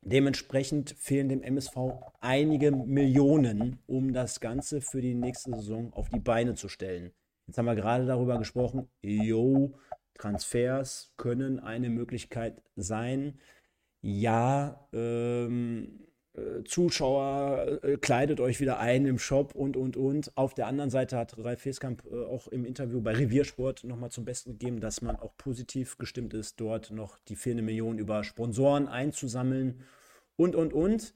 Dementsprechend 0.03 0.95
fehlen 0.97 1.29
dem 1.29 1.43
MSV 1.43 1.77
einige 2.19 2.71
Millionen, 2.71 3.79
um 3.85 4.13
das 4.13 4.39
Ganze 4.39 4.81
für 4.81 5.01
die 5.01 5.13
nächste 5.13 5.51
Saison 5.51 5.93
auf 5.93 6.09
die 6.09 6.19
Beine 6.19 6.55
zu 6.55 6.69
stellen. 6.69 7.11
Jetzt 7.45 7.57
haben 7.57 7.65
wir 7.65 7.75
gerade 7.75 8.05
darüber 8.05 8.39
gesprochen, 8.39 8.89
yo, 9.01 9.73
Transfers 10.15 11.13
können 11.17 11.59
eine 11.59 11.89
Möglichkeit 11.89 12.61
sein. 12.75 13.39
Ja, 14.01 14.87
ähm, 14.91 15.99
äh, 16.01 16.10
Zuschauer, 16.65 17.79
äh, 17.83 17.97
kleidet 17.97 18.39
euch 18.39 18.61
wieder 18.61 18.79
ein 18.79 19.05
im 19.05 19.19
Shop 19.19 19.53
und, 19.53 19.75
und, 19.75 19.97
und. 19.97 20.31
Auf 20.37 20.53
der 20.53 20.67
anderen 20.67 20.89
Seite 20.89 21.17
hat 21.17 21.37
Ralf 21.37 21.61
Feskamp 21.61 22.03
äh, 22.09 22.23
auch 22.23 22.47
im 22.47 22.63
Interview 22.63 23.01
bei 23.01 23.13
Reviersport 23.13 23.83
nochmal 23.83 24.11
zum 24.11 24.23
Besten 24.23 24.51
gegeben, 24.51 24.79
dass 24.79 25.01
man 25.01 25.17
auch 25.17 25.35
positiv 25.37 25.97
gestimmt 25.97 26.33
ist, 26.33 26.61
dort 26.61 26.91
noch 26.91 27.19
die 27.19 27.35
fehlende 27.35 27.63
Million 27.63 27.99
über 27.99 28.23
Sponsoren 28.23 28.87
einzusammeln 28.87 29.83
und, 30.37 30.55
und, 30.55 30.71
und. 30.71 31.13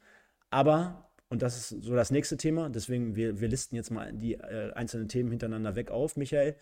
Aber, 0.49 1.09
und 1.29 1.41
das 1.41 1.71
ist 1.71 1.83
so 1.83 1.95
das 1.95 2.11
nächste 2.11 2.35
Thema, 2.35 2.69
deswegen 2.69 3.15
wir, 3.15 3.39
wir 3.39 3.47
listen 3.47 3.75
jetzt 3.75 3.91
mal 3.91 4.11
die 4.11 4.33
äh, 4.33 4.73
einzelnen 4.73 5.07
Themen 5.07 5.29
hintereinander 5.29 5.77
weg 5.77 5.91
auf, 5.91 6.17
Michael 6.17 6.57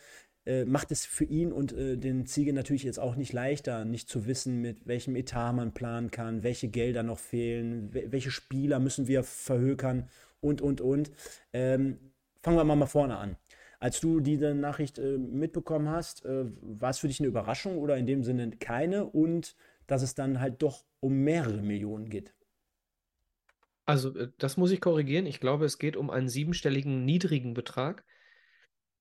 äh, 0.46 0.66
macht 0.66 0.92
es 0.92 1.06
für 1.06 1.26
ihn 1.26 1.52
und 1.52 1.74
äh, 1.74 1.98
den 1.98 2.26
Ziege 2.26 2.54
natürlich 2.54 2.84
jetzt 2.84 3.00
auch 3.00 3.16
nicht 3.16 3.34
leichter, 3.34 3.86
nicht 3.86 4.10
zu 4.10 4.26
wissen, 4.26 4.62
mit 4.62 4.86
welchem 4.86 5.16
Etat 5.16 5.54
man 5.54 5.74
planen 5.74 6.12
kann, 6.12 6.44
welche 6.44 6.68
Gelder 6.68 7.04
noch 7.04 7.20
fehlen, 7.20 7.90
welche 7.94 8.32
Spieler 8.32 8.80
müssen 8.80 9.08
wir 9.08 9.24
verhökern 9.24 10.10
und, 10.42 10.62
und, 10.62 10.82
und. 10.82 11.12
Ähm, 11.54 11.98
fangen 12.42 12.58
wir 12.58 12.64
mal, 12.64 12.76
mal 12.76 12.86
vorne 12.86 13.18
an. 13.18 13.38
Als 13.80 14.00
du 14.00 14.20
diese 14.20 14.54
Nachricht 14.54 14.98
äh, 14.98 15.18
mitbekommen 15.18 15.90
hast, 15.90 16.26
äh, 16.26 16.46
war 16.62 16.90
es 16.90 17.00
für 17.00 17.08
dich 17.08 17.20
eine 17.20 17.28
Überraschung 17.28 17.78
oder 17.78 17.98
in 17.98 18.06
dem 18.06 18.24
Sinne 18.24 18.52
keine 18.52 19.06
und 19.06 19.56
dass 19.88 20.02
es 20.02 20.16
dann 20.16 20.40
halt 20.40 20.62
doch 20.62 20.86
um 21.00 21.24
mehrere 21.24 21.62
Millionen 21.62 22.10
geht? 22.10 22.34
Also, 23.86 24.16
äh, 24.18 24.30
das 24.38 24.58
muss 24.58 24.72
ich 24.72 24.82
korrigieren. 24.82 25.26
Ich 25.26 25.40
glaube, 25.40 25.66
es 25.66 25.80
geht 25.80 25.98
um 25.98 26.10
einen 26.10 26.30
siebenstelligen 26.30 27.06
niedrigen 27.06 27.54
Betrag. 27.54 28.04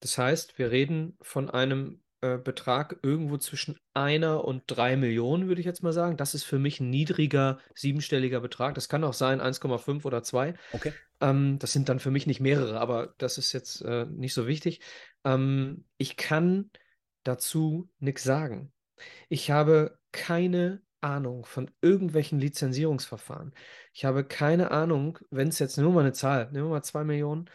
Das 0.02 0.18
heißt, 0.18 0.58
wir 0.58 0.72
reden 0.72 1.16
von 1.22 1.48
einem 1.48 2.02
äh, 2.22 2.36
Betrag 2.36 2.98
irgendwo 3.02 3.38
zwischen 3.38 3.78
einer 3.94 4.44
und 4.44 4.64
drei 4.66 4.96
Millionen, 4.96 5.46
würde 5.46 5.60
ich 5.60 5.66
jetzt 5.66 5.84
mal 5.84 5.92
sagen. 5.92 6.16
Das 6.16 6.34
ist 6.34 6.42
für 6.42 6.58
mich 6.58 6.80
ein 6.80 6.90
niedriger, 6.90 7.58
siebenstelliger 7.74 8.40
Betrag. 8.40 8.74
Das 8.74 8.88
kann 8.88 9.04
auch 9.04 9.12
sein 9.12 9.40
1,5 9.40 10.04
oder 10.04 10.24
2. 10.24 10.54
Okay. 10.72 10.92
Ähm, 11.20 11.60
das 11.60 11.72
sind 11.72 11.88
dann 11.88 12.00
für 12.00 12.10
mich 12.10 12.26
nicht 12.26 12.40
mehrere, 12.40 12.80
aber 12.80 13.14
das 13.18 13.38
ist 13.38 13.52
jetzt 13.52 13.80
äh, 13.82 14.06
nicht 14.06 14.34
so 14.34 14.48
wichtig. 14.48 14.80
Ähm, 15.24 15.84
ich 15.98 16.16
kann 16.16 16.70
dazu 17.22 17.88
nichts 18.00 18.24
sagen. 18.24 18.72
Ich 19.28 19.52
habe 19.52 19.98
keine 20.10 20.82
Ahnung 21.00 21.44
von 21.44 21.70
irgendwelchen 21.80 22.40
Lizenzierungsverfahren. 22.40 23.54
Ich 23.92 24.04
habe 24.04 24.24
keine 24.24 24.72
Ahnung, 24.72 25.18
wenn 25.30 25.48
es 25.48 25.60
jetzt 25.60 25.76
nur 25.78 25.92
mal 25.92 26.00
eine 26.00 26.12
Zahl, 26.12 26.50
nehmen 26.50 26.66
wir 26.66 26.70
mal 26.70 26.82
2 26.82 27.04
Millionen, 27.04 27.48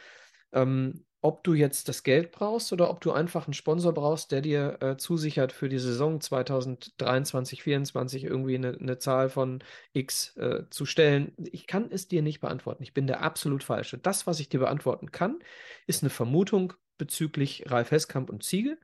ähm, 0.54 1.06
ob 1.22 1.44
du 1.44 1.54
jetzt 1.54 1.90
das 1.90 2.04
Geld 2.04 2.32
brauchst 2.32 2.72
oder 2.72 2.90
ob 2.90 3.02
du 3.02 3.12
einfach 3.12 3.48
einen 3.48 3.54
Sponsor 3.54 3.94
brauchst, 3.94 4.32
der 4.32 4.42
dir 4.42 4.78
äh, 4.82 4.98
zusichert 4.98 5.52
für 5.52 5.68
die 5.68 5.80
Saison 5.80 6.22
2023, 6.22 7.60
2024 7.60 8.24
irgendwie 8.24 8.56
eine, 8.56 8.78
eine 8.78 9.00
Zahl 9.00 9.30
von 9.30 9.64
X 9.94 10.38
äh, 10.38 10.64
zu 10.70 10.86
stellen. 10.86 11.34
Ich 11.52 11.66
kann 11.66 11.90
es 11.92 12.08
dir 12.08 12.22
nicht 12.22 12.40
beantworten. 12.40 12.84
Ich 12.84 12.94
bin 12.94 13.08
der 13.08 13.22
absolut 13.22 13.64
Falsche. 13.64 13.98
Das, 13.98 14.28
was 14.28 14.40
ich 14.40 14.50
dir 14.50 14.60
beantworten 14.60 15.12
kann, 15.12 15.40
ist 15.88 16.04
eine 16.04 16.12
Vermutung 16.12 16.74
bezüglich 16.98 17.64
Ralf 17.68 17.92
Heskamp 17.92 18.30
und 18.30 18.44
Ziege, 18.44 18.78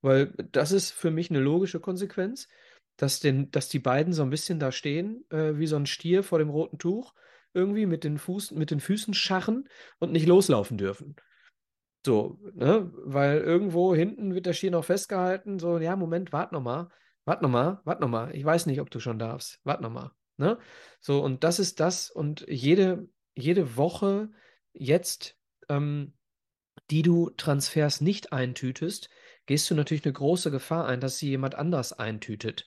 weil 0.00 0.32
das 0.52 0.70
ist 0.70 0.92
für 0.92 1.10
mich 1.10 1.30
eine 1.30 1.40
logische 1.40 1.80
Konsequenz, 1.80 2.48
dass, 2.96 3.18
den, 3.18 3.50
dass 3.50 3.68
die 3.68 3.80
beiden 3.80 4.12
so 4.12 4.22
ein 4.22 4.30
bisschen 4.30 4.60
da 4.60 4.70
stehen, 4.70 5.24
äh, 5.30 5.58
wie 5.58 5.66
so 5.66 5.76
ein 5.76 5.86
Stier 5.86 6.22
vor 6.22 6.38
dem 6.38 6.50
roten 6.50 6.78
Tuch, 6.78 7.14
irgendwie 7.52 7.86
mit 7.86 8.04
den, 8.04 8.18
Fuß, 8.18 8.52
mit 8.52 8.70
den 8.70 8.80
Füßen 8.80 9.14
scharren 9.14 9.68
und 9.98 10.12
nicht 10.12 10.26
loslaufen 10.26 10.78
dürfen. 10.78 11.16
So, 12.04 12.38
ne? 12.54 12.90
Weil 13.04 13.38
irgendwo 13.38 13.94
hinten 13.94 14.34
wird 14.34 14.46
der 14.46 14.52
Ski 14.52 14.70
noch 14.70 14.84
festgehalten. 14.84 15.58
So, 15.58 15.78
ja, 15.78 15.96
Moment, 15.96 16.32
wart 16.32 16.52
noch 16.52 16.62
mal. 16.62 16.90
Wart 17.24 17.40
noch 17.40 17.48
mal, 17.48 17.80
wart 17.84 18.00
noch 18.00 18.08
mal. 18.08 18.34
Ich 18.36 18.44
weiß 18.44 18.66
nicht, 18.66 18.80
ob 18.80 18.90
du 18.90 19.00
schon 19.00 19.18
darfst. 19.18 19.60
Wart 19.64 19.80
noch 19.80 19.90
mal. 19.90 20.12
Ne? 20.36 20.58
So, 21.00 21.22
und 21.22 21.42
das 21.44 21.58
ist 21.58 21.80
das. 21.80 22.10
Und 22.10 22.44
jede, 22.48 23.08
jede 23.34 23.76
Woche 23.76 24.30
jetzt, 24.72 25.36
ähm, 25.68 26.12
die 26.90 27.02
du 27.02 27.30
Transfers 27.30 28.02
nicht 28.02 28.32
eintütest, 28.32 29.08
gehst 29.46 29.70
du 29.70 29.74
natürlich 29.74 30.04
eine 30.04 30.12
große 30.12 30.50
Gefahr 30.50 30.86
ein, 30.86 31.00
dass 31.00 31.16
sie 31.16 31.30
jemand 31.30 31.54
anders 31.54 31.94
eintütet. 31.94 32.66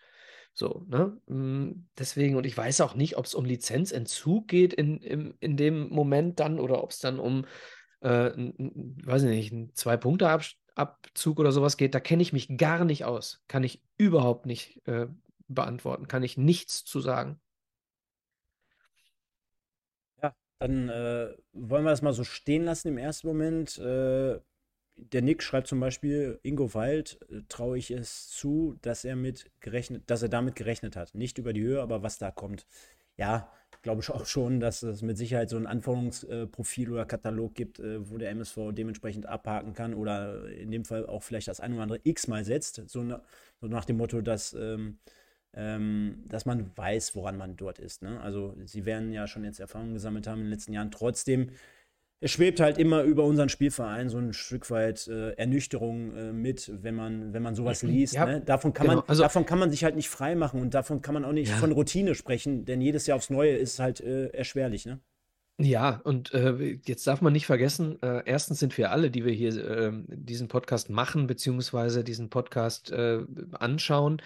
So, 0.54 0.86
ne? 0.88 1.22
Mm, 1.28 1.88
deswegen, 2.00 2.36
und 2.36 2.48
ich 2.48 2.58
weiß 2.58 2.82
auch 2.82 2.96
nicht, 2.96 3.16
ob 3.18 3.26
es 3.26 3.36
um 3.36 3.46
Lizenzentzug 3.46 4.48
geht 4.48 4.74
in, 4.74 4.98
in, 5.02 5.36
in 5.40 5.56
dem 5.56 5.90
Moment 5.90 6.40
dann 6.40 6.60
oder 6.60 6.84
ob 6.84 6.90
es 6.90 6.98
dann 6.98 7.20
um 7.20 7.46
äh, 8.02 8.32
weiß 8.36 9.24
ich 9.24 9.30
nicht, 9.30 9.52
ein 9.52 9.74
Zwei-Punkte-Abzug 9.74 11.40
oder 11.40 11.52
sowas 11.52 11.78
geht, 11.78 11.96
da 11.96 12.00
kenne 12.00 12.22
ich 12.22 12.34
mich 12.34 12.58
gar 12.58 12.86
nicht 12.86 13.06
aus. 13.06 13.42
Kann 13.48 13.64
ich 13.64 13.82
überhaupt 13.98 14.46
nicht 14.46 14.86
äh, 14.88 15.08
beantworten, 15.48 16.08
kann 16.08 16.24
ich 16.24 16.38
nichts 16.38 16.86
zu 16.86 17.00
sagen. 17.00 17.40
Ja, 20.22 20.36
dann 20.60 20.90
äh, 20.90 21.36
wollen 21.54 21.84
wir 21.84 21.92
das 21.92 22.02
mal 22.02 22.14
so 22.14 22.24
stehen 22.24 22.66
lassen 22.66 22.90
im 22.90 22.98
ersten 22.98 23.28
Moment. 23.28 23.78
Äh, 23.78 24.40
der 24.98 25.22
Nick 25.22 25.44
schreibt 25.44 25.68
zum 25.68 25.80
Beispiel, 25.80 26.40
Ingo 26.44 26.74
Wald 26.74 27.20
äh, 27.30 27.42
traue 27.50 27.78
ich 27.78 27.92
es 27.92 28.30
zu, 28.30 28.78
dass 28.82 29.06
er 29.06 29.16
mit 29.16 29.52
gerechnet, 29.60 30.10
dass 30.10 30.24
er 30.24 30.30
damit 30.30 30.56
gerechnet 30.56 30.96
hat. 30.96 31.14
Nicht 31.16 31.38
über 31.38 31.54
die 31.54 31.62
Höhe, 31.62 31.82
aber 31.82 32.04
was 32.04 32.18
da 32.18 32.32
kommt. 32.32 32.66
Ja, 33.18 33.52
glaube 33.88 34.02
ich 34.02 34.10
auch 34.10 34.26
schon, 34.26 34.60
dass 34.60 34.84
es 34.84 35.02
mit 35.02 35.18
Sicherheit 35.18 35.50
so 35.50 35.56
ein 35.56 35.66
Anforderungsprofil 35.66 36.92
oder 36.92 37.06
Katalog 37.06 37.56
gibt, 37.56 37.80
äh, 37.80 38.10
wo 38.12 38.18
der 38.18 38.32
MSV 38.32 38.74
dementsprechend 38.74 39.28
abhaken 39.28 39.74
kann 39.74 39.94
oder 39.94 40.46
in 40.50 40.72
dem 40.72 40.84
Fall 40.84 41.06
auch 41.06 41.24
vielleicht 41.24 41.48
das 41.48 41.62
ein 41.62 41.72
oder 41.72 41.84
andere 41.84 42.02
X 42.04 42.28
mal 42.28 42.44
setzt. 42.44 42.84
So, 42.88 43.02
nach 43.62 43.86
dem 43.86 43.96
Motto, 43.96 44.20
dass, 44.20 44.54
ähm, 44.60 45.00
ähm, 45.54 46.26
dass 46.28 46.46
man 46.46 46.70
weiß, 46.76 47.16
woran 47.16 47.38
man 47.38 47.56
dort 47.56 47.80
ist. 47.80 48.02
Ne? 48.02 48.20
Also 48.20 48.58
sie 48.66 48.84
werden 48.84 49.14
ja 49.14 49.26
schon 49.26 49.46
jetzt 49.46 49.62
Erfahrungen 49.62 49.94
gesammelt 49.94 50.28
haben 50.28 50.40
in 50.40 50.46
den 50.48 50.52
letzten 50.52 50.74
Jahren. 50.74 50.92
Trotzdem 50.92 51.52
es 52.20 52.32
schwebt 52.32 52.60
halt 52.60 52.78
immer 52.78 53.04
über 53.04 53.24
unseren 53.24 53.50
Spielverein 53.50 54.10
so 54.10 54.18
ein 54.18 54.34
Stück 54.34 54.72
weit 54.72 55.08
äh, 55.08 55.34
Ernüchterung 55.34 56.16
äh, 56.16 56.34
mit, 56.34 56.72
wenn 56.82 56.96
man, 56.96 57.34
wenn 57.34 57.44
man 57.44 57.54
sowas 57.54 57.84
mhm. 57.84 57.90
liest. 57.90 58.14
Ja, 58.16 58.26
ne? 58.26 58.42
davon, 58.42 58.74
kann 58.74 58.88
genau. 58.88 59.00
man, 59.02 59.10
also, 59.10 59.22
davon 59.22 59.46
kann 59.46 59.60
man 59.60 59.70
sich 59.70 59.84
halt 59.84 59.96
nicht 59.96 60.10
frei 60.10 60.36
machen 60.36 60.62
und 60.62 60.74
davon 60.74 61.02
kann 61.02 61.14
man 61.14 61.26
auch 61.26 61.32
nicht 61.32 61.50
ja. 61.50 61.58
von 61.58 61.72
Routine 61.72 62.16
sprechen, 62.16 62.66
denn 62.66 62.82
jedes 62.82 63.06
Jahr 63.06 63.18
aufs 63.18 63.30
Neue 63.30 63.56
ist 63.56 63.80
halt 63.80 64.02
äh, 64.02 64.28
erschwerlich. 64.30 64.88
Ne? 64.88 65.00
Ja, 65.60 66.02
und 66.04 66.34
äh, 66.34 66.80
jetzt 66.86 67.06
darf 67.06 67.22
man 67.22 67.34
nicht 67.34 67.46
vergessen, 67.46 68.02
äh, 68.02 68.24
erstens 68.26 68.60
sind 68.60 68.78
wir 68.78 68.92
alle, 68.92 69.12
die 69.12 69.24
wir 69.24 69.34
hier 69.34 69.56
äh, 69.56 69.92
diesen 70.08 70.48
Podcast 70.48 70.90
machen, 70.90 71.28
beziehungsweise 71.28 72.04
diesen 72.04 72.30
Podcast 72.30 72.92
äh, 72.92 73.20
anschauen, 73.52 74.22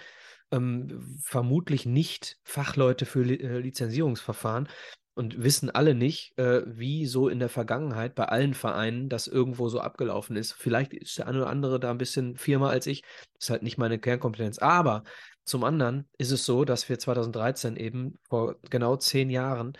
ähm, 0.50 1.18
vermutlich 1.22 1.84
nicht 1.84 2.38
Fachleute 2.42 3.04
für 3.04 3.22
Li 3.22 3.36
Lizenzierungsverfahren 3.36 4.68
und 5.14 5.42
wissen 5.42 5.70
alle 5.70 5.94
nicht, 5.94 6.36
äh, 6.38 6.62
wie 6.66 7.06
so 7.06 7.28
in 7.28 7.38
der 7.38 7.48
Vergangenheit 7.48 8.14
bei 8.14 8.24
allen 8.24 8.54
Vereinen 8.54 9.08
das 9.08 9.26
irgendwo 9.26 9.68
so 9.68 9.80
abgelaufen 9.80 10.36
ist. 10.36 10.52
Vielleicht 10.52 10.94
ist 10.94 11.18
der 11.18 11.28
eine 11.28 11.38
oder 11.38 11.50
andere 11.50 11.78
da 11.78 11.90
ein 11.90 11.98
bisschen 11.98 12.36
firmer 12.36 12.70
als 12.70 12.86
ich. 12.86 13.02
Das 13.34 13.44
ist 13.44 13.50
halt 13.50 13.62
nicht 13.62 13.78
meine 13.78 13.98
Kernkompetenz. 13.98 14.58
Aber 14.58 15.04
zum 15.44 15.64
anderen 15.64 16.08
ist 16.18 16.30
es 16.30 16.44
so, 16.44 16.64
dass 16.64 16.88
wir 16.88 16.98
2013 16.98 17.76
eben 17.76 18.18
vor 18.28 18.56
genau 18.70 18.96
zehn 18.96 19.28
Jahren 19.28 19.74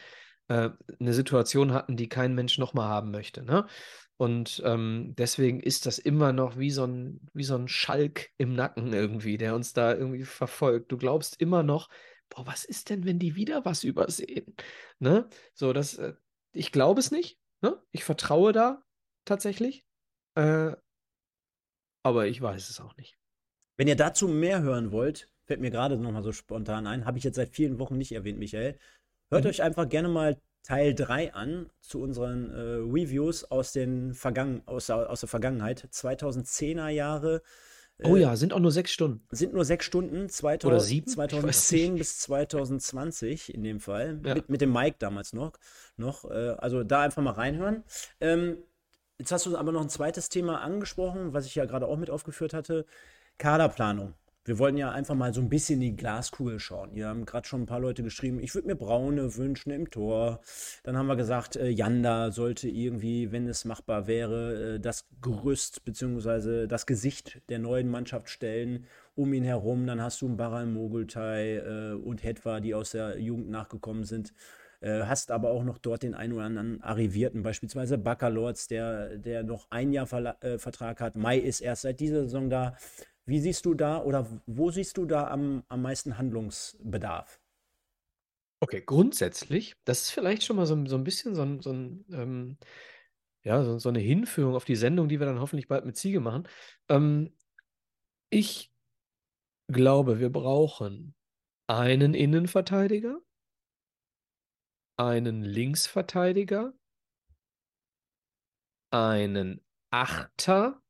äh, 0.48 0.70
eine 1.00 1.14
Situation 1.14 1.72
hatten, 1.72 1.96
die 1.96 2.09
kein 2.09 2.34
Mensch 2.34 2.59
nochmal 2.59 2.88
haben 2.88 3.10
möchte. 3.10 3.42
Ne? 3.42 3.66
Und 4.18 4.62
ähm, 4.64 5.14
deswegen 5.16 5.60
ist 5.60 5.86
das 5.86 5.98
immer 5.98 6.32
noch 6.32 6.59
wie 6.59 6.70
so, 6.70 6.84
ein, 6.84 7.20
wie 7.32 7.44
so 7.44 7.56
ein 7.56 7.68
Schalk 7.68 8.28
im 8.36 8.54
Nacken 8.54 8.92
irgendwie, 8.92 9.38
der 9.38 9.54
uns 9.54 9.72
da 9.72 9.94
irgendwie 9.94 10.24
verfolgt. 10.24 10.92
Du 10.92 10.98
glaubst 10.98 11.40
immer 11.40 11.62
noch, 11.62 11.88
boah, 12.34 12.46
was 12.46 12.64
ist 12.64 12.90
denn, 12.90 13.04
wenn 13.04 13.18
die 13.18 13.36
wieder 13.36 13.64
was 13.64 13.84
übersehen? 13.84 14.56
Ne? 14.98 15.28
So, 15.54 15.72
das, 15.72 15.98
äh, 15.98 16.14
ich 16.52 16.72
glaube 16.72 17.00
es 17.00 17.10
nicht. 17.10 17.38
Ne? 17.60 17.80
Ich 17.90 18.04
vertraue 18.04 18.52
da 18.52 18.82
tatsächlich. 19.24 19.84
Äh, 20.34 20.72
aber 22.02 22.26
ich 22.26 22.40
weiß 22.40 22.68
es 22.68 22.80
auch 22.80 22.96
nicht. 22.96 23.18
Wenn 23.76 23.88
ihr 23.88 23.96
dazu 23.96 24.28
mehr 24.28 24.62
hören 24.62 24.92
wollt, 24.92 25.30
fällt 25.44 25.60
mir 25.60 25.70
gerade 25.70 25.96
nochmal 25.98 26.22
so 26.22 26.32
spontan 26.32 26.86
ein, 26.86 27.04
habe 27.04 27.18
ich 27.18 27.24
jetzt 27.24 27.36
seit 27.36 27.50
vielen 27.50 27.78
Wochen 27.78 27.96
nicht 27.96 28.12
erwähnt, 28.12 28.38
Michael. 28.38 28.78
Hört 29.30 29.44
mhm. 29.44 29.50
euch 29.50 29.62
einfach 29.62 29.88
gerne 29.88 30.09
mal 30.09 30.40
Teil 30.62 30.94
3 30.94 31.34
an 31.34 31.70
zu 31.80 32.00
unseren 32.00 32.50
äh, 32.50 32.60
Reviews 32.60 33.44
aus, 33.44 33.72
den 33.72 34.14
Vergangen 34.14 34.62
aus, 34.66 34.90
aus 34.90 35.20
der 35.20 35.28
Vergangenheit, 35.28 35.88
2010er 35.90 36.88
Jahre. 36.88 37.42
Oh 38.04 38.16
ja, 38.16 38.36
sind 38.36 38.52
auch 38.52 38.58
nur 38.58 38.72
sechs 38.72 38.92
Stunden. 38.92 39.26
Sind 39.30 39.54
nur 39.54 39.64
sechs 39.64 39.84
Stunden, 39.84 40.28
2000, 40.28 40.64
Oder 40.64 40.80
sieben? 40.80 41.06
2010 41.06 41.96
bis 41.96 42.18
2020 42.20 43.54
in 43.54 43.62
dem 43.62 43.80
Fall. 43.80 44.20
Ja. 44.24 44.34
Mit, 44.34 44.48
mit, 44.48 44.60
dem 44.60 44.72
Mike 44.72 44.96
damals 44.98 45.32
noch. 45.32 45.52
noch 45.96 46.24
äh, 46.24 46.54
also 46.58 46.84
da 46.84 47.02
einfach 47.02 47.22
mal 47.22 47.32
reinhören. 47.32 47.84
Ähm, 48.20 48.58
jetzt 49.18 49.32
hast 49.32 49.46
du 49.46 49.56
aber 49.56 49.72
noch 49.72 49.82
ein 49.82 49.88
zweites 49.88 50.28
Thema 50.28 50.60
angesprochen, 50.60 51.32
was 51.32 51.46
ich 51.46 51.54
ja 51.54 51.64
gerade 51.64 51.86
auch 51.86 51.96
mit 51.96 52.10
aufgeführt 52.10 52.54
hatte. 52.54 52.86
Kaderplanung. 53.38 54.14
Wir 54.44 54.59
wollten 54.59 54.77
ja 54.77 54.90
einfach 54.90 55.14
mal 55.14 55.32
so 55.32 55.40
ein 55.40 55.48
bisschen 55.48 55.77
in 55.77 55.90
die 55.93 55.97
Glaskugel 55.97 56.59
schauen. 56.59 56.93
Ihr 56.94 57.06
haben 57.06 57.24
gerade 57.24 57.47
schon 57.47 57.62
ein 57.62 57.66
paar 57.66 57.78
Leute 57.78 58.02
geschrieben, 58.02 58.40
ich 58.40 58.56
würde 58.56 58.66
mir 58.66 58.74
Braune 58.74 59.36
wünschen 59.36 59.70
im 59.70 59.89
Tor. 59.89 60.40
Dann 60.82 60.97
haben 60.97 61.06
wir 61.06 61.14
gesagt, 61.14 61.55
äh, 61.55 61.69
Janda 61.69 62.32
sollte 62.32 62.69
irgendwie, 62.69 63.31
wenn 63.31 63.47
es 63.47 63.64
machbar 63.64 64.09
wäre, 64.09 64.74
äh, 64.74 64.81
das 64.81 65.06
Gerüst 65.20 65.85
bzw. 65.85 66.66
das 66.66 66.86
Gesicht 66.86 67.40
der 67.51 67.60
neuen 67.60 67.89
Mannschaft 67.89 68.28
stellen. 68.28 68.86
Um 69.14 69.32
ihn 69.32 69.44
herum, 69.44 69.86
dann 69.86 70.02
hast 70.02 70.20
du 70.23 70.27
einen 70.27 70.36
Baral 70.36 70.66
Mogultai 70.66 71.59
äh, 71.59 71.93
und 71.93 72.24
Hetwa, 72.24 72.59
die 72.59 72.74
aus 72.74 72.90
der 72.90 73.20
Jugend 73.20 73.48
nachgekommen 73.48 74.02
sind. 74.02 74.32
Äh, 74.81 75.05
hast 75.05 75.31
aber 75.31 75.51
auch 75.52 75.62
noch 75.62 75.78
dort 75.78 76.02
den 76.02 76.14
einen 76.14 76.32
oder 76.32 76.47
anderen 76.47 76.82
Arrivierten, 76.82 77.44
beispielsweise 77.44 77.98
Baccalords, 77.98 78.66
der, 78.66 79.16
der 79.19 79.44
noch 79.44 79.69
ein 79.70 79.93
Jahr 79.93 80.09
Verla 80.09 80.36
äh, 80.40 80.59
Vertrag 80.59 81.01
hat. 81.01 81.14
Mai 81.14 81.39
ist 81.39 81.60
erst 81.60 81.82
seit 81.82 82.01
dieser 82.01 82.23
Saison 82.23 82.51
da. 82.51 82.74
Wie 83.24 83.40
siehst 83.40 83.65
du 83.66 83.74
da 83.74 84.03
oder 84.03 84.27
wo 84.47 84.70
siehst 84.70 84.97
du 84.97 85.07
da 85.07 85.28
am, 85.28 85.62
am 85.69 85.82
meisten 85.82 86.19
Handlungsbedarf? 86.19 87.40
Okay, 88.61 88.82
grundsätzlich, 88.85 89.77
das 89.85 90.03
ist 90.03 90.11
vielleicht 90.11 90.44
schon 90.44 90.57
mal 90.57 90.66
so, 90.66 90.86
so 90.86 90.97
ein 90.97 91.05
bisschen 91.05 91.35
so 91.35 91.61
so 91.61 91.73
ein 91.73 92.05
ähm, 92.12 92.59
ja, 93.44 93.65
so, 93.65 93.78
so, 93.78 93.89
eine 93.89 93.99
Hinführung 93.99 94.55
auf 94.55 94.65
die 94.65 94.77
Sendung, 94.77 95.09
die 95.09 95.19
wir 95.19 95.27
dann 95.27 95.40
hoffentlich 95.40 95.69
bald 95.69 95.85
mit 95.85 95.97
Ziege 95.97 96.20
machen. 96.20 96.49
Ähm, 96.89 97.35
ich 98.31 98.73
glaube, 99.69 100.20
wir 100.20 100.31
brauchen 100.31 101.15
einen 101.66 102.15
Innenverteidiger, 102.15 103.20
einen 104.97 105.43
Linksverteidiger, 105.43 106.73
einen 108.90 109.61
Achter 109.90 110.81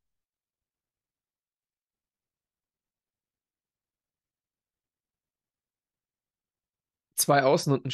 zwei 7.23 7.43
Außen 7.45 7.73
und 7.73 7.87
ein 7.87 7.93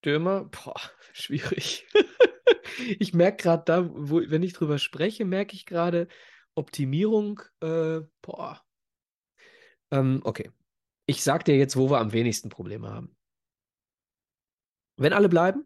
Stürmer, 0.00 0.44
boah, 0.44 0.80
schwierig. 1.12 1.86
ich 2.98 3.14
merke 3.14 3.42
gerade 3.42 3.62
da, 3.64 3.90
wo, 3.90 4.20
wenn 4.26 4.42
ich 4.42 4.52
drüber 4.52 4.78
spreche, 4.78 5.24
merke 5.24 5.54
ich 5.54 5.66
gerade 5.66 6.08
Optimierung, 6.54 7.40
äh, 7.60 8.00
boah. 8.22 8.62
Ähm, 9.90 10.20
okay. 10.24 10.50
Ich 11.06 11.22
sag 11.22 11.44
dir 11.44 11.56
jetzt, 11.56 11.76
wo 11.76 11.88
wir 11.88 11.98
am 11.98 12.12
wenigsten 12.12 12.50
Probleme 12.50 12.90
haben. 12.90 13.16
Wenn 14.96 15.12
alle 15.12 15.28
bleiben, 15.28 15.64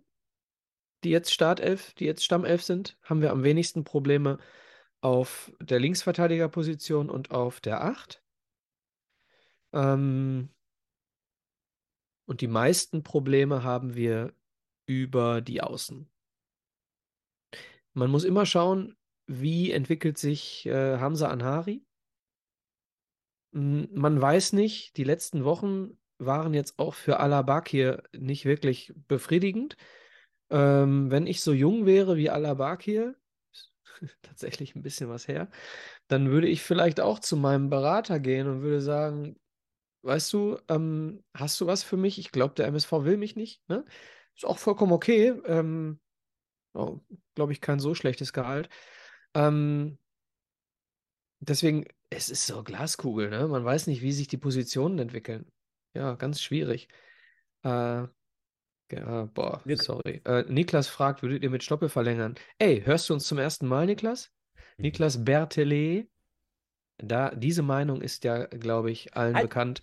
die 1.03 1.11
jetzt 1.11 1.33
Startelf, 1.33 1.95
die 1.95 2.05
jetzt 2.05 2.25
Stammelf 2.25 2.63
sind, 2.63 2.99
haben 3.03 3.23
wir 3.23 3.33
am 3.33 3.43
wenigsten 3.43 3.83
Probleme 3.83 4.39
auf 5.01 5.51
der 5.61 5.81
Linksverteidigerposition 5.81 7.11
und 7.11 7.33
auf 7.33 7.61
der 7.61 7.83
8. 7.83 8.23
Ähm, 9.73 10.51
und 12.27 12.41
die 12.41 12.49
meisten 12.49 13.03
Probleme 13.03 13.63
haben 13.63 13.95
wir 13.95 14.33
über 14.87 15.41
die 15.41 15.63
Außen. 15.63 16.09
Man 17.95 18.11
muss 18.11 18.25
immer 18.25 18.47
schauen, 18.47 18.97
wie 19.27 19.71
entwickelt 19.71 20.19
sich 20.19 20.67
äh, 20.67 20.99
Hamza 20.99 21.29
Anhari. 21.29 21.85
Man 23.53 24.21
weiß 24.21 24.55
nicht, 24.55 24.97
die 24.97 25.05
letzten 25.05 25.45
Wochen 25.45 25.99
waren 26.19 26.55
jetzt 26.55 26.79
auch 26.79 26.95
für 26.95 27.21
Alabakir 27.21 28.03
nicht 28.17 28.45
wirklich 28.45 28.93
befriedigend. 29.09 29.77
Ähm, 30.51 31.11
wenn 31.11 31.27
ich 31.27 31.43
so 31.43 31.53
jung 31.53 31.85
wäre 31.85 32.17
wie 32.17 32.31
Alabakir, 32.31 33.15
tatsächlich 34.23 34.75
ein 34.75 34.83
bisschen 34.83 35.09
was 35.09 35.29
her, 35.29 35.51
dann 36.09 36.31
würde 36.31 36.49
ich 36.49 36.63
vielleicht 36.63 37.01
auch 37.01 37.19
zu 37.19 37.37
meinem 37.37 37.69
Berater 37.69 38.21
gehen 38.21 38.49
und 38.49 38.63
würde 38.63 38.81
sagen, 38.81 39.37
weißt 40.03 40.33
du, 40.33 40.59
ähm, 40.69 41.25
hast 41.35 41.61
du 41.61 41.67
was 41.67 41.83
für 41.83 41.97
mich? 41.97 42.19
Ich 42.19 42.33
glaube, 42.33 42.55
der 42.55 42.67
MSV 42.67 43.05
will 43.05 43.17
mich 43.17 43.37
nicht. 43.37 43.67
Ne? 43.69 43.85
Ist 44.35 44.45
auch 44.45 44.59
vollkommen 44.59 44.93
okay. 44.93 45.29
Ähm, 45.47 46.01
oh, 46.75 47.01
glaube 47.35 47.53
ich, 47.53 47.61
kein 47.61 47.81
so 47.81 47.95
schlechtes 47.95 48.33
Gehalt. 48.33 48.69
Ähm, 49.35 49.99
deswegen, 51.41 51.87
es 52.11 52.29
ist 52.29 52.47
so 52.47 52.63
Glaskugel, 52.63 53.31
ne? 53.31 53.49
Man 53.49 53.65
weiß 53.65 53.87
nicht, 53.87 54.03
wie 54.03 54.13
sich 54.13 54.29
die 54.29 54.39
Positionen 54.39 54.99
entwickeln. 54.99 55.51
Ja, 55.95 56.15
ganz 56.15 56.41
schwierig. 56.41 56.89
Äh, 57.63 58.07
ja, 58.93 59.25
boah, 59.33 59.63
sorry. 59.77 60.21
Äh, 60.25 60.45
Niklas 60.49 60.89
fragt, 60.89 61.23
würdet 61.23 61.43
ihr 61.43 61.51
mit 61.51 61.63
Stoppe 61.63 61.89
verlängern? 61.89 62.35
Ey, 62.59 62.83
hörst 62.83 63.09
du 63.09 63.15
uns 63.15 63.27
zum 63.27 63.39
ersten 63.39 63.67
Mal, 63.67 63.87
Niklas? 63.87 64.31
Mhm. 64.77 64.83
Niklas 64.83 65.25
Bertelet 65.25 66.12
da, 67.03 67.31
diese 67.35 67.63
Meinung 67.63 68.01
ist 68.01 68.25
ja, 68.25 68.47
glaube 68.47 68.91
ich, 68.91 69.15
allen 69.15 69.35
halt, 69.35 69.45
bekannt. 69.45 69.83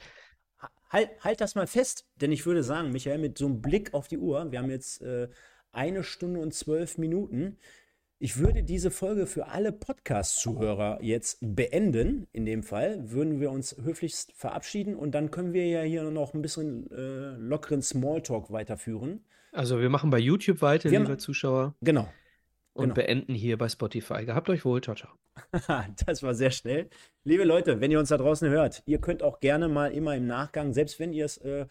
Halt, 0.90 1.10
halt 1.22 1.42
das 1.42 1.56
mal 1.56 1.68
fest, 1.68 2.06
denn 2.16 2.32
ich 2.32 2.46
würde 2.46 2.64
sagen, 2.64 2.92
Michael, 2.92 3.20
mit 3.20 3.38
so 3.38 3.46
einem 3.46 3.62
Blick 3.62 3.94
auf 3.94 4.08
die 4.08 4.18
Uhr, 4.18 4.52
wir 4.52 4.60
haben 4.60 4.70
jetzt 4.70 5.02
äh, 5.02 5.28
eine 5.72 6.04
Stunde 6.04 6.40
und 6.40 6.54
zwölf 6.54 6.98
Minuten. 6.98 7.58
Ich 8.22 8.38
würde 8.38 8.64
diese 8.64 8.92
Folge 8.92 9.28
für 9.28 9.48
alle 9.48 9.72
Podcast-Zuhörer 9.72 11.00
jetzt 11.02 11.38
beenden. 11.42 12.28
In 12.34 12.46
dem 12.46 12.64
Fall 12.64 13.12
würden 13.12 13.40
wir 13.40 13.50
uns 13.50 13.78
höflichst 13.82 14.34
verabschieden 14.34 14.96
und 14.96 15.12
dann 15.12 15.32
können 15.32 15.54
wir 15.54 15.68
ja 15.68 15.82
hier 15.84 16.04
noch 16.12 16.34
ein 16.34 16.42
bisschen 16.42 16.92
äh, 16.92 17.38
lockeren 17.38 17.82
Smalltalk 17.82 18.52
weiterführen. 18.52 19.24
Also 19.52 19.80
wir 19.80 19.90
machen 19.90 20.10
bei 20.10 20.20
YouTube 20.20 20.62
weiter, 20.62 20.92
wir 20.92 21.00
liebe 21.00 21.18
Zuschauer. 21.18 21.76
Genau. 21.82 22.10
Und 22.74 22.84
genau. 22.84 22.96
beenden 22.96 23.34
hier 23.34 23.58
bei 23.58 23.68
Spotify. 23.68 24.26
Gehabt 24.26 24.50
euch 24.50 24.64
wohl. 24.64 24.82
Ciao, 24.82 24.96
ciao. 24.96 25.12
das 26.06 26.24
war 26.24 26.34
sehr 26.34 26.52
schnell. 26.52 26.90
Liebe 27.24 27.44
Leute, 27.44 27.82
wenn 27.82 27.92
ihr 27.92 28.00
uns 28.00 28.10
da 28.10 28.18
draußen 28.18 28.50
hört, 28.50 28.84
ihr 28.86 29.00
könnt 29.00 29.24
auch 29.24 29.40
gerne 29.40 29.68
mal 29.68 29.92
immer 29.92 30.16
im 30.16 30.28
Nachgang, 30.28 30.74
selbst 30.74 31.00
wenn 31.00 31.14
ihr 31.14 31.26
es 31.26 31.38
äh, 31.38 31.66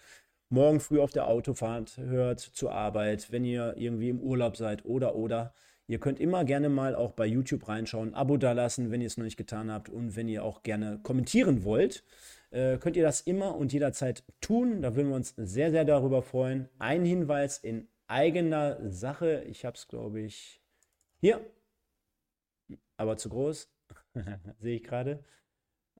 morgen 0.51 0.81
früh 0.81 1.01
auf 1.01 1.13
der 1.13 1.27
Autofahrt 1.27 1.99
hört, 1.99 2.41
zur 2.41 2.73
Arbeit, 2.73 3.31
wenn 3.31 3.45
ihr 3.45 3.75
irgendwie 3.77 4.09
im 4.09 4.21
Urlaub 4.21 4.57
seid 4.57 4.85
oder 4.85 5.15
oder, 5.15 5.55
ihr 5.87 5.99
könnt 5.99 6.21
immer 6.21 6.45
gerne 6.45 6.69
mal 6.69 6.95
auch 6.95 7.13
bei 7.13 7.27
YouTube 7.27 7.69
reinschauen, 7.69 8.15
Abo 8.15 8.37
dalassen, 8.37 8.91
wenn 8.91 9.01
ihr 9.01 9.07
es 9.07 9.17
noch 9.17 9.25
nicht 9.25 9.37
getan 9.37 9.71
habt 9.71 9.89
und 9.89 10.17
wenn 10.17 10.29
ihr 10.29 10.45
auch 10.45 10.63
gerne 10.63 11.01
kommentieren 11.03 11.65
wollt. 11.65 12.05
Äh, 12.51 12.79
könnt 12.79 12.97
ihr 12.97 13.03
das 13.03 13.21
immer 13.21 13.57
und 13.57 13.73
jederzeit 13.73 14.25
tun. 14.41 14.81
Da 14.81 14.97
würden 14.97 15.09
wir 15.09 15.17
uns 15.17 15.35
sehr, 15.37 15.71
sehr 15.71 15.85
darüber 15.85 16.23
freuen. 16.23 16.69
Ein 16.79 17.05
Hinweis 17.05 17.59
in 17.59 17.89
eigener 18.07 18.79
Sache. 18.91 19.45
Ich 19.49 19.67
habe 19.67 19.77
es, 19.77 19.87
glaube 19.87 20.21
ich, 20.21 20.58
hier 21.21 21.41
aber 22.99 23.17
zu 23.17 23.31
groß. 23.31 23.71
Sehe 24.59 24.77
ich 24.77 24.83
gerade. 24.83 25.25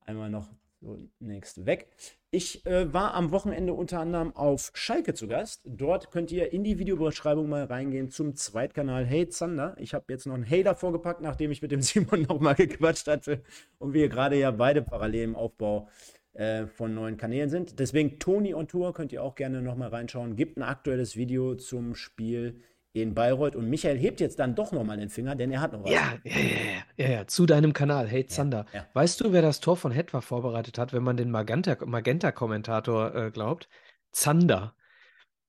Einmal 0.05 0.31
noch 0.31 0.49
so 0.81 0.99
next 1.19 1.67
weg. 1.67 1.89
Ich 2.31 2.65
äh, 2.67 2.93
war 2.93 3.15
am 3.15 3.31
Wochenende 3.31 3.73
unter 3.73 4.01
anderem 4.01 4.35
auf 4.37 4.71
Schalke 4.75 5.15
zu 5.15 5.27
Gast. 5.27 5.63
Dort 5.65 6.11
könnt 6.11 6.31
ihr 6.31 6.53
in 6.53 6.63
die 6.63 6.79
Videobeschreibung 6.79 7.49
mal 7.49 7.65
reingehen 7.65 8.11
zum 8.11 8.37
Zweitkanal 8.37 9.05
Hey 9.05 9.29
Zander. 9.29 9.75
Ich 9.79 9.95
habe 9.95 10.05
jetzt 10.09 10.27
noch 10.27 10.35
ein 10.35 10.43
Hey 10.43 10.63
davor 10.63 10.93
gepackt, 10.93 11.21
nachdem 11.21 11.51
ich 11.51 11.63
mit 11.63 11.73
dem 11.73 11.83
Simon 11.83 12.23
nochmal 12.23 12.55
gequatscht 12.55 13.09
hatte 13.09 13.43
und 13.79 13.93
wir 13.93 14.09
gerade 14.09 14.39
ja 14.39 14.51
beide 14.51 14.83
parallel 14.83 15.25
im 15.25 15.37
Aufbau 15.37 15.89
äh, 16.35 16.67
von 16.67 16.95
neuen 16.95 17.17
Kanälen 17.17 17.51
sind. 17.51 17.81
Deswegen 17.81 18.19
Toni 18.19 18.55
on 18.55 18.69
Tour 18.69 18.93
könnt 18.93 19.13
ihr 19.13 19.23
auch 19.23 19.35
gerne 19.35 19.63
nochmal 19.63 19.89
reinschauen. 19.89 20.37
Gibt 20.37 20.59
ein 20.59 20.63
aktuelles 20.63 21.17
Video 21.17 21.57
zum 21.57 21.95
Spiel 21.95 22.61
in 22.93 23.15
Bayreuth. 23.15 23.57
Und 23.57 23.69
Michael 23.69 23.99
hebt 23.99 24.21
jetzt 24.21 24.39
dann 24.39 24.55
doch 24.55 24.73
nochmal 24.73 24.97
den 24.97 25.09
Finger, 25.09 25.35
denn 25.35 25.51
er 25.51 25.61
hat 25.61 25.73
noch 25.73 25.85
was. 25.85 25.91
Ja, 25.91 26.19
ja, 26.25 26.37
ja, 26.37 26.83
ja, 26.97 27.11
ja, 27.11 27.27
zu 27.27 27.47
deinem 27.47 27.73
Kanal, 27.73 28.07
Hey 28.07 28.27
Zander. 28.27 28.67
Ja, 28.73 28.81
ja. 28.81 28.87
Weißt 28.95 29.21
du, 29.21 29.33
wer 29.33 29.43
das 29.43 29.61
Tor 29.61 29.77
von 29.77 29.93
Hetwa 29.93 30.21
vorbereitet 30.21 30.79
hat, 30.79 30.93
wenn 30.93 31.03
man 31.03 31.17
den 31.17 31.31
Magenta-Kommentator 31.31 32.99
Magenta 32.99 33.27
äh, 33.27 33.31
glaubt? 33.31 33.69
Zander. 34.13 34.75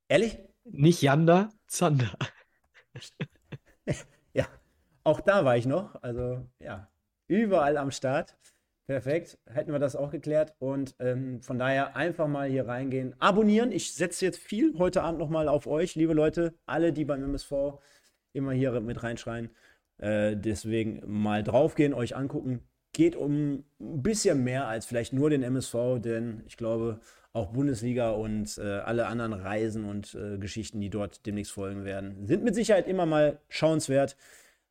Ehrlich? 0.07 0.39
Nicht 0.63 1.01
Janda, 1.01 1.49
Zander. 1.67 2.11
ja, 4.33 4.45
auch 5.03 5.21
da 5.21 5.45
war 5.45 5.57
ich 5.57 5.65
noch. 5.65 5.95
Also, 6.01 6.45
ja, 6.59 6.89
überall 7.27 7.77
am 7.77 7.91
Start. 7.91 8.35
Perfekt, 8.89 9.37
hätten 9.45 9.71
wir 9.71 9.77
das 9.77 9.95
auch 9.95 10.09
geklärt. 10.09 10.55
Und 10.57 10.95
ähm, 10.97 11.43
von 11.43 11.59
daher 11.59 11.95
einfach 11.95 12.27
mal 12.27 12.49
hier 12.49 12.67
reingehen. 12.67 13.13
Abonnieren. 13.19 13.71
Ich 13.71 13.93
setze 13.93 14.25
jetzt 14.25 14.39
viel 14.39 14.79
heute 14.79 15.03
Abend 15.03 15.19
nochmal 15.19 15.47
auf 15.47 15.67
euch, 15.67 15.93
liebe 15.93 16.13
Leute. 16.13 16.55
Alle, 16.65 16.91
die 16.91 17.05
beim 17.05 17.21
MSV 17.21 17.51
immer 18.33 18.51
hier 18.51 18.71
mit 18.81 19.03
reinschreien. 19.03 19.51
Äh, 19.99 20.35
deswegen 20.35 21.03
mal 21.05 21.43
draufgehen, 21.43 21.93
euch 21.93 22.15
angucken. 22.15 22.67
geht 22.91 23.15
um 23.15 23.63
ein 23.79 24.01
bisschen 24.01 24.43
mehr 24.43 24.67
als 24.67 24.87
vielleicht 24.87 25.13
nur 25.13 25.29
den 25.29 25.43
MSV, 25.43 25.99
denn 25.99 26.41
ich 26.47 26.57
glaube, 26.57 26.99
auch 27.31 27.51
Bundesliga 27.51 28.09
und 28.09 28.57
äh, 28.57 28.79
alle 28.79 29.05
anderen 29.05 29.33
Reisen 29.33 29.85
und 29.85 30.15
äh, 30.15 30.39
Geschichten, 30.39 30.81
die 30.81 30.89
dort 30.89 31.27
demnächst 31.27 31.51
folgen 31.51 31.85
werden, 31.85 32.25
sind 32.25 32.43
mit 32.43 32.55
Sicherheit 32.55 32.87
immer 32.87 33.05
mal 33.05 33.39
schauenswert. 33.49 34.17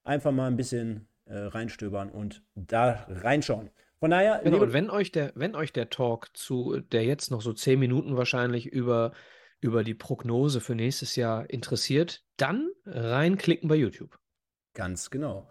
Einfach 0.03 0.33
mal 0.33 0.49
ein 0.49 0.57
bisschen 0.57 1.07
äh, 1.27 1.37
reinstöbern 1.37 2.11
und 2.11 2.43
da 2.57 3.07
reinschauen. 3.09 3.71
Von 4.01 4.11
daher. 4.11 4.41
Genau, 4.45 4.59
und 4.59 4.73
wenn 4.73 4.91
euch 4.91 5.13
der, 5.13 5.33
wenn 5.35 5.55
euch 5.55 5.73
der 5.73 5.91
Talk 5.91 6.29
zu, 6.37 6.81
der 6.81 7.05
jetzt 7.05 7.31
noch 7.31 7.43
so 7.43 7.53
zehn 7.53 7.79
Minuten 7.79 8.17
wahrscheinlich 8.17 8.67
über, 8.67 9.13
über 9.61 9.83
die 9.83 9.95
Prognose 9.95 10.61
für 10.61 10.75
nächstes 10.75 11.17
Jahr 11.17 11.51
interessiert, 11.51 12.25
dann 12.37 12.71
reinklicken 12.87 13.69
bei 13.69 13.77
YouTube. 13.77 14.19
Ganz 14.75 15.11
genau. 15.11 15.49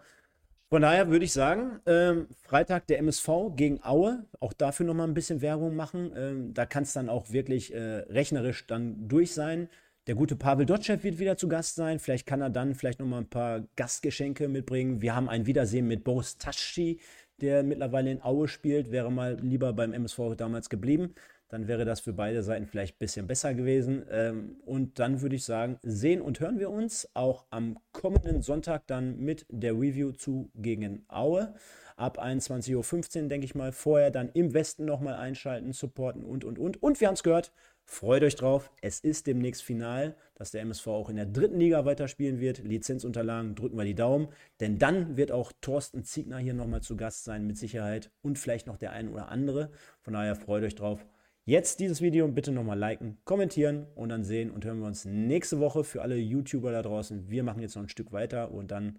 Von 0.70 0.82
daher 0.82 1.08
würde 1.08 1.24
ich 1.24 1.32
sagen, 1.32 1.80
ähm, 1.86 2.28
Freitag 2.42 2.86
der 2.88 2.98
MSV 2.98 3.28
gegen 3.56 3.82
Aue, 3.82 4.26
auch 4.38 4.52
dafür 4.52 4.84
nochmal 4.84 5.08
ein 5.08 5.14
bisschen 5.14 5.40
Werbung 5.40 5.74
machen. 5.74 6.12
Ähm, 6.14 6.52
da 6.52 6.66
kann 6.66 6.82
es 6.82 6.92
dann 6.92 7.08
auch 7.08 7.30
wirklich 7.30 7.72
äh, 7.72 8.04
rechnerisch 8.10 8.66
dann 8.66 9.08
durch 9.08 9.32
sein. 9.32 9.70
Der 10.08 10.14
gute 10.14 10.36
Pavel 10.36 10.66
Dotschew 10.66 11.02
wird 11.02 11.18
wieder 11.18 11.38
zu 11.38 11.48
Gast 11.48 11.74
sein. 11.74 11.98
Vielleicht 11.98 12.26
kann 12.26 12.42
er 12.42 12.50
dann 12.50 12.74
vielleicht 12.74 12.98
nochmal 12.98 13.20
ein 13.20 13.30
paar 13.30 13.66
Gastgeschenke 13.76 14.48
mitbringen. 14.48 15.00
Wir 15.00 15.14
haben 15.14 15.28
ein 15.28 15.46
Wiedersehen 15.46 15.86
mit 15.86 16.04
Boris 16.04 16.36
Taschi, 16.36 17.00
der 17.40 17.62
mittlerweile 17.62 18.10
in 18.10 18.22
Aue 18.22 18.48
spielt. 18.48 18.90
Wäre 18.90 19.10
mal 19.10 19.38
lieber 19.40 19.72
beim 19.72 19.92
MSV 19.92 20.34
damals 20.36 20.68
geblieben 20.68 21.14
dann 21.48 21.66
wäre 21.66 21.84
das 21.84 22.00
für 22.00 22.12
beide 22.12 22.42
Seiten 22.42 22.66
vielleicht 22.66 22.96
ein 22.96 22.98
bisschen 22.98 23.26
besser 23.26 23.54
gewesen. 23.54 24.04
Ähm, 24.10 24.56
und 24.66 24.98
dann 24.98 25.22
würde 25.22 25.36
ich 25.36 25.44
sagen, 25.44 25.78
sehen 25.82 26.20
und 26.20 26.40
hören 26.40 26.58
wir 26.58 26.70
uns 26.70 27.08
auch 27.14 27.46
am 27.50 27.78
kommenden 27.92 28.42
Sonntag 28.42 28.86
dann 28.86 29.18
mit 29.18 29.46
der 29.48 29.72
Review 29.72 30.12
zu 30.12 30.50
gegen 30.54 31.04
Aue. 31.08 31.54
Ab 31.96 32.22
21.15 32.22 33.22
Uhr, 33.22 33.28
denke 33.28 33.44
ich 33.46 33.54
mal. 33.54 33.72
Vorher 33.72 34.10
dann 34.10 34.28
im 34.34 34.54
Westen 34.54 34.84
nochmal 34.84 35.14
einschalten, 35.14 35.72
supporten 35.72 36.22
und, 36.22 36.44
und, 36.44 36.58
und. 36.58 36.82
Und 36.82 37.00
wir 37.00 37.08
haben 37.08 37.14
es 37.14 37.22
gehört, 37.22 37.50
freut 37.88 38.22
euch 38.22 38.36
drauf. 38.36 38.70
Es 38.82 39.00
ist 39.00 39.26
demnächst 39.26 39.62
final, 39.62 40.14
dass 40.34 40.52
der 40.52 40.60
MSV 40.60 40.86
auch 40.86 41.08
in 41.08 41.16
der 41.16 41.26
dritten 41.26 41.58
Liga 41.58 41.84
weiterspielen 41.84 42.38
wird. 42.38 42.58
Lizenzunterlagen 42.58 43.54
drücken 43.54 43.76
wir 43.76 43.84
die 43.84 43.94
Daumen. 43.94 44.28
Denn 44.60 44.78
dann 44.78 45.16
wird 45.16 45.32
auch 45.32 45.52
Thorsten 45.60 46.04
Ziegner 46.04 46.38
hier 46.38 46.54
nochmal 46.54 46.82
zu 46.82 46.96
Gast 46.96 47.24
sein, 47.24 47.46
mit 47.46 47.56
Sicherheit. 47.56 48.10
Und 48.22 48.38
vielleicht 48.38 48.66
noch 48.66 48.76
der 48.76 48.92
ein 48.92 49.08
oder 49.08 49.30
andere. 49.30 49.70
Von 50.02 50.12
daher 50.12 50.36
freut 50.36 50.62
euch 50.62 50.74
drauf. 50.74 51.04
Jetzt 51.46 51.80
dieses 51.80 52.02
Video 52.02 52.28
bitte 52.28 52.52
nochmal 52.52 52.78
liken, 52.78 53.16
kommentieren 53.24 53.86
und 53.94 54.10
dann 54.10 54.22
sehen 54.22 54.50
und 54.50 54.66
hören 54.66 54.80
wir 54.80 54.86
uns 54.86 55.06
nächste 55.06 55.60
Woche 55.60 55.82
für 55.82 56.02
alle 56.02 56.16
YouTuber 56.16 56.70
da 56.72 56.82
draußen. 56.82 57.30
Wir 57.30 57.42
machen 57.42 57.62
jetzt 57.62 57.74
noch 57.74 57.84
ein 57.84 57.88
Stück 57.88 58.12
weiter 58.12 58.52
und 58.52 58.70
dann 58.70 58.98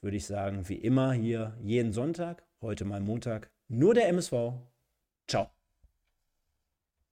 würde 0.00 0.16
ich 0.16 0.26
sagen, 0.26 0.68
wie 0.68 0.74
immer 0.74 1.12
hier 1.12 1.56
jeden 1.62 1.92
Sonntag, 1.92 2.42
heute 2.60 2.84
mal 2.84 3.00
Montag, 3.00 3.52
nur 3.68 3.94
der 3.94 4.08
MSV. 4.08 4.54
Ciao. 5.28 5.55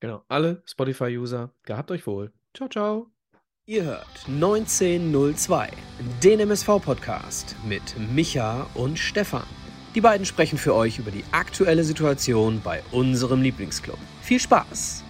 Genau, 0.04 0.22
alle 0.28 0.62
Spotify-User, 0.66 1.54
gehabt 1.62 1.90
euch 1.90 2.06
wohl. 2.06 2.30
Ciao, 2.54 2.68
ciao. 2.68 3.06
Ihr 3.64 3.84
hört 3.84 4.26
1902, 4.26 5.70
den 6.22 6.40
MSV-Podcast 6.40 7.56
mit 7.66 7.82
Micha 8.12 8.66
und 8.74 8.98
Stefan. 8.98 9.46
Die 9.94 10.02
beiden 10.02 10.26
sprechen 10.26 10.58
für 10.58 10.74
euch 10.74 10.98
über 10.98 11.10
die 11.10 11.24
aktuelle 11.32 11.84
Situation 11.84 12.60
bei 12.62 12.82
unserem 12.92 13.40
Lieblingsclub. 13.40 13.96
Viel 14.20 14.40
Spaß! 14.40 15.03